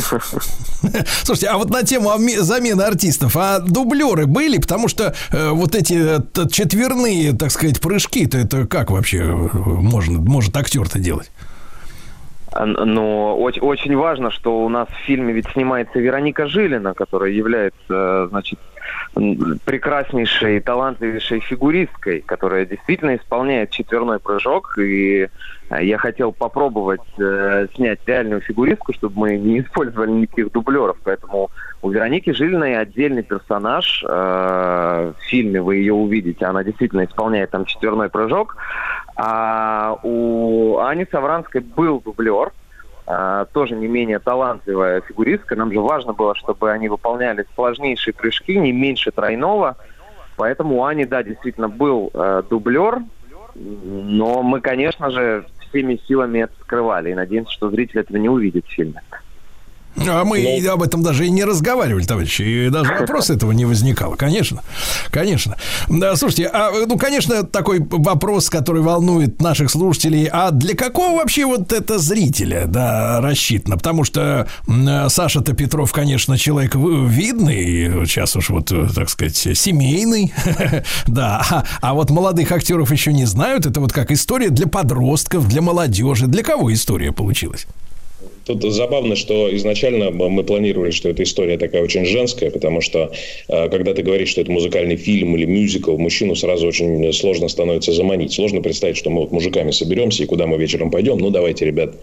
Слушайте, 1.24 1.48
а 1.48 1.56
вот 1.56 1.70
на 1.70 1.82
тему 1.82 2.12
замены 2.38 2.82
артистов, 2.82 3.36
а 3.36 3.60
дублеры 3.60 4.26
были? 4.26 4.58
Потому 4.58 4.88
что 4.88 5.14
э, 5.32 5.50
вот 5.50 5.74
эти 5.74 6.18
э, 6.18 6.48
четверные, 6.50 7.32
так 7.32 7.50
сказать, 7.50 7.80
прыжки-то 7.80 8.38
это 8.38 8.66
как 8.66 8.90
вообще 8.90 9.18
э, 9.18 9.24
можно, 9.24 10.20
может 10.20 10.56
актер-то 10.56 10.98
делать? 10.98 11.30
А, 12.52 12.66
Но 12.66 13.36
очень, 13.38 13.62
очень 13.62 13.96
важно, 13.96 14.30
что 14.30 14.64
у 14.64 14.68
нас 14.68 14.88
в 14.88 15.06
фильме 15.06 15.32
ведь 15.32 15.48
снимается 15.50 15.98
Вероника 15.98 16.46
Жилина, 16.46 16.94
которая 16.94 17.30
является, 17.30 18.28
значит, 18.28 18.58
прекраснейшей, 19.64 20.60
талантливейшей 20.60 21.40
фигуристкой, 21.40 22.22
которая 22.22 22.64
действительно 22.64 23.16
исполняет 23.16 23.70
четверной 23.70 24.18
прыжок. 24.18 24.78
И 24.78 25.28
э, 25.70 25.84
я 25.84 25.98
хотел 25.98 26.32
попробовать 26.32 27.00
э, 27.18 27.66
снять 27.74 28.00
реальную 28.06 28.40
фигуристку, 28.40 28.92
чтобы 28.92 29.18
мы 29.20 29.36
не 29.36 29.60
использовали 29.60 30.10
никаких 30.10 30.52
дублеров. 30.52 30.96
Поэтому 31.04 31.50
у 31.82 31.90
Вероники 31.90 32.32
Жилиной 32.32 32.78
отдельный 32.78 33.22
персонаж. 33.22 34.04
э, 34.06 35.12
в 35.18 35.22
фильме 35.24 35.60
вы 35.60 35.76
ее 35.76 35.94
увидите. 35.94 36.44
Она 36.46 36.62
действительно 36.62 37.04
исполняет 37.04 37.50
там 37.50 37.64
четверной 37.64 38.08
прыжок. 38.08 38.56
А 39.22 39.98
у 40.02 40.78
Ани 40.78 41.04
Савранской 41.04 41.60
был 41.60 42.00
дублер, 42.00 42.52
а, 43.06 43.44
тоже 43.52 43.74
не 43.74 43.86
менее 43.86 44.18
талантливая 44.18 45.02
фигуристка. 45.02 45.56
Нам 45.56 45.70
же 45.70 45.80
важно 45.80 46.14
было, 46.14 46.34
чтобы 46.34 46.70
они 46.70 46.88
выполняли 46.88 47.44
сложнейшие 47.54 48.14
прыжки, 48.14 48.56
не 48.56 48.72
меньше 48.72 49.10
тройного. 49.10 49.76
Поэтому 50.36 50.78
у 50.78 50.84
Ани, 50.84 51.04
да, 51.04 51.22
действительно 51.22 51.68
был 51.68 52.10
э, 52.14 52.44
дублер, 52.48 53.00
но 53.54 54.42
мы, 54.42 54.62
конечно 54.62 55.10
же, 55.10 55.44
всеми 55.68 56.00
силами 56.08 56.38
это 56.38 56.54
скрывали 56.62 57.10
и 57.10 57.14
надеемся, 57.14 57.52
что 57.52 57.68
зритель 57.68 58.00
этого 58.00 58.16
не 58.16 58.30
увидит 58.30 58.64
в 58.64 58.70
фильме. 58.70 59.02
А 59.96 60.24
мы 60.24 60.40
и 60.40 60.66
об 60.66 60.82
этом 60.82 61.02
даже 61.02 61.26
и 61.26 61.30
не 61.30 61.44
разговаривали, 61.44 62.04
товарищи. 62.04 62.42
И 62.42 62.70
даже 62.70 62.94
вопроса 63.00 63.34
этого 63.34 63.52
не 63.52 63.64
возникало. 63.64 64.16
Конечно. 64.16 64.62
Конечно. 65.10 65.56
Да, 65.88 66.16
слушайте, 66.16 66.46
а, 66.52 66.70
ну, 66.86 66.96
конечно, 66.96 67.42
такой 67.42 67.80
вопрос, 67.80 68.50
который 68.50 68.82
волнует 68.82 69.40
наших 69.40 69.70
слушателей. 69.70 70.28
А 70.30 70.50
для 70.50 70.74
какого 70.74 71.18
вообще 71.18 71.44
вот 71.44 71.72
это 71.72 71.98
зрителя, 71.98 72.64
да, 72.66 73.20
рассчитано? 73.20 73.76
Потому 73.76 74.04
что 74.04 74.46
Саша-то 74.66 75.52
Петров, 75.54 75.92
конечно, 75.92 76.38
человек 76.38 76.74
видный, 76.74 78.06
сейчас 78.06 78.36
уж 78.36 78.50
вот, 78.50 78.72
так 78.94 79.08
сказать, 79.10 79.36
семейный. 79.36 80.32
Да. 81.06 81.42
А, 81.50 81.64
а 81.80 81.94
вот 81.94 82.10
молодых 82.10 82.52
актеров 82.52 82.92
еще 82.92 83.12
не 83.12 83.24
знают. 83.24 83.66
Это 83.66 83.80
вот 83.80 83.92
как 83.92 84.10
история 84.10 84.50
для 84.50 84.66
подростков, 84.66 85.48
для 85.48 85.60
молодежи. 85.60 86.26
Для 86.26 86.42
кого 86.42 86.72
история 86.72 87.12
получилась? 87.12 87.66
Тут 88.44 88.62
забавно, 88.62 89.16
что 89.16 89.54
изначально 89.56 90.10
мы 90.10 90.42
планировали, 90.42 90.90
что 90.90 91.08
эта 91.08 91.22
история 91.22 91.58
такая 91.58 91.82
очень 91.82 92.04
женская, 92.04 92.50
потому 92.50 92.80
что 92.80 93.12
э, 93.48 93.68
когда 93.68 93.94
ты 93.94 94.02
говоришь, 94.02 94.30
что 94.30 94.40
это 94.40 94.50
музыкальный 94.50 94.96
фильм 94.96 95.36
или 95.36 95.44
мюзикл, 95.44 95.96
мужчину 95.96 96.34
сразу 96.34 96.66
очень 96.66 97.12
сложно 97.12 97.48
становится 97.48 97.92
заманить. 97.92 98.32
Сложно 98.32 98.62
представить, 98.62 98.96
что 98.96 99.10
мы 99.10 99.20
вот 99.22 99.32
мужиками 99.32 99.70
соберемся 99.70 100.22
и 100.22 100.26
куда 100.26 100.46
мы 100.46 100.56
вечером 100.56 100.90
пойдем. 100.90 101.18
Ну, 101.18 101.30
давайте, 101.30 101.64
ребят, 101.66 101.94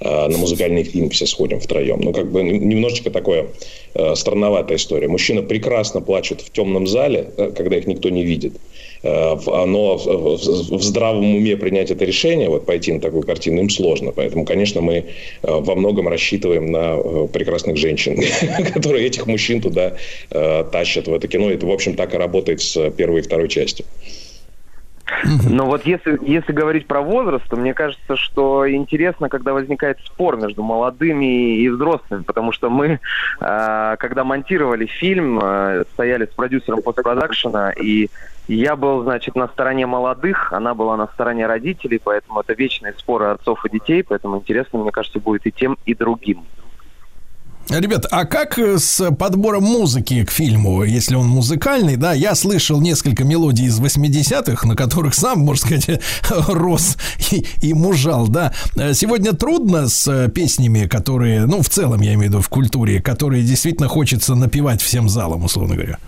э, 0.00 0.28
на 0.28 0.38
музыкальный 0.38 0.84
фильм 0.84 1.10
все 1.10 1.26
сходим 1.26 1.60
втроем. 1.60 2.00
Ну, 2.00 2.12
как 2.12 2.30
бы 2.30 2.42
немножечко 2.42 3.10
такое 3.10 3.48
э, 3.94 4.14
странноватая 4.14 4.78
история. 4.78 5.08
Мужчина 5.08 5.42
прекрасно 5.42 6.00
плачет 6.00 6.40
в 6.40 6.50
темном 6.50 6.86
зале, 6.86 7.30
когда 7.56 7.76
их 7.76 7.86
никто 7.86 8.10
не 8.10 8.24
видит. 8.24 8.54
Э, 9.02 9.34
в- 9.34 9.66
Но 9.66 9.96
в- 9.96 10.82
здравом 10.82 11.34
уме 11.34 11.56
принять 11.56 11.90
это 11.90 12.04
решение, 12.04 12.48
вот 12.48 12.66
пойти 12.66 12.92
на 12.92 13.00
такую 13.00 13.22
картину, 13.22 13.60
им 13.60 13.70
сложно. 13.70 14.12
Поэтому, 14.12 14.44
конечно, 14.44 14.80
мы 14.80 14.94
э, 14.94 15.04
во 15.42 15.74
многом 15.74 16.08
рассчитываем 16.08 16.70
на 16.70 16.96
э, 16.96 17.28
прекрасных 17.32 17.76
женщин, 17.76 18.16
которые 18.74 19.06
этих 19.06 19.26
мужчин 19.26 19.60
туда 19.60 19.96
тащат 20.30 21.08
в 21.08 21.14
это 21.14 21.28
кино. 21.28 21.50
Это, 21.50 21.66
в 21.66 21.70
общем, 21.70 21.94
так 21.94 22.14
и 22.14 22.18
работает 22.18 22.60
с 22.60 22.90
первой 22.90 23.20
и 23.20 23.22
второй 23.22 23.48
частью. 23.48 23.86
Но 25.48 25.66
вот 25.66 25.84
если, 25.86 26.18
если 26.22 26.52
говорить 26.52 26.86
про 26.86 27.00
возраст, 27.02 27.44
то 27.48 27.56
мне 27.56 27.74
кажется, 27.74 28.16
что 28.16 28.70
интересно, 28.70 29.28
когда 29.28 29.52
возникает 29.52 29.98
спор 30.04 30.36
между 30.36 30.62
молодыми 30.62 31.56
и 31.56 31.68
взрослыми, 31.68 32.22
потому 32.22 32.52
что 32.52 32.70
мы, 32.70 33.00
э, 33.40 33.96
когда 33.98 34.24
монтировали 34.24 34.86
фильм, 34.86 35.40
э, 35.42 35.84
стояли 35.92 36.26
с 36.26 36.34
продюсером 36.34 36.82
постпродакшена, 36.82 37.72
и 37.72 38.08
я 38.54 38.76
был, 38.76 39.02
значит, 39.02 39.36
на 39.36 39.48
стороне 39.48 39.86
молодых, 39.86 40.52
она 40.52 40.74
была 40.74 40.96
на 40.96 41.06
стороне 41.08 41.46
родителей, 41.46 42.00
поэтому 42.02 42.40
это 42.40 42.52
вечные 42.54 42.94
споры 42.98 43.26
отцов 43.26 43.64
и 43.64 43.70
детей, 43.70 44.02
поэтому 44.02 44.38
интересно, 44.38 44.78
мне 44.78 44.90
кажется, 44.90 45.20
будет 45.20 45.46
и 45.46 45.52
тем, 45.52 45.78
и 45.86 45.94
другим. 45.94 46.44
Ребят, 47.68 48.06
а 48.10 48.24
как 48.24 48.58
э, 48.58 48.78
с 48.78 49.12
подбором 49.12 49.62
музыки 49.62 50.24
к 50.24 50.30
фильму, 50.30 50.82
если 50.82 51.14
он 51.14 51.28
музыкальный, 51.28 51.94
да, 51.94 52.12
я 52.12 52.34
слышал 52.34 52.80
несколько 52.80 53.22
мелодий 53.22 53.66
из 53.66 53.80
80-х, 53.80 54.66
на 54.66 54.74
которых 54.74 55.14
сам, 55.14 55.40
можно 55.40 55.78
сказать, 55.78 56.02
рос 56.48 56.96
и, 57.30 57.46
и 57.60 57.72
мужал, 57.72 58.26
да. 58.26 58.52
Э, 58.76 58.92
Сегодня 58.92 59.32
трудно 59.34 59.88
с 59.88 60.08
э, 60.08 60.28
песнями, 60.28 60.86
которые, 60.86 61.46
ну, 61.46 61.62
в 61.62 61.68
целом, 61.68 62.00
я 62.00 62.14
имею 62.14 62.30
в 62.30 62.32
виду, 62.32 62.40
в 62.40 62.48
культуре, 62.48 63.00
которые 63.00 63.44
действительно 63.44 63.86
хочется 63.86 64.34
напевать 64.34 64.82
всем 64.82 65.08
залом, 65.08 65.44
условно 65.44 65.76
говоря. 65.76 65.98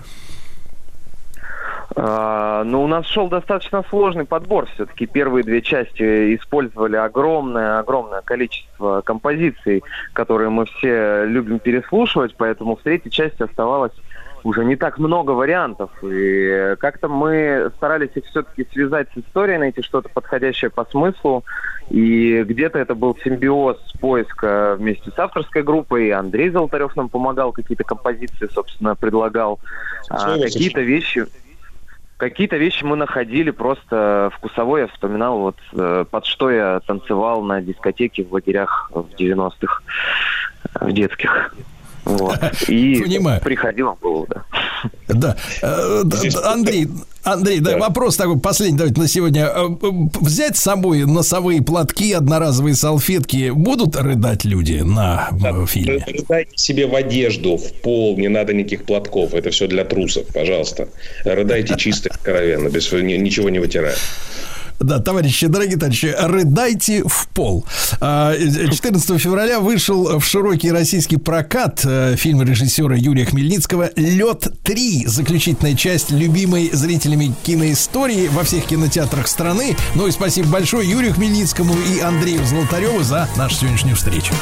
А, 1.97 2.65
Но 2.65 2.83
у 2.83 2.87
нас 2.87 3.07
шел 3.07 3.29
достаточно 3.29 3.85
сложный 3.89 4.25
подбор. 4.25 4.67
Все-таки 4.75 5.07
первые 5.07 5.45
две 5.45 5.63
части 5.63 6.35
использовали 6.35 6.97
огромное-огромное 6.97 8.23
количество 8.23 9.03
композиций, 9.03 9.83
которые 10.13 10.51
мы 10.51 10.67
все 10.67 11.25
любим 11.25 11.59
переслушивать, 11.59 12.35
поэтому 12.37 12.77
в 12.77 12.83
третьей 12.83 13.11
части 13.11 13.43
оставалось 13.43 13.93
уже 14.45 14.65
не 14.65 14.77
так 14.77 14.99
много 14.99 15.31
вариантов. 15.31 15.91
И 16.03 16.75
как-то 16.79 17.09
мы 17.09 17.71
старались 17.77 18.11
их 18.15 18.25
все-таки 18.27 18.67
связать 18.73 19.09
с 19.15 19.19
историей, 19.19 19.59
найти 19.59 19.83
что-то 19.83 20.09
подходящее 20.09 20.71
по 20.71 20.85
смыслу. 20.85 21.45
И 21.91 22.43
где-то 22.43 22.79
это 22.79 22.95
был 22.95 23.17
симбиоз 23.23 23.77
поиска 24.01 24.77
вместе 24.79 25.11
с 25.11 25.19
авторской 25.19 25.63
группой. 25.63 26.09
И 26.09 26.11
Андрей 26.11 26.51
Золотарев 26.51 26.97
нам 26.97 27.09
помогал, 27.09 27.53
какие-то 27.53 27.85
композиции, 27.85 28.49
собственно, 28.53 28.97
предлагал. 28.97 29.61
А, 30.09 30.39
какие-то 30.39 30.81
вещи... 30.81 31.27
Какие-то 32.23 32.57
вещи 32.57 32.85
мы 32.85 32.95
находили 32.95 33.51
просто 33.51 34.31
вкусовой. 34.35 34.83
Я 34.83 34.87
вспоминал, 34.87 35.39
вот 35.39 35.57
э, 35.73 36.05
под 36.09 36.25
что 36.25 36.53
я 36.53 36.79
танцевал 36.87 37.43
на 37.43 37.61
дискотеке 37.61 38.23
в 38.23 38.33
лагерях 38.33 38.93
в 38.95 39.09
90-х, 39.19 39.83
э, 40.81 40.87
в 40.87 40.93
детских. 40.93 41.53
Вот. 42.05 42.39
И 42.69 43.01
Понимаю. 43.03 43.41
приходило 43.41 43.95
в 43.95 44.01
голову, 44.01 44.27
да. 44.29 44.45
Да. 45.09 45.37
Э, 45.63 46.03
Андрей, 46.45 46.89
Андрей, 47.23 47.61
да, 47.61 47.79
вопрос 47.79 48.17
такой 48.17 48.39
последний, 48.41 48.77
давайте 48.79 49.01
на 49.01 49.07
сегодня. 49.09 49.45
Э, 49.47 49.69
э, 49.81 49.87
Взять 50.21 50.57
с 50.57 50.61
собой 50.63 51.05
носовые 51.05 51.63
платки, 51.63 52.13
одноразовые 52.13 52.75
салфетки. 52.75 53.51
Будут 53.51 53.95
рыдать 53.97 54.45
люди 54.45 54.83
на 54.85 55.29
фильме? 55.69 56.05
Рыдайте 56.07 56.51
себе 56.57 56.87
в 56.87 56.95
одежду, 56.97 57.57
в 57.57 57.73
пол, 57.83 58.19
не 58.19 58.29
надо 58.29 58.53
никаких 58.53 58.85
платков. 58.85 59.35
Это 59.35 59.51
все 59.51 59.69
для 59.69 59.85
трусов, 59.85 60.27
пожалуйста. 60.35 60.89
Рыдайте 61.25 61.77
чисто, 61.77 62.11
откровенно, 62.13 62.69
без 62.69 62.91
ни- 62.93 63.17
ничего 63.17 63.49
не 63.51 63.61
вытирая. 63.61 63.95
Да, 64.83 64.99
товарищи, 64.99 65.47
дорогие 65.47 65.77
товарищи, 65.77 66.15
рыдайте 66.19 67.03
в 67.05 67.29
пол. 67.29 67.65
А, 68.01 68.35
14 68.37 69.21
февраля 69.21 69.61
вышел 69.61 70.19
в 70.19 70.25
широкий 70.25 70.73
российский 70.73 71.17
прокат 71.17 71.83
э, 71.85 72.17
фильм 72.17 72.43
режиссера 72.43 72.97
Юрия 72.97 73.25
Хмельницкого 73.25 73.91
«Лед 73.97 74.49
3». 74.65 75.07
Заключительная 75.07 75.75
часть 75.75 76.11
любимой 76.11 76.71
зрителями 76.73 77.33
киноистории 77.43 78.29
во 78.29 78.45
всех 78.45 78.67
кинотеатрах 78.67 79.29
страны. 79.29 79.77
Ну 79.95 80.07
и 80.07 80.11
спасибо 80.11 80.49
большое 80.49 80.89
Юрию 80.89 81.15
Хмельницкому 81.15 81.75
и 81.75 82.01
Андрею 82.01 82.45
Золотареву 82.45 83.03
за 83.03 83.29
нашу 83.37 83.57
сегодняшнюю 83.57 83.97
встречу. 83.97 84.35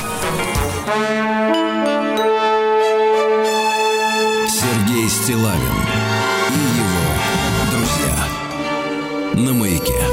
Сергей 4.49 5.09
Стилавин 5.09 6.11
на 9.41 9.55
маяке. 9.55 10.10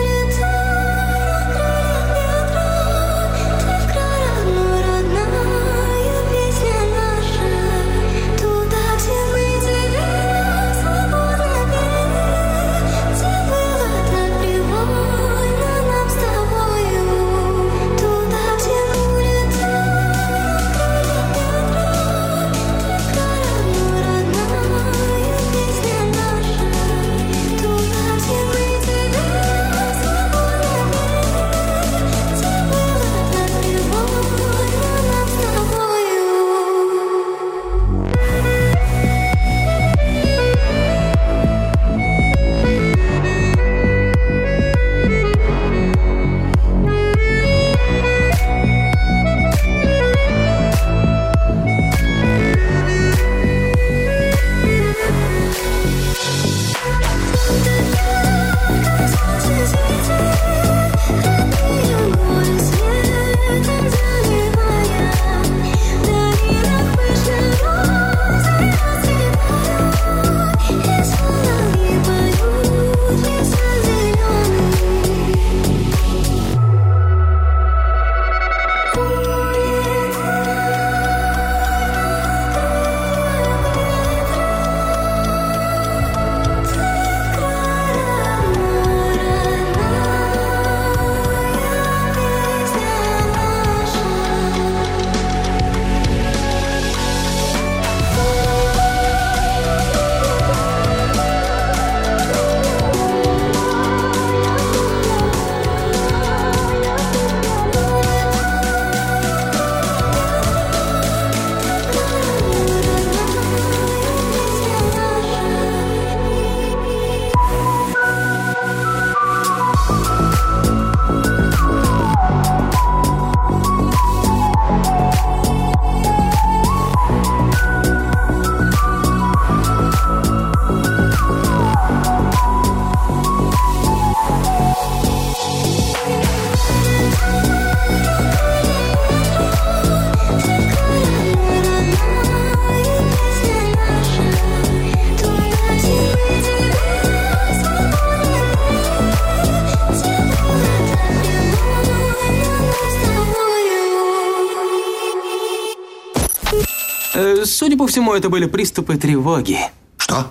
По 157.78 157.88
всему, 157.88 158.14
это 158.14 158.30
были 158.30 158.46
приступы 158.46 158.98
тревоги. 158.98 159.60
Что? 159.98 160.28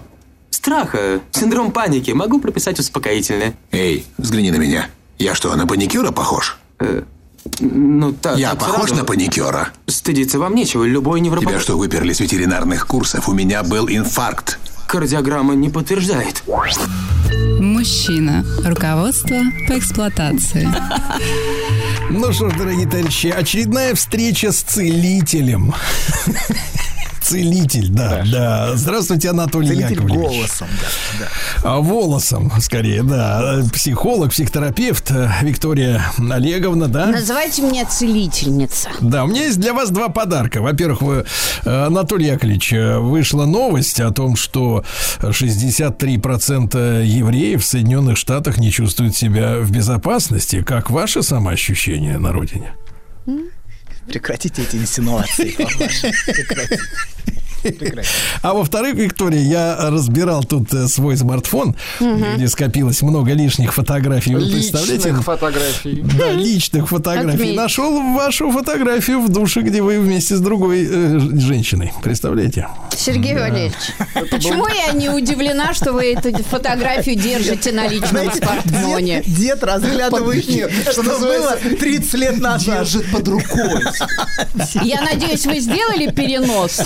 Страха, 0.50 1.20
синдром 1.30 1.70
паники. 1.70 2.10
Могу 2.10 2.40
прописать 2.40 2.78
успокоительное. 2.78 3.54
Эй, 3.72 4.04
взгляни 4.18 4.50
на 4.50 4.56
меня. 4.56 4.88
Я 5.18 5.34
что, 5.34 5.54
на 5.54 5.66
паникюра 5.66 6.10
похож? 6.10 6.58
Ну, 7.60 8.12
так. 8.12 8.38
Я 8.38 8.50
так 8.50 8.60
похож 8.60 8.88
сразу. 8.88 8.96
на 8.96 9.04
паникюра? 9.04 9.68
Стыдиться 9.86 10.38
вам 10.38 10.54
нечего, 10.54 10.84
любой 10.84 11.20
невропат... 11.20 11.48
Тебя 11.48 11.60
что, 11.60 11.78
выперли 11.78 12.12
с 12.12 12.20
ветеринарных 12.20 12.86
курсов? 12.86 13.28
У 13.28 13.32
меня 13.32 13.62
был 13.62 13.88
инфаркт. 13.88 14.58
Кардиограмма 14.88 15.54
не 15.54 15.68
подтверждает. 15.68 16.42
Мужчина. 17.60 18.44
Руководство 18.64 19.36
по 19.68 19.78
эксплуатации. 19.78 20.68
Ну 22.10 22.32
что 22.32 22.50
ж, 22.50 22.54
дорогие 22.56 22.86
товарищи, 22.86 23.28
очередная 23.28 23.94
встреча 23.94 24.52
с 24.52 24.62
целителем. 24.62 25.74
Целитель, 27.26 27.88
да, 27.88 28.24
да. 28.30 28.76
Здравствуйте, 28.76 29.30
Анатолий 29.30 29.68
Целитель 29.68 29.94
Яковлевич. 29.94 30.16
голосом, 30.16 30.68
да, 30.80 30.88
да. 31.18 31.28
А, 31.64 31.80
волосом, 31.80 32.52
скорее, 32.60 33.02
да. 33.02 33.64
Психолог, 33.72 34.30
психотерапевт 34.30 35.10
э, 35.10 35.28
Виктория 35.42 36.04
Олеговна, 36.18 36.86
да? 36.86 37.06
Называйте 37.06 37.62
меня 37.62 37.84
целительница. 37.84 38.90
Да, 39.00 39.24
у 39.24 39.26
меня 39.26 39.42
есть 39.46 39.58
для 39.58 39.72
вас 39.74 39.90
два 39.90 40.08
подарка. 40.08 40.60
Во-первых, 40.62 41.02
вы, 41.02 41.24
э, 41.64 41.86
Анатолий 41.86 42.26
Яковлевич, 42.26 42.72
э, 42.72 42.98
вышла 42.98 43.44
новость 43.44 43.98
о 43.98 44.12
том, 44.12 44.36
что 44.36 44.84
63% 45.20 47.02
евреев 47.02 47.60
в 47.60 47.66
Соединенных 47.66 48.18
Штатах 48.18 48.58
не 48.58 48.70
чувствуют 48.70 49.16
себя 49.16 49.58
в 49.58 49.72
безопасности. 49.72 50.62
Как 50.62 50.90
ваше 50.90 51.24
самоощущение 51.24 52.18
на 52.18 52.30
родине? 52.30 52.74
Прекратите 54.08 54.62
эти 54.62 54.76
инсинуации. 54.76 55.50
Прекратите. 55.50 56.80
А 58.42 58.54
во-вторых, 58.54 58.94
Виктория, 58.94 59.40
я 59.40 59.76
разбирал 59.90 60.44
тут 60.44 60.72
э, 60.74 60.86
свой 60.88 61.16
смартфон, 61.16 61.74
Мгм. 62.00 62.36
где 62.36 62.48
скопилось 62.48 63.02
много 63.02 63.32
лишних 63.32 63.74
фотографий. 63.74 64.34
Вы 64.34 64.40
представляете? 64.50 64.94
Личных 65.08 65.24
фотографий. 65.24 66.04
Да, 66.18 66.32
личных 66.32 66.88
фотографий. 66.88 67.34
Отметь. 67.34 67.56
Нашел 67.56 68.14
вашу 68.14 68.50
фотографию 68.50 69.20
в 69.20 69.28
душе, 69.28 69.62
где 69.62 69.82
вы 69.82 69.98
вместе 70.00 70.36
с 70.36 70.40
другой 70.40 70.86
э, 70.88 71.18
женщиной. 71.38 71.92
Представляете? 72.02 72.68
Сергей 72.96 73.34
Да. 73.34 73.40
Валерьевич, 73.42 73.74
почему 74.30 74.66
я 74.68 74.92
не 74.92 75.08
удивлена, 75.10 75.74
что 75.74 75.92
вы 75.92 76.12
эту 76.14 76.32
фотографию 76.44 77.16
держите 77.16 77.72
на 77.72 77.88
личном 77.88 78.30
смартфоне? 78.32 79.22
Дед, 79.26 79.34
дед 79.36 79.64
разглядывает, 79.64 80.48
Нет, 80.48 80.70
что 80.90 81.02
было 81.02 81.12
называется 81.12 81.76
30 81.76 82.14
лет 82.14 82.38
назад. 82.40 82.78
Держит 82.80 83.10
под 83.10 83.28
рукой. 83.28 83.82
Я 84.82 85.02
надеюсь, 85.02 85.44
вы 85.46 85.58
сделали 85.60 86.10
перенос, 86.10 86.80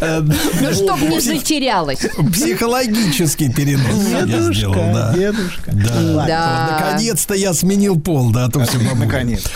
ну, 0.00 0.72
чтобы 0.72 1.06
не 1.06 1.20
затерялась. 1.20 2.00
Психологический 2.32 3.50
перенос 3.52 4.08
я 4.10 4.52
сделал, 4.52 4.74
да. 4.74 5.12
дедушка. 5.14 5.72
Да. 5.72 6.26
Да. 6.26 6.78
Наконец-то 6.78 7.34
я 7.34 7.52
сменил 7.54 8.00
пол, 8.00 8.30
да, 8.30 8.46
а 8.46 8.50
то 8.50 8.64
все 8.64 8.78
Наконец-то. 8.78 9.50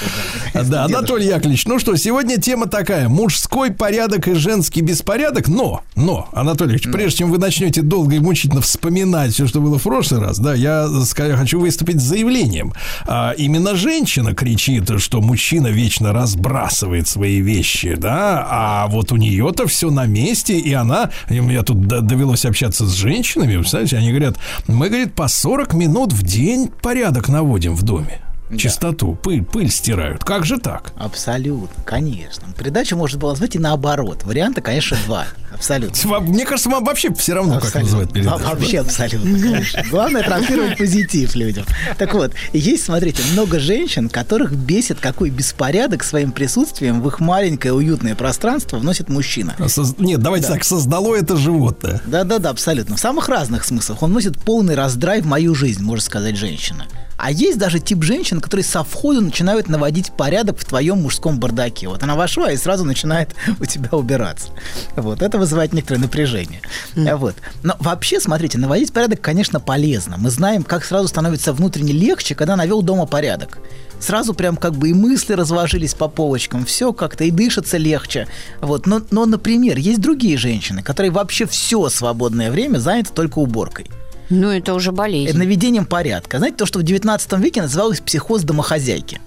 Да, 0.65 0.85
Анатолий 0.85 1.27
Яковлевич, 1.27 1.67
ну 1.67 1.79
что, 1.79 1.97
сегодня 1.97 2.39
тема 2.39 2.67
такая. 2.67 3.09
Мужской 3.09 3.71
порядок 3.73 4.29
и 4.29 4.35
женский 4.35 4.81
беспорядок, 4.81 5.49
но, 5.49 5.83
но, 5.97 6.29
Анатолий 6.33 6.75
Яковлевич, 6.75 6.93
прежде 6.93 7.19
чем 7.19 7.31
вы 7.31 7.39
начнете 7.39 7.83
долго 7.83 8.17
и 8.17 8.19
мучительно 8.19 8.61
вспоминать 8.61 9.33
все, 9.33 9.47
что 9.47 9.61
было 9.61 9.79
в 9.79 9.83
прошлый 9.83 10.21
раз, 10.21 10.39
да, 10.39 10.55
я 10.55 10.89
хочу 11.37 11.61
выступить 11.61 12.01
с 12.01 12.05
заявлением. 12.05 12.73
А, 13.07 13.33
именно 13.33 13.75
женщина 13.75 14.35
кричит, 14.35 14.91
что 14.99 15.21
мужчина 15.21 15.69
вечно 15.69 16.13
разбрасывает 16.13 17.09
свои 17.09 17.41
вещи, 17.41 17.95
да, 17.97 18.47
а 18.49 18.87
вот 18.89 19.02
у 19.11 19.17
нее-то 19.17 19.67
все 19.67 19.91
на 19.91 20.07
месте, 20.07 20.59
и 20.59 20.73
она, 20.73 21.11
я 21.29 21.63
тут 21.63 21.87
довелось 21.87 22.45
общаться 22.45 22.87
с 22.87 22.93
женщинами, 22.93 23.63
знаете, 23.65 23.97
они 23.97 24.11
говорят, 24.11 24.37
мы, 24.69 24.89
говорит, 24.89 25.15
по 25.15 25.27
40 25.27 25.75
минут 25.75 26.13
в 26.13 26.23
день 26.23 26.69
порядок 26.69 27.29
наводим 27.29 27.75
в 27.75 27.83
доме. 27.83 28.21
Чистоту, 28.57 29.15
пыль, 29.15 29.43
пыль 29.43 29.71
стирают. 29.71 30.25
Как 30.25 30.45
же 30.45 30.59
так? 30.59 30.93
Абсолютно, 30.97 31.83
конечно. 31.85 32.47
Передачу 32.59 32.97
можно 32.97 33.19
было 33.19 33.31
назвать 33.31 33.57
и 33.57 33.59
наоборот. 33.59 34.25
Варианта, 34.25 34.61
конечно, 34.61 34.97
два. 35.07 35.25
Абсолютно. 35.53 36.21
Мне 36.21 36.45
кажется, 36.47 36.71
вам 36.71 36.85
вообще 36.85 37.13
все 37.15 37.35
равно, 37.35 37.55
как 37.55 37.65
Абсолютно. 37.65 37.83
называют 37.83 38.13
передачу. 38.13 38.41
А, 38.45 38.49
Вообще 38.55 38.81
абсолютно, 38.81 39.39
конечно. 39.39 39.83
Главное 39.91 40.23
транслировать 40.23 40.79
позитив 40.79 41.35
людям. 41.35 41.65
Так 41.99 42.15
вот, 42.15 42.33
есть, 42.53 42.85
смотрите, 42.85 43.23
много 43.33 43.59
женщин, 43.59 44.09
которых 44.09 44.55
бесит, 44.55 44.99
какой 45.01 45.31
беспорядок 45.31 46.05
своим 46.05 46.33
присутствием 46.33 47.03
в 47.03 47.09
их 47.09 47.21
маленькое 47.21 47.75
уютное 47.75 48.15
пространство 48.15 48.79
вносит 48.79 49.09
мужчина. 49.09 49.55
Соз- 49.69 49.95
Нет, 49.99 50.21
давайте 50.21 50.47
Да. 50.49 50.55
так, 50.55 50.65
создало 50.65 51.15
это 51.15 51.37
животное. 51.37 52.01
Да-да-да, 52.07 52.51
абсолютно. 52.51 52.97
В 52.97 53.01
самых 53.01 53.29
разных 53.29 53.65
смыслах. 53.65 54.03
Он 54.03 54.11
вносит 54.11 54.39
полный 54.41 54.75
раздрай 54.75 55.21
в 55.21 55.27
мою 55.27 55.55
жизнь, 55.55 55.83
может 55.83 56.05
сказать 56.07 56.37
женщина. 56.37 56.87
А 57.23 57.31
есть 57.31 57.57
даже 57.57 57.79
тип 57.79 58.03
женщин, 58.03 58.41
которые 58.41 58.65
со 58.65 58.83
входа 58.83 59.21
начинают 59.21 59.69
наводить 59.69 60.11
порядок 60.11 60.59
в 60.59 60.65
твоем 60.65 61.03
мужском 61.03 61.39
бардаке. 61.39 61.87
Вот 61.87 62.03
она 62.03 62.17
вошла 62.17 62.51
и 62.51 62.57
сразу 62.57 62.85
начинает 62.85 63.29
у 63.61 63.65
тебя 63.65 63.91
убираться. 63.93 64.49
Вот, 64.97 65.23
это 65.23 65.39
вызывает 65.39 65.73
некоторое 65.73 66.01
напряжение. 66.01 66.61
А 66.97 67.17
Вот. 67.17 67.37
Но 67.63 67.77
вообще, 67.79 68.19
смотрите, 68.19 68.59
наводить 68.59 68.93
порядок, 68.93 69.21
конечно, 69.21 69.61
полезно. 69.61 70.17
Мы 70.19 70.31
знаем, 70.31 70.65
как 70.65 70.85
сразу 70.85 71.07
становится 71.07 71.53
внутренне 71.53 71.93
легче, 71.93 72.35
когда 72.35 72.57
навел 72.57 72.83
дома 72.83 73.07
порядок. 73.07 73.59
Сразу 74.01 74.35
прям 74.35 74.57
как 74.57 74.75
бы 74.75 74.91
и 74.91 74.93
мысли 74.93 75.35
разложились 75.35 75.95
по 75.95 76.09
полочкам, 76.09 76.65
все 76.65 76.93
как-то 76.93 77.23
и 77.23 77.31
дышится 77.31 77.77
легче. 77.77 78.27
Вот. 78.61 78.89
Но, 78.89 79.01
но, 79.13 79.27
например, 79.27 79.77
есть 79.79 80.01
другие 80.01 80.37
женщины, 80.37 80.83
которые 80.83 81.13
вообще 81.13 81.47
все 81.47 81.89
свободное 81.89 82.51
время 82.51 82.79
заняты 82.79 83.13
только 83.13 83.39
уборкой. 83.39 83.87
Ну, 84.33 84.51
это 84.51 84.73
уже 84.73 84.93
болезнь. 84.93 85.37
Наведением 85.37 85.85
порядка. 85.85 86.39
Знаете, 86.39 86.57
то, 86.57 86.65
что 86.65 86.79
в 86.79 86.83
19 86.83 87.33
веке 87.35 87.61
называлось 87.61 88.01
психоз 88.01 88.43
домохозяйки. 88.45 89.21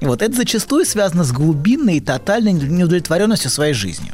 И 0.00 0.06
вот 0.06 0.20
это 0.20 0.36
зачастую 0.36 0.84
связано 0.84 1.24
с 1.24 1.32
глубинной 1.32 1.96
и 1.96 2.00
тотальной 2.00 2.52
неудовлетворенностью 2.52 3.50
своей 3.50 3.72
жизнью. 3.72 4.12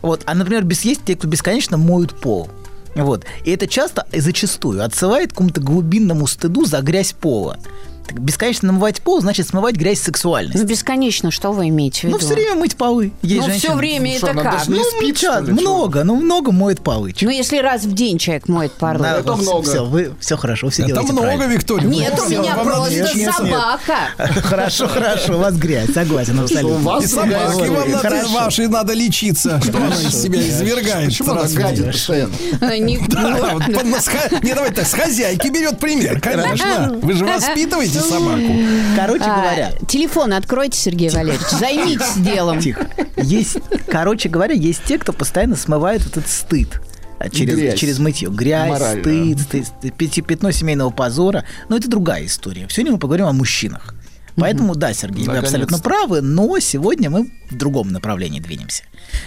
Вот. 0.00 0.22
А, 0.26 0.34
например, 0.34 0.62
без 0.62 0.82
есть 0.82 1.04
те, 1.04 1.16
кто 1.16 1.26
бесконечно 1.26 1.76
моют 1.76 2.20
пол. 2.20 2.48
Вот. 2.94 3.24
И 3.44 3.50
это 3.50 3.66
часто 3.66 4.06
и 4.12 4.20
зачастую 4.20 4.84
отсылает 4.84 5.30
к 5.30 5.32
какому-то 5.32 5.60
глубинному 5.60 6.28
стыду 6.28 6.64
за 6.64 6.80
грязь 6.82 7.12
пола. 7.12 7.58
Так 8.06 8.20
бесконечно 8.20 8.68
намывать 8.68 9.00
пол 9.02 9.20
значит 9.20 9.46
смывать 9.48 9.76
грязь 9.76 10.00
сексуальности. 10.00 10.58
Ну, 10.58 10.64
бесконечно, 10.64 11.30
что 11.30 11.52
вы 11.52 11.68
имеете 11.68 12.00
в 12.00 12.04
виду? 12.04 12.12
Ну, 12.14 12.18
все 12.18 12.34
время 12.34 12.54
мыть 12.56 12.76
полы. 12.76 13.12
Есть 13.22 13.40
Ну, 13.46 13.52
женщины- 13.52 13.58
все 13.70 13.76
время 13.76 14.16
Что, 14.16 14.26
это 14.26 14.40
она 14.40 14.42
как? 14.42 14.58
даже 14.58 14.70
не 14.72 14.78
Ну, 14.78 14.84
спит, 14.84 15.16
час, 15.16 15.46
много, 15.46 16.02
ну, 16.04 16.16
много 16.16 16.50
моет 16.50 16.80
полы. 16.80 17.14
Ну, 17.20 17.30
если 17.30 17.58
раз 17.58 17.82
в 17.84 17.92
день 17.94 18.18
человек 18.18 18.48
моет 18.48 18.72
полы. 18.72 18.98
Да, 18.98 19.22
вот 19.22 19.64
Все, 19.66 19.84
вы, 19.84 20.12
все 20.18 20.36
хорошо, 20.36 20.70
все 20.70 20.82
Это 20.82 20.92
делаете 20.92 21.12
много, 21.12 21.26
правильно. 21.28 21.52
Виктория. 21.52 21.88
Нет, 21.88 22.20
у 22.20 22.28
меня 22.28 22.54
просто 22.56 23.06
собака. 23.32 23.96
Хорошо, 24.42 24.88
хорошо, 24.88 25.36
у 25.36 25.38
вас 25.38 25.54
грязь, 25.56 25.92
согласен, 25.92 26.40
абсолютно. 26.40 26.98
И 27.00 27.06
собаки 27.06 27.68
вам 27.68 27.90
надо, 27.90 27.98
Хорошо. 27.98 28.28
вашей 28.32 28.66
надо 28.68 28.92
лечиться. 28.92 29.60
Что 29.62 29.76
она 29.78 29.94
из 29.94 30.22
себя 30.22 30.40
извергает 30.40 31.08
Почему 31.08 31.32
она 31.32 31.42
гадит 31.48 31.86
постоянно? 31.92 32.32
Не, 34.42 34.54
давайте 34.54 34.74
так, 34.76 34.86
с 34.86 34.92
хозяйки 34.94 35.48
берет 35.48 35.78
пример, 35.78 36.20
конечно. 36.20 36.98
Вы 37.02 37.12
же 37.14 37.24
воспитываете 37.24 37.89
собаку. 37.98 38.52
Короче 38.94 39.24
А, 39.24 39.40
говоря, 39.40 39.72
Телефон 39.88 40.32
откройте, 40.34 40.78
Сергей 40.78 41.10
Валерьевич. 41.10 41.48
Займитесь 41.48 42.14
делом. 42.16 42.60
Тихо. 42.60 42.86
Есть, 43.16 43.58
короче 43.90 44.28
говоря, 44.28 44.54
есть 44.54 44.84
те, 44.84 44.98
кто 44.98 45.12
постоянно 45.12 45.56
смывает 45.56 46.06
этот 46.06 46.28
стыд. 46.28 46.80
а, 47.18 47.28
Через, 47.28 47.56
Грязь. 47.56 47.78
через 47.78 47.98
мытье. 47.98 48.30
Грязь, 48.30 48.70
Морально. 48.70 49.02
стыд, 49.02 49.40
стыд, 49.40 50.26
пятно 50.26 50.52
семейного 50.52 50.90
позора. 50.90 51.44
Но 51.68 51.76
это 51.76 51.88
другая 51.88 52.24
история. 52.26 52.66
Сегодня 52.70 52.92
мы 52.92 52.98
поговорим 52.98 53.26
о 53.26 53.32
мужчинах. 53.32 53.94
Поэтому, 54.36 54.74
да, 54.74 54.92
Сергей, 54.92 55.26
вы 55.26 55.38
абсолютно 55.38 55.78
правы, 55.78 56.20
но 56.20 56.58
сегодня 56.60 57.10
мы 57.10 57.30
в 57.50 57.56
другом 57.56 57.88
направлении 57.88 58.40
двинемся. 58.40 58.84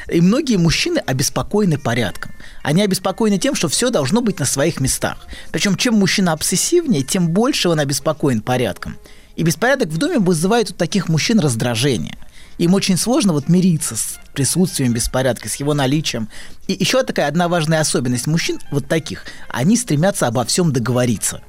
И 0.09 0.21
многие 0.21 0.57
мужчины 0.57 0.99
обеспокоены 0.99 1.77
порядком. 1.77 2.31
Они 2.63 2.81
обеспокоены 2.81 3.37
тем, 3.37 3.55
что 3.55 3.67
все 3.67 3.89
должно 3.89 4.21
быть 4.21 4.39
на 4.39 4.45
своих 4.45 4.79
местах. 4.79 5.27
Причем, 5.51 5.75
чем 5.75 5.95
мужчина 5.95 6.33
обсессивнее, 6.33 7.03
тем 7.03 7.29
больше 7.29 7.69
он 7.69 7.79
обеспокоен 7.79 8.41
порядком. 8.41 8.97
И 9.35 9.43
беспорядок 9.43 9.89
в 9.89 9.97
доме 9.97 10.19
вызывает 10.19 10.71
у 10.71 10.73
таких 10.73 11.09
мужчин 11.09 11.39
раздражение. 11.39 12.17
Им 12.59 12.75
очень 12.75 12.97
сложно 12.97 13.33
вот 13.33 13.49
мириться 13.49 13.95
с 13.95 14.19
присутствием 14.33 14.93
беспорядка, 14.93 15.49
с 15.49 15.55
его 15.55 15.73
наличием. 15.73 16.29
И 16.67 16.73
еще 16.73 17.03
такая 17.03 17.27
одна 17.27 17.47
важная 17.47 17.79
особенность 17.79 18.27
мужчин, 18.27 18.59
вот 18.71 18.87
таких, 18.87 19.25
они 19.49 19.75
стремятся 19.75 20.27
обо 20.27 20.45
всем 20.45 20.71
договориться. 20.71 21.41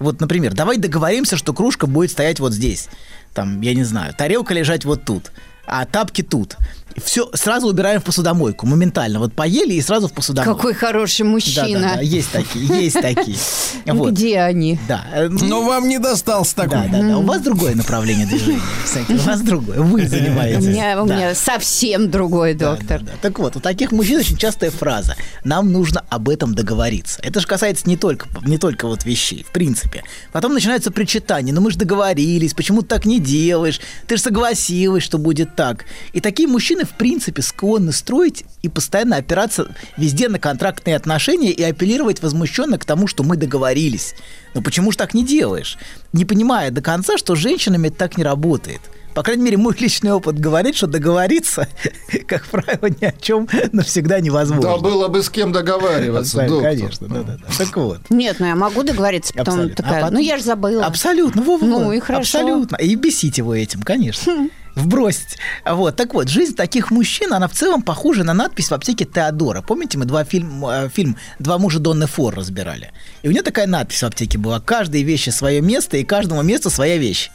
Вот, 0.00 0.18
например, 0.18 0.54
давай 0.54 0.78
договоримся, 0.78 1.36
что 1.36 1.52
кружка 1.52 1.86
будет 1.86 2.10
стоять 2.10 2.40
вот 2.40 2.54
здесь. 2.54 2.88
Там, 3.34 3.60
я 3.60 3.74
не 3.74 3.84
знаю, 3.84 4.14
тарелка 4.14 4.54
лежать 4.54 4.84
вот 4.86 5.04
тут. 5.04 5.30
А 5.70 5.84
тапки 5.86 6.22
тут. 6.22 6.56
Все, 7.02 7.30
сразу 7.34 7.68
убираем 7.68 8.00
в 8.00 8.04
посудомойку, 8.04 8.66
моментально. 8.66 9.20
Вот 9.20 9.32
поели 9.32 9.74
и 9.74 9.80
сразу 9.80 10.08
в 10.08 10.12
посудомойку. 10.12 10.56
Какой 10.56 10.74
хороший 10.74 11.22
мужчина. 11.22 11.80
Да, 11.80 11.88
да, 11.90 11.94
да, 11.94 12.00
есть 12.00 12.30
такие, 12.32 12.66
есть 12.84 13.00
такие. 13.00 13.36
Вот. 13.86 14.12
Где 14.12 14.40
они? 14.40 14.78
Да. 14.88 15.04
э, 15.14 15.28
Но 15.28 15.62
вам 15.62 15.88
не 15.88 15.98
достался 15.98 16.54
такой. 16.56 16.88
Да, 16.90 16.98
да, 16.98 17.02
да. 17.08 17.18
У 17.18 17.22
вас 17.22 17.40
другое 17.42 17.74
направление 17.76 18.26
движения. 18.26 18.60
кстати, 18.84 19.12
У 19.12 19.16
вас 19.18 19.40
другое. 19.40 19.78
Вы 19.80 20.02
У 20.04 20.08
занимаетесь. 20.08 20.66
меня, 20.66 21.00
у 21.02 21.06
Да. 21.06 21.14
меня 21.16 21.34
совсем 21.34 22.10
другой 22.10 22.54
Да, 22.54 22.74
доктор. 22.76 23.00
да, 23.02 23.06
да. 23.06 23.18
Так 23.22 23.38
вот, 23.38 23.56
у 23.56 23.60
таких 23.60 23.92
мужчин 23.92 24.18
очень 24.18 24.36
частая 24.36 24.70
фраза. 24.72 25.14
Нам 25.44 25.72
нужно 25.72 26.04
об 26.10 26.28
этом 26.28 26.54
договориться. 26.54 27.20
Это 27.22 27.40
же 27.40 27.46
касается 27.46 27.88
не 27.88 27.96
только, 27.96 28.26
не 28.44 28.58
только 28.58 28.86
вот 28.88 29.04
вещей, 29.04 29.44
в 29.48 29.52
принципе. 29.52 30.02
Потом 30.32 30.52
начинаются 30.54 30.90
причитания. 30.90 31.54
Ну 31.54 31.60
мы 31.60 31.70
же 31.70 31.78
договорились, 31.78 32.52
почему 32.52 32.82
ты 32.82 32.88
так 32.88 33.06
не 33.06 33.20
делаешь? 33.20 33.80
Ты 34.08 34.16
же 34.16 34.22
согласилась, 34.22 35.04
что 35.04 35.18
будет 35.18 35.54
так. 35.60 35.84
И 36.14 36.22
такие 36.22 36.48
мужчины, 36.48 36.84
в 36.86 36.94
принципе, 36.94 37.42
склонны 37.42 37.92
строить 37.92 38.44
и 38.62 38.70
постоянно 38.70 39.16
опираться 39.16 39.66
везде 39.98 40.30
на 40.30 40.38
контрактные 40.38 40.96
отношения 40.96 41.50
и 41.50 41.62
апеллировать 41.62 42.22
возмущенно 42.22 42.78
к 42.78 42.86
тому, 42.86 43.06
что 43.06 43.24
мы 43.24 43.36
договорились. 43.36 44.14
Но 44.54 44.62
почему 44.62 44.90
же 44.90 44.96
так 44.96 45.12
не 45.12 45.22
делаешь? 45.22 45.76
Не 46.14 46.24
понимая 46.24 46.70
до 46.70 46.80
конца, 46.80 47.18
что 47.18 47.36
с 47.36 47.38
женщинами 47.38 47.88
это 47.88 47.98
так 47.98 48.16
не 48.16 48.24
работает. 48.24 48.80
По 49.14 49.22
крайней 49.22 49.42
мере, 49.42 49.58
мой 49.58 49.76
личный 49.78 50.12
опыт 50.12 50.38
говорит, 50.38 50.76
что 50.76 50.86
договориться, 50.86 51.68
как 52.26 52.46
правило, 52.46 52.86
ни 52.86 53.04
о 53.04 53.12
чем 53.12 53.46
навсегда 53.72 54.20
невозможно. 54.20 54.62
Да 54.62 54.78
было 54.78 55.08
бы 55.08 55.22
с 55.22 55.28
кем 55.28 55.52
договариваться, 55.52 56.38
Абсолютно, 56.42 56.56
доктор. 56.56 56.70
Конечно, 56.70 57.08
да, 57.08 57.22
да, 57.22 57.36
да. 57.36 57.54
Так 57.58 57.76
вот. 57.76 58.00
Нет, 58.08 58.36
ну 58.38 58.46
я 58.46 58.56
могу 58.56 58.82
договориться, 58.82 59.34
потом 59.34 59.54
Абсолютно. 59.54 59.76
такая, 59.76 59.98
А 59.98 60.00
потом- 60.04 60.14
ну 60.14 60.20
я 60.20 60.38
же 60.38 60.44
забыла. 60.44 60.86
Абсолютно, 60.86 61.42
во, 61.42 61.58
во, 61.58 61.66
Ну 61.66 61.92
и 61.92 62.00
хорошо. 62.00 62.38
Абсолютно. 62.38 62.76
И 62.76 62.94
бесить 62.94 63.36
его 63.36 63.54
этим, 63.54 63.82
конечно. 63.82 64.48
Вбросить. 64.74 65.38
Вот. 65.64 65.96
Так 65.96 66.14
вот, 66.14 66.28
жизнь 66.28 66.54
таких 66.54 66.90
мужчин, 66.90 67.32
она 67.32 67.48
в 67.48 67.52
целом 67.52 67.82
похожа 67.82 68.24
на 68.24 68.34
надпись 68.34 68.70
в 68.70 68.74
аптеке 68.74 69.04
Теодора. 69.04 69.62
Помните, 69.62 69.98
мы 69.98 70.04
два 70.04 70.24
фильм, 70.24 70.64
э, 70.66 70.88
фильм 70.88 71.16
«Два 71.38 71.58
мужа 71.58 71.78
Донны 71.78 72.06
Фор» 72.06 72.34
разбирали? 72.34 72.92
И 73.22 73.28
у 73.28 73.32
нее 73.32 73.42
такая 73.42 73.66
надпись 73.66 74.02
в 74.02 74.06
аптеке 74.06 74.38
была. 74.38 74.60
Каждой 74.60 75.02
вещи 75.02 75.30
свое 75.30 75.60
место, 75.60 75.96
и 75.96 76.04
каждому 76.04 76.42
месту 76.42 76.70
своя 76.70 76.98
вещь. 76.98 77.30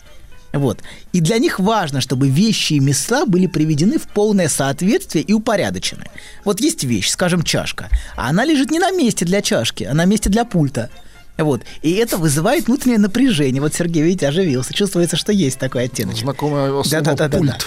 Вот. 0.56 0.80
И 1.12 1.20
для 1.20 1.38
них 1.38 1.60
важно, 1.60 2.00
чтобы 2.00 2.30
вещи 2.30 2.74
и 2.74 2.80
места 2.80 3.26
были 3.26 3.48
приведены 3.48 4.00
в 4.00 4.04
полное 4.04 4.48
соответствие 4.48 5.24
и 5.24 5.34
упорядочены. 5.34 6.06
Вот 6.46 6.62
есть 6.62 6.86
вещь, 6.86 7.10
скажем, 7.10 7.44
чашка, 7.44 7.90
а 8.16 8.30
она 8.30 8.46
лежит 8.46 8.72
не 8.72 8.80
на 8.80 8.92
месте 8.92 9.26
для 9.26 9.42
чашки, 9.42 9.84
а 9.84 9.94
на 9.94 10.06
месте 10.06 10.30
для 10.30 10.46
пульта. 10.46 10.90
Вот. 11.38 11.62
И 11.82 11.92
это 11.94 12.18
вызывает 12.18 12.68
внутреннее 12.68 13.00
напряжение. 13.00 13.62
Вот 13.62 13.74
Сергей, 13.74 14.04
видите, 14.04 14.28
оживился. 14.28 14.74
Чувствуется, 14.74 15.18
что 15.18 15.32
есть 15.32 15.60
такой 15.60 15.86
оттенок. 15.86 16.16
Знакомое 16.16 16.70
слово 16.70 16.86
Да-да-да-да. 16.90 17.38
«пульт». 17.38 17.66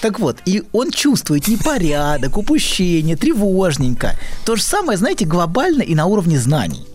Так 0.00 0.18
вот, 0.18 0.38
и 0.46 0.62
он 0.72 0.90
чувствует 0.90 1.48
непорядок, 1.48 2.36
упущение, 2.36 3.16
тревожненько. 3.16 4.14
То 4.44 4.56
же 4.56 4.62
самое, 4.62 4.98
знаете, 4.98 5.24
глобально 5.24 5.82
и 5.82 5.94
на 5.94 6.06
уровне 6.06 6.38
знаний. 6.38 6.86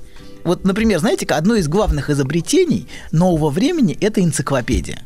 Вот, 0.44 0.64
например, 0.64 1.00
знаете, 1.00 1.26
одно 1.26 1.56
из 1.56 1.68
главных 1.68 2.10
изобретений 2.10 2.88
нового 3.12 3.50
времени– 3.50 3.98
это 4.02 4.22
энциклопедия. 4.24 5.02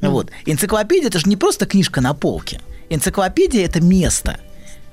Вот. 0.00 0.30
Энциклопедия– 0.44 1.06
это 1.08 1.20
же 1.20 1.28
не 1.28 1.36
просто 1.36 1.66
книжка 1.66 2.00
на 2.00 2.14
полке. 2.14 2.60
Энциклопедия– 2.90 3.64
это 3.66 3.80
место. 3.80 4.38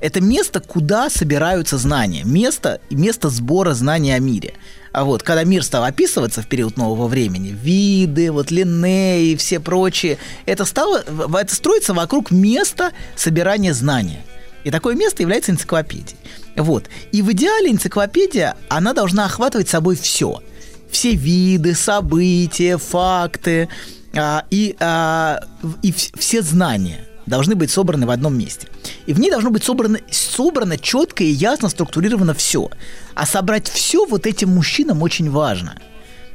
Это 0.03 0.19
место, 0.19 0.59
куда 0.59 1.09
собираются 1.09 1.77
знания. 1.77 2.23
Место, 2.25 2.81
место 2.89 3.29
сбора 3.29 3.73
знаний 3.73 4.11
о 4.11 4.19
мире. 4.19 4.53
А 4.91 5.05
вот, 5.05 5.23
когда 5.23 5.45
мир 5.45 5.63
стал 5.63 5.85
описываться 5.85 6.41
в 6.41 6.47
период 6.47 6.75
нового 6.75 7.07
времени, 7.07 7.55
виды, 7.57 8.29
вот 8.29 8.51
Линней 8.51 9.31
и 9.31 9.35
все 9.37 9.61
прочие, 9.61 10.17
это 10.45 10.65
стало, 10.65 11.03
в- 11.07 11.33
это 11.37 11.55
строится 11.55 11.93
вокруг 11.93 12.31
места 12.31 12.91
собирания 13.15 13.73
знания. 13.73 14.19
И 14.65 14.71
такое 14.71 14.95
место 14.95 15.21
является 15.23 15.53
энциклопедией. 15.53 16.17
Вот. 16.57 16.89
И 17.13 17.21
в 17.21 17.31
идеале 17.31 17.71
энциклопедия, 17.71 18.57
она 18.67 18.91
должна 18.91 19.23
охватывать 19.23 19.69
собой 19.69 19.95
все. 19.95 20.43
Все 20.91 21.15
виды, 21.15 21.75
события, 21.75 22.77
факты 22.77 23.69
а, 24.13 24.43
и, 24.51 24.75
а, 24.81 25.39
в- 25.61 25.79
и 25.81 25.91
вс- 25.93 26.11
все 26.19 26.41
знания 26.41 27.05
должны 27.25 27.55
быть 27.55 27.71
собраны 27.71 28.05
в 28.05 28.09
одном 28.09 28.37
месте. 28.37 28.67
И 29.05 29.13
в 29.13 29.19
ней 29.19 29.29
должно 29.29 29.49
быть 29.49 29.63
собрано, 29.63 29.99
собрано 30.11 30.77
четко 30.77 31.23
и 31.23 31.27
ясно 31.27 31.69
структурировано 31.69 32.33
все. 32.33 32.69
А 33.13 33.25
собрать 33.25 33.67
все 33.67 34.05
вот 34.05 34.25
этим 34.25 34.49
мужчинам 34.49 35.01
очень 35.01 35.29
важно. 35.29 35.77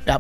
А, 0.07 0.19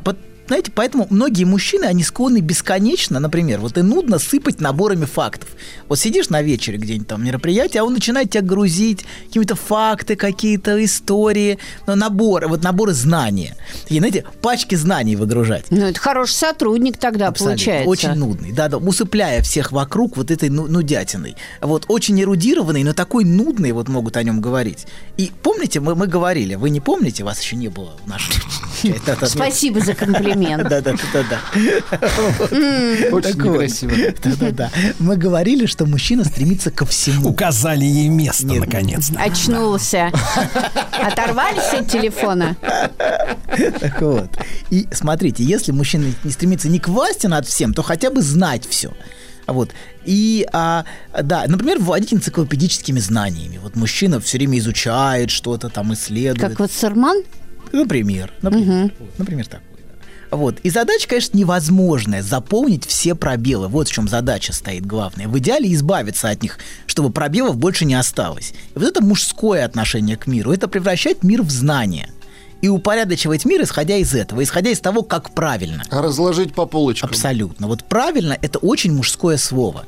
знаете, 0.49 0.73
поэтому 0.75 1.07
многие 1.11 1.45
мужчины, 1.45 1.85
они 1.85 2.03
склонны 2.03 2.41
бесконечно, 2.41 3.20
например, 3.20 3.61
вот 3.61 3.77
и 3.77 3.83
нудно 3.83 4.19
сыпать 4.19 4.61
наборами 4.61 5.05
фактов. 5.05 5.49
Вот 5.89 5.99
сидишь 5.99 6.31
на 6.31 6.41
вечере 6.41 6.79
где-нибудь 6.79 7.07
там 7.07 7.25
мероприятие, 7.25 7.83
а 7.83 7.85
он 7.85 7.93
начинает 7.93 8.31
тебя 8.31 8.43
грузить 8.43 9.05
какими-то 9.27 9.55
факты, 9.57 10.16
какие-то 10.16 10.83
истории, 10.83 11.59
ну, 11.87 11.95
наборы, 11.95 12.49
вот 12.49 12.62
наборы 12.62 12.95
знания. 12.95 13.57
И, 13.89 13.99
знаете, 13.99 14.25
пачки 14.41 14.75
знаний 14.75 15.16
выгружать. 15.16 15.66
Ну, 15.70 15.85
это 15.85 16.01
хороший 16.01 16.33
сотрудник 16.33 16.97
тогда 16.97 17.29
Абсолютно. 17.29 17.57
получается. 17.57 17.91
Очень 17.91 18.15
нудный, 18.15 18.53
да, 18.53 18.69
да, 18.69 18.79
усыпляя 18.79 19.43
всех 19.43 19.70
вокруг 19.70 20.16
вот 20.16 20.31
этой 20.31 20.49
ну- 20.49 20.66
нудятиной. 20.66 21.37
Вот, 21.61 21.85
очень 21.89 22.20
эрудированный, 22.20 22.85
но 22.85 22.95
такой 22.95 23.25
нудный, 23.25 23.73
вот 23.73 23.89
могут 23.89 24.16
о 24.16 24.23
нем 24.23 24.41
говорить. 24.41 24.87
И 25.19 25.31
помните, 25.43 25.81
мы, 25.81 25.95
мы 25.95 26.07
говорили, 26.07 26.55
вы 26.55 26.70
не 26.70 26.81
помните, 26.81 27.23
вас 27.23 27.41
еще 27.43 27.57
не 27.57 27.69
было 27.69 27.93
в. 28.05 28.09
Да-да-да. 28.83 29.27
Спасибо 29.27 29.81
за 29.81 29.95
комплимент. 29.95 30.38
Да-да-да-да. 30.69 31.40
Очень 33.13 33.22
Так 33.22 33.35
вот. 33.37 33.53
некрасиво. 33.53 33.93
Да-да-да. 34.22 34.71
Мы 34.98 35.16
говорили, 35.16 35.66
что 35.66 35.87
мужчина 35.87 36.24
стремится 36.24 36.71
ко 36.71 36.87
всему. 36.87 37.29
Указали 37.30 37.85
ей 37.85 38.09
место, 38.09 38.46
наконец-то. 38.46 39.19
Очнулся. 39.22 40.11
Оторвались 41.01 41.72
от 41.72 41.88
телефона? 41.90 42.56
Так 43.80 44.01
вот. 44.01 44.30
И 44.71 44.87
смотрите, 44.93 45.45
если 45.45 45.72
мужчина 45.72 46.13
не 46.24 46.30
стремится 46.30 46.69
не 46.69 46.79
к 46.79 46.88
власти 46.88 47.27
над 47.27 47.46
всем, 47.46 47.74
то 47.74 47.82
хотя 47.82 48.11
бы 48.11 48.22
знать 48.22 48.66
все. 48.69 48.93
Вот. 49.46 49.71
И, 50.04 50.46
а, 50.53 50.85
да, 51.22 51.45
например, 51.48 51.79
владеть 51.79 52.13
энциклопедическими 52.13 53.01
знаниями. 53.01 53.59
Вот 53.63 53.77
мужчина 53.77 54.21
все 54.21 54.37
время 54.37 54.59
изучает 54.59 55.30
что-то, 55.30 55.71
там 55.71 55.95
исследует. 55.95 56.40
Как 56.40 56.59
вот 56.59 56.71
Сарман? 56.71 57.22
Например. 57.72 58.32
Например, 58.43 58.93
вот, 58.98 59.19
например 59.19 59.46
такой. 59.46 59.64
Вот. 60.31 60.59
И 60.63 60.71
задача, 60.71 61.09
конечно, 61.09 61.37
невозможная 61.37 62.23
заполнить 62.23 62.87
все 62.87 63.15
пробелы. 63.15 63.69
Вот 63.69 63.89
в 63.89 63.93
чем 63.93 64.09
задача 64.09 64.53
стоит 64.53 64.85
главная. 64.87 65.29
В 65.29 65.39
идеале 65.39 65.73
избавиться 65.73 66.29
от 66.29 66.43
них, 66.43 66.59
чтобы 66.87 67.11
пробелов 67.11 67.57
больше 67.57 67.85
не 67.85 67.95
осталось. 67.95 68.53
И 68.74 68.79
вот 68.79 68.89
это 68.89 69.03
мужское 69.03 69.65
отношение 69.65 70.16
к 70.16 70.27
миру. 70.27 70.53
Это 70.53 70.69
превращает 70.69 71.23
мир 71.23 71.43
в 71.43 71.51
знание. 71.51 72.11
И 72.61 72.69
упорядочивать 72.69 73.45
мир, 73.45 73.63
исходя 73.63 73.97
из 73.97 74.15
этого, 74.15 74.43
исходя 74.43 74.71
из 74.71 74.81
того, 74.81 75.03
как 75.03 75.31
правильно. 75.31 75.85
А 75.90 76.03
разложить 76.03 76.55
по 76.55 76.66
полочкам. 76.66 77.11
Абсолютно. 77.11 77.69
Вот 77.69 77.85
правильно– 77.85 78.37
это 78.43 78.59
очень 78.59 78.93
мужское 78.93 79.37
слово. 79.37 79.87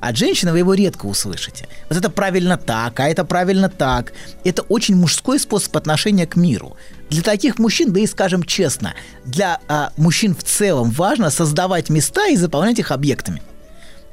От 0.00 0.16
женщины 0.16 0.52
вы 0.52 0.58
его 0.58 0.74
редко 0.74 1.06
услышите. 1.06 1.68
Вот 1.88 1.98
это 1.98 2.08
правильно 2.10 2.56
так, 2.56 3.00
а 3.00 3.08
это 3.08 3.24
правильно 3.24 3.68
так. 3.68 4.12
Это 4.44 4.62
очень 4.62 4.96
мужской 4.96 5.38
способ 5.38 5.76
отношения 5.76 6.26
к 6.26 6.36
миру. 6.36 6.76
Для 7.10 7.22
таких 7.22 7.58
мужчин, 7.58 7.92
да 7.92 8.00
и 8.00 8.06
скажем 8.06 8.44
честно, 8.44 8.94
для 9.24 9.60
а, 9.66 9.92
мужчин 9.96 10.34
в 10.34 10.44
целом 10.44 10.90
важно 10.90 11.30
создавать 11.30 11.90
места 11.90 12.28
и 12.28 12.36
заполнять 12.36 12.78
их 12.78 12.92
объектами. 12.92 13.42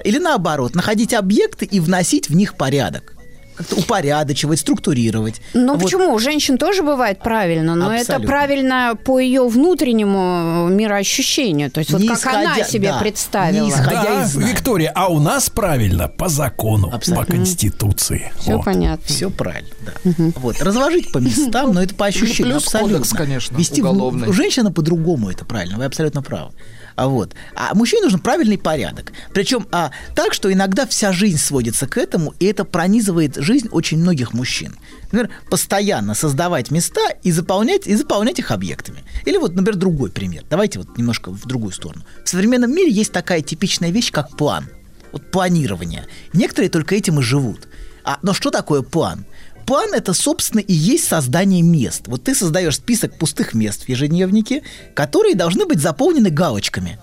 Или 0.03 0.17
наоборот, 0.17 0.75
находить 0.75 1.13
объекты 1.13 1.65
и 1.65 1.79
вносить 1.79 2.29
в 2.29 2.35
них 2.35 2.55
порядок. 2.55 3.13
Как-то 3.57 3.75
упорядочивать, 3.77 4.59
структурировать. 4.59 5.41
Ну 5.53 5.73
Вот. 5.73 5.83
почему? 5.83 6.13
У 6.13 6.19
женщин 6.19 6.57
тоже 6.57 6.83
бывает 6.83 7.19
правильно, 7.19 7.73
но 7.75 7.91
это 7.91 8.01
Абсолютно. 8.01 8.27
правильно 8.27 8.93
по 9.03 9.19
ее 9.19 9.47
внутреннему 9.47 10.67
мироощущению. 10.69 11.71
То 11.71 11.79
есть 11.79 11.91
вот 11.91 12.01
Не 12.01 12.07
как 12.07 12.25
она 12.27 12.43
исходя- 12.53 12.63
себе 12.67 12.91
да, 12.91 12.99
представила. 12.99 13.63
не 13.63 13.69
исходя 13.69 14.03
Да, 14.03 14.23
из. 14.23 14.35
Виктория, 14.35 14.91
а 14.95 15.07
у 15.07 15.19
нас 15.19 15.49
правильно 15.49 16.07
по 16.07 16.29
закону, 16.29 16.91
по 17.15 17.25
Конституции. 17.25 18.31
Все 18.39 18.57
Вот. 18.57 18.65
понятно. 18.65 19.05
Все 19.05 19.29
правильно, 19.29 19.69
да. 19.81 19.93
Вот, 20.35 20.61
разложить 20.61 21.11
по 21.11 21.17
местам, 21.17 21.73
но 21.73 21.81
это 21.81 21.95
по 21.95 22.05
ощущениям, 22.05 22.53
плюс 22.53 22.65
абсолютно. 22.65 22.93
кодекс, 22.97 23.13
конечно, 23.13 23.57
Вести 23.57 23.81
в- 23.81 23.85
уголовный. 23.85 24.27
у 24.29 24.33
женщины 24.33 24.71
по-другому 24.71 25.29
это 25.29 25.45
правильно, 25.45 25.77
вы 25.77 25.85
абсолютно 25.85 26.21
правы. 26.21 26.51
А 26.97 27.07
вот, 27.07 27.35
а 27.53 27.75
мужчине 27.75 28.01
нужен 28.01 28.19
правильный 28.19 28.57
порядок. 28.57 29.13
Причем 29.31 29.67
а, 29.71 29.91
так, 30.15 30.33
что 30.33 30.51
иногда 30.51 30.87
вся 30.87 31.13
жизнь 31.13 31.37
сводится 31.37 31.85
к 31.85 31.95
этому, 31.95 32.33
и 32.39 32.45
это 32.45 32.65
пронизывает 32.65 33.35
жизнь 33.35 33.69
очень 33.71 33.99
многих 33.99 34.33
мужчин. 34.33 34.75
Например, 35.03 35.29
постоянно 35.51 36.15
создавать 36.15 36.71
места 36.71 37.07
и 37.21 37.31
заполнять, 37.31 37.85
и 37.85 37.93
заполнять 37.93 38.39
их 38.39 38.49
объектами. 38.49 39.03
Или 39.25 39.37
вот, 39.37 39.53
например, 39.53 39.75
другой 39.75 40.09
пример. 40.09 40.43
Давайте 40.49 40.79
вот 40.79 40.97
немножко 40.97 41.29
в 41.29 41.45
другую 41.45 41.71
сторону. 41.71 42.03
В 42.25 42.29
современном 42.29 42.73
мире 42.73 42.91
есть 42.91 43.11
такая 43.11 43.41
типичная 43.41 43.91
вещь, 43.91 44.11
как 44.11 44.35
план. 44.35 44.65
Вот 45.11 45.29
планирование. 45.29 46.07
Некоторые 46.33 46.71
только 46.71 46.95
этим 46.95 47.19
и 47.19 47.21
живут. 47.21 47.67
А, 48.03 48.17
но 48.23 48.33
что 48.33 48.49
такое 48.49 48.81
план? 48.81 49.25
План 49.67 49.93
это, 49.93 50.13
собственно, 50.13 50.61
и 50.61 50.71
есть 50.71 51.05
создание 51.09 51.61
мест. 51.61 52.03
Вот 52.07 52.23
ты 52.23 52.33
создаешь 52.33 52.77
список 52.77 53.17
пустых 53.17 53.53
мест 53.53 53.83
в 53.83 53.89
ежедневнике, 53.89 54.63
которые 54.93 55.35
должны 55.35 55.65
быть 55.65 55.81
заполнены 55.81 56.29
галочками. 56.29 56.97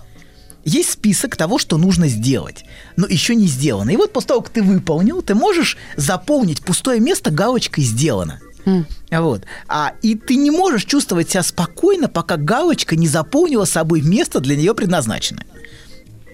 есть 0.63 0.89
список 0.89 1.35
того, 1.35 1.59
что 1.59 1.77
нужно 1.77 2.07
сделать, 2.07 2.65
но 2.97 3.05
еще 3.05 3.35
не 3.35 3.45
сделано. 3.45 3.91
И 3.91 3.97
вот 3.97 4.11
после 4.11 4.29
того, 4.29 4.41
как 4.41 4.51
ты 4.51 4.63
выполнил, 4.63 5.21
ты 5.21 5.35
можешь 5.35 5.77
заполнить 5.95 6.65
пустое 6.65 6.99
место 6.99 7.29
галочкой 7.29 7.83
«Сделано». 7.83 8.39
Вот. 9.11 9.43
А, 9.67 9.93
и 10.01 10.15
ты 10.15 10.35
не 10.35 10.49
можешь 10.49 10.85
чувствовать 10.85 11.29
себя 11.29 11.43
спокойно, 11.43 12.07
пока 12.07 12.35
галочка 12.35 12.95
не 12.95 13.07
заполнила 13.07 13.65
собой 13.65 14.01
место 14.01 14.39
для 14.39 14.55
нее 14.55 14.73
предназначенное. 14.73 15.45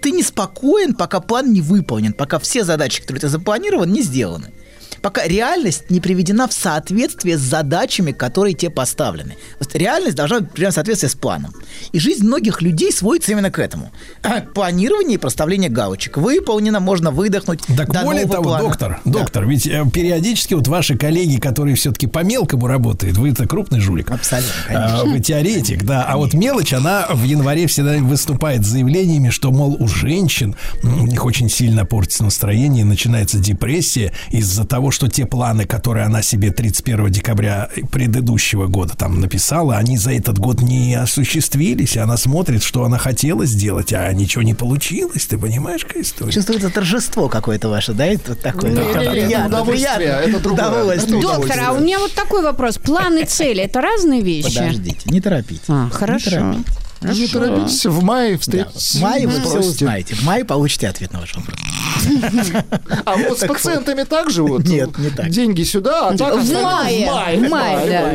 Ты 0.02 0.12
не 0.12 0.24
спокоен, 0.24 0.96
пока 0.96 1.20
план 1.20 1.52
не 1.52 1.60
выполнен, 1.60 2.14
пока 2.14 2.40
все 2.40 2.64
задачи, 2.64 3.02
которые 3.02 3.20
ты 3.20 3.28
запланировал, 3.28 3.84
не 3.84 4.02
сделаны 4.02 4.54
пока 5.02 5.28
реальность 5.28 5.90
не 5.90 6.00
приведена 6.00 6.48
в 6.48 6.54
соответствие 6.54 7.38
с 7.38 7.42
задачами, 7.42 8.12
которые 8.12 8.54
тебе 8.54 8.72
поставлены. 8.72 9.36
Есть 9.60 9.76
реальность 9.76 10.16
должна 10.16 10.40
быть 10.42 10.52
приведена 10.52 10.72
в 10.72 10.76
соответствие 10.76 11.10
с 11.10 11.16
планом. 11.16 11.54
И 11.92 12.00
жизнь 12.00 12.26
многих 12.26 12.62
людей 12.62 12.92
сводится 12.92 13.32
именно 13.32 13.52
к 13.52 13.60
этому. 13.60 13.92
Планирование 14.54 15.16
и 15.16 15.18
проставление 15.18 15.70
галочек. 15.70 16.18
Выполнено, 16.18 16.80
можно 16.80 17.12
выдохнуть. 17.12 17.62
Так 17.76 17.92
до 17.92 18.02
более 18.04 18.26
того, 18.26 18.44
плана. 18.44 18.64
доктор, 18.64 19.02
доктор, 19.06 19.46
ведь 19.46 19.68
э, 19.68 19.84
периодически 19.92 20.54
вот 20.54 20.68
ваши 20.68 20.98
коллеги, 20.98 21.40
которые 21.40 21.76
все-таки 21.76 22.08
по 22.08 22.24
мелкому 22.24 22.68
работают, 22.68 23.18
вы 23.18 23.30
это 23.32 23.48
крупный 23.48 23.80
жулик. 23.80 24.12
Абсолютно, 24.12 24.52
А, 24.70 25.04
Вы 25.04 25.20
теоретик, 25.20 25.84
да. 25.84 26.04
А 26.04 26.18
вот 26.18 26.34
мелочь, 26.34 26.74
она 26.74 27.08
в 27.10 27.24
январе 27.24 27.68
всегда 27.68 27.98
выступает 27.98 28.64
с 28.66 28.70
заявлениями, 28.70 29.30
что, 29.30 29.52
мол, 29.52 29.76
у 29.80 29.88
женщин 29.88 30.56
у 30.84 31.08
них 31.08 31.26
очень 31.26 31.50
сильно 31.50 31.86
портится 31.86 32.24
настроение, 32.24 32.86
начинается 32.86 33.40
депрессия 33.40 34.14
из-за 34.30 34.66
того, 34.66 34.91
что 34.92 35.08
те 35.08 35.26
планы, 35.26 35.66
которые 35.66 36.06
она 36.06 36.22
себе 36.22 36.52
31 36.52 37.10
декабря 37.12 37.70
предыдущего 37.92 38.68
года 38.68 38.96
там 38.96 39.20
написала, 39.20 39.78
они 39.78 39.98
за 39.98 40.14
этот 40.14 40.40
год 40.40 40.62
не 40.62 40.96
осуществились, 40.96 41.96
и 41.96 42.00
она 42.00 42.18
смотрит, 42.18 42.64
что 42.64 42.84
она 42.84 42.98
хотела 42.98 43.46
сделать, 43.46 43.94
а 43.94 44.12
ничего 44.14 44.44
не 44.44 44.54
получилось. 44.54 45.26
Ты 45.26 45.38
понимаешь, 45.38 45.86
какая 45.86 46.04
история? 46.04 46.32
Чувствуется 46.32 46.70
торжество 46.70 47.30
какое-то 47.30 47.70
ваше, 47.70 47.94
да? 47.94 48.06
Это 48.06 48.36
такое. 48.36 48.76
Да, 48.76 48.82
да, 48.82 49.12
приятно, 49.12 49.26
это 49.26 49.48
удовольствие, 49.48 49.96
приятно. 49.98 50.30
это 50.30 50.40
другое. 50.40 50.68
Удовольствие. 50.70 51.22
Доктор, 51.22 51.60
а 51.60 51.72
у 51.74 51.80
меня 51.80 52.00
вот 52.00 52.14
такой 52.14 52.44
вопрос. 52.44 52.78
Планы, 52.78 53.26
цели– 53.26 53.64
это 53.64 53.82
разные 53.82 54.22
вещи? 54.22 54.56
Подождите, 54.56 55.10
не 55.10 55.22
торопитесь. 55.22 55.62
А, 55.68 55.90
хорошо. 55.90 56.40
Не 56.40 56.64
торопитесь. 57.02 57.34
Не 57.34 57.40
торопитесь, 57.40 57.86
в 57.86 58.04
мае 58.04 58.34
Да, 58.34 58.40
встретитесь. 58.40 58.96
в 58.96 59.02
мае 59.02 59.28
вы 59.28 59.42
все 59.42 59.60
узнаете. 59.60 60.16
В 60.16 60.24
мае 60.24 60.46
получите 60.46 60.88
ответ 60.88 61.12
на 61.14 61.20
ваш 61.20 61.36
вопрос. 61.36 61.56
А 63.06 63.16
вот 63.18 63.38
с 63.38 63.42
Так 63.42 63.50
пациентами 63.54 64.04
также 64.04 64.44
вот? 64.44 64.64
Нет, 64.66 64.98
не 64.98 65.10
так. 65.10 65.30
Деньги 65.30 65.64
сюда, 65.64 66.10
а 66.10 66.18
так 66.18 66.36
В 66.36 66.54
мае, 66.54 67.06
в 67.06 67.12
мае. 67.12 67.38
в 67.40 67.50
мае, 67.50 67.90
да. 67.90 68.12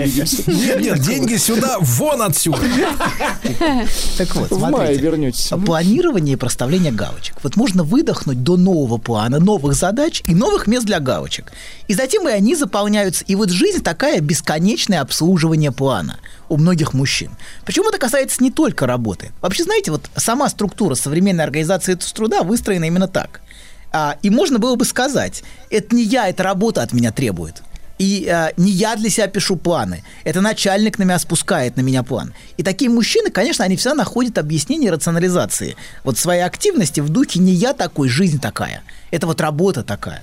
Нет, 0.53 0.81
нет, 0.81 1.01
деньги 1.01 1.37
сюда, 1.37 1.77
вон 1.81 2.23
отсюда. 2.23 2.59
Так 4.19 4.35
вот, 4.35 4.51
В 4.51 4.71
мае 4.71 4.97
вернетесь. 4.97 5.49
Планирование 5.65 6.35
и 6.35 6.37
проставление 6.37 6.93
галочек. 6.93 7.37
Вот 7.43 7.57
можно 7.57 7.83
выдохнуть 7.83 8.43
до 8.43 8.57
нового 8.57 8.99
плана, 8.99 9.39
новых 9.39 9.75
задач 9.75 10.23
и 10.27 10.35
новых 10.35 10.67
мест 10.67 10.87
для 10.87 11.01
галочек. 11.01 11.53
И 11.89 11.95
затем 11.95 12.29
и 12.29 12.33
они 12.33 12.55
заполняются. 12.55 13.25
И 13.27 13.35
вот 13.35 13.51
жизнь 13.51 13.83
такая 13.83 14.21
бесконечное 14.21 15.01
обслуживание 15.01 15.73
плана 15.73 16.19
у 16.49 16.57
многих 16.57 16.95
мужчин. 16.95 17.31
Причем 17.65 17.87
это 17.89 17.99
касается 17.99 18.43
не 18.43 18.51
только 18.51 18.87
работы. 18.87 19.33
Вообще, 19.41 19.65
знаете, 19.65 19.91
вот 19.91 20.11
сама 20.17 20.49
структура 20.49 20.95
современной 20.95 21.45
организации 21.45 21.95
труда 21.95 22.43
выстроена 22.43 22.85
именно 22.85 23.09
так. 23.09 23.41
А, 23.93 24.19
и 24.23 24.31
можно 24.31 24.59
было 24.59 24.77
бы 24.77 24.85
сказать, 24.85 25.43
это 25.71 25.95
не 25.95 26.03
я, 26.05 26.29
это 26.29 26.43
работа 26.43 26.83
от 26.83 26.93
меня 26.93 27.13
требует. 27.13 27.63
И 27.99 28.29
а, 28.29 28.53
не 28.57 28.71
я 28.71 28.95
для 28.97 29.09
себя 29.09 29.27
пишу 29.27 29.57
планы. 29.57 30.05
Это 30.25 30.41
начальник 30.41 30.99
на 30.99 31.05
меня 31.05 31.19
спускает 31.19 31.77
на 31.77 31.81
меня 31.81 32.03
план. 32.03 32.35
И 32.57 32.63
такие 32.63 32.91
мужчины, 32.91 33.31
конечно, 33.31 33.65
они 33.65 33.77
всегда 33.77 33.95
находят 33.95 34.39
объяснение 34.39 34.91
рационализации. 34.91 35.77
Вот 36.05 36.19
своей 36.19 36.43
активности 36.43 37.01
в 37.01 37.09
духе 37.09 37.41
не 37.41 37.53
я 37.53 37.73
такой, 37.73 38.09
жизнь 38.09 38.41
такая. 38.41 38.83
Это 39.11 39.27
вот 39.27 39.41
работа 39.41 39.83
такая. 39.83 40.23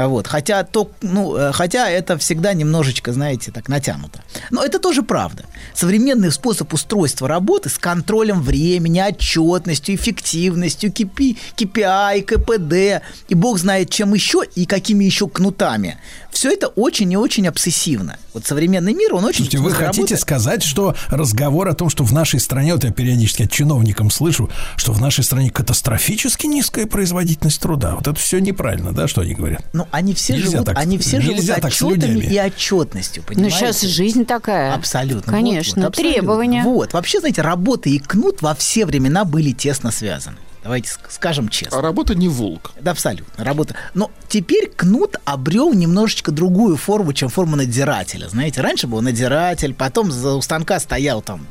А 0.00 0.08
Вот. 0.08 0.26
Хотя, 0.26 0.64
то, 0.64 0.90
ну, 1.02 1.36
э, 1.36 1.52
хотя 1.52 1.90
это 1.90 2.16
всегда 2.16 2.54
немножечко, 2.54 3.12
знаете, 3.12 3.52
так 3.52 3.68
натянуто. 3.68 4.22
Но 4.50 4.64
это 4.64 4.78
тоже 4.78 5.02
правда. 5.02 5.44
Современный 5.74 6.32
способ 6.32 6.72
устройства 6.72 7.28
работы 7.28 7.68
с 7.68 7.76
контролем 7.76 8.40
времени, 8.40 8.98
отчетностью, 8.98 9.94
эффективностью, 9.94 10.90
KPI, 10.90 11.36
KPI, 11.54 12.22
КПД 12.22 13.04
и 13.28 13.34
бог 13.34 13.58
знает 13.58 13.90
чем 13.90 14.14
еще 14.14 14.42
и 14.54 14.64
какими 14.64 15.04
еще 15.04 15.28
кнутами. 15.28 15.98
Все 16.30 16.50
это 16.50 16.68
очень 16.68 17.12
и 17.12 17.16
очень 17.16 17.46
обсессивно. 17.46 18.16
Вот 18.32 18.46
современный 18.46 18.94
мир, 18.94 19.14
он 19.14 19.24
очень... 19.24 19.44
Слушайте, 19.44 19.58
вы 19.58 19.72
хотите 19.72 20.00
работает. 20.00 20.20
сказать, 20.20 20.62
что 20.62 20.94
разговор 21.08 21.68
о 21.68 21.74
том, 21.74 21.90
что 21.90 22.04
в 22.04 22.12
нашей 22.12 22.40
стране, 22.40 22.72
вот 22.72 22.84
я 22.84 22.92
периодически 22.92 23.42
от 23.42 23.50
чиновникам 23.50 24.10
слышу, 24.10 24.48
что 24.76 24.92
в 24.92 25.00
нашей 25.00 25.24
стране 25.24 25.50
катастрофически 25.50 26.46
низкая 26.46 26.86
производительность 26.86 27.60
труда. 27.60 27.96
Вот 27.96 28.06
это 28.06 28.18
все 28.18 28.38
неправильно, 28.38 28.92
да, 28.92 29.08
что 29.08 29.22
они 29.22 29.34
говорят? 29.34 29.64
Ну, 29.72 29.86
они 29.90 30.14
все 30.14 30.34
Нельзя 30.34 30.50
живут, 30.50 30.66
так- 30.66 30.78
они 30.78 30.98
все 30.98 31.20
живут 31.20 31.40
отчетами 31.64 32.20
и 32.20 32.38
отчетностью, 32.40 33.22
Ну, 33.28 33.34
понимаете? 33.34 33.56
сейчас 33.56 33.80
жизнь 33.82 34.24
такая. 34.24 34.74
Абсолютно. 34.74 35.32
Конечно, 35.32 35.82
Вот, 35.82 35.84
вот, 35.84 35.88
абсолютно. 35.90 36.12
требования. 36.20 36.62
Вот. 36.62 36.92
Вообще, 36.92 37.20
знаете, 37.20 37.42
работа 37.42 37.88
и 37.88 37.98
кнут 37.98 38.42
во 38.42 38.54
все 38.54 38.86
времена 38.86 39.24
были 39.24 39.52
тесно 39.52 39.90
связаны. 39.90 40.36
Давайте 40.62 40.90
ск- 40.90 41.06
скажем 41.08 41.48
честно. 41.48 41.78
А 41.78 41.82
работа 41.82 42.14
не 42.14 42.28
волк. 42.28 42.72
Да, 42.80 42.90
абсолютно. 42.90 43.42
Работа. 43.44 43.74
Но 43.94 44.10
теперь 44.28 44.68
кнут 44.68 45.16
обрел 45.24 45.72
немножечко 45.72 46.32
другую 46.32 46.76
форму, 46.76 47.14
чем 47.14 47.30
форму 47.30 47.56
надзирателя. 47.56 48.28
Знаете, 48.28 48.60
раньше 48.60 48.86
был 48.86 49.00
надзиратель, 49.00 49.72
потом 49.72 50.12
за 50.12 50.34
у 50.34 50.42
станка 50.42 50.78
стоял 50.78 51.22
там 51.22 51.46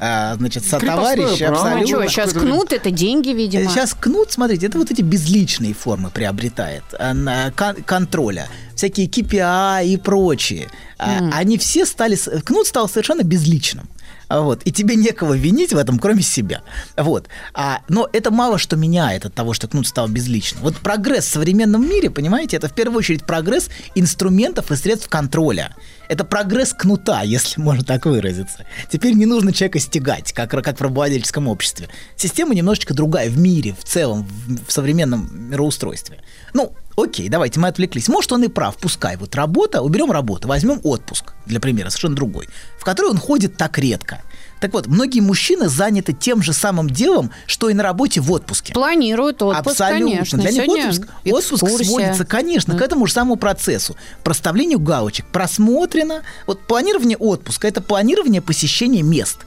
а, 0.00 0.34
значит, 0.36 0.64
сотоварищ 0.64 1.38
право. 1.38 1.56
А 1.56 1.72
абсолютно. 1.72 1.86
что, 1.86 2.08
сейчас 2.08 2.32
кнут– 2.32 2.72
это 2.74 2.90
деньги, 2.90 3.30
видимо. 3.30 3.70
Сейчас 3.70 3.94
кнут, 3.94 4.32
смотрите, 4.32 4.66
это 4.66 4.78
вот 4.78 4.90
эти 4.90 5.02
безличные 5.02 5.74
формы 5.74 6.10
приобретает 6.10 6.84
а, 6.98 7.50
кон- 7.56 7.82
контроля. 7.84 8.48
Всякие 8.74 9.08
KPI 9.08 9.86
и 9.86 9.96
прочие. 9.96 10.68
Мгм. 10.98 11.32
Они 11.34 11.58
все 11.58 11.84
стали... 11.84 12.16
Кнут 12.44 12.66
стал 12.66 12.88
совершенно 12.88 13.22
безличным. 13.22 13.88
Вот. 14.28 14.62
И 14.64 14.72
тебе 14.72 14.94
некого 14.96 15.34
винить 15.34 15.72
в 15.72 15.76
этом, 15.76 15.98
кроме 15.98 16.22
себя. 16.22 16.62
Вот. 16.96 17.28
А, 17.54 17.80
но 17.88 18.08
это 18.12 18.30
мало 18.30 18.58
что 18.58 18.76
меняет 18.76 19.24
от 19.24 19.34
того, 19.34 19.54
что 19.54 19.68
кнут 19.68 19.86
стал 19.86 20.08
безличным. 20.08 20.62
Вот 20.62 20.76
прогресс 20.76 21.26
в 21.26 21.30
современном 21.30 21.88
мире, 21.88 22.10
понимаете, 22.10 22.56
это 22.56 22.68
в 22.68 22.74
первую 22.74 22.98
очередь 22.98 23.24
прогресс 23.24 23.70
инструментов 23.94 24.70
и 24.70 24.76
средств 24.76 25.08
контроля. 25.08 25.74
Это 26.08 26.24
прогресс 26.24 26.72
кнута, 26.72 27.22
если 27.24 27.60
можно 27.60 27.84
так 27.84 28.06
выразиться. 28.06 28.66
Теперь 28.90 29.14
не 29.14 29.26
нужно 29.26 29.52
человека 29.52 29.78
стягать, 29.78 30.32
как, 30.32 30.50
как 30.50 30.78
в 30.78 30.82
рабовладельческом 30.82 31.48
обществе. 31.48 31.88
Система 32.16 32.54
немножечко 32.54 32.94
другая 32.94 33.30
в 33.30 33.38
мире, 33.38 33.74
в 33.78 33.84
целом, 33.84 34.24
в, 34.24 34.66
в 34.66 34.72
современном 34.72 35.50
мироустройстве. 35.50 36.18
Ну, 36.52 36.74
окей, 37.02 37.28
давайте, 37.28 37.60
мы 37.60 37.68
отвлеклись. 37.68 38.08
Может, 38.08 38.32
он 38.32 38.44
и 38.44 38.48
прав, 38.48 38.76
пускай. 38.76 39.16
Вот 39.16 39.34
работа, 39.34 39.82
уберем 39.82 40.10
работу, 40.10 40.48
возьмем 40.48 40.80
отпуск, 40.82 41.34
для 41.46 41.60
примера, 41.60 41.90
совершенно 41.90 42.16
другой, 42.16 42.48
в 42.78 42.84
который 42.84 43.10
он 43.10 43.18
ходит 43.18 43.56
так 43.56 43.78
редко. 43.78 44.22
Так 44.60 44.72
вот, 44.72 44.86
многие 44.88 45.20
мужчины 45.20 45.68
заняты 45.68 46.12
тем 46.12 46.42
же 46.42 46.52
самым 46.52 46.90
делом, 46.90 47.30
что 47.46 47.68
и 47.68 47.74
на 47.74 47.82
работе 47.82 48.20
в 48.20 48.30
отпуске. 48.32 48.72
Планируют 48.72 49.40
отпуск, 49.42 49.80
Абсолютно. 49.80 50.10
конечно. 50.10 50.38
Для 50.38 50.50
них 50.50 50.64
Сегодня 50.64 50.88
отпуск, 50.88 51.62
отпуск 51.62 51.84
сводится, 51.84 52.24
конечно, 52.24 52.76
к 52.76 52.82
этому 52.82 53.06
же 53.06 53.12
самому 53.12 53.36
процессу. 53.36 53.96
Проставлению 54.24 54.80
галочек. 54.80 55.26
Просмотрено. 55.26 56.22
Вот 56.46 56.60
планирование 56.66 57.16
отпуска– 57.16 57.68
это 57.68 57.80
планирование 57.80 58.42
посещения 58.42 59.02
мест 59.02 59.38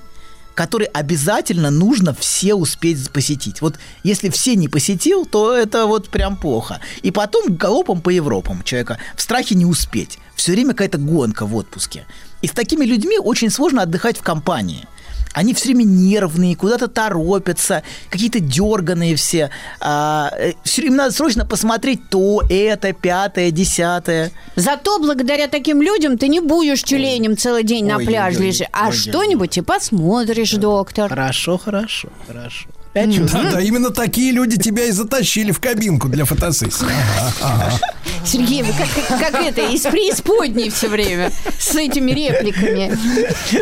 которые 0.62 0.90
обязательно 0.90 1.72
нужно 1.72 2.14
все 2.14 2.54
успеть 2.54 3.10
посетить. 3.10 3.62
Вот 3.62 3.80
если 4.04 4.30
все 4.30 4.56
не 4.56 4.68
посетил, 4.68 5.26
то 5.26 5.56
это 5.56 5.88
вот 5.88 6.10
прям 6.10 6.38
плохо. 6.38 6.80
И 7.02 7.10
потом 7.10 7.56
галопом 7.56 8.00
по 8.00 8.12
Европам 8.12 8.62
человека 8.62 9.00
в 9.16 9.24
страхе 9.24 9.56
не 9.56 9.66
успеть. 9.66 10.20
Все 10.36 10.52
время 10.52 10.74
какая-то 10.74 11.00
гонка 11.00 11.48
в 11.48 11.56
отпуске. 11.56 12.06
И 12.44 12.48
с 12.48 12.52
такими 12.52 12.86
людьми 12.86 13.18
очень 13.18 13.50
сложно 13.50 13.82
отдыхать 13.82 14.20
в 14.20 14.22
компании. 14.22 14.88
Они 15.34 15.54
все 15.54 15.68
время 15.68 15.84
нервные, 15.84 16.56
куда-то 16.56 16.88
торопятся, 16.88 17.84
какие-то 18.10 18.40
дерганые 18.40 19.16
все. 19.16 19.50
А, 19.80 20.34
все 20.64 20.82
время 20.82 20.98
надо 20.98 21.12
срочно 21.14 21.46
посмотреть 21.46 22.10
то, 22.10 22.42
это, 22.50 22.94
пятое, 22.94 23.52
десятое. 23.52 24.32
Зато 24.56 25.00
благодаря 25.00 25.48
таким 25.48 25.82
людям 25.82 26.18
ты 26.18 26.28
не 26.28 26.40
будешь 26.42 26.84
тюленем 26.84 27.38
целый 27.38 27.64
день 27.64 27.86
на 27.86 27.98
Ой, 27.98 28.06
пляже 28.06 28.38
ой, 28.38 28.42
ой, 28.42 28.48
лежишь, 28.48 28.68
а 28.72 28.92
что-нибудь 28.92 29.58
и 29.58 29.62
посмотришь, 29.62 30.52
доктор. 30.52 31.10
Хорошо, 31.10 31.58
хорошо, 31.58 32.10
хорошо. 32.28 32.68
Да, 32.94 33.52
да, 33.52 33.62
именно 33.62 33.90
такие 33.90 34.32
люди 34.32 34.58
тебя 34.58 34.86
и 34.86 34.92
затащили 34.92 35.52
в 35.52 35.60
кабинку 35.60 36.10
для 36.10 36.26
фотосессии. 36.26 36.86
Ага, 36.86 37.34
ага. 37.42 37.80
Сергей, 38.26 38.64
вы 38.64 38.74
как, 38.74 38.88
как, 39.08 39.32
как 39.32 39.42
это, 39.42 39.62
из 39.62 39.82
преисподней 39.82 40.70
все 40.70 40.90
время 40.90 41.32
с 41.58 41.76
этими 41.76 42.12
репликами. 42.12 42.98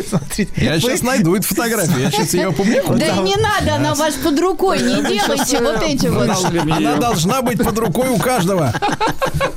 Смотрите. 0.08 0.51
Я 0.58 0.80
сейчас 0.80 1.01
найду 1.03 1.35
эту 1.35 1.48
фотографию, 1.48 1.99
я 1.99 2.11
сейчас 2.11 2.33
ее 2.33 2.48
опубликую. 2.48 2.99
Да 2.99 3.17
не 3.17 3.35
надо, 3.35 3.75
она 3.75 3.93
у 3.93 3.95
вас 3.95 4.16
под 4.16 4.40
рукой, 4.40 4.80
не 4.82 4.95
делайте 5.03 5.59
вот 5.59 5.82
эти 5.83 6.08
вот. 6.08 6.30
Она 6.72 6.95
должна 6.98 7.41
быть 7.41 7.59
под 7.64 7.77
рукой 7.77 8.09
у 8.09 8.17
каждого. 8.17 8.74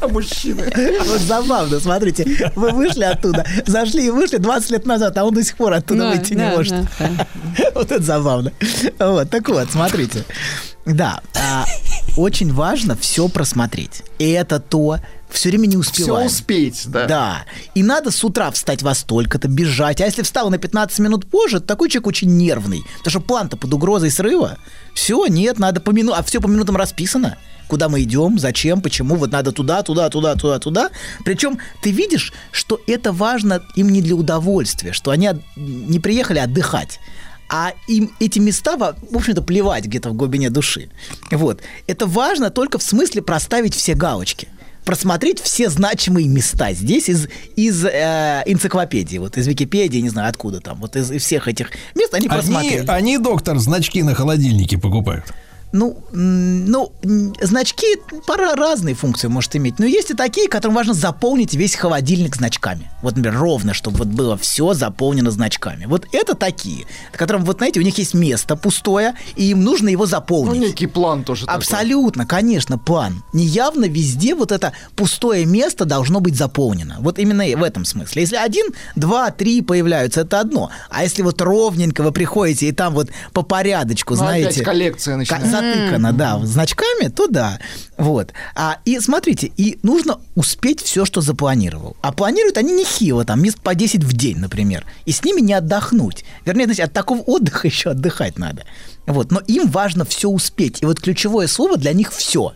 Мужчина. 0.10 0.64
Вот 1.06 1.20
забавно, 1.20 1.80
смотрите, 1.80 2.50
вы 2.54 2.70
вышли 2.70 3.04
оттуда, 3.04 3.46
зашли 3.66 4.06
и 4.06 4.10
вышли 4.10 4.36
20 4.36 4.70
лет 4.70 4.86
назад, 4.86 5.16
а 5.16 5.24
он 5.24 5.34
до 5.34 5.42
сих 5.42 5.56
пор 5.56 5.72
оттуда 5.72 6.00
Да, 6.00 6.10
выйти 6.10 6.34
не 6.34 6.44
может. 6.44 6.74
Вот 7.74 7.90
это 7.90 8.02
забавно. 8.02 8.52
Вот, 8.98 9.30
так 9.30 9.48
вот, 9.48 9.61
смотрите. 9.70 10.24
Да, 10.84 11.20
а, 11.36 11.64
очень 12.16 12.52
важно 12.52 12.96
все 12.96 13.28
просмотреть. 13.28 14.02
И 14.18 14.28
это 14.30 14.58
то, 14.58 14.98
все 15.32 15.48
время 15.48 15.66
не 15.66 15.76
успеваем. 15.76 16.28
Все 16.28 16.36
успеть, 16.36 16.84
да. 16.86 17.06
Да. 17.06 17.44
И 17.74 17.82
надо 17.82 18.10
с 18.10 18.22
утра 18.22 18.50
встать 18.50 18.82
во 18.82 18.94
столько-то, 18.94 19.48
бежать. 19.48 20.00
А 20.00 20.04
если 20.04 20.22
встал 20.22 20.50
на 20.50 20.58
15 20.58 20.98
минут 20.98 21.26
позже, 21.26 21.60
такой 21.60 21.88
человек 21.88 22.08
очень 22.08 22.36
нервный. 22.36 22.82
Потому 22.98 23.10
что 23.10 23.20
план-то 23.20 23.56
под 23.56 23.72
угрозой 23.72 24.10
срыва. 24.10 24.58
Все, 24.94 25.26
нет, 25.26 25.58
надо 25.58 25.80
по 25.80 25.90
минутам. 25.90 26.20
А 26.20 26.22
все 26.22 26.40
по 26.40 26.48
минутам 26.48 26.76
расписано. 26.76 27.38
Куда 27.68 27.88
мы 27.88 28.02
идем, 28.02 28.38
зачем, 28.38 28.82
почему, 28.82 29.14
вот 29.16 29.32
надо 29.32 29.50
туда, 29.50 29.82
туда, 29.82 30.10
туда, 30.10 30.34
туда, 30.34 30.58
туда. 30.58 30.90
Причем 31.24 31.58
ты 31.82 31.90
видишь, 31.90 32.32
что 32.50 32.78
это 32.86 33.12
важно 33.12 33.62
им 33.76 33.88
не 33.88 34.02
для 34.02 34.14
удовольствия, 34.14 34.92
что 34.92 35.10
они 35.10 35.30
не 35.56 35.98
приехали 35.98 36.38
отдыхать. 36.38 37.00
А 37.52 37.74
им 37.86 38.10
эти 38.18 38.38
места, 38.38 38.76
в 38.76 39.16
общем-то, 39.16 39.42
плевать 39.42 39.84
где-то 39.84 40.08
в 40.08 40.14
глубине 40.14 40.48
души. 40.48 40.88
Вот. 41.30 41.60
Это 41.86 42.06
важно 42.06 42.50
только 42.50 42.78
в 42.78 42.82
смысле 42.82 43.20
проставить 43.22 43.74
все 43.74 43.94
галочки 43.94 44.48
просмотреть 44.84 45.40
все 45.40 45.70
значимые 45.70 46.26
места 46.26 46.72
здесь 46.72 47.08
из, 47.08 47.28
из 47.54 47.84
э, 47.84 48.42
энциклопедии, 48.46 49.18
вот 49.18 49.36
из 49.38 49.46
Википедии, 49.46 49.98
не 49.98 50.08
знаю 50.08 50.28
откуда 50.28 50.60
там, 50.60 50.80
вот 50.80 50.96
из, 50.96 51.10
из 51.10 51.22
всех 51.22 51.46
этих 51.48 51.70
мест 51.94 52.12
они 52.14 52.26
Они, 52.26 52.36
просмотрели. 52.36 52.84
они, 52.88 53.18
доктор, 53.18 53.58
значки 53.58 54.02
на 54.02 54.14
холодильнике 54.14 54.78
покупают. 54.78 55.32
Ну, 55.72 55.98
ну, 56.12 56.92
значки 57.40 57.86
пора 58.26 58.54
разные 58.54 58.94
функции 58.94 59.28
может 59.28 59.56
иметь. 59.56 59.78
Но 59.78 59.86
есть 59.86 60.10
и 60.10 60.14
такие, 60.14 60.48
которым 60.48 60.74
важно 60.76 60.92
заполнить 60.94 61.54
весь 61.54 61.74
холодильник 61.74 62.36
значками. 62.36 62.90
Вот, 63.02 63.16
например, 63.16 63.38
ровно, 63.38 63.72
чтобы 63.74 63.98
вот 63.98 64.08
было 64.08 64.36
все 64.36 64.74
заполнено 64.74 65.30
значками. 65.30 65.86
Вот 65.86 66.06
это 66.12 66.34
такие, 66.34 66.84
которым, 67.12 67.44
вот 67.44 67.58
знаете, 67.58 67.80
у 67.80 67.82
них 67.82 67.96
есть 67.98 68.14
место 68.14 68.54
пустое, 68.56 69.14
и 69.34 69.50
им 69.50 69.64
нужно 69.64 69.88
его 69.88 70.04
Ну, 70.04 70.10
заполнить. 70.10 70.60
некий 70.60 70.86
план 70.86 71.24
тоже 71.24 71.46
такой. 71.46 71.58
Абсолютно, 71.58 72.26
конечно, 72.26 72.76
план. 72.78 73.22
Неявно 73.32 73.86
везде 73.86 74.34
вот 74.34 74.52
это 74.52 74.72
пустое 74.94 75.46
место 75.46 75.84
должно 75.84 76.20
быть 76.20 76.36
заполнено. 76.36 76.96
Вот 77.00 77.18
именно 77.18 77.44
в 77.56 77.62
этом 77.62 77.84
смысле. 77.84 78.22
Если 78.22 78.36
один, 78.36 78.66
два, 78.96 79.30
три 79.30 79.62
появляются, 79.62 80.20
это 80.20 80.40
одно. 80.40 80.70
А 80.90 81.02
если 81.02 81.22
вот 81.22 81.40
ровненько 81.40 82.02
вы 82.02 82.12
приходите, 82.12 82.68
и 82.68 82.72
там 82.72 82.94
вот 82.94 83.08
по 83.32 83.42
порядочку, 83.42 84.14
Ну, 84.14 84.18
знаете... 84.18 84.62
коллекция 84.62 85.16
начинается. 85.16 85.61
Затыкано, 85.62 86.12
да, 86.12 86.38
значками, 86.44 87.08
то 87.08 87.26
да. 87.26 87.58
Вот. 87.96 88.32
А, 88.54 88.78
и 88.84 88.98
смотрите, 89.00 89.50
и 89.56 89.78
нужно 89.82 90.20
успеть 90.34 90.80
все, 90.80 91.04
что 91.04 91.20
запланировал. 91.20 91.96
А 92.02 92.12
планируют 92.12 92.58
они 92.58 92.72
нехило, 92.72 93.24
там 93.24 93.42
мест 93.42 93.60
по 93.60 93.74
10 93.74 94.04
в 94.04 94.12
день, 94.12 94.38
например. 94.38 94.84
И 95.06 95.12
с 95.12 95.24
ними 95.24 95.40
не 95.40 95.54
отдохнуть. 95.54 96.24
Вернее, 96.44 96.64
знаете, 96.64 96.84
от 96.84 96.92
такого 96.92 97.20
отдыха 97.20 97.66
еще 97.68 97.90
отдыхать 97.90 98.38
надо. 98.38 98.64
Вот. 99.06 99.30
Но 99.30 99.40
им 99.40 99.68
важно 99.68 100.04
все 100.04 100.28
успеть. 100.28 100.82
И 100.82 100.86
вот 100.86 101.00
ключевое 101.00 101.46
слово 101.46 101.76
для 101.76 101.92
них 101.92 102.12
все. 102.12 102.52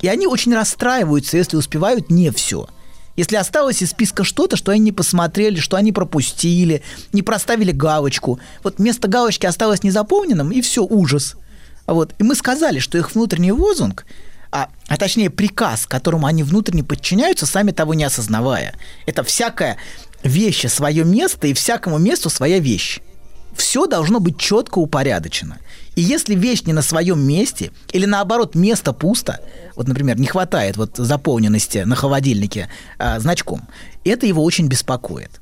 И 0.00 0.08
они 0.08 0.26
очень 0.26 0.54
расстраиваются, 0.54 1.36
если 1.36 1.56
успевают 1.56 2.10
не 2.10 2.30
все. 2.30 2.68
Если 3.16 3.36
осталось 3.36 3.82
из 3.82 3.90
списка 3.90 4.24
что-то, 4.24 4.56
что 4.56 4.72
они 4.72 4.80
не 4.80 4.92
посмотрели, 4.92 5.58
что 5.58 5.76
они 5.76 5.92
пропустили, 5.92 6.82
не 7.12 7.22
проставили 7.22 7.72
галочку. 7.72 8.40
Вот 8.62 8.78
место 8.78 9.08
галочки 9.08 9.44
осталось 9.46 9.82
незаполненным, 9.82 10.50
и 10.52 10.62
все, 10.62 10.82
ужас. 10.82 11.36
Вот. 11.90 12.14
И 12.18 12.22
мы 12.22 12.36
сказали, 12.36 12.78
что 12.78 12.96
их 12.98 13.14
внутренний 13.14 13.50
лозунг, 13.50 14.06
а, 14.52 14.68
а 14.86 14.96
точнее 14.96 15.28
приказ, 15.28 15.86
которому 15.86 16.26
они 16.26 16.44
внутренне 16.44 16.84
подчиняются, 16.84 17.46
сами 17.46 17.72
того 17.72 17.94
не 17.94 18.04
осознавая. 18.04 18.74
Это 19.06 19.24
всякая 19.24 19.76
вещь 20.22 20.66
свое 20.68 21.04
место 21.04 21.48
и 21.48 21.52
всякому 21.52 21.98
месту 21.98 22.30
своя 22.30 22.60
вещь. 22.60 23.00
Все 23.56 23.86
должно 23.86 24.20
быть 24.20 24.38
четко 24.38 24.78
упорядочено. 24.78 25.58
И 25.96 26.00
если 26.00 26.36
вещь 26.36 26.62
не 26.62 26.72
на 26.72 26.82
своем 26.82 27.20
месте, 27.20 27.72
или 27.92 28.06
наоборот, 28.06 28.54
место 28.54 28.92
пусто, 28.92 29.40
вот, 29.74 29.88
например, 29.88 30.18
не 30.20 30.28
хватает 30.28 30.76
вот 30.76 30.96
заполненности 30.96 31.78
на 31.78 31.96
холодильнике 31.96 32.68
а, 32.98 33.18
значком, 33.18 33.62
это 34.04 34.26
его 34.26 34.44
очень 34.44 34.68
беспокоит. 34.68 35.40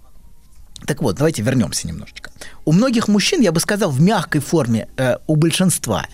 Так 0.86 1.02
вот, 1.02 1.17
давайте 1.17 1.43
вернемся 1.43 1.86
немножечко. 1.86 2.31
У 2.65 2.73
многих 2.73 3.09
мужчин, 3.09 3.41
я 3.41 3.52
бы 3.52 3.60
сказал, 3.60 3.91
в 3.91 4.01
мягкой 4.01 4.41
форме 4.41 4.89
э, 4.97 5.17
у 5.27 5.36
большинства 5.36 6.07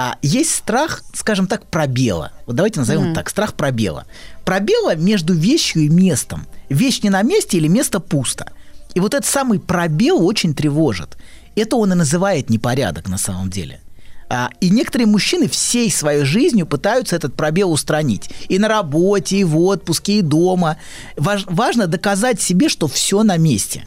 а, 0.00 0.16
есть 0.22 0.54
страх, 0.54 1.02
скажем 1.12 1.48
так, 1.48 1.66
пробела. 1.66 2.30
Вот 2.46 2.54
давайте 2.54 2.78
назовем 2.78 3.06
это 3.06 3.14
так, 3.16 3.28
страх 3.28 3.54
пробела. 3.54 4.06
Пробела 4.44 4.94
между 4.94 5.34
вещью 5.34 5.82
и 5.82 5.88
местом. 5.88 6.46
Вещь 6.68 7.02
не 7.02 7.10
на 7.10 7.22
месте 7.22 7.56
или 7.56 7.66
место 7.66 7.98
пусто. 7.98 8.52
И 8.94 9.00
вот 9.00 9.14
этот 9.14 9.26
самый 9.28 9.58
пробел 9.58 10.24
очень 10.24 10.54
тревожит. 10.54 11.18
Это 11.56 11.74
он 11.74 11.92
и 11.92 11.96
называет 11.96 12.48
непорядок 12.48 13.08
на 13.08 13.18
самом 13.18 13.50
деле. 13.50 13.80
А, 14.28 14.50
и 14.60 14.70
некоторые 14.70 15.08
мужчины 15.08 15.48
всей 15.48 15.90
своей 15.90 16.22
жизнью 16.22 16.66
пытаются 16.66 17.16
этот 17.16 17.34
пробел 17.34 17.72
устранить. 17.72 18.30
И 18.48 18.60
на 18.60 18.68
работе, 18.68 19.38
и 19.38 19.44
в 19.44 19.58
отпуске, 19.58 20.20
и 20.20 20.22
дома. 20.22 20.76
Важ- 21.16 21.46
важно 21.48 21.88
доказать 21.88 22.40
себе, 22.40 22.68
что 22.68 22.86
все 22.86 23.24
на 23.24 23.36
месте. 23.36 23.84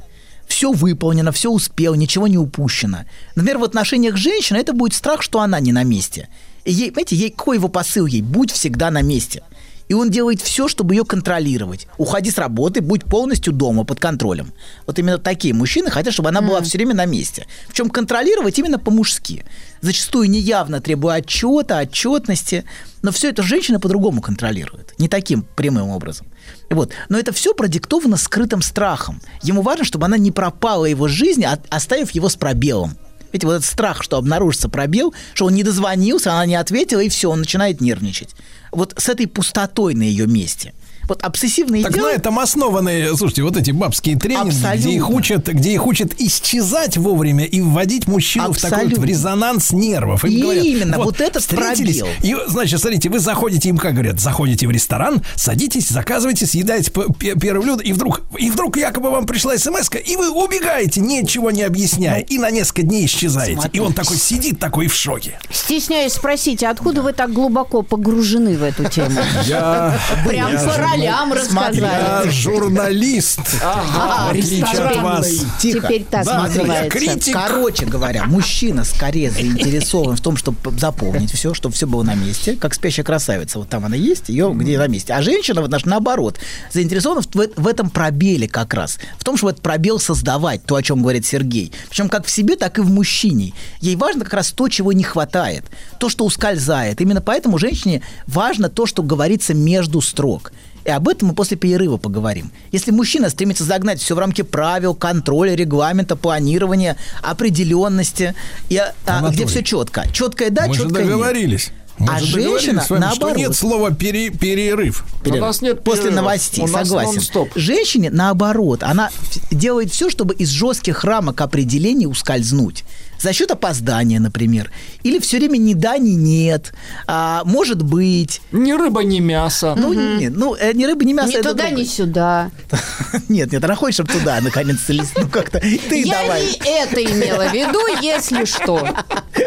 Все 0.51 0.73
выполнено, 0.73 1.31
все 1.31 1.49
успел, 1.49 1.95
ничего 1.95 2.27
не 2.27 2.37
упущено. 2.37 3.05
Например, 3.35 3.57
в 3.57 3.63
отношениях 3.63 4.17
женщины 4.17 4.57
это 4.57 4.73
будет 4.73 4.93
страх, 4.93 5.21
что 5.21 5.39
она 5.39 5.61
не 5.61 5.71
на 5.71 5.83
месте. 5.83 6.27
И 6.65 6.73
ей, 6.73 6.91
понимаете, 6.91 7.15
ей, 7.15 7.29
какой 7.29 7.55
его 7.55 7.69
посыл 7.69 8.05
ей? 8.05 8.21
Будь 8.21 8.51
всегда 8.51 8.91
на 8.91 9.01
месте. 9.01 9.43
И 9.91 9.93
он 9.93 10.09
делает 10.09 10.39
все, 10.39 10.69
чтобы 10.69 10.95
ее 10.95 11.03
контролировать. 11.03 11.85
Уходи 11.97 12.31
с 12.31 12.37
работы, 12.37 12.79
будь 12.79 13.03
полностью 13.03 13.51
дома, 13.51 13.83
под 13.83 13.99
контролем. 13.99 14.53
Вот 14.87 14.97
именно 14.97 15.17
такие 15.17 15.53
мужчины 15.53 15.89
хотят, 15.91 16.13
чтобы 16.13 16.29
она 16.29 16.39
была 16.39 16.61
все 16.61 16.77
время 16.77 16.95
на 16.95 17.03
месте. 17.03 17.45
Причем 17.67 17.89
контролировать 17.89 18.57
именно 18.57 18.79
по-мужски. 18.79 19.43
Зачастую 19.81 20.29
неявно 20.29 20.79
требуя 20.79 21.15
отчета, 21.15 21.79
отчетности. 21.79 22.63
Но 23.01 23.11
все 23.11 23.31
это 23.31 23.43
женщина 23.43 23.81
по-другому 23.81 24.21
контролирует. 24.21 24.97
Не 24.97 25.09
таким 25.09 25.41
прямым 25.41 25.89
образом. 25.89 26.25
Вот. 26.69 26.93
Но 27.09 27.19
это 27.19 27.33
все 27.33 27.53
продиктовано 27.53 28.15
скрытым 28.15 28.61
страхом. 28.61 29.21
Ему 29.43 29.61
важно, 29.61 29.83
чтобы 29.83 30.05
она 30.05 30.17
не 30.17 30.31
пропала 30.31 30.85
его 30.85 31.09
жизни, 31.09 31.45
оставив 31.69 32.11
его 32.11 32.29
с 32.29 32.37
пробелом. 32.37 32.95
Видите, 33.33 33.47
вот 33.47 33.53
этот 33.55 33.65
страх, 33.65 34.03
что 34.03 34.17
обнаружится 34.17 34.69
пробел, 34.69 35.13
что 35.33 35.47
он 35.47 35.53
не 35.53 35.63
дозвонился, 35.63 36.31
она 36.31 36.45
не 36.45 36.55
ответила, 36.55 37.01
и 37.01 37.09
все, 37.09 37.29
он 37.29 37.39
начинает 37.39 37.81
нервничать. 37.81 38.35
Вот 38.71 38.93
с 38.97 39.09
этой 39.09 39.27
пустотой 39.27 39.95
на 39.95 40.03
ее 40.03 40.27
месте. 40.27 40.73
Вот 41.11 41.23
обсессивные 41.23 41.83
Так 41.83 41.97
на 41.97 42.09
этом 42.09 42.39
основаны, 42.39 43.09
слушайте, 43.17 43.43
вот 43.43 43.57
эти 43.57 43.71
бабские 43.71 44.17
тренинги, 44.17 44.51
где 44.51 44.65
Абсолютно. 44.65 44.89
их 44.89 45.09
учат, 45.09 45.47
где 45.49 45.73
их 45.73 45.85
учат 45.85 46.13
исчезать 46.17 46.95
вовремя 46.95 47.43
и 47.43 47.59
вводить 47.59 48.07
мужчину 48.07 48.53
в 48.53 48.57
такой 48.57 48.69
вот 48.69 48.77
в 48.77 48.83
Абсолютно. 48.85 49.05
резонанс 49.05 49.71
нервов. 49.73 50.23
Им 50.23 50.51
Именно, 50.51 50.99
вот 50.99 51.19
этот 51.19 51.41
встретились, 51.41 51.99
пробел. 51.99 52.15
И, 52.23 52.49
значит, 52.49 52.79
смотрите, 52.79 53.09
вы 53.09 53.19
заходите, 53.19 53.67
им 53.67 53.77
как 53.77 53.91
говорят, 53.91 54.21
заходите 54.21 54.67
в 54.67 54.71
ресторан, 54.71 55.21
садитесь, 55.35 55.89
заказываете, 55.89 56.45
съедаете 56.45 56.93
первое 57.19 57.61
блюдо, 57.61 57.83
и 57.83 57.91
вдруг, 57.91 58.21
и 58.37 58.49
вдруг 58.49 58.77
якобы 58.77 59.11
вам 59.11 59.25
пришла 59.25 59.57
смс 59.57 59.89
и 60.05 60.15
вы 60.15 60.29
убегаете, 60.31 61.01
ничего 61.01 61.51
не 61.51 61.63
объясняя, 61.63 62.21
и 62.21 62.37
на 62.37 62.49
несколько 62.51 62.83
дней 62.83 63.05
исчезаете. 63.05 63.69
И 63.73 63.79
он 63.79 63.91
такой 63.91 64.15
сидит 64.15 64.59
такой 64.59 64.87
в 64.87 64.95
шоке. 64.95 65.37
Стесняюсь 65.51 66.13
спросить, 66.13 66.63
а 66.63 66.69
откуда 66.69 67.01
вы 67.01 67.11
так 67.11 67.33
глубоко 67.33 67.81
погружены 67.81 68.55
в 68.57 68.63
эту 68.63 68.85
тему? 68.85 69.19
Я- 69.45 69.99
Прям 70.25 70.51
я 70.53 70.59
ролям 71.01 71.33
рассказали. 71.33 72.25
Я 72.25 72.31
журналист. 72.31 73.39
Ага, 73.63 74.27
в 74.27 74.29
отличие 74.31 74.65
от 74.65 74.95
вас. 74.97 75.29
Тихо. 75.59 75.87
Теперь 75.87 76.03
так 76.09 76.25
Да, 76.25 76.43
называется. 76.43 76.89
критик. 76.89 77.33
Короче 77.33 77.85
говоря, 77.85 78.25
мужчина 78.25 78.83
скорее 78.83 79.31
заинтересован 79.31 80.15
в 80.15 80.21
том, 80.21 80.37
чтобы 80.37 80.57
заполнить 80.79 81.31
все, 81.31 81.53
чтобы 81.53 81.75
все 81.75 81.87
было 81.87 82.03
на 82.03 82.15
месте, 82.15 82.55
как 82.55 82.73
спящая 82.73 83.03
красавица. 83.05 83.59
Вот 83.59 83.69
там 83.69 83.85
она 83.85 83.95
есть, 83.95 84.29
ее 84.29 84.51
где 84.53 84.77
на 84.77 84.87
месте. 84.87 85.13
А 85.13 85.21
женщина, 85.21 85.61
вот, 85.61 85.69
наш- 85.71 85.85
наоборот, 85.85 86.39
заинтересована 86.71 87.21
в, 87.21 87.27
в 87.55 87.67
этом 87.67 87.89
пробеле 87.89 88.47
как 88.47 88.73
раз. 88.73 88.99
В 89.17 89.23
том, 89.23 89.37
чтобы 89.37 89.51
этот 89.51 89.63
пробел 89.63 89.99
создавать, 89.99 90.63
то, 90.65 90.75
о 90.75 90.83
чем 90.83 91.01
говорит 91.01 91.25
Сергей. 91.25 91.71
Причем 91.89 92.09
как 92.09 92.25
в 92.25 92.31
себе, 92.31 92.55
так 92.55 92.77
и 92.77 92.81
в 92.81 92.89
мужчине. 92.89 93.53
Ей 93.79 93.95
важно 93.95 94.23
как 94.23 94.33
раз 94.33 94.51
то, 94.51 94.67
чего 94.67 94.91
не 94.93 95.03
хватает, 95.03 95.63
то, 95.99 96.09
что 96.09 96.25
ускользает. 96.25 97.01
Именно 97.01 97.21
поэтому 97.21 97.57
женщине 97.57 98.01
важно 98.27 98.69
то, 98.69 98.85
что 98.85 99.03
говорится 99.03 99.53
между 99.53 100.01
строк. 100.01 100.51
И 100.85 100.89
об 100.89 101.07
этом 101.07 101.29
мы 101.29 101.35
после 101.35 101.57
перерыва 101.57 101.97
поговорим. 101.97 102.51
Если 102.71 102.91
мужчина 102.91 103.29
стремится 103.29 103.63
загнать 103.63 104.01
все 104.01 104.15
в 104.15 104.19
рамки 104.19 104.41
правил, 104.41 104.95
контроля, 104.95 105.55
регламента, 105.55 106.15
планирования, 106.15 106.97
определенности, 107.21 108.35
и, 108.69 108.77
а, 108.77 108.93
Анатолий, 109.05 109.35
где 109.35 109.45
все 109.45 109.63
четко. 109.63 110.05
Четкое 110.11 110.49
да, 110.49 110.67
мы 110.67 110.73
же 110.73 110.83
четкое 110.83 111.03
нет. 111.03 111.11
договорились. 111.11 111.71
Мы 111.97 112.15
а 112.15 112.19
же 112.19 112.25
женщина 112.25 112.81
с 112.81 112.89
вами, 112.89 113.01
наоборот. 113.01 113.33
что 113.33 113.39
нет 113.39 113.55
слова 113.55 113.91
пере- 113.91 114.31
перерыв. 114.31 115.05
Перерыв. 115.23 115.43
У 115.43 115.45
нас 115.45 115.61
нет 115.61 115.83
После 115.83 116.09
новостей, 116.09 116.63
У 116.63 116.67
согласен. 116.67 117.13
нон-стоп. 117.13 117.49
Женщине 117.55 118.09
наоборот, 118.09 118.81
она 118.81 119.11
делает 119.51 119.91
все, 119.91 120.09
чтобы 120.09 120.33
из 120.33 120.49
жестких 120.49 121.03
рамок 121.03 121.41
определений 121.41 122.07
ускользнуть. 122.07 122.85
За 123.21 123.33
счет 123.33 123.51
опоздания, 123.51 124.19
например. 124.19 124.71
Или 125.03 125.19
все 125.19 125.37
время 125.37 125.57
ни 125.57 125.75
да, 125.75 125.97
ни 125.97 126.11
нет. 126.11 126.73
А, 127.05 127.43
может 127.45 127.83
быть. 127.83 128.41
Ни 128.51 128.71
рыба, 128.71 129.03
ни 129.03 129.19
мясо. 129.19 129.75
Ну, 129.77 129.93
нет, 129.93 130.33
ну, 130.35 130.55
э, 130.55 130.73
ни 130.73 130.85
рыба, 130.85 131.03
ни 131.05 131.13
мясо. 131.13 131.29
Ни 131.29 131.35
это 131.35 131.49
туда, 131.49 131.65
другое. 131.65 131.83
ни 131.83 131.87
сюда. 131.87 132.51
Нет, 133.29 133.51
нет, 133.51 133.63
она 133.63 133.75
хочет, 133.75 134.05
чтобы 134.05 134.19
туда, 134.19 134.39
наконец, 134.41 134.77
лезть. 134.89 135.13
Ну, 135.15 135.27
как-то. 135.27 135.59
Ты 135.59 136.01
Я 136.01 136.21
давай. 136.21 136.43
не 136.43 136.81
это 136.81 137.03
имела 137.03 137.49
в 137.49 137.53
виду, 137.53 137.79
если 138.01 138.45
что. 138.45 138.87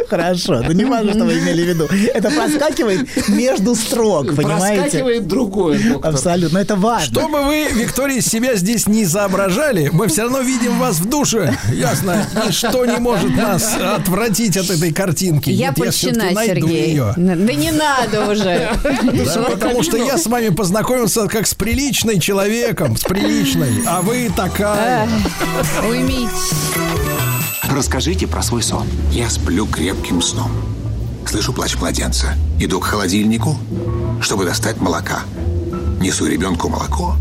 Хорошо, 0.09 0.63
ну 0.63 0.73
не 0.73 0.85
важно, 0.85 1.13
что 1.13 1.25
вы 1.25 1.39
имели 1.39 1.63
в 1.63 1.69
виду. 1.69 1.89
Это 2.15 2.31
проскакивает 2.31 3.29
между 3.29 3.75
строк, 3.75 4.35
понимаете? 4.35 4.83
Проскакивает 4.83 5.27
другое, 5.27 5.79
доктор. 5.79 6.15
Абсолютно, 6.15 6.59
это 6.59 6.77
важно. 6.77 7.21
Что 7.21 7.29
бы 7.29 7.43
вы, 7.43 7.69
Виктория, 7.73 8.21
себя 8.21 8.55
здесь 8.57 8.87
не 8.87 9.05
изображали, 9.05 9.91
мы 9.93 10.09
все 10.09 10.23
равно 10.23 10.41
видим 10.41 10.79
вас 10.79 10.97
в 10.97 11.09
душе. 11.09 11.57
Ясно, 11.73 12.27
ничто 12.47 12.85
не 12.87 12.99
может 12.99 13.35
нас 13.37 13.64
отвратить 13.65 14.57
от 14.57 14.71
этой 14.71 14.93
картинки. 14.93 15.51
Я 15.51 15.69
Нет, 15.69 15.79
найду 15.79 16.69
Сергей. 16.69 16.89
ее. 16.91 17.15
Да 17.17 17.35
не 17.53 17.71
надо 17.71 18.31
уже. 18.31 18.71
Потому 19.51 19.83
что 19.83 19.97
я 19.97 20.19
с 20.19 20.27
вами 20.27 20.49
познакомился 20.51 21.27
как 21.29 21.47
с 21.47 21.55
приличной 21.55 22.21
человеком, 22.21 22.97
с 22.97 23.03
приличной, 23.03 23.83
а 23.87 24.03
вы 24.03 24.31
такая. 24.35 25.09
Уймитесь. 25.89 26.53
Расскажите 27.71 28.27
про 28.27 28.43
свой 28.43 28.63
сон. 28.63 28.87
Я 29.11 29.29
сплю 29.31 29.67
крепким 29.67 30.23
сном. 30.23 30.51
Слышу 31.27 31.53
плач 31.53 31.75
младенца. 31.77 32.35
Иду 32.61 32.79
к 32.81 32.85
холодильнику, 32.85 33.59
чтобы 34.21 34.45
достать 34.45 34.81
молока. 34.81 35.21
Несу 36.01 36.27
ребенку 36.27 36.69
молоко. 36.69 37.17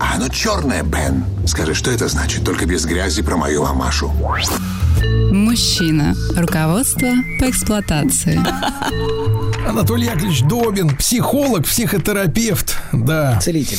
А 0.00 0.16
оно 0.16 0.28
черное, 0.28 0.82
Бен. 0.82 1.24
Скажи, 1.46 1.74
что 1.74 1.90
это 1.90 2.08
значит? 2.08 2.44
Только 2.44 2.66
без 2.66 2.84
грязи 2.84 3.22
про 3.22 3.36
мою 3.36 3.62
мамашу. 3.62 4.10
Мужчина. 5.32 6.14
Руководство 6.36 7.08
по 7.38 7.50
эксплуатации. 7.50 8.40
Анатолий 9.68 10.06
Яковлевич 10.06 10.42
Добин, 10.42 10.96
психолог, 10.96 11.64
психотерапевт, 11.66 12.76
да. 12.92 13.38
Целитель. 13.40 13.78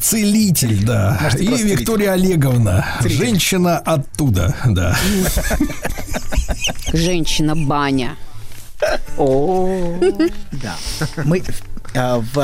Целитель, 0.00 0.84
да. 0.84 1.18
Может, 1.22 1.40
И 1.40 1.46
Виктория 1.46 2.12
Олеговна, 2.12 2.86
женщина 3.04 3.78
оттуда, 3.78 4.54
да. 4.66 4.96
Женщина-баня. 6.92 8.16
О. 9.16 9.98
Да. 10.52 10.76
Мы 11.24 11.42
в, 11.94 12.38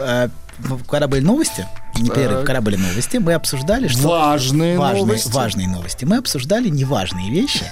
э, 0.00 0.28
в- 0.58 0.84
когда 0.84 1.06
были 1.08 1.20
новости, 1.22 1.66
не 2.02 2.10
перерыв, 2.10 2.38
Так. 2.38 2.46
когда 2.46 2.60
были 2.60 2.76
новости, 2.76 3.16
мы 3.18 3.34
обсуждали, 3.34 3.88
что... 3.88 4.08
Важные 4.08 4.78
новости. 4.78 5.32
Важные 5.32 5.68
новости. 5.68 6.04
Мы 6.04 6.16
обсуждали 6.16 6.68
неважные 6.68 7.30
вещи, 7.30 7.64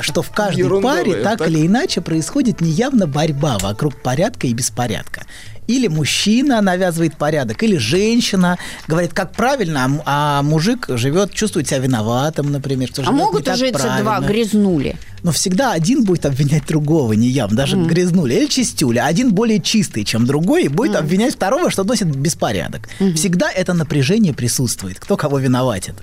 что 0.00 0.22
в 0.22 0.30
каждой 0.30 0.82
паре 0.82 1.22
так? 1.22 1.46
или 1.46 1.66
иначе 1.66 2.00
происходит 2.00 2.60
неявно 2.60 3.06
борьба 3.06 3.58
вокруг 3.58 4.00
порядка 4.02 4.46
и 4.46 4.52
беспорядка. 4.52 5.22
Или 5.66 5.86
мужчина 5.86 6.60
навязывает 6.60 7.16
порядок, 7.16 7.62
или 7.62 7.76
женщина 7.76 8.58
говорит, 8.88 9.12
как 9.12 9.32
правильно, 9.32 10.02
а 10.04 10.22
а, 10.32 10.42
мужик 10.42 10.86
живет, 10.88 11.32
чувствует 11.32 11.68
себя 11.68 11.78
виноватым, 11.78 12.50
например. 12.50 12.88
что 12.88 13.02
А 13.02 13.06
не 13.06 13.12
могут 13.12 13.44
так 13.44 13.54
ужиться 13.54 13.98
два 14.00 14.20
грязнули? 14.20 14.96
Но 15.22 15.30
всегда 15.30 15.72
один 15.72 16.04
будет 16.04 16.26
обвинять 16.26 16.66
другого 16.66 17.12
неявно, 17.12 17.56
даже 17.56 17.76
грязнули 17.76 18.34
или 18.34 18.46
чистюли. 18.46 18.98
Один 18.98 19.32
более 19.32 19.60
чистый, 19.60 20.04
чем 20.04 20.26
другой, 20.26 20.64
и 20.64 20.68
будет 20.68 20.96
обвинять 20.96 21.34
второго, 21.34 21.70
что 21.70 21.84
носит 21.84 22.14
беспорядок. 22.14 22.88
Всегда 23.14 23.50
это 23.50 23.72
напряжение 23.72 24.34
присутствует, 24.34 24.98
кто 24.98 25.16
кого 25.16 25.38
виноватит 25.38 25.94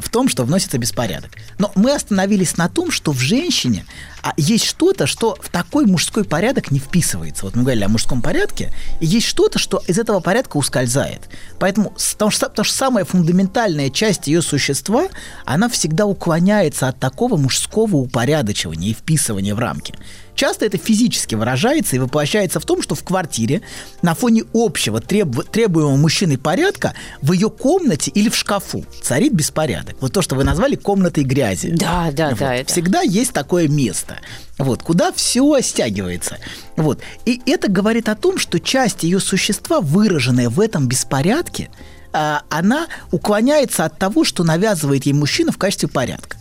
в 0.00 0.08
том, 0.08 0.28
что 0.28 0.44
вносится 0.44 0.78
беспорядок. 0.78 1.30
Но 1.58 1.70
мы 1.74 1.92
остановились 1.92 2.56
на 2.56 2.68
том, 2.68 2.90
что 2.90 3.12
в 3.12 3.18
женщине 3.18 3.84
а, 4.22 4.32
есть 4.36 4.64
что-то, 4.64 5.06
что 5.06 5.36
в 5.40 5.48
такой 5.48 5.86
мужской 5.86 6.24
порядок 6.24 6.70
не 6.70 6.78
вписывается. 6.78 7.44
Вот 7.44 7.56
мы 7.56 7.62
говорили 7.62 7.84
о 7.84 7.88
мужском 7.88 8.20
порядке, 8.22 8.72
и 9.00 9.06
есть 9.06 9.26
что-то, 9.26 9.58
что 9.58 9.82
из 9.86 9.98
этого 9.98 10.20
порядка 10.20 10.56
ускользает. 10.56 11.28
Поэтому, 11.58 11.94
потому 12.12 12.30
что, 12.30 12.48
потому 12.48 12.64
что 12.64 12.76
самая 12.76 13.04
фундаментальная 13.04 13.90
часть 13.90 14.26
ее 14.26 14.42
существа, 14.42 15.08
она 15.44 15.68
всегда 15.68 16.06
уклоняется 16.06 16.88
от 16.88 16.98
такого 16.98 17.36
мужского 17.36 17.96
упорядочивания 17.96 18.90
и 18.90 18.94
вписывания 18.94 19.54
в 19.54 19.58
рамки. 19.58 19.94
Часто 20.40 20.64
это 20.64 20.78
физически 20.78 21.34
выражается 21.34 21.96
и 21.96 21.98
воплощается 21.98 22.60
в 22.60 22.64
том, 22.64 22.80
что 22.80 22.94
в 22.94 23.04
квартире 23.04 23.60
на 24.00 24.14
фоне 24.14 24.44
общего 24.54 24.98
требу- 24.98 25.42
требуемого 25.42 25.96
мужчиной 25.96 26.38
порядка 26.38 26.94
в 27.20 27.32
ее 27.32 27.50
комнате 27.50 28.10
или 28.14 28.30
в 28.30 28.34
шкафу 28.34 28.86
царит 29.02 29.34
беспорядок. 29.34 29.96
Вот 30.00 30.14
то, 30.14 30.22
что 30.22 30.36
вы 30.36 30.44
назвали 30.44 30.76
комнатой 30.76 31.24
грязи. 31.24 31.72
Да, 31.72 32.08
да, 32.14 32.30
Вот. 32.30 32.38
да. 32.38 32.54
это. 32.54 32.72
Всегда 32.72 33.02
есть 33.02 33.34
такое 33.34 33.68
место, 33.68 34.16
вот, 34.56 34.82
куда 34.82 35.12
все 35.12 35.60
стягивается. 35.60 36.38
Вот. 36.74 37.02
И 37.26 37.42
это 37.44 37.70
говорит 37.70 38.08
о 38.08 38.16
том, 38.16 38.38
что 38.38 38.58
часть 38.60 39.02
ее 39.02 39.20
существа, 39.20 39.82
выраженная 39.82 40.48
в 40.48 40.58
этом 40.58 40.88
беспорядке, 40.88 41.68
а, 42.14 42.44
она 42.48 42.86
уклоняется 43.10 43.84
от 43.84 43.98
того, 43.98 44.24
что 44.24 44.42
навязывает 44.42 45.04
ей 45.04 45.12
мужчина 45.12 45.52
в 45.52 45.58
качестве 45.58 45.90
порядка. 45.90 46.38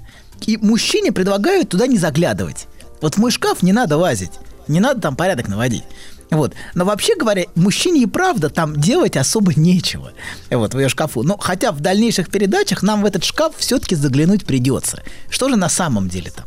И 0.47 0.55
мужчине 0.55 1.11
предлагают 1.11 1.67
туда 1.67 1.85
не 1.85 1.97
заглядывать. 1.97 2.67
Вот 3.01 3.15
в 3.15 3.17
мой 3.17 3.31
шкаф 3.31 3.63
не 3.63 3.73
надо 3.73 3.97
лазить, 3.97 4.31
не 4.67 4.79
надо 4.79 5.01
там 5.01 5.15
порядок 5.15 5.47
наводить. 5.47 5.83
Вот. 6.31 6.53
Но 6.75 6.85
вообще 6.85 7.15
говоря, 7.15 7.45
мужчине 7.55 8.03
и 8.03 8.05
правда 8.05 8.49
там 8.49 8.75
делать 8.79 9.17
особо 9.17 9.53
нечего 9.55 10.11
вот, 10.51 10.73
в 10.75 10.79
ее 10.79 10.87
шкафу. 10.87 11.23
Но 11.23 11.37
хотя 11.37 11.71
в 11.71 11.79
дальнейших 11.79 12.29
передачах 12.29 12.83
нам 12.83 13.01
в 13.01 13.05
этот 13.05 13.23
шкаф 13.23 13.53
все-таки 13.57 13.95
заглянуть 13.95 14.45
придется. 14.45 15.01
Что 15.29 15.49
же 15.49 15.55
на 15.55 15.69
самом 15.69 16.07
деле 16.07 16.31
там? 16.31 16.45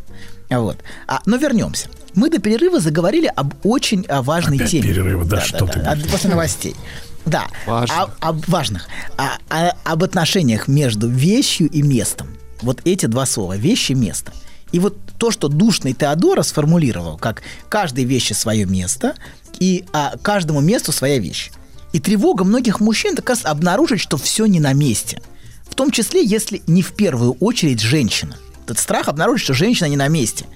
Вот. 0.61 0.79
А, 1.09 1.21
но 1.27 1.37
вернемся. 1.37 1.89
Мы 2.15 2.29
до 2.31 2.39
перерыва 2.39 2.79
заговорили 2.79 3.27
об 3.35 3.55
очень 3.65 4.05
а, 4.09 4.23
важной 4.23 4.57
Опять 4.59 4.71
теме. 4.71 4.83
перерыв, 4.89 5.27
да 5.27 5.41
что 5.41 5.67
ты. 5.67 5.81
от- 5.81 6.07
после 6.09 6.31
новостей. 6.31 6.77
Да, 7.25 7.47
Важных. 7.67 7.99
о- 7.99 8.11
об 8.21 8.45
важных. 8.49 8.87
А- 9.17 9.39
а- 9.49 9.73
об 9.85 10.05
отношениях 10.05 10.69
между 10.69 11.09
вещью 11.09 11.69
и 11.71 11.81
местом. 11.83 12.29
Вот 12.61 12.81
эти 12.85 13.07
два 13.07 13.27
слова, 13.27 13.57
вещь 13.57 13.91
и 13.91 13.95
место. 13.95 14.33
И 14.73 14.79
вот 14.79 14.97
то, 15.23 15.31
что 15.31 15.47
душный 15.47 15.93
Теодора 15.93 16.43
сформулировал, 16.43 17.17
как 17.17 17.43
каждой 17.69 18.03
вещи 18.03 18.33
свое 18.33 18.67
место, 18.67 19.15
и 19.61 19.85
а, 19.93 20.17
каждому 20.21 20.61
месту 20.61 20.91
своя 20.91 21.19
вещь. 21.19 21.53
И 21.93 22.01
тревога 22.01 22.43
многих 22.43 22.81
мужчин 22.81 23.15
как 23.15 23.29
раз 23.29 23.45
обнаружить, 23.45 24.01
что 24.01 24.17
все 24.17 24.47
не 24.47 24.59
на 24.59 24.73
месте. 24.73 25.23
В 25.71 25.77
том 25.77 25.93
числе, 25.93 26.25
если 26.25 26.61
не 26.67 26.83
в 26.83 26.95
первую 26.95 27.35
очередь 27.35 27.79
женщина. 27.79 28.37
Этот 28.65 28.81
страх 28.81 29.07
обнаружить, 29.07 29.45
что 29.45 29.55
женщина 29.55 29.87
не 29.87 29.95
на 29.97 30.09
месте. 30.09 30.47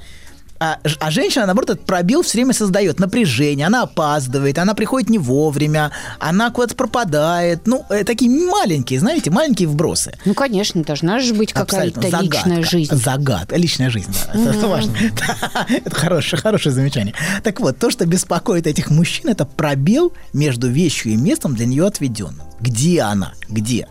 А, 0.59 0.79
а 1.01 1.11
женщина, 1.11 1.47
наоборот, 1.47 1.71
этот 1.71 1.85
пробел 1.87 2.23
все 2.23 2.39
время 2.39 2.53
создает 2.53 2.99
напряжение, 2.99 3.67
она 3.67 3.83
опаздывает, 3.83 4.59
она 4.59 4.75
приходит 4.75 5.11
не 5.11 5.19
вовремя, 5.19 5.91
она 6.19 6.51
куда-то 6.51 6.75
пропадает. 6.75 7.67
Ну, 7.67 7.85
э, 7.91 8.05
такие 8.05 8.31
маленькие, 8.31 9.01
знаете, 9.01 9.31
маленькие 9.31 9.69
вбросы. 9.69 10.17
Ну, 10.25 10.35
конечно, 10.35 10.83
должна 10.83 11.21
же 11.21 11.35
быть 11.35 11.53
какая-то 11.53 11.99
Абсолютно. 12.01 12.23
личная 12.23 12.57
Загадка. 12.57 12.71
жизнь. 12.71 12.95
Загадка. 12.97 13.57
Личная 13.57 13.91
жизнь, 13.91 14.15
да. 14.35 14.51
Это- 14.51 14.67
важно. 14.67 14.97
Это 15.69 15.95
хорошее, 15.95 16.41
хорошее 16.41 16.75
замечание. 16.75 17.15
Так 17.43 17.61
вот, 17.61 17.79
то, 17.79 17.91
что 17.91 18.07
беспокоит 18.07 18.67
этих 18.67 18.91
мужчин, 18.91 19.29
это 19.31 19.45
пробел 19.45 20.13
между 20.33 20.69
вещью 20.69 21.13
и 21.13 21.17
местом 21.17 21.55
для 21.55 21.67
нее 21.67 21.87
отведенным. 21.87 22.47
Где 22.61 23.03
она? 23.03 23.33
Где? 23.49 23.87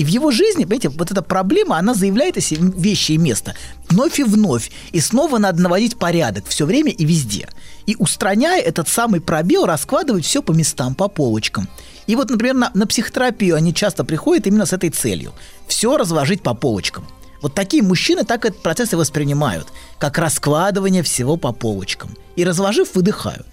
И 0.00 0.04
в 0.04 0.08
его 0.08 0.30
жизни, 0.30 0.64
понимаете, 0.64 0.88
вот 0.88 1.10
эта 1.10 1.20
проблема, 1.20 1.76
она 1.76 1.92
заявляет 1.92 2.38
о 2.38 2.40
себе 2.40 2.72
вещи 2.74 3.12
и 3.12 3.18
место 3.18 3.54
вновь 3.90 4.18
и 4.18 4.22
вновь. 4.24 4.70
И 4.92 5.00
снова 5.00 5.36
надо 5.36 5.60
наводить 5.60 5.98
порядок 5.98 6.46
все 6.48 6.64
время 6.64 6.90
и 6.90 7.04
везде. 7.04 7.50
И 7.84 7.96
устраняя 7.98 8.62
этот 8.62 8.88
самый 8.88 9.20
пробел, 9.20 9.66
раскладывать 9.66 10.24
все 10.24 10.42
по 10.42 10.52
местам, 10.52 10.94
по 10.94 11.08
полочкам. 11.08 11.68
И 12.06 12.16
вот, 12.16 12.30
например, 12.30 12.54
на, 12.54 12.70
на 12.72 12.86
психотерапию 12.86 13.56
они 13.56 13.74
часто 13.74 14.02
приходят 14.02 14.46
именно 14.46 14.64
с 14.64 14.72
этой 14.72 14.88
целью. 14.88 15.34
Все 15.66 15.98
разложить 15.98 16.42
по 16.42 16.54
полочкам. 16.54 17.06
Вот 17.42 17.54
такие 17.54 17.82
мужчины 17.82 18.24
так 18.24 18.46
этот 18.46 18.62
процесс 18.62 18.94
и 18.94 18.96
воспринимают, 18.96 19.68
как 19.98 20.16
раскладывание 20.16 21.02
всего 21.02 21.36
по 21.36 21.52
полочкам. 21.52 22.16
И 22.36 22.44
разложив, 22.44 22.94
выдыхают. 22.94 23.46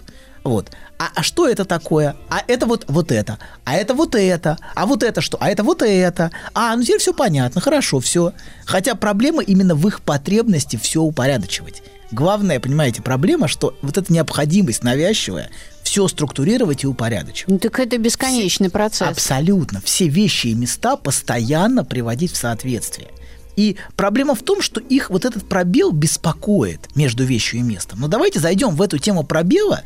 Вот. 0.44 0.72
А, 1.00 1.10
а 1.16 1.24
что 1.24 1.48
это 1.48 1.66
такое? 1.66 2.16
А 2.30 2.42
это 2.48 2.66
вот, 2.66 2.86
вот 2.88 3.12
это. 3.12 3.38
А 3.66 3.76
это 3.76 3.94
вот 3.94 4.16
это. 4.16 4.58
А 4.76 4.86
вот 4.86 5.04
это 5.04 5.22
что? 5.22 5.38
А 5.40 5.50
это 5.50 5.64
вот 5.64 5.82
это. 5.82 6.32
А, 6.54 6.76
ну 6.76 6.84
теперь 6.84 7.00
все 7.00 7.14
понятно, 7.14 7.62
хорошо, 7.62 8.00
все. 8.00 8.34
Хотя 8.66 8.96
проблема 8.96 9.44
именно 9.44 9.76
в 9.76 9.88
их 9.88 10.02
потребности 10.02 10.78
все 10.78 11.02
упорядочивать. 11.02 11.84
Главная, 12.12 12.60
понимаете, 12.60 13.02
проблема, 13.02 13.48
что 13.48 13.78
вот 13.82 13.98
эта 13.98 14.12
необходимость 14.14 14.84
навязчивая 14.84 15.50
все 15.84 16.08
структурировать 16.08 16.84
и 16.84 16.88
упорядочивать. 16.88 17.48
Ну, 17.48 17.60
так 17.60 17.80
это 17.80 17.98
бесконечный 17.98 18.70
процесс. 18.70 19.08
Абсолютно. 19.08 19.82
Все 19.82 20.08
вещи 20.08 20.48
и 20.48 20.54
места 20.54 20.96
постоянно 20.96 21.84
приводить 21.86 22.32
в 22.32 22.38
соответствие. 22.38 23.10
И 23.58 23.76
проблема 23.96 24.36
в 24.36 24.44
том, 24.44 24.62
что 24.62 24.80
их 24.80 25.10
вот 25.10 25.26
этот 25.26 25.50
пробел 25.50 25.92
беспокоит 25.92 26.96
между 26.96 27.24
вещью 27.24 27.60
и 27.60 27.64
местом. 27.64 28.00
Но 28.00 28.08
давайте 28.08 28.40
зайдем 28.40 28.76
в 28.76 28.82
эту 28.82 29.00
тему 29.00 29.24
пробела 29.24 29.82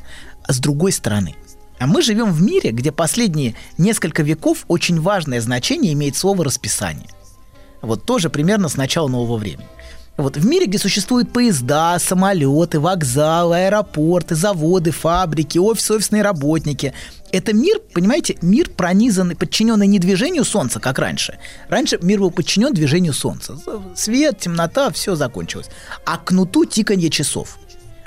с 0.51 0.59
другой 0.59 0.91
стороны. 0.91 1.35
А 1.79 1.87
мы 1.87 2.01
живем 2.01 2.31
в 2.31 2.41
мире, 2.41 2.71
где 2.71 2.91
последние 2.91 3.55
несколько 3.77 4.21
веков 4.21 4.65
очень 4.67 5.01
важное 5.01 5.41
значение 5.41 5.93
имеет 5.93 6.15
слово 6.15 6.45
расписание. 6.45 7.09
Вот 7.81 8.05
тоже 8.05 8.29
примерно 8.29 8.69
с 8.69 8.77
начала 8.77 9.07
нового 9.07 9.37
времени. 9.37 9.67
Вот 10.17 10.37
в 10.37 10.45
мире, 10.45 10.67
где 10.67 10.77
существуют 10.77 11.33
поезда, 11.33 11.97
самолеты, 11.97 12.79
вокзалы, 12.79 13.65
аэропорты, 13.65 14.35
заводы, 14.35 14.91
фабрики, 14.91 15.57
офисы, 15.57 15.95
офисные 15.95 16.21
работники. 16.21 16.93
Это 17.31 17.53
мир, 17.53 17.79
понимаете, 17.93 18.37
мир 18.41 18.69
пронизанный, 18.69 19.35
подчиненный 19.35 19.87
не 19.87 19.99
движению 19.99 20.43
Солнца, 20.43 20.79
как 20.79 20.99
раньше. 20.99 21.39
Раньше 21.69 21.97
мир 22.01 22.19
был 22.19 22.29
подчинен 22.29 22.73
движению 22.73 23.13
Солнца. 23.13 23.57
Свет, 23.95 24.37
темнота, 24.37 24.91
все 24.91 25.15
закончилось. 25.15 25.69
А 26.05 26.17
кнуту 26.17 26.65
тиканье 26.65 27.09
часов. 27.09 27.57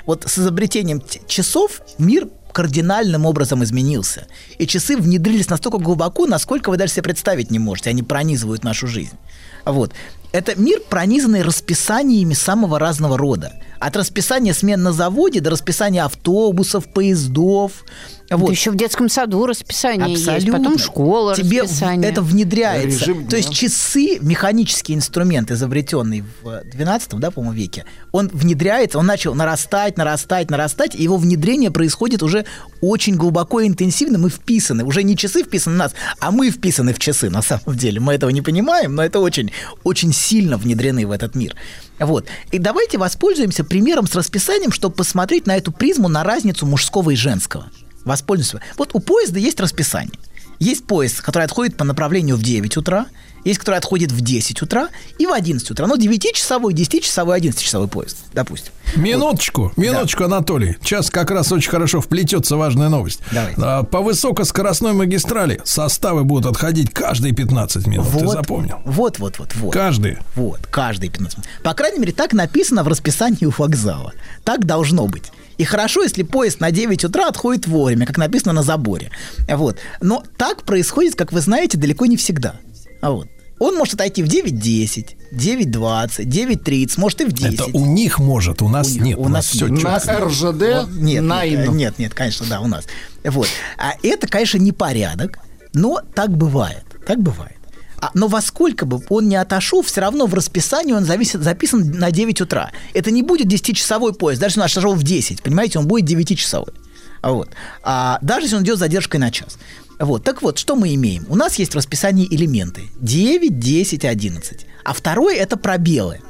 Вот 0.05 0.23
с 0.27 0.37
изобретением 0.37 1.01
часов 1.27 1.81
мир 1.97 2.27
кардинальным 2.51 3.25
образом 3.25 3.63
изменился. 3.63 4.27
И 4.57 4.65
часы 4.65 4.95
внедрились 4.95 5.49
настолько 5.49 5.77
глубоко, 5.77 6.25
насколько 6.25 6.69
вы 6.69 6.77
даже 6.77 6.93
себе 6.93 7.03
представить 7.03 7.51
не 7.51 7.59
можете. 7.59 7.89
Они 7.89 8.01
пронизывают 8.01 8.63
нашу 8.63 8.87
жизнь. 8.87 9.17
Вот. 9.65 9.91
Это 10.31 10.57
мир, 10.57 10.79
пронизанный 10.89 11.41
расписаниями 11.41 12.33
самого 12.33 12.79
разного 12.79 13.17
рода. 13.17 13.53
От 13.79 13.95
расписания 13.95 14.53
смен 14.53 14.83
на 14.83 14.93
заводе 14.93 15.41
до 15.41 15.49
расписания 15.49 16.03
автобусов, 16.05 16.87
поездов. 16.87 17.83
Вот. 18.29 18.47
Да 18.47 18.51
еще 18.51 18.71
в 18.71 18.75
детском 18.75 19.07
саду 19.07 19.45
расписание 19.45 20.09
есть, 20.11 20.27
Абсолютно. 20.27 20.57
потом 20.57 20.77
школа, 20.79 21.35
Тебе 21.35 21.61
расписание. 21.61 22.09
это 22.09 22.23
внедряется. 22.23 23.05
Режим 23.05 23.27
То 23.27 23.35
есть 23.35 23.49
дня. 23.49 23.55
часы, 23.57 24.17
механический 24.19 24.95
инструмент, 24.95 25.51
изобретенный 25.51 26.23
в 26.41 26.61
12 26.71 27.19
да, 27.19 27.29
по-моему, 27.29 27.55
веке, 27.55 27.85
он 28.11 28.29
внедряется, 28.29 28.97
он 28.97 29.05
начал 29.05 29.35
нарастать, 29.35 29.97
нарастать, 29.97 30.49
нарастать, 30.49 30.95
и 30.95 31.03
его 31.03 31.17
внедрение 31.17 31.69
происходит 31.69 32.23
уже 32.23 32.45
очень 32.81 33.15
глубоко 33.15 33.59
и 33.59 33.67
интенсивно. 33.67 34.17
Мы 34.17 34.29
вписаны. 34.29 34.83
Уже 34.83 35.03
не 35.03 35.15
часы 35.15 35.43
вписаны 35.43 35.75
в 35.75 35.77
нас, 35.77 35.93
а 36.19 36.31
мы 36.31 36.49
вписаны 36.49 36.93
в 36.93 36.99
часы 36.99 37.29
на 37.29 37.43
самом 37.43 37.77
деле. 37.77 37.99
Мы 37.99 38.13
этого 38.13 38.31
не 38.31 38.41
понимаем, 38.41 38.95
но 38.95 39.03
это 39.03 39.19
очень, 39.19 39.51
очень 39.83 40.13
сильно 40.13 40.57
внедрены 40.57 41.05
в 41.05 41.11
этот 41.11 41.35
мир. 41.35 41.55
Вот. 41.99 42.27
И 42.51 42.59
давайте 42.59 42.97
воспользуемся 42.97 43.63
примером 43.63 44.07
с 44.07 44.15
расписанием, 44.15 44.71
чтобы 44.71 44.95
посмотреть 44.95 45.47
на 45.47 45.55
эту 45.55 45.71
призму, 45.71 46.07
на 46.07 46.23
разницу 46.23 46.65
мужского 46.65 47.11
и 47.11 47.15
женского. 47.15 47.69
Воспользуемся. 48.03 48.61
Вот 48.77 48.91
у 48.93 48.99
поезда 48.99 49.39
есть 49.39 49.59
расписание. 49.59 50.19
Есть 50.59 50.85
поезд, 50.85 51.21
который 51.21 51.43
отходит 51.43 51.75
по 51.75 51.83
направлению 51.83 52.37
в 52.37 52.43
9 52.43 52.77
утра, 52.77 53.07
есть, 53.45 53.59
который 53.59 53.77
отходит 53.77 54.11
в 54.11 54.21
10 54.21 54.61
утра 54.61 54.89
и 55.17 55.25
в 55.25 55.31
11 55.31 55.71
утра. 55.71 55.87
Ну, 55.87 55.95
9-часовой, 55.95 56.73
10-часовой, 56.73 57.39
11-часовой 57.39 57.87
поезд, 57.87 58.17
допустим. 58.33 58.73
Минуточку, 58.95 59.71
минуточку, 59.77 60.25
Анатолий. 60.25 60.77
Сейчас 60.81 61.09
как 61.09 61.31
раз 61.31 61.51
очень 61.51 61.69
хорошо 61.69 62.01
вплетется 62.01 62.57
важная 62.57 62.89
новость. 62.89 63.21
Давайте. 63.31 63.61
А, 63.63 63.83
По 63.83 64.01
высокоскоростной 64.01 64.93
магистрали 64.93 65.61
составы 65.63 66.23
будут 66.23 66.47
отходить 66.47 66.91
каждые 66.91 67.33
15 67.33 67.87
минут. 67.87 68.07
Ты 68.11 68.27
запомнил? 68.27 68.79
Вот, 68.83 69.19
вот, 69.19 69.39
вот, 69.39 69.55
вот. 69.55 69.71
Каждые. 69.73 70.19
Вот, 70.35 70.59
каждые 70.67 71.09
15 71.09 71.37
минут. 71.37 71.49
По 71.63 71.73
крайней 71.73 71.99
мере, 71.99 72.13
так 72.13 72.33
написано 72.33 72.83
в 72.83 72.87
расписании 72.87 73.45
у 73.45 73.51
вокзала. 73.51 74.13
Так 74.43 74.65
должно 74.65 75.07
быть. 75.07 75.31
И 75.57 75.63
хорошо, 75.63 76.03
если 76.03 76.23
поезд 76.23 76.59
на 76.59 76.71
9 76.71 77.05
утра 77.05 77.27
отходит 77.27 77.67
вовремя, 77.67 78.05
как 78.05 78.17
написано 78.17 78.53
на 78.53 78.63
заборе. 78.63 79.11
Вот. 79.47 79.77
Но 80.01 80.23
так 80.37 80.63
происходит, 80.63 81.15
как 81.15 81.31
вы 81.31 81.41
знаете, 81.41 81.77
далеко 81.77 82.05
не 82.07 82.17
всегда. 82.17 82.55
А 83.01 83.11
Вот. 83.11 83.27
Он 83.59 83.75
может 83.75 83.93
отойти 83.95 84.21
в 84.21 84.27
9.10, 84.27 85.15
9.20, 85.31 86.25
9.30, 86.25 86.93
может 86.99 87.21
и 87.21 87.25
в 87.25 87.31
10. 87.31 87.53
Это 87.53 87.65
у 87.77 87.85
них 87.85 88.19
может, 88.19 88.61
у 88.61 88.67
нас 88.67 88.87
У 88.87 88.91
них- 88.91 89.01
нет. 89.03 89.17
у 89.17 89.29
нас 89.29 89.45
все 89.47 89.67
нет. 89.67 89.83
На 89.83 89.99
четко. 89.99 90.25
РЖД, 90.25 90.43
Вот, 90.43 90.89
нет, 90.91 91.23
Найн. 91.23 91.59
нет, 91.61 91.73
нет, 91.73 91.99
нет, 91.99 92.13
конечно, 92.13 92.45
да, 92.49 92.59
у 92.59 92.67
нас. 92.67 92.85
Вот. 93.23 93.47
А 93.77 93.93
это, 94.03 94.27
конечно, 94.27 94.57
не 94.57 94.71
порядок, 94.73 95.39
но 95.73 96.01
так 96.13 96.35
бывает. 96.35 96.83
Так 97.07 97.19
бывает. 97.21 97.53
А, 97.97 98.11
но 98.13 98.27
во 98.27 98.41
сколько 98.41 98.85
бы 98.85 99.01
он 99.09 99.29
не 99.29 99.37
отошел, 99.37 99.81
все 99.81 100.01
равно 100.01 100.25
в 100.27 100.33
расписании 100.33 100.91
он 100.91 101.05
зависит, 101.05 101.41
записан 101.41 101.91
на 101.91 102.11
9 102.11 102.41
утра. 102.41 102.71
Это 102.93 103.09
не 103.09 103.21
будет 103.23 103.47
10-часовой 103.47 104.13
поезд, 104.13 104.41
даже 104.41 104.51
если 104.53 104.59
он 104.59 104.65
отошел 104.65 104.93
в 104.95 105.03
10, 105.03 105.41
понимаете, 105.41 105.79
он 105.79 105.87
будет 105.87 106.09
9-часовой. 106.09 106.73
А 107.21 107.31
Вот. 107.31 107.49
А 107.83 108.19
даже 108.21 108.45
если 108.47 108.57
он 108.57 108.63
идет 108.63 108.75
с 108.75 108.79
задержкой 108.79 109.19
на 109.19 109.31
час. 109.31 109.57
Вот. 109.99 110.23
Так 110.23 110.41
вот, 110.41 110.57
что 110.57 110.75
мы 110.75 110.93
имеем? 110.95 111.25
У 111.29 111.35
нас 111.35 111.55
есть 111.55 111.73
в 111.73 111.77
расписании 111.77 112.27
элементы 112.29 112.89
9, 112.99 113.59
10, 113.59 114.05
11. 114.05 114.65
А 114.83 114.93
второе– 114.93 115.35
это 115.37 115.57
пробелы. 115.57 116.21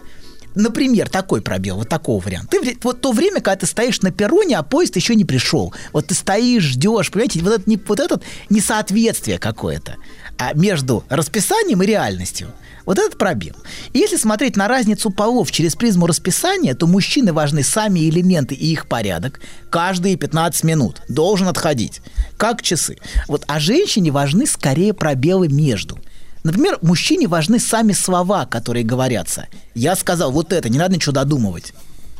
Например, 0.56 1.10
такой 1.10 1.42
пробел, 1.42 1.76
вот 1.76 1.90
такого 1.90 2.24
варианта. 2.24 2.58
Ты, 2.58 2.78
вот 2.82 3.02
то 3.02 3.12
время, 3.12 3.42
когда 3.42 3.58
ты 3.58 3.66
стоишь 3.66 4.02
на 4.02 4.12
перроне, 4.12 4.58
а 4.58 4.64
поезд 4.64 4.96
еще 4.96 5.16
не 5.16 5.26
пришел. 5.26 5.74
Вот 5.92 6.08
ты 6.08 6.16
стоишь, 6.16 6.64
ждешь, 6.64 7.12
понимаете, 7.12 7.42
вот 7.42 7.60
это, 7.60 7.80
вот 7.88 8.00
это 8.00 8.22
несоответствие 8.50 9.38
какое-то 9.38 9.98
а 10.38 10.54
между 10.54 11.04
расписанием 11.10 11.82
и 11.84 11.86
реальностью. 11.86 12.54
Вот 12.86 13.00
этот 13.00 13.18
пробел. 13.18 13.56
И 13.94 14.00
если 14.00 14.18
смотреть 14.18 14.56
на 14.56 14.68
разницу 14.68 15.10
полов 15.10 15.52
через 15.52 15.76
призму 15.76 16.08
расписания, 16.08 16.76
то 16.76 16.88
мужчины 16.88 17.34
важны 17.34 17.64
сами 17.64 18.08
элементы 18.10 18.56
и 18.56 18.72
их 18.72 18.88
порядок. 18.88 19.42
Каждые 19.70 20.18
15 20.18 20.64
минут 20.64 21.02
должен 21.10 21.48
отходить, 21.48 22.02
как 22.38 22.62
часы. 22.62 22.98
Вот, 23.28 23.44
а 23.48 23.60
женщине 23.60 24.12
важны 24.12 24.46
скорее 24.46 24.94
пробелы 24.94 25.48
между. 25.48 25.98
Например, 26.44 26.78
мужчине 26.84 27.28
важны 27.28 27.60
сами 27.60 27.92
слова, 27.92 28.46
которые 28.46 28.86
говорятся. 28.86 29.48
Я 29.74 29.96
сказал 29.96 30.32
вот 30.32 30.54
это, 30.54 30.70
не 30.70 30.78
надо 30.78 30.96
ничего 30.96 31.14
додумывать 31.14 31.74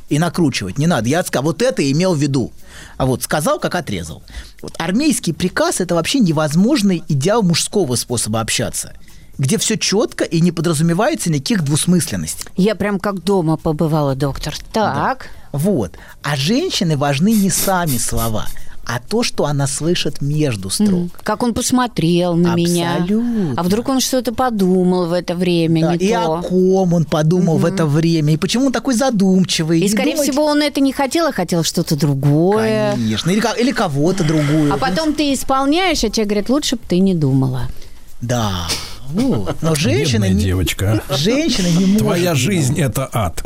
и 0.10 0.20
накручивать, 0.20 0.78
не 0.78 0.88
надо. 0.88 1.10
Я 1.10 1.24
сказал, 1.24 1.46
вот 1.46 1.62
это 1.62 1.90
имел 1.92 2.14
в 2.14 2.18
виду. 2.18 2.52
А 2.98 3.06
вот 3.06 3.24
сказал, 3.24 3.60
как 3.60 3.76
отрезал. 3.76 4.24
Вот 4.62 4.74
армейский 4.78 5.34
приказ– 5.34 5.80
это 5.80 5.96
вообще 5.96 6.20
невозможный 6.20 7.04
идеал 7.08 7.44
мужского 7.44 7.96
способа 7.96 8.42
общаться, 8.42 8.94
где 9.38 9.58
все 9.58 9.78
четко 9.78 10.24
и 10.24 10.42
не 10.42 10.52
подразумевается 10.52 11.30
никаких 11.30 11.64
двусмысленностей. 11.64 12.46
Я 12.56 12.76
прям 12.76 13.00
как 13.00 13.24
дома 13.24 13.58
побывала, 13.58 14.16
доктор. 14.16 14.56
Так. 14.72 15.28
Вот. 15.52 15.94
А 16.24 16.36
женщины 16.36 16.98
важны 16.98 17.32
не 17.34 17.50
сами 17.50 17.98
слова, 17.98 18.46
а 18.86 19.00
то, 19.00 19.24
что 19.24 19.46
она 19.46 19.68
слышит 19.68 20.22
между 20.22 20.70
строк. 20.70 21.08
Как 21.24 21.42
он 21.44 21.54
посмотрел 21.54 22.36
на 22.36 22.54
меня. 22.56 22.98
Абсолютно. 22.98 23.54
А 23.58 23.64
вдруг 23.64 23.90
он 23.90 24.00
что-то 24.00 24.34
подумал 24.34 25.08
в 25.08 25.14
это 25.14 25.34
время, 25.34 25.82
Да, 25.82 25.96
не 25.96 26.06
и 26.06 26.14
то. 26.14 26.36
о 26.36 26.42
ком 26.44 26.94
он 26.94 27.06
подумал 27.06 27.58
в 27.58 27.66
это 27.66 27.86
время, 27.86 28.34
и 28.34 28.38
почему 28.38 28.68
он 28.68 28.72
такой 28.74 28.94
задумчивый. 28.94 29.80
И, 29.80 29.84
Не 29.84 29.90
скорее 29.90 30.12
думайте- 30.12 30.32
всего, 30.32 30.46
он 30.46 30.62
это 30.62 30.82
не 30.82 30.94
хотел, 30.94 31.26
а 31.28 31.32
хотел 31.32 31.64
что-то 31.64 31.96
другое. 31.96 32.92
Конечно. 32.92 33.32
Или, 33.32 33.42
или 33.60 33.72
кого-то 33.72 34.24
другую. 34.24 34.72
А 34.74 34.78
потом 34.78 35.14
ты 35.14 35.34
исполняешь, 35.34 36.04
а 36.04 36.10
тебе 36.10 36.26
говорят, 36.26 36.50
лучше 36.50 36.76
бы 36.76 36.82
ты 36.88 37.00
не 37.00 37.16
думала. 37.16 37.64
Да. 38.22 38.68
Вот. 39.10 39.62
Но 39.62 39.76
женщина 39.76 40.26
Бедная 40.26 40.34
не, 40.34 40.44
девочка. 40.44 41.04
а. 41.08 41.18
женщина 41.18 41.68
не 41.68 41.86
может. 41.86 42.00
Твоя 42.00 42.36
жизнь 42.36 42.80
это 42.80 43.10
ад. 43.12 43.44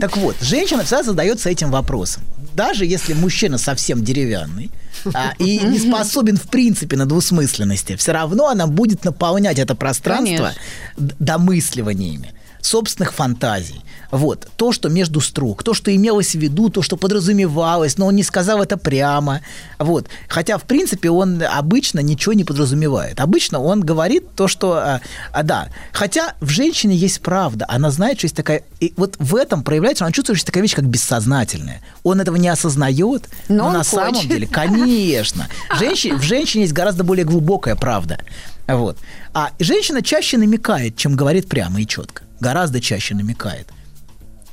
Так 0.00 0.16
вот, 0.16 0.36
женщина 0.40 0.82
всегда 0.84 1.02
задается 1.02 1.50
этим 1.50 1.70
вопросом. 1.70 2.22
Даже 2.54 2.86
если 2.86 3.14
мужчина 3.14 3.58
совсем 3.58 4.04
деревянный 4.04 4.70
а, 5.12 5.32
и 5.38 5.58
не 5.58 5.78
способен 5.78 6.36
в 6.36 6.48
принципе 6.48 6.96
на 6.96 7.04
двусмысленности, 7.06 7.96
все 7.96 8.12
равно 8.12 8.48
она 8.48 8.66
будет 8.66 9.04
наполнять 9.04 9.58
это 9.58 9.74
пространство 9.74 10.52
Конечно. 10.96 11.14
домысливаниями 11.18 12.32
собственных 12.64 13.12
фантазий. 13.12 13.80
Вот. 14.10 14.48
То, 14.56 14.72
что 14.72 14.88
между 14.88 15.20
строк, 15.20 15.62
то, 15.62 15.74
что 15.74 15.94
имелось 15.94 16.32
в 16.32 16.38
виду, 16.38 16.68
то, 16.70 16.82
что 16.82 16.96
подразумевалось, 16.96 17.98
но 17.98 18.06
он 18.06 18.16
не 18.16 18.22
сказал 18.22 18.62
это 18.62 18.76
прямо. 18.76 19.40
Вот. 19.78 20.06
Хотя, 20.28 20.56
в 20.56 20.62
принципе, 20.62 21.10
он 21.10 21.42
обычно 21.42 22.00
ничего 22.00 22.32
не 22.32 22.44
подразумевает. 22.44 23.20
Обычно 23.20 23.60
он 23.60 23.80
говорит 23.80 24.34
то, 24.36 24.48
что... 24.48 24.74
а, 24.74 25.00
а, 25.32 25.42
да. 25.42 25.68
Хотя 25.92 26.34
в 26.40 26.48
женщине 26.48 26.94
есть 26.96 27.20
правда. 27.20 27.66
Она 27.68 27.90
знает, 27.90 28.18
что 28.18 28.26
есть 28.26 28.36
такая... 28.36 28.62
И 28.80 28.94
вот 28.96 29.16
в 29.18 29.34
этом 29.34 29.62
проявляется, 29.62 30.04
она 30.04 30.12
чувствует, 30.12 30.38
что 30.38 30.46
такая 30.46 30.62
вещь, 30.62 30.74
как 30.74 30.86
бессознательная. 30.86 31.82
Он 32.02 32.20
этого 32.20 32.36
не 32.36 32.48
осознает, 32.48 33.28
но, 33.48 33.64
Но 33.64 33.78
на 33.78 33.84
самом 33.84 34.14
хочет. 34.14 34.30
деле, 34.30 34.46
конечно. 34.46 35.48
Женщине, 35.78 36.14
в 36.16 36.22
женщине 36.22 36.62
есть 36.62 36.74
гораздо 36.74 37.02
более 37.04 37.24
глубокая 37.24 37.74
правда. 37.74 38.18
Вот. 38.66 38.98
А 39.32 39.50
женщина 39.58 40.02
чаще 40.02 40.38
намекает, 40.38 40.96
чем 40.96 41.16
говорит 41.16 41.48
прямо 41.48 41.80
и 41.80 41.86
четко. 41.86 42.22
Гораздо 42.40 42.80
чаще 42.80 43.14
намекает. 43.14 43.68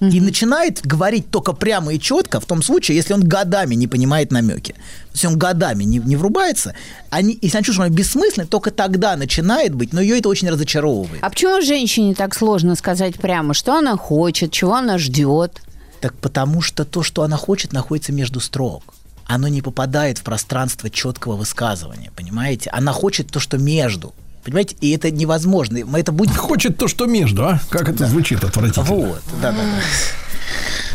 И 0.01 0.19
начинает 0.19 0.81
говорить 0.83 1.29
только 1.29 1.53
прямо 1.53 1.93
и 1.93 1.99
четко 1.99 2.39
в 2.39 2.45
том 2.45 2.63
случае, 2.63 2.97
если 2.97 3.13
он 3.13 3.21
годами 3.21 3.75
не 3.75 3.87
понимает 3.87 4.31
намеки. 4.31 4.73
Если 5.13 5.27
он 5.27 5.37
годами 5.37 5.83
не, 5.83 5.99
не 5.99 6.15
врубается, 6.15 6.73
они, 7.11 7.37
если 7.39 7.57
она 7.57 7.63
чувствует, 7.63 7.85
что 7.85 7.91
он 7.91 7.95
бессмысленный, 7.95 8.47
только 8.47 8.71
тогда 8.71 9.15
начинает 9.15 9.75
быть, 9.75 9.93
но 9.93 10.01
ее 10.01 10.17
это 10.17 10.29
очень 10.29 10.49
разочаровывает. 10.49 11.21
А 11.21 11.29
почему 11.29 11.61
женщине 11.61 12.15
так 12.15 12.33
сложно 12.33 12.73
сказать 12.73 13.19
прямо, 13.19 13.53
что 13.53 13.75
она 13.75 13.95
хочет, 13.95 14.51
чего 14.51 14.73
она 14.73 14.97
ждет? 14.97 15.61
Так 15.99 16.15
потому 16.15 16.61
что 16.61 16.83
то, 16.83 17.03
что 17.03 17.21
она 17.21 17.37
хочет, 17.37 17.71
находится 17.71 18.11
между 18.11 18.39
строк. 18.39 18.95
Оно 19.33 19.47
не 19.47 19.61
попадает 19.61 20.17
в 20.17 20.23
пространство 20.23 20.89
четкого 20.89 21.37
высказывания, 21.37 22.11
понимаете? 22.15 22.69
Она 22.71 22.91
хочет 22.91 23.31
то, 23.31 23.39
что 23.39 23.57
между. 23.57 24.13
Понимаете? 24.43 24.75
И 24.81 24.91
это 24.91 25.09
невозможно. 25.09 25.79
Мы 25.85 25.99
это 25.99 26.11
будет... 26.11 26.35
Хочет 26.35 26.77
то, 26.77 26.89
что 26.89 27.05
между, 27.05 27.45
а? 27.45 27.61
Как 27.69 27.87
это 27.87 28.07
звучит 28.07 28.43
отвратительно. 28.43 28.85
Вот, 28.85 29.21
да, 29.41 29.51
да, 29.51 29.57
да. 29.57 29.81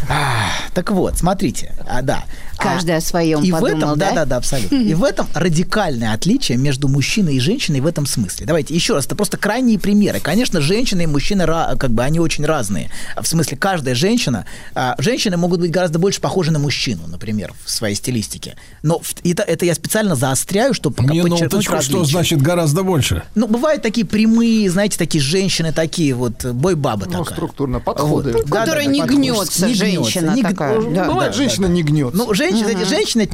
А, 0.08 0.48
Так 0.74 0.90
вот, 0.90 1.16
смотрите, 1.16 1.74
а, 1.88 2.02
да. 2.02 2.24
Каждый 2.58 2.94
А, 2.94 2.98
о 2.98 3.00
своем 3.00 3.42
и 3.42 3.50
в 3.50 3.54
подумал, 3.60 3.76
этом, 3.94 3.98
да? 3.98 4.12
да, 4.12 4.24
да, 4.24 4.36
абсолютно. 4.36 4.76
И 4.76 4.94
в 4.94 5.04
этом 5.04 5.26
радикальное 5.34 6.12
отличие 6.12 6.58
между 6.58 6.88
мужчиной 6.88 7.36
и 7.36 7.40
женщиной 7.40 7.80
в 7.80 7.86
этом 7.86 8.06
смысле. 8.06 8.46
Давайте 8.46 8.74
еще 8.74 8.94
раз, 8.94 9.06
это 9.06 9.14
просто 9.16 9.36
крайние 9.36 9.78
примеры. 9.78 10.20
Конечно, 10.20 10.60
женщины 10.60 11.02
и 11.02 11.06
мужчины, 11.06 11.46
как 11.46 11.90
бы, 11.90 12.02
они 12.02 12.18
очень 12.20 12.44
разные. 12.44 12.90
В 13.20 13.26
смысле, 13.26 13.56
каждая 13.56 13.94
женщина, 13.94 14.46
а, 14.74 14.94
женщины 14.98 15.36
могут 15.36 15.60
быть 15.60 15.70
гораздо 15.70 15.98
больше 15.98 16.20
похожи 16.20 16.50
на 16.50 16.58
мужчину, 16.58 17.02
например, 17.06 17.52
в 17.64 17.70
своей 17.70 17.94
стилистике. 17.94 18.56
Но 18.82 18.98
в- 19.00 19.14
это, 19.24 19.42
это 19.42 19.64
я 19.64 19.74
специально 19.74 20.14
заостряю, 20.14 20.74
чтобы 20.74 20.96
пока 20.96 21.08
подчеркнуть 21.08 21.40
Минуточку, 21.40 21.82
что 21.82 22.04
значит 22.04 22.40
гораздо 22.42 22.82
больше? 22.82 23.22
Ну, 23.34 23.46
бывают 23.48 23.82
такие 23.82 24.06
прямые, 24.06 24.68
знаете, 24.70 24.98
такие 24.98 25.22
женщины 25.22 25.72
такие, 25.72 26.14
вот, 26.14 26.44
бой-баба 26.44 27.06
такая. 27.06 27.24
структурно, 27.24 27.80
подходы. 27.80 28.32
Вот. 28.32 28.46
Да, 28.46 28.60
Которая 28.60 28.84
да, 28.86 28.90
не 28.92 29.00
подходы. 29.00 29.18
гнется, 29.20 29.66
Не 29.66 29.74
женщина 29.74 30.30
не 30.34 30.42
г- 30.42 30.48
такая, 30.48 30.80
ну, 30.80 30.94
да. 30.94 31.04
Бывает, 31.06 31.32
да, 31.32 31.36
женщина 31.36 31.68
да. 31.68 31.72
не 31.74 31.82
гнется. 31.82 32.16
Ну, 32.16 32.34
женщины, 32.50 32.70
эти 32.70 32.88
женщины... 32.88 33.28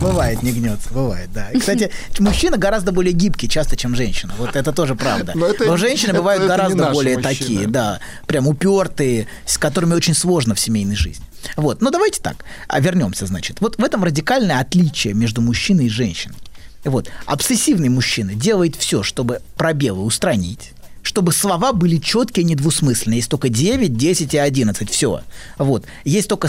Бывает, 0.00 0.42
не 0.42 0.52
гнется, 0.52 0.88
бывает, 0.92 1.30
да. 1.32 1.50
И, 1.50 1.58
кстати, 1.58 1.90
мужчина 2.18 2.56
гораздо 2.56 2.92
более 2.92 3.12
гибкий 3.12 3.48
часто, 3.48 3.76
чем 3.76 3.94
женщина. 3.94 4.34
Вот 4.38 4.56
это 4.56 4.72
тоже 4.72 4.94
правда. 4.94 5.32
Но 5.34 5.46
это- 5.46 5.76
женщины 5.76 6.10
это- 6.10 6.18
бывают 6.18 6.42
это 6.42 6.56
гораздо 6.56 6.90
более 6.90 7.16
мужчины. 7.16 7.38
такие, 7.38 7.66
да, 7.66 8.00
прям 8.26 8.46
упертые, 8.48 9.26
с 9.46 9.58
которыми 9.58 9.94
очень 9.94 10.14
сложно 10.14 10.54
в 10.54 10.60
семейной 10.60 10.96
жизни. 10.96 11.24
Вот, 11.56 11.80
но 11.80 11.90
давайте 11.90 12.20
так, 12.20 12.44
а 12.68 12.80
вернемся, 12.80 13.26
значит. 13.26 13.60
Вот 13.60 13.76
в 13.78 13.84
этом 13.84 14.04
радикальное 14.04 14.60
отличие 14.60 15.14
между 15.14 15.40
мужчиной 15.40 15.86
и 15.86 15.88
женщиной. 15.88 16.36
Вот, 16.84 17.10
обсессивный 17.26 17.88
мужчина 17.88 18.34
делает 18.34 18.76
все, 18.76 19.02
чтобы 19.02 19.40
пробелы 19.56 20.02
устранить, 20.02 20.72
чтобы 21.02 21.32
слова 21.32 21.72
были 21.72 21.96
четкие, 21.96 22.44
недвусмысленные. 22.44 23.18
Есть 23.18 23.30
только 23.30 23.48
9, 23.48 23.96
10 23.96 24.34
и 24.34 24.38
11. 24.38 24.90
Все. 24.90 25.22
Вот. 25.58 25.84
Есть 26.04 26.28
только 26.28 26.48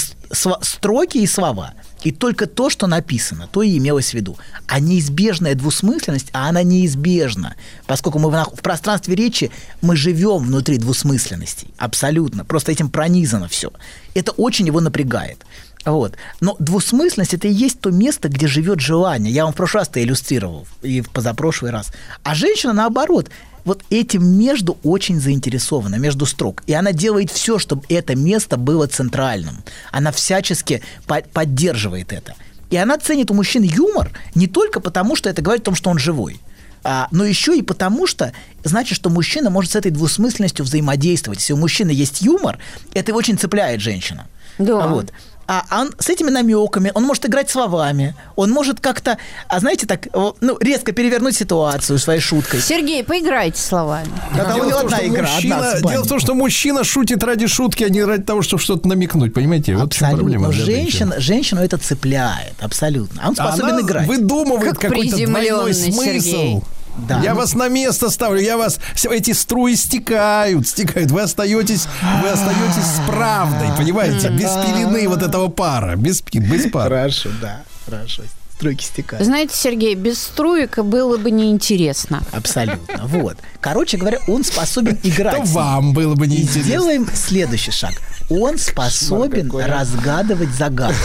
строки 0.61 1.17
и 1.17 1.27
слова. 1.27 1.73
И 2.03 2.11
только 2.11 2.47
то, 2.47 2.69
что 2.69 2.85
написано, 2.87 3.47
то 3.51 3.61
и 3.61 3.77
имелось 3.77 4.11
в 4.11 4.13
виду. 4.13 4.37
А 4.67 4.79
неизбежная 4.79 5.55
двусмысленность, 5.55 6.27
а 6.33 6.49
она 6.49 6.61
неизбежна. 6.61 7.55
Поскольку 7.87 8.19
мы 8.19 8.29
в, 8.29 8.33
в 8.55 8.61
пространстве 8.61 9.15
речи, 9.15 9.51
мы 9.81 9.95
живем 9.95 10.39
внутри 10.39 10.77
двусмысленностей. 10.77 11.73
Абсолютно. 11.77 12.43
Просто 12.43 12.71
этим 12.71 12.89
пронизано 12.89 13.47
все. 13.47 13.71
Это 14.13 14.31
очень 14.33 14.67
его 14.67 14.81
напрягает. 14.81 15.39
Вот. 15.85 16.15
Но 16.39 16.55
двусмысленность 16.59 17.33
это 17.33 17.47
и 17.47 17.51
есть 17.51 17.79
то 17.79 17.91
место, 17.91 18.29
где 18.29 18.47
живет 18.47 18.79
желание. 18.79 19.33
Я 19.33 19.43
вам 19.43 19.53
в 19.53 19.55
прошлый 19.55 19.81
раз 19.81 19.89
это 19.89 20.01
иллюстрировал, 20.01 20.65
и 20.81 21.01
в 21.01 21.09
позапрошлый 21.09 21.71
раз. 21.71 21.91
А 22.23 22.35
женщина, 22.35 22.73
наоборот, 22.73 23.29
вот 23.65 23.83
этим 23.89 24.25
между 24.25 24.77
очень 24.83 25.19
заинтересована, 25.19 25.95
между 25.95 26.25
строк. 26.25 26.63
И 26.67 26.73
она 26.73 26.91
делает 26.91 27.31
все, 27.31 27.59
чтобы 27.59 27.83
это 27.89 28.15
место 28.15 28.57
было 28.57 28.87
центральным. 28.87 29.63
Она 29.91 30.11
всячески 30.11 30.81
по- 31.07 31.21
поддерживает 31.21 32.11
это. 32.11 32.35
И 32.69 32.77
она 32.77 32.97
ценит 32.97 33.29
у 33.31 33.33
мужчин 33.33 33.63
юмор 33.63 34.11
не 34.35 34.47
только 34.47 34.79
потому, 34.79 35.15
что 35.15 35.29
это 35.29 35.41
говорит 35.41 35.61
о 35.63 35.65
том, 35.65 35.75
что 35.75 35.89
он 35.89 35.99
живой, 35.99 36.39
а, 36.83 37.07
но 37.11 37.23
еще 37.23 37.57
и 37.57 37.61
потому, 37.61 38.07
что 38.07 38.33
значит, 38.63 38.95
что 38.95 39.09
мужчина 39.09 39.49
может 39.49 39.71
с 39.71 39.75
этой 39.75 39.91
двусмысленностью 39.91 40.65
взаимодействовать. 40.65 41.39
Если 41.39 41.53
у 41.53 41.57
мужчины 41.57 41.91
есть 41.91 42.21
юмор, 42.21 42.59
это 42.93 43.11
его 43.11 43.19
очень 43.19 43.37
цепляет 43.37 43.79
женщина. 43.79 44.27
Да. 44.57 44.87
Вот. 44.87 45.11
А 45.45 45.63
он 45.81 45.93
с 45.99 46.09
этими 46.09 46.29
намеками, 46.29 46.91
он 46.93 47.03
может 47.03 47.25
играть 47.25 47.49
словами, 47.49 48.15
он 48.37 48.49
может 48.51 48.79
как-то, 48.79 49.17
а 49.49 49.59
знаете, 49.59 49.85
так, 49.85 50.07
ну, 50.13 50.57
резко 50.61 50.93
перевернуть 50.93 51.35
ситуацию 51.35 51.99
своей 51.99 52.21
шуткой. 52.21 52.61
Сергей, 52.61 53.03
поиграйте 53.03 53.59
словами. 53.61 54.07
Да, 54.35 54.43
у 54.43 54.55
Дело 54.55 54.65
него 54.67 54.77
в 54.77 54.81
том, 54.81 54.85
одна 54.85 54.97
что 54.97 55.07
игра, 55.07 55.21
мужчина- 55.23 55.71
одна. 55.71 55.91
Дело 55.91 56.03
в 56.03 56.07
том, 56.07 56.19
что 56.19 56.33
мужчина 56.33 56.83
шутит 56.85 57.23
ради 57.23 57.47
шутки, 57.47 57.83
а 57.83 57.89
не 57.89 58.03
ради 58.03 58.23
того, 58.23 58.41
чтобы 58.41 58.63
что-то 58.63 58.87
намекнуть. 58.87 59.33
Понимаете? 59.33 59.75
Вот 59.75 59.93
в 59.93 59.97
чем 59.97 60.07
Абсолютно. 60.07 60.17
проблема. 60.17 60.45
Но 60.47 60.53
для 60.53 60.65
женщин. 60.65 60.83
женщина, 61.09 61.15
женщину 61.19 61.61
это 61.61 61.77
цепляет, 61.77 62.53
абсолютно. 62.61 63.21
А 63.25 63.29
он 63.29 63.35
способен 63.35 63.73
Она 63.73 63.81
играть. 63.81 64.07
выдумывает 64.07 64.71
Как 64.77 64.79
какой-то 64.91 65.17
двойной 65.25 65.73
смысл. 65.73 66.01
Сергей. 66.03 66.61
Да. 66.97 67.21
Я 67.21 67.33
вас 67.33 67.53
на 67.55 67.67
место 67.69 68.09
ставлю, 68.09 68.39
я 68.39 68.57
вас 68.57 68.79
эти 69.09 69.31
струи 69.33 69.75
стекают, 69.75 70.67
стекают. 70.67 71.11
Вы 71.11 71.21
остаетесь, 71.21 71.87
вы 72.21 72.29
остаетесь 72.29 72.85
с 72.85 73.01
правдой, 73.07 73.69
понимаете, 73.77 74.29
без 74.29 74.51
пелены 74.51 75.07
вот 75.07 75.23
этого 75.23 75.47
пара, 75.47 75.95
без 75.95 76.21
без 76.21 76.71
пара. 76.71 76.89
Хорошо, 76.89 77.29
да, 77.41 77.63
хорошо. 77.85 78.23
Стройки 78.55 78.83
стекают. 78.83 79.25
Знаете, 79.25 79.55
Сергей, 79.57 79.95
без 79.95 80.21
струек 80.21 80.77
было 80.77 81.17
бы 81.17 81.31
неинтересно. 81.31 82.21
Абсолютно. 82.31 83.07
Вот. 83.07 83.37
Короче 83.59 83.97
говоря, 83.97 84.19
он 84.27 84.43
способен 84.45 84.97
играть. 85.03 85.37
То 85.37 85.43
вам 85.49 85.93
было 85.93 86.13
бы 86.15 86.27
И 86.27 86.29
неинтересно. 86.29 86.61
сделаем 86.63 87.07
следующий 87.13 87.71
шаг. 87.71 87.91
Он 88.29 88.57
способен 88.59 89.51
разгадывать 89.51 90.49
загадку. 90.51 90.95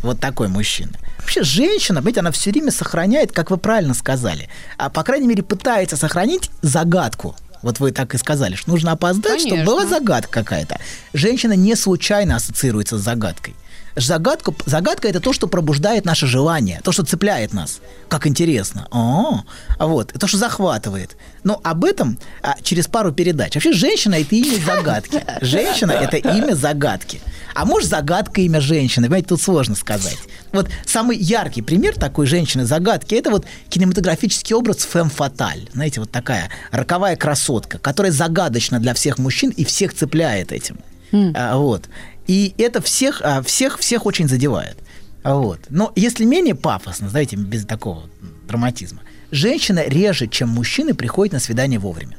Вот 0.00 0.20
такой 0.20 0.48
мужчина. 0.48 0.90
Вообще 1.28 1.42
женщина, 1.42 1.98
понимаете, 1.98 2.20
она 2.20 2.30
все 2.30 2.50
время 2.50 2.72
сохраняет, 2.72 3.32
как 3.32 3.50
вы 3.50 3.58
правильно 3.58 3.92
сказали, 3.92 4.48
а 4.78 4.88
по 4.88 5.02
крайней 5.02 5.26
мере 5.26 5.42
пытается 5.42 5.94
сохранить 5.98 6.50
загадку. 6.62 7.36
Вот 7.60 7.80
вы 7.80 7.92
так 7.92 8.14
и 8.14 8.16
сказали, 8.16 8.54
что 8.54 8.70
нужно 8.70 8.92
опоздать, 8.92 9.40
чтобы 9.40 9.56
Конечно. 9.56 9.70
была 9.70 9.86
загадка 9.86 10.30
какая-то. 10.42 10.78
Женщина 11.12 11.52
не 11.52 11.76
случайно 11.76 12.36
ассоциируется 12.36 12.96
с 12.96 13.02
загадкой. 13.02 13.54
Загадку, 13.96 14.54
загадка 14.66 15.08
это 15.08 15.20
то, 15.20 15.32
что 15.32 15.48
пробуждает 15.48 16.04
наше 16.04 16.26
желание, 16.26 16.80
то, 16.84 16.92
что 16.92 17.04
цепляет 17.04 17.52
нас. 17.52 17.80
Как 18.08 18.26
интересно. 18.26 18.86
О, 18.90 19.42
а 19.78 19.86
вот, 19.86 20.12
то, 20.12 20.26
что 20.26 20.38
захватывает. 20.38 21.16
Но 21.44 21.60
об 21.62 21.84
этом 21.84 22.18
а, 22.42 22.56
через 22.62 22.86
пару 22.86 23.12
передач. 23.12 23.54
Вообще, 23.54 23.72
женщина 23.72 24.14
это 24.14 24.34
имя 24.34 24.58
загадки. 24.64 25.24
Женщина 25.40 25.92
это 25.92 26.16
имя 26.16 26.54
загадки. 26.54 27.20
А 27.54 27.64
может, 27.64 27.88
загадка 27.88 28.40
имя 28.42 28.60
женщины. 28.60 29.06
Понимаете, 29.06 29.28
тут 29.28 29.42
сложно 29.42 29.74
сказать. 29.74 30.18
Вот 30.52 30.68
самый 30.86 31.16
яркий 31.16 31.62
пример 31.62 31.94
такой 31.94 32.26
женщины-загадки 32.26 33.14
это 33.14 33.30
вот 33.30 33.46
кинематографический 33.68 34.54
образ 34.54 34.78
фэм 34.78 35.10
фаталь. 35.10 35.68
Знаете, 35.72 36.00
вот 36.00 36.10
такая 36.10 36.50
роковая 36.70 37.16
красотка, 37.16 37.78
которая 37.78 38.12
загадочна 38.12 38.78
для 38.78 38.94
всех 38.94 39.18
мужчин 39.18 39.50
и 39.50 39.64
всех 39.64 39.94
цепляет 39.94 40.52
этим. 40.52 40.78
А, 41.12 41.56
вот. 41.56 41.88
И 42.28 42.54
это 42.58 42.80
всех, 42.80 43.20
а, 43.24 43.42
всех, 43.42 43.78
всех 43.78 44.06
очень 44.06 44.28
задевает. 44.28 44.76
Вот. 45.24 45.60
Но 45.70 45.92
если 45.96 46.24
менее 46.24 46.54
пафосно, 46.54 47.08
знаете, 47.08 47.36
без 47.36 47.64
такого 47.64 48.04
драматизма, 48.46 49.00
женщина 49.30 49.82
реже, 49.86 50.28
чем 50.28 50.50
мужчины, 50.50 50.94
приходит 50.94 51.32
на 51.32 51.40
свидание 51.40 51.80
вовремя. 51.80 52.16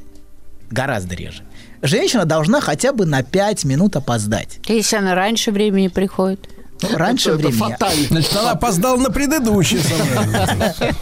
Гораздо 0.69 1.15
реже. 1.15 1.43
Женщина 1.81 2.25
должна 2.25 2.59
хотя 2.59 2.91
бы 2.91 3.05
на 3.05 3.23
5 3.23 3.63
минут 3.65 3.95
опоздать. 3.95 4.59
Если 4.67 4.97
она 4.97 5.15
раньше 5.15 5.51
времени 5.51 5.87
приходит. 5.87 6.49
Раньше 6.81 7.29
Это 7.29 7.37
времени. 7.39 7.57
фатально. 7.57 8.07
Значит, 8.09 8.35
она 8.37 8.51
опоздала 8.51 8.97
на 8.97 9.09
предыдущее 9.09 9.81
свидание. 9.81 10.95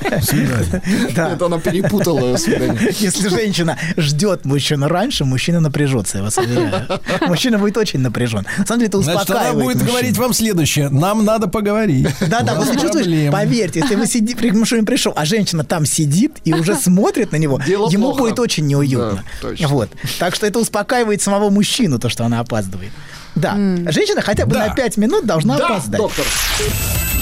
Да. 1.15 1.29
Это 1.33 1.45
она 1.45 1.59
перепутала 1.59 2.35
свидание. 2.37 2.93
Если 2.99 3.27
женщина 3.29 3.77
ждет 3.97 4.45
мужчину 4.45 4.87
раньше, 4.87 5.25
мужчина 5.25 5.59
напряжется, 5.59 6.17
я 6.19 6.23
вас 6.23 6.37
уверяю. 6.37 6.87
Мужчина 7.27 7.57
будет 7.59 7.77
очень 7.77 7.99
напряжен. 7.99 8.45
На 8.57 8.65
самом 8.65 8.79
деле 8.79 8.87
это 8.89 9.01
Значит, 9.01 9.29
она 9.29 9.39
успокаивает 9.41 9.77
будет 9.77 9.87
говорить 9.87 10.17
вам 10.17 10.33
следующее. 10.33 10.89
Нам 10.89 11.23
надо 11.25 11.47
поговорить. 11.47 12.07
Да, 12.27 12.41
да, 12.41 12.53
У 12.53 12.57
вот 12.57 12.65
нас 12.65 12.75
ты 12.75 12.81
чувствуешь, 12.81 13.05
проблемы. 13.05 13.31
поверьте, 13.31 13.79
если 13.81 13.95
вы 13.95 14.07
сидите, 14.07 14.35
при 14.35 14.51
мужчине 14.51 14.83
пришел, 14.83 15.13
а 15.15 15.25
женщина 15.25 15.63
там 15.63 15.85
сидит 15.85 16.37
и 16.43 16.53
уже 16.53 16.75
смотрит 16.75 17.31
на 17.31 17.37
него, 17.37 17.59
Дело 17.65 17.89
ему 17.89 18.07
плохо. 18.09 18.19
будет 18.23 18.39
очень 18.39 18.65
неуютно. 18.67 19.23
Да. 19.41 19.67
Вот. 19.67 19.89
Так 20.19 20.35
что 20.35 20.45
это 20.47 20.59
успокаивает 20.59 21.21
самого 21.21 21.49
мужчину, 21.49 21.99
то, 21.99 22.09
что 22.09 22.25
она 22.25 22.39
опаздывает. 22.39 22.91
Да. 23.39 23.53
Женщина 23.91 24.21
хотя 24.21 24.45
бы 24.45 24.53
Да. 24.53 24.67
на 24.67 24.73
5 24.75 24.97
минут 24.97 25.25
должна 25.25 25.57
Да, 25.57 25.67
опоздать. 25.67 25.97
доктор. 25.99 26.25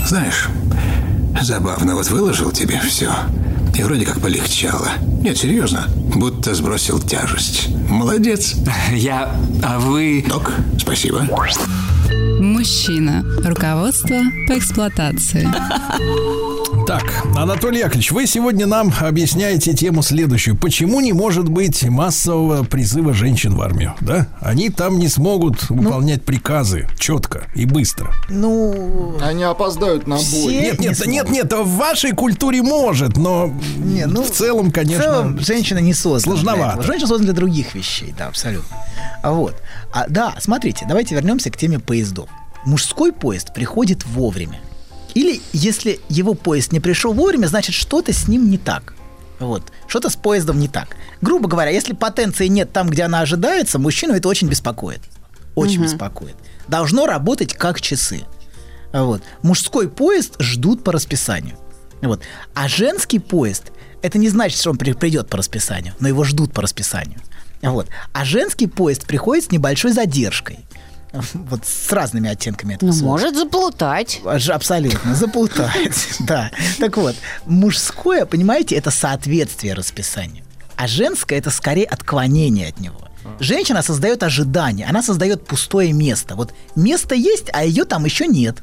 Знаешь, 0.08 0.48
забавно, 1.42 1.96
вот 1.96 2.10
выложил 2.10 2.52
тебе 2.52 2.80
все. 2.80 3.12
И 3.78 3.84
вроде 3.84 4.06
как 4.06 4.20
полегчало. 4.22 4.90
Нет, 5.22 5.38
серьезно, 5.38 5.88
будто 6.16 6.54
сбросил 6.56 7.00
тяжесть. 7.00 7.68
Молодец. 7.90 8.56
Я... 8.94 9.36
А 9.64 9.80
вы... 9.80 10.24
Док, 10.28 10.52
спасибо. 10.80 11.28
Мужчина. 12.12 13.24
Руководство 13.44 14.18
по 14.48 14.58
эксплуатации. 14.58 15.48
Так, 16.88 17.04
Анатолий 17.36 17.80
Яковлевич, 17.80 18.12
вы 18.12 18.28
сегодня 18.28 18.68
нам 18.68 18.94
объясняете 19.02 19.74
тему 19.74 20.04
следующую. 20.04 20.56
Почему 20.56 21.02
не 21.02 21.14
может 21.14 21.50
быть 21.50 21.84
массового 21.84 22.64
призыва 22.64 23.12
женщин 23.14 23.56
в 23.56 23.62
армию? 23.62 23.96
Да? 24.02 24.28
Они 24.40 24.70
там 24.70 25.00
не 25.00 25.08
смогут 25.08 25.68
выполнять 25.72 26.24
приказы 26.24 26.88
четко 27.00 27.48
и 27.56 27.66
быстро. 27.66 28.14
Ну, 28.30 29.18
Они 29.20 29.42
опоздают 29.44 30.06
на 30.06 30.16
бой. 30.18 30.24
Все- 30.24 30.62
Нет, 30.62 30.80
не 30.80 30.88
нет, 30.90 31.08
нет, 31.08 31.30
нет, 31.32 31.54
в 31.54 31.68
вашей 31.76 32.12
культуре 32.12 32.62
может, 32.62 33.18
но 33.18 33.52
Не, 33.78 34.06
ну, 34.06 34.22
в 34.24 34.30
целом, 34.30 34.70
конечно, 34.72 35.02
В 35.02 35.06
целом, 35.06 35.40
женщина 35.40 35.80
не 35.80 35.94
создана. 35.96 36.36
для 36.36 36.44
сложновато. 36.44 36.84
Женщина 36.84 37.08
создана 37.08 37.32
для 37.32 37.34
других 37.34 37.74
вещей, 37.74 38.14
да, 38.16 38.28
абсолютно. 38.28 38.78
А 39.24 39.32
вот. 39.32 39.56
А, 39.92 40.06
да, 40.08 40.36
смотрите, 40.40 40.86
давайте 40.88 41.16
вернемся 41.16 41.50
к 41.50 41.58
теме 41.58 41.80
поездов. 41.96 42.30
Мужской 42.66 43.14
поезд 43.14 43.54
приходит 43.54 44.06
вовремя. 44.06 44.60
Или 45.14 45.42
если 45.54 46.00
его 46.10 46.34
поезд 46.34 46.74
не 46.74 46.80
пришел 46.82 47.14
вовремя, 47.14 47.48
значит 47.48 47.74
что-то 47.74 48.12
с 48.12 48.28
ним 48.28 48.50
не 48.50 48.58
так. 48.58 48.96
Вот. 49.40 49.72
Что-то 49.88 50.10
с 50.10 50.16
поездом 50.18 50.60
не 50.60 50.68
так. 50.68 50.98
Грубо 51.22 51.48
говоря, 51.48 51.72
если 51.72 51.94
потенции 51.94 52.48
нет 52.48 52.74
там, 52.74 52.90
где 52.90 53.04
она 53.04 53.22
ожидается, 53.22 53.80
мужчину 53.80 54.14
это 54.14 54.28
очень 54.28 54.50
беспокоит. 54.50 55.00
Очень 55.56 55.80
Мгм. 55.80 55.84
беспокоит. 55.88 56.36
Должно 56.68 57.06
работать 57.06 57.54
как 57.54 57.80
часы. 57.80 58.24
Вот. 58.92 59.22
Мужской 59.42 59.88
поезд 59.88 60.36
ждут 60.40 60.84
по 60.84 60.92
расписанию. 60.92 61.58
Вот. 62.02 62.22
А 62.54 62.68
женский 62.68 63.20
поезд, 63.20 63.72
это 64.02 64.18
не 64.18 64.28
значит, 64.30 64.60
что 64.60 64.72
он 64.72 64.78
при- 64.78 64.92
придет 64.94 65.30
по 65.30 65.38
расписанию, 65.38 65.94
но 66.02 66.10
его 66.10 66.24
ждут 66.26 66.52
по 66.52 66.62
расписанию. 66.62 67.20
Вот. 67.62 67.88
А 68.14 68.26
женский 68.26 68.68
поезд 68.68 69.06
приходит 69.08 69.46
с 69.46 69.52
небольшой 69.52 69.92
задержкой. 69.94 70.60
Вот 71.34 71.66
с 71.66 71.92
разными 71.92 72.30
оттенками 72.30 72.76
этого 72.76 72.90
Ну, 72.90 72.94
слова. 72.96 73.12
может 73.12 73.36
заплутать. 73.36 74.22
Абсолютно, 74.26 75.16
заплутает. 75.16 75.94
Да. 76.20 76.52
Так 76.80 76.98
вот, 76.98 77.16
мужское, 77.46 78.26
понимаете, 78.26 78.76
это 78.76 78.92
соответствие 78.92 79.74
расписанию. 79.74 80.44
А 80.76 80.88
женское 80.88 81.38
это 81.38 81.52
скорее 81.52 81.86
отклонение 81.86 82.68
от 82.70 82.80
него. 82.80 83.00
Женщина 83.40 83.82
создает 83.82 84.22
ожидание, 84.24 84.86
она 84.88 85.02
создает 85.02 85.46
пустое 85.46 85.92
место. 85.94 86.36
Вот 86.36 86.54
место 86.76 87.16
есть, 87.16 87.46
а 87.54 87.64
ее 87.64 87.86
там 87.86 88.06
еще 88.06 88.28
нет. 88.28 88.58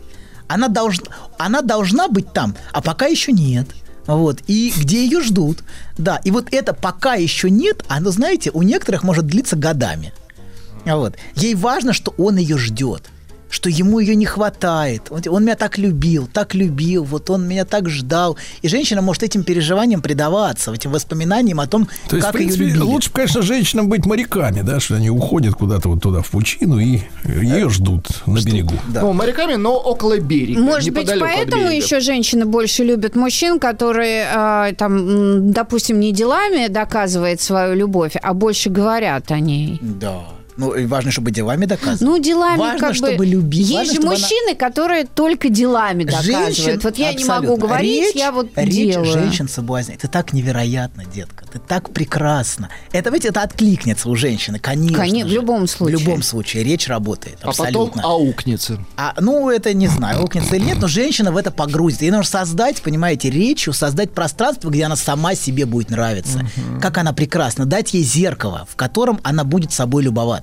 Она, 0.47 0.69
должна, 0.69 1.07
она 1.39 1.63
должна 1.63 2.09
быть 2.09 2.33
там, 2.33 2.55
а 2.73 2.81
пока 2.81 3.07
еще 3.07 3.33
нет. 3.33 3.69
Вот. 4.07 4.41
И 4.47 4.73
где 4.77 5.05
ее 5.05 5.21
ждут. 5.21 5.63
Да. 5.97 6.21
И 6.25 6.31
вот 6.31 6.49
это 6.53 6.75
пока 6.75 7.15
еще 7.15 7.51
нет, 7.51 7.85
оно, 7.89 8.11
знаете, 8.11 8.51
у 8.53 8.63
некоторых 8.63 9.03
может 9.05 9.27
длиться 9.27 9.57
годами. 9.57 10.13
Вот. 10.85 11.15
Ей 11.35 11.55
важно, 11.55 11.93
что 11.93 12.15
он 12.19 12.37
ее 12.37 12.59
ждет, 12.59 13.11
что 13.53 13.69
ему 13.69 13.99
ее 13.99 14.17
не 14.17 14.25
хватает. 14.25 15.09
Он, 15.11 15.21
он 15.29 15.45
меня 15.45 15.57
так 15.57 15.77
любил, 15.77 16.27
так 16.27 16.55
любил, 16.55 17.05
вот 17.05 17.29
он 17.29 17.47
меня 17.47 17.67
так 17.67 17.89
ждал. 17.89 18.39
И 18.63 18.69
женщина 18.69 19.03
может 19.03 19.23
этим 19.23 19.45
переживаниям 19.45 20.01
предаваться, 20.01 20.73
этим 20.73 20.91
воспоминаниям 20.91 21.61
о 21.61 21.67
том, 21.67 21.87
То 22.09 22.17
есть, 22.17 22.27
как 22.27 22.35
в 22.35 22.39
принципе, 22.39 22.65
ее 22.65 22.75
любили. 22.77 22.85
лучше, 22.85 23.11
конечно, 23.13 23.43
женщинам 23.43 23.91
быть 23.91 24.07
моряками, 24.07 24.63
да, 24.63 24.81
что 24.81 24.95
они 24.95 25.11
уходят 25.11 25.55
куда-то 25.55 25.91
вот 25.91 26.03
туда 26.03 26.23
в 26.23 26.31
пучину 26.31 26.79
и 26.79 27.01
ее 27.27 27.69
ждут 27.69 28.09
на 28.27 28.43
берегу. 28.43 28.75
Ну, 28.89 29.13
моряками, 29.13 29.57
но 29.57 29.77
около 29.77 30.19
берега. 30.19 30.59
Может 30.59 30.95
быть, 30.95 31.11
поэтому 31.21 31.69
еще 31.69 32.01
женщины 32.01 32.47
больше 32.47 32.85
любят 32.85 33.17
мужчин, 33.17 33.61
которые, 33.61 34.27
э, 34.35 34.73
там, 34.79 35.53
допустим, 35.53 36.01
не 36.01 36.13
делами 36.13 36.69
доказывают 36.69 37.43
свою 37.43 37.75
любовь, 37.75 38.17
а 38.21 38.33
больше 38.33 38.71
говорят 38.71 39.31
о 39.31 39.41
ней. 39.41 39.79
Да. 39.83 40.23
Ну, 40.57 40.75
и 40.75 40.85
важно, 40.87 41.11
чтобы 41.11 41.31
делами 41.31 41.65
доказывать. 41.67 42.01
Ну, 42.03 42.19
делами 42.19 42.59
Важно, 42.59 42.79
как 42.79 42.89
бы... 42.91 42.95
чтобы 42.95 43.27
любить. 43.27 43.61
Есть 43.69 43.73
Важно, 43.75 43.85
же 43.93 43.93
чтобы 44.01 44.09
она- 44.15 44.21
мужчины, 44.21 44.55
которые 44.55 45.07
только 45.07 45.49
делами 45.49 46.05
доказывают. 46.05 46.55
Женщин, 46.57 46.81
вот 46.83 46.99
я 46.99 47.13
не 47.15 47.25
могу 47.25 47.33
абсолютно. 47.55 47.67
говорить, 47.67 48.03
Речь- 48.05 48.15
я 48.17 48.33
вот 48.33 48.49
речь 48.57 48.75
делаю. 48.75 49.13
женщин 49.13 49.49
соблазняет. 49.49 50.01
Ты 50.03 50.09
так 50.09 50.33
невероятно, 50.33 51.05
детка. 51.07 51.45
Ты 51.51 51.59
так 51.59 51.91
прекрасно. 51.93 52.69
Это 52.93 53.11
ведь 53.11 53.25
это 53.25 53.41
откликнется 53.43 54.09
у 54.11 54.15
женщины, 54.17 54.59
конечно. 54.59 54.99
Коне- 55.03 55.25
в 55.25 55.29
же. 55.29 55.35
любом 55.37 55.67
случае. 55.67 55.97
В 55.97 56.01
любом 56.01 56.23
случае 56.23 56.65
речь 56.65 56.87
работает. 56.89 57.39
А 57.43 57.47
потом 57.53 57.67
абсолютно. 57.67 58.03
аукнется. 58.03 58.85
А, 58.97 59.15
ну, 59.21 59.49
это 59.49 59.73
не 59.73 59.89
знаю, 59.89 60.19
аукнется 60.21 60.57
или 60.57 60.65
нет, 60.65 60.79
но 60.81 60.87
женщина 60.89 61.33
в 61.33 61.37
это 61.39 61.51
погрузит. 61.51 62.03
Ей 62.03 62.11
нужно 62.11 62.25
создать, 62.31 62.83
понимаете, 62.83 63.31
речью, 63.31 63.73
создать 63.73 64.13
пространство, 64.13 64.69
где 64.71 64.85
она 64.85 64.97
сама 64.97 65.35
себе 65.35 65.65
будет 65.67 65.91
нравиться. 65.91 66.47
Как 66.81 66.99
она 66.99 67.13
прекрасна. 67.13 67.65
Дать 67.65 67.95
ей 67.95 68.03
зеркало, 68.03 68.67
в 68.71 68.77
котором 68.77 69.19
она 69.23 69.45
будет 69.45 69.73
собой 69.73 70.03
любоваться. 70.03 70.42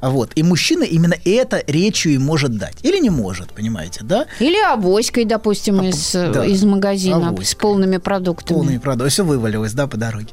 Вот. 0.00 0.32
И 0.34 0.42
мужчина 0.42 0.84
именно 0.84 1.14
это 1.24 1.62
речью 1.66 2.12
и 2.12 2.18
может 2.18 2.56
дать. 2.56 2.76
Или 2.82 2.98
не 2.98 3.10
может, 3.10 3.52
понимаете, 3.52 4.00
да? 4.02 4.26
Или 4.40 4.60
авоськой, 4.62 5.24
допустим, 5.24 5.82
из, 5.82 6.14
э, 6.14 6.32
да, 6.32 6.44
из 6.44 6.64
магазина 6.64 7.28
авоськой. 7.28 7.46
с 7.46 7.54
полными 7.54 7.96
продуктами. 7.98 8.56
Полными 8.56 8.78
продуктами. 8.78 9.08
Все 9.10 9.24
вывалилось, 9.24 9.72
да, 9.72 9.86
по 9.86 9.96
дороге. 9.96 10.28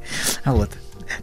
Вот. 0.45 0.69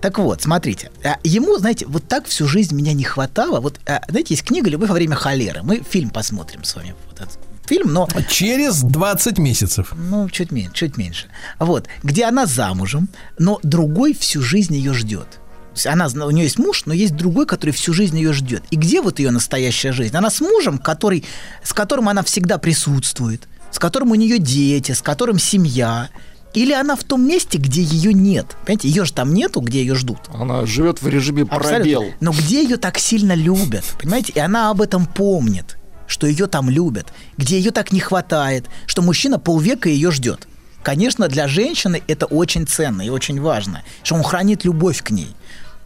Так 0.01 0.19
вот, 0.19 0.43
смотрите, 0.43 0.91
а, 1.05 1.19
ему, 1.23 1.57
знаете, 1.59 1.87
вот 1.87 2.07
так 2.09 2.27
всю 2.27 2.47
жизнь 2.47 2.75
меня 2.75 2.93
не 2.93 3.05
хватало. 3.05 3.61
Вот, 3.61 3.79
а, 3.87 4.03
знаете, 4.09 4.35
есть 4.35 4.45
книга 4.45 4.69
«Любовь 4.69 4.89
во 4.89 4.95
время 4.95 5.15
холеры». 5.15 5.63
Мы 5.63 5.83
фильм 5.89 6.11
посмотрим 6.11 6.65
с 6.65 6.75
вами. 6.75 6.95
Вот 7.09 7.21
этот 7.21 7.39
фильм, 7.67 7.93
но... 7.93 8.09
Через 8.29 8.83
20 8.83 9.39
месяцев. 9.39 9.93
Ну, 9.97 10.29
чуть 10.29 10.53
меньше, 10.53 10.73
чуть 10.73 10.97
меньше. 10.97 11.27
Вот, 11.59 11.87
где 12.03 12.25
она 12.25 12.47
замужем, 12.47 13.09
но 13.39 13.59
другой 13.63 14.15
всю 14.15 14.43
жизнь 14.43 14.75
ее 14.75 14.93
ждет. 14.93 15.41
Есть 15.77 15.87
Она, 15.87 16.07
у 16.07 16.31
нее 16.31 16.45
есть 16.45 16.59
муж, 16.59 16.85
но 16.87 16.95
есть 16.95 17.15
другой, 17.15 17.47
который 17.47 17.71
всю 17.71 17.93
жизнь 17.93 18.17
ее 18.17 18.33
ждет. 18.33 18.65
И 18.71 18.77
где 18.77 19.01
вот 19.03 19.19
ее 19.19 19.31
настоящая 19.31 19.93
жизнь? 19.93 20.17
Она 20.17 20.31
с 20.31 20.41
мужем, 20.41 20.79
который, 20.79 21.25
с 21.63 21.73
которым 21.73 22.09
она 22.09 22.23
всегда 22.23 22.59
присутствует, 22.59 23.47
с 23.71 23.79
которым 23.79 24.11
у 24.11 24.15
нее 24.15 24.39
дети, 24.39 24.93
с 24.93 25.03
которым 25.03 25.39
семья. 25.39 26.09
Или 26.55 26.73
она 26.73 26.97
в 26.97 27.05
том 27.05 27.27
месте, 27.27 27.59
где 27.59 27.83
ее 27.83 28.15
нет. 28.15 28.57
Понимаете, 28.65 28.89
ее 28.89 29.05
же 29.05 29.13
там 29.13 29.35
нету, 29.35 29.61
где 29.61 29.81
ее 29.81 29.95
ждут. 29.95 30.21
Она 30.33 30.65
живет 30.65 31.03
в 31.03 31.09
режиме 31.09 31.45
пробел. 31.45 32.07
Но 32.21 32.33
где 32.33 32.63
ее 32.63 32.79
так 32.79 32.99
сильно 32.99 33.35
любят, 33.35 33.85
понимаете? 34.01 34.33
И 34.35 34.39
она 34.39 34.71
об 34.71 34.81
этом 34.81 35.05
помнит, 35.05 35.77
что 36.07 36.27
ее 36.27 36.47
там 36.47 36.71
любят, 36.71 37.13
где 37.37 37.59
ее 37.59 37.71
так 37.71 37.93
не 37.93 38.01
хватает, 38.01 38.65
что 38.87 39.03
мужчина 39.03 39.39
полвека 39.39 39.91
ее 39.91 40.11
ждет. 40.11 40.49
Конечно, 40.83 41.27
для 41.27 41.49
женщины 41.49 42.01
это 42.07 42.27
очень 42.27 42.65
ценно 42.65 43.03
и 43.03 43.11
очень 43.11 43.41
важно, 43.41 43.83
что 44.05 44.15
он 44.15 44.23
хранит 44.23 44.65
любовь 44.65 45.03
к 45.03 45.11
ней. 45.11 45.35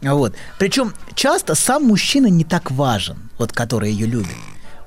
Вот. 0.01 0.33
Причем 0.57 0.93
часто 1.15 1.55
сам 1.55 1.83
мужчина 1.83 2.27
не 2.27 2.43
так 2.43 2.71
важен, 2.71 3.29
вот 3.37 3.51
который 3.53 3.91
ее 3.91 4.07
любит. 4.07 4.35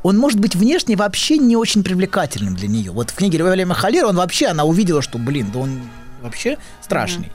Он 0.02 0.18
может 0.18 0.38
быть 0.38 0.54
внешне 0.54 0.96
вообще 0.96 1.38
не 1.38 1.56
очень 1.56 1.82
привлекательным 1.82 2.54
для 2.54 2.68
нее. 2.68 2.90
Вот 2.90 3.10
в 3.10 3.14
книге 3.14 3.38
«Любовь 3.38 3.50
во 3.50 3.54
время 3.54 3.74
холеры» 3.74 4.06
он 4.06 4.16
вообще, 4.16 4.48
она 4.48 4.64
увидела, 4.64 5.00
что, 5.00 5.18
блин, 5.18 5.50
да 5.52 5.60
он 5.60 5.80
вообще 6.20 6.58
страшный. 6.82 7.30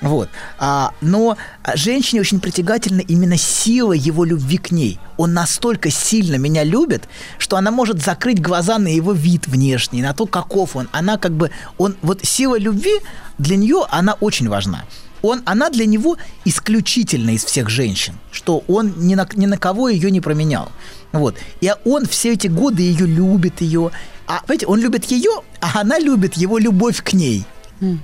Вот. 0.00 0.28
А, 0.58 0.92
но 1.00 1.36
женщине 1.74 2.20
очень 2.20 2.40
притягательна 2.40 3.00
именно 3.00 3.36
сила 3.36 3.92
его 3.92 4.24
любви 4.24 4.58
к 4.58 4.70
ней. 4.70 4.98
Он 5.16 5.32
настолько 5.32 5.90
сильно 5.90 6.36
меня 6.36 6.62
любит, 6.62 7.08
что 7.38 7.56
она 7.56 7.70
может 7.70 8.02
закрыть 8.02 8.40
глаза 8.40 8.78
на 8.78 8.88
его 8.88 9.12
вид 9.12 9.46
внешний, 9.46 10.02
на 10.02 10.12
то, 10.12 10.26
каков 10.26 10.76
он. 10.76 10.88
Она 10.92 11.16
как 11.16 11.32
бы, 11.32 11.50
он, 11.78 11.96
вот 12.02 12.20
сила 12.22 12.58
любви 12.58 13.00
для 13.38 13.56
нее, 13.56 13.86
она 13.90 14.14
очень 14.14 14.48
важна. 14.48 14.84
Он, 15.24 15.40
она 15.46 15.70
для 15.70 15.86
него 15.86 16.18
исключительна 16.44 17.30
из 17.30 17.44
всех 17.46 17.70
женщин, 17.70 18.12
что 18.30 18.62
он 18.68 18.92
ни 18.98 19.14
на, 19.14 19.26
ни 19.34 19.46
на 19.46 19.56
кого 19.56 19.88
ее 19.88 20.10
не 20.10 20.20
променял. 20.20 20.70
Вот. 21.12 21.36
И 21.62 21.72
он 21.86 22.04
все 22.04 22.34
эти 22.34 22.48
годы 22.48 22.82
ее 22.82 23.06
любит, 23.06 23.62
ее. 23.62 23.90
А, 24.26 24.40
понимаете, 24.40 24.66
он 24.66 24.80
любит 24.80 25.06
ее, 25.06 25.30
а 25.62 25.80
она 25.80 25.98
любит 25.98 26.34
его 26.34 26.58
любовь 26.58 27.02
к 27.02 27.14
ней. 27.14 27.46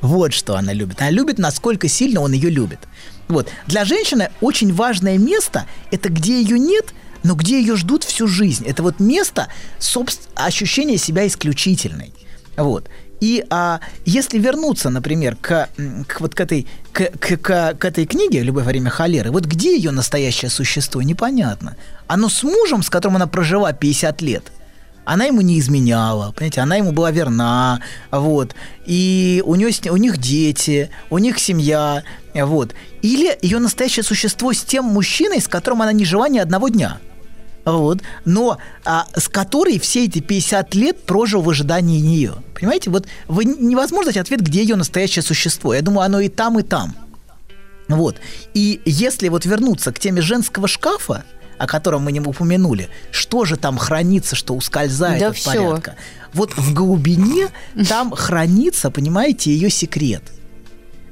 Вот 0.00 0.32
что 0.32 0.56
она 0.56 0.72
любит. 0.72 1.02
Она 1.02 1.10
любит, 1.10 1.38
насколько 1.38 1.88
сильно 1.88 2.22
он 2.22 2.32
ее 2.32 2.48
любит. 2.48 2.80
Вот. 3.28 3.50
Для 3.66 3.84
женщины 3.84 4.30
очень 4.40 4.72
важное 4.72 5.18
место– 5.18 5.66
это 5.90 6.08
где 6.08 6.40
ее 6.40 6.58
нет, 6.58 6.94
но 7.22 7.34
где 7.34 7.60
ее 7.60 7.76
ждут 7.76 8.02
всю 8.02 8.28
жизнь. 8.28 8.64
Это 8.66 8.82
вот 8.82 8.98
место 8.98 9.48
собс- 9.78 10.28
ощущения 10.34 10.96
себя 10.96 11.26
исключительной. 11.26 12.14
Вот. 12.56 12.88
И 13.20 13.44
а, 13.50 13.80
если 14.04 14.38
вернуться, 14.38 14.90
например, 14.90 15.36
к, 15.36 15.68
к 16.06 16.20
вот 16.20 16.34
к 16.34 16.40
этой, 16.40 16.66
к, 16.92 17.10
к- 17.18 17.36
к- 17.36 17.74
к 17.74 17.84
этой 17.84 18.06
книге 18.06 18.42
«Любовь 18.42 18.64
во 18.64 18.68
время 18.68 18.90
холеры», 18.90 19.30
вот 19.30 19.44
где 19.44 19.76
ее 19.76 19.90
настоящее 19.90 20.50
существо, 20.50 21.02
непонятно. 21.02 21.76
Оно 22.06 22.28
с 22.28 22.42
мужем, 22.42 22.82
с 22.82 22.90
которым 22.90 23.16
она 23.16 23.26
прожила 23.26 23.72
50 23.72 24.22
лет– 24.22 24.44
она 25.04 25.24
ему 25.24 25.40
не 25.40 25.58
изменяла, 25.58 26.30
понимаете, 26.30 26.60
она 26.60 26.76
ему 26.76 26.92
была 26.92 27.10
верна, 27.10 27.80
вот, 28.12 28.54
и 28.86 29.42
у, 29.44 29.56
нее, 29.56 29.72
у 29.90 29.96
них 29.96 30.18
дети, 30.18 30.90
у 31.08 31.18
них 31.18 31.40
семья, 31.40 32.04
вот. 32.32 32.74
Или 33.02 33.36
ее 33.42 33.58
настоящее 33.58 34.04
существо 34.04 34.52
с 34.52 34.62
тем 34.62 34.84
мужчиной, 34.84 35.40
с 35.40 35.48
которым 35.48 35.82
она 35.82 35.92
не 35.92 36.04
жила 36.04 36.28
ни 36.28 36.38
одного 36.38 36.68
дня, 36.68 36.98
вот, 37.64 38.00
но 38.24 38.58
а, 38.84 39.06
с 39.14 39.28
которой 39.28 39.78
все 39.78 40.04
эти 40.04 40.20
50 40.20 40.74
лет 40.74 41.02
прожил 41.02 41.42
в 41.42 41.50
ожидании 41.50 42.00
нее. 42.00 42.34
Понимаете, 42.54 42.90
вот 42.90 43.06
вы, 43.28 43.44
невозможно 43.44 44.12
дать 44.12 44.22
ответ, 44.22 44.40
где 44.40 44.62
ее 44.62 44.76
настоящее 44.76 45.22
существо. 45.22 45.74
Я 45.74 45.82
думаю, 45.82 46.06
оно 46.06 46.20
и 46.20 46.28
там, 46.28 46.58
и 46.58 46.62
там. 46.62 46.96
Вот. 47.88 48.16
И 48.54 48.80
если 48.84 49.28
вот 49.28 49.44
вернуться 49.44 49.92
к 49.92 49.98
теме 49.98 50.22
женского 50.22 50.68
шкафа, 50.68 51.24
о 51.58 51.66
котором 51.66 52.02
мы 52.04 52.12
не 52.12 52.20
упомянули, 52.20 52.88
что 53.10 53.44
же 53.44 53.56
там 53.56 53.76
хранится, 53.76 54.34
что 54.34 54.54
ускользает 54.54 55.20
Да 55.20 55.28
от 55.28 55.36
всё. 55.36 55.50
порядка? 55.50 55.96
Вот 56.32 56.56
в 56.56 56.72
глубине 56.72 57.48
там 57.88 58.12
хранится, 58.12 58.90
понимаете, 58.90 59.50
ее 59.52 59.68
секрет. 59.68 60.22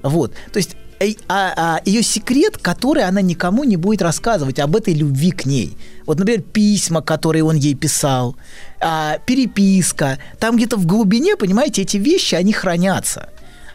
Вот. 0.03 0.33
То 0.53 0.59
есть 0.59 0.77
э, 1.01 1.13
а, 1.29 1.53
а, 1.57 1.81
ее 1.85 2.03
секрет, 2.03 2.57
который 2.57 3.05
она 3.05 3.21
никому 3.21 3.65
не 3.65 3.77
будет 3.77 4.01
рассказывать 4.01 4.59
об 4.59 4.77
этой 4.77 4.95
любви 4.95 5.33
к 5.33 5.45
ней. 5.45 5.77
Вот, 6.09 6.19
например, 6.19 6.41
письма, 6.41 7.03
которые 7.03 7.45
он 7.45 7.57
ей 7.57 7.75
писал, 7.75 8.35
а, 8.81 9.19
переписка. 9.27 10.19
Там 10.41 10.57
где-то 10.57 10.79
в 10.79 10.87
глубине, 10.87 11.37
понимаете, 11.37 11.83
эти 11.83 11.99
вещи, 11.99 12.35
они 12.35 12.55
хранятся. 12.55 13.29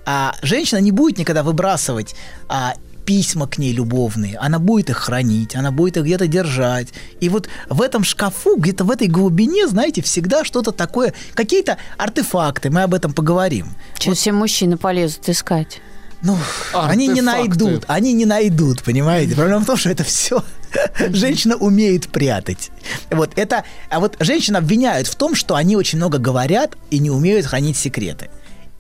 А 0.03 0.33
женщина 0.41 0.79
не 0.79 0.91
будет 0.91 1.19
никогда 1.19 1.43
выбрасывать 1.43 2.15
а, 2.49 2.73
письма 3.05 3.47
к 3.47 3.59
ней 3.59 3.71
любовные. 3.71 4.35
Она 4.39 4.57
будет 4.57 4.89
их 4.89 4.97
хранить, 4.97 5.55
она 5.55 5.69
будет 5.69 5.97
их 5.97 6.05
где-то 6.05 6.25
держать. 6.25 6.87
И 7.19 7.29
вот 7.29 7.49
в 7.69 7.79
этом 7.83 8.03
шкафу, 8.03 8.55
где-то 8.57 8.83
в 8.83 8.89
этой 8.89 9.07
глубине, 9.07 9.67
знаете, 9.67 10.01
всегда 10.01 10.43
что-то 10.43 10.71
такое, 10.71 11.13
какие-то 11.35 11.77
артефакты, 11.99 12.71
мы 12.71 12.81
об 12.81 12.95
этом 12.95 13.13
поговорим. 13.13 13.67
Сейчас 13.93 14.17
все 14.17 14.31
мужчины 14.31 14.77
полезут 14.77 15.29
искать. 15.29 15.81
Ну, 16.23 16.37
они 16.73 17.07
не 17.07 17.21
найдут, 17.21 17.83
они 17.87 18.13
не 18.13 18.25
найдут, 18.25 18.81
понимаете? 18.81 19.35
Проблема 19.35 19.61
в 19.61 19.65
том, 19.65 19.75
что 19.75 19.89
это 19.89 20.05
все 20.05 20.43
женщина 21.09 21.57
умеет 21.57 22.07
прятать. 22.07 22.71
Вот 23.11 23.31
это, 23.35 23.65
а 23.89 23.99
вот 23.99 24.15
женщин 24.19 24.55
обвиняют 24.55 25.07
в 25.07 25.15
том, 25.15 25.35
что 25.35 25.55
они 25.55 25.75
очень 25.75 25.97
много 25.97 26.17
говорят 26.19 26.77
и 26.89 26.99
не 26.99 27.11
умеют 27.11 27.45
хранить 27.45 27.77
секреты. 27.77 28.29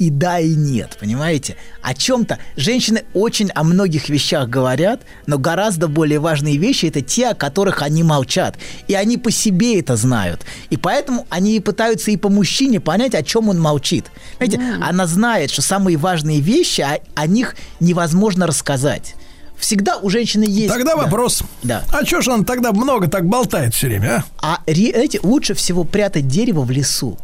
И 0.03 0.09
да, 0.09 0.37
и 0.37 0.53
нет, 0.53 0.97
понимаете? 0.99 1.55
О 1.81 1.93
чем-то 1.93 2.37
женщины 2.57 3.05
очень 3.13 3.49
о 3.51 3.63
многих 3.63 4.09
вещах 4.09 4.49
говорят, 4.49 5.03
но 5.27 5.37
гораздо 5.37 5.87
более 5.87 6.19
важные 6.19 6.57
вещи 6.57 6.87
это 6.87 6.99
те, 6.99 7.29
о 7.29 7.35
которых 7.35 7.81
они 7.81 8.03
молчат. 8.03 8.57
И 8.89 8.95
они 8.95 9.17
по 9.17 9.31
себе 9.31 9.79
это 9.79 9.95
знают. 9.95 10.41
И 10.69 10.75
поэтому 10.75 11.25
они 11.29 11.55
и 11.55 11.61
пытаются 11.61 12.11
и 12.11 12.17
по 12.17 12.27
мужчине 12.27 12.81
понять, 12.81 13.15
о 13.15 13.23
чем 13.23 13.47
он 13.47 13.61
молчит. 13.61 14.07
Знаете, 14.35 14.59
она 14.81 15.07
знает, 15.07 15.51
что 15.51 15.61
самые 15.61 15.95
важные 15.95 16.41
вещи, 16.41 16.81
о, 16.81 16.99
о 17.15 17.25
них 17.25 17.55
невозможно 17.79 18.45
рассказать. 18.45 19.15
Всегда 19.57 19.99
у 19.99 20.09
женщины 20.09 20.43
есть... 20.43 20.67
Тогда 20.67 20.97
Да. 20.97 21.03
вопрос. 21.03 21.43
Да. 21.63 21.83
А 21.93 22.05
что 22.05 22.19
ж 22.19 22.27
он 22.27 22.43
тогда 22.43 22.73
много 22.73 23.07
так 23.07 23.25
болтает 23.25 23.73
все 23.73 23.87
время, 23.87 24.25
а? 24.41 24.57
А 24.57 24.69
знаете, 24.69 25.21
лучше 25.23 25.53
всего 25.53 25.85
прятать 25.85 26.27
дерево 26.27 26.63
в 26.63 26.71
лесу. 26.71 27.17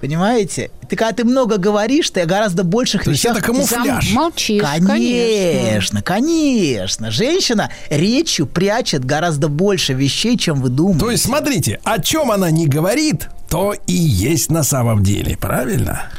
Понимаете? 0.00 0.70
Ты 0.88 0.96
когда 0.96 1.12
ты 1.12 1.24
много 1.24 1.58
говоришь, 1.58 2.08
ты 2.10 2.22
о 2.22 2.26
гораздо 2.26 2.64
больших 2.64 3.04
То 3.04 3.10
есть 3.10 3.22
вещах... 3.22 3.36
это 3.36 3.46
камуфляж. 3.46 4.08
Ты 4.08 4.14
Молчишь, 4.14 4.62
Конечно, 4.86 6.02
конечно. 6.02 7.10
Женщина 7.10 7.70
речью 7.90 8.46
прячет 8.46 9.04
гораздо 9.04 9.48
больше 9.48 9.92
вещей, 9.92 10.38
чем 10.38 10.60
вы 10.60 10.70
думаете. 10.70 11.00
То 11.00 11.10
есть, 11.10 11.24
смотрите, 11.24 11.80
о 11.84 12.00
чем 12.00 12.30
она 12.30 12.50
не 12.50 12.66
говорит, 12.66 13.28
то 13.50 13.74
и 13.86 13.92
есть 13.92 14.50
на 14.50 14.62
самом 14.62 15.02
деле, 15.02 15.36
правильно? 15.36 16.10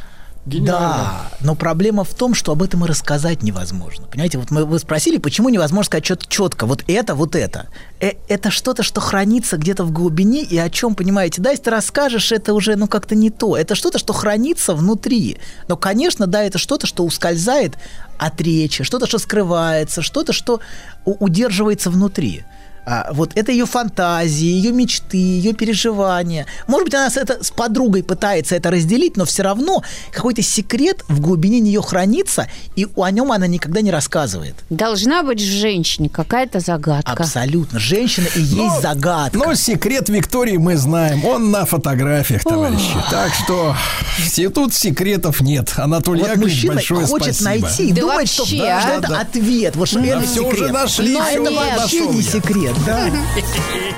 Да, 0.45 1.29
но 1.41 1.53
проблема 1.55 2.03
в 2.03 2.13
том, 2.15 2.33
что 2.33 2.51
об 2.51 2.63
этом 2.63 2.83
и 2.83 2.87
рассказать 2.87 3.43
невозможно. 3.43 4.07
Понимаете, 4.07 4.39
вот 4.39 4.49
мы, 4.49 4.65
вы 4.65 4.79
спросили, 4.79 5.17
почему 5.17 5.49
невозможно 5.49 5.85
сказать 5.85 6.05
что-то 6.05 6.27
четко, 6.27 6.65
вот 6.65 6.83
это, 6.87 7.13
вот 7.13 7.35
это. 7.35 7.67
Э, 7.99 8.13
это 8.27 8.49
что-то, 8.49 8.81
что 8.81 9.01
хранится 9.01 9.57
где-то 9.57 9.83
в 9.83 9.91
глубине, 9.91 10.41
и 10.41 10.57
о 10.57 10.69
чем, 10.69 10.95
понимаете, 10.95 11.41
да, 11.41 11.51
если 11.51 11.65
ты 11.65 11.69
расскажешь, 11.69 12.31
это 12.31 12.55
уже, 12.55 12.75
ну, 12.75 12.87
как-то 12.87 13.13
не 13.13 13.29
то. 13.29 13.55
Это 13.55 13.75
что-то, 13.75 13.99
что 13.99 14.13
хранится 14.13 14.73
внутри. 14.73 15.37
Но, 15.67 15.77
конечно, 15.77 16.25
да, 16.25 16.41
это 16.43 16.57
что-то, 16.57 16.87
что 16.87 17.05
ускользает 17.05 17.77
от 18.17 18.41
речи, 18.41 18.83
что-то, 18.83 19.05
что 19.05 19.19
скрывается, 19.19 20.01
что-то, 20.01 20.33
что 20.33 20.59
удерживается 21.05 21.91
внутри. 21.91 22.45
А, 22.85 23.09
вот 23.13 23.31
это 23.35 23.51
ее 23.51 23.65
фантазии, 23.67 24.45
ее 24.47 24.71
мечты, 24.71 25.17
ее 25.17 25.53
переживания. 25.53 26.47
Может 26.67 26.85
быть, 26.85 26.93
она 26.95 27.09
с, 27.11 27.17
это, 27.17 27.43
с 27.43 27.51
подругой 27.51 28.03
пытается 28.03 28.55
это 28.55 28.71
разделить, 28.71 29.17
но 29.17 29.25
все 29.25 29.43
равно 29.43 29.83
какой-то 30.11 30.41
секрет 30.41 31.03
в 31.07 31.19
глубине 31.19 31.59
нее 31.59 31.81
хранится, 31.81 32.47
и 32.75 32.87
о 32.95 33.11
нем 33.11 33.31
она 33.31 33.45
никогда 33.45 33.81
не 33.81 33.91
рассказывает. 33.91 34.55
Должна 34.71 35.21
быть 35.21 35.39
в 35.39 35.45
женщине 35.45 36.09
какая-то 36.09 36.59
загадка. 36.59 37.11
Абсолютно. 37.11 37.79
Женщина 37.79 38.27
и 38.35 38.41
есть 38.41 38.81
загадка. 38.81 39.37
Но 39.37 39.53
секрет 39.53 40.09
Виктории 40.09 40.57
мы 40.57 40.75
знаем. 40.75 41.23
Он 41.23 41.51
на 41.51 41.65
фотографиях, 41.65 42.43
товарищи. 42.43 42.95
Так 43.11 43.31
что 43.33 43.75
все- 44.17 44.49
тут 44.49 44.73
секретов 44.73 45.41
нет. 45.41 45.71
Анатолий 45.77 46.21
Вот 46.21 46.29
Яковлевич, 46.29 46.65
большое 46.65 47.05
хочет 47.05 47.35
спасибо. 47.35 47.67
найти 47.67 47.89
и 47.89 47.91
Да 47.93 48.01
думает, 48.01 48.27
что, 48.29 48.41
вообще, 48.43 48.57
что 48.57 48.65
а? 48.65 48.97
это 48.97 49.07
Да. 49.07 49.19
ответ. 49.21 49.75
Вот 49.75 49.87
что 49.87 49.99
Да 49.99 50.05
это 50.07 50.21
всё 50.21 50.33
секрет. 50.43 50.53
уже 50.53 50.71
нашли, 50.73 51.13
Но 51.13 51.25
всё 51.25 51.43
это 51.43 51.51
вообще 51.53 51.99
нашел 51.99 52.13
не 52.13 52.21
я. 52.21 52.31
секрет, 52.31 52.70
да. 52.85 53.11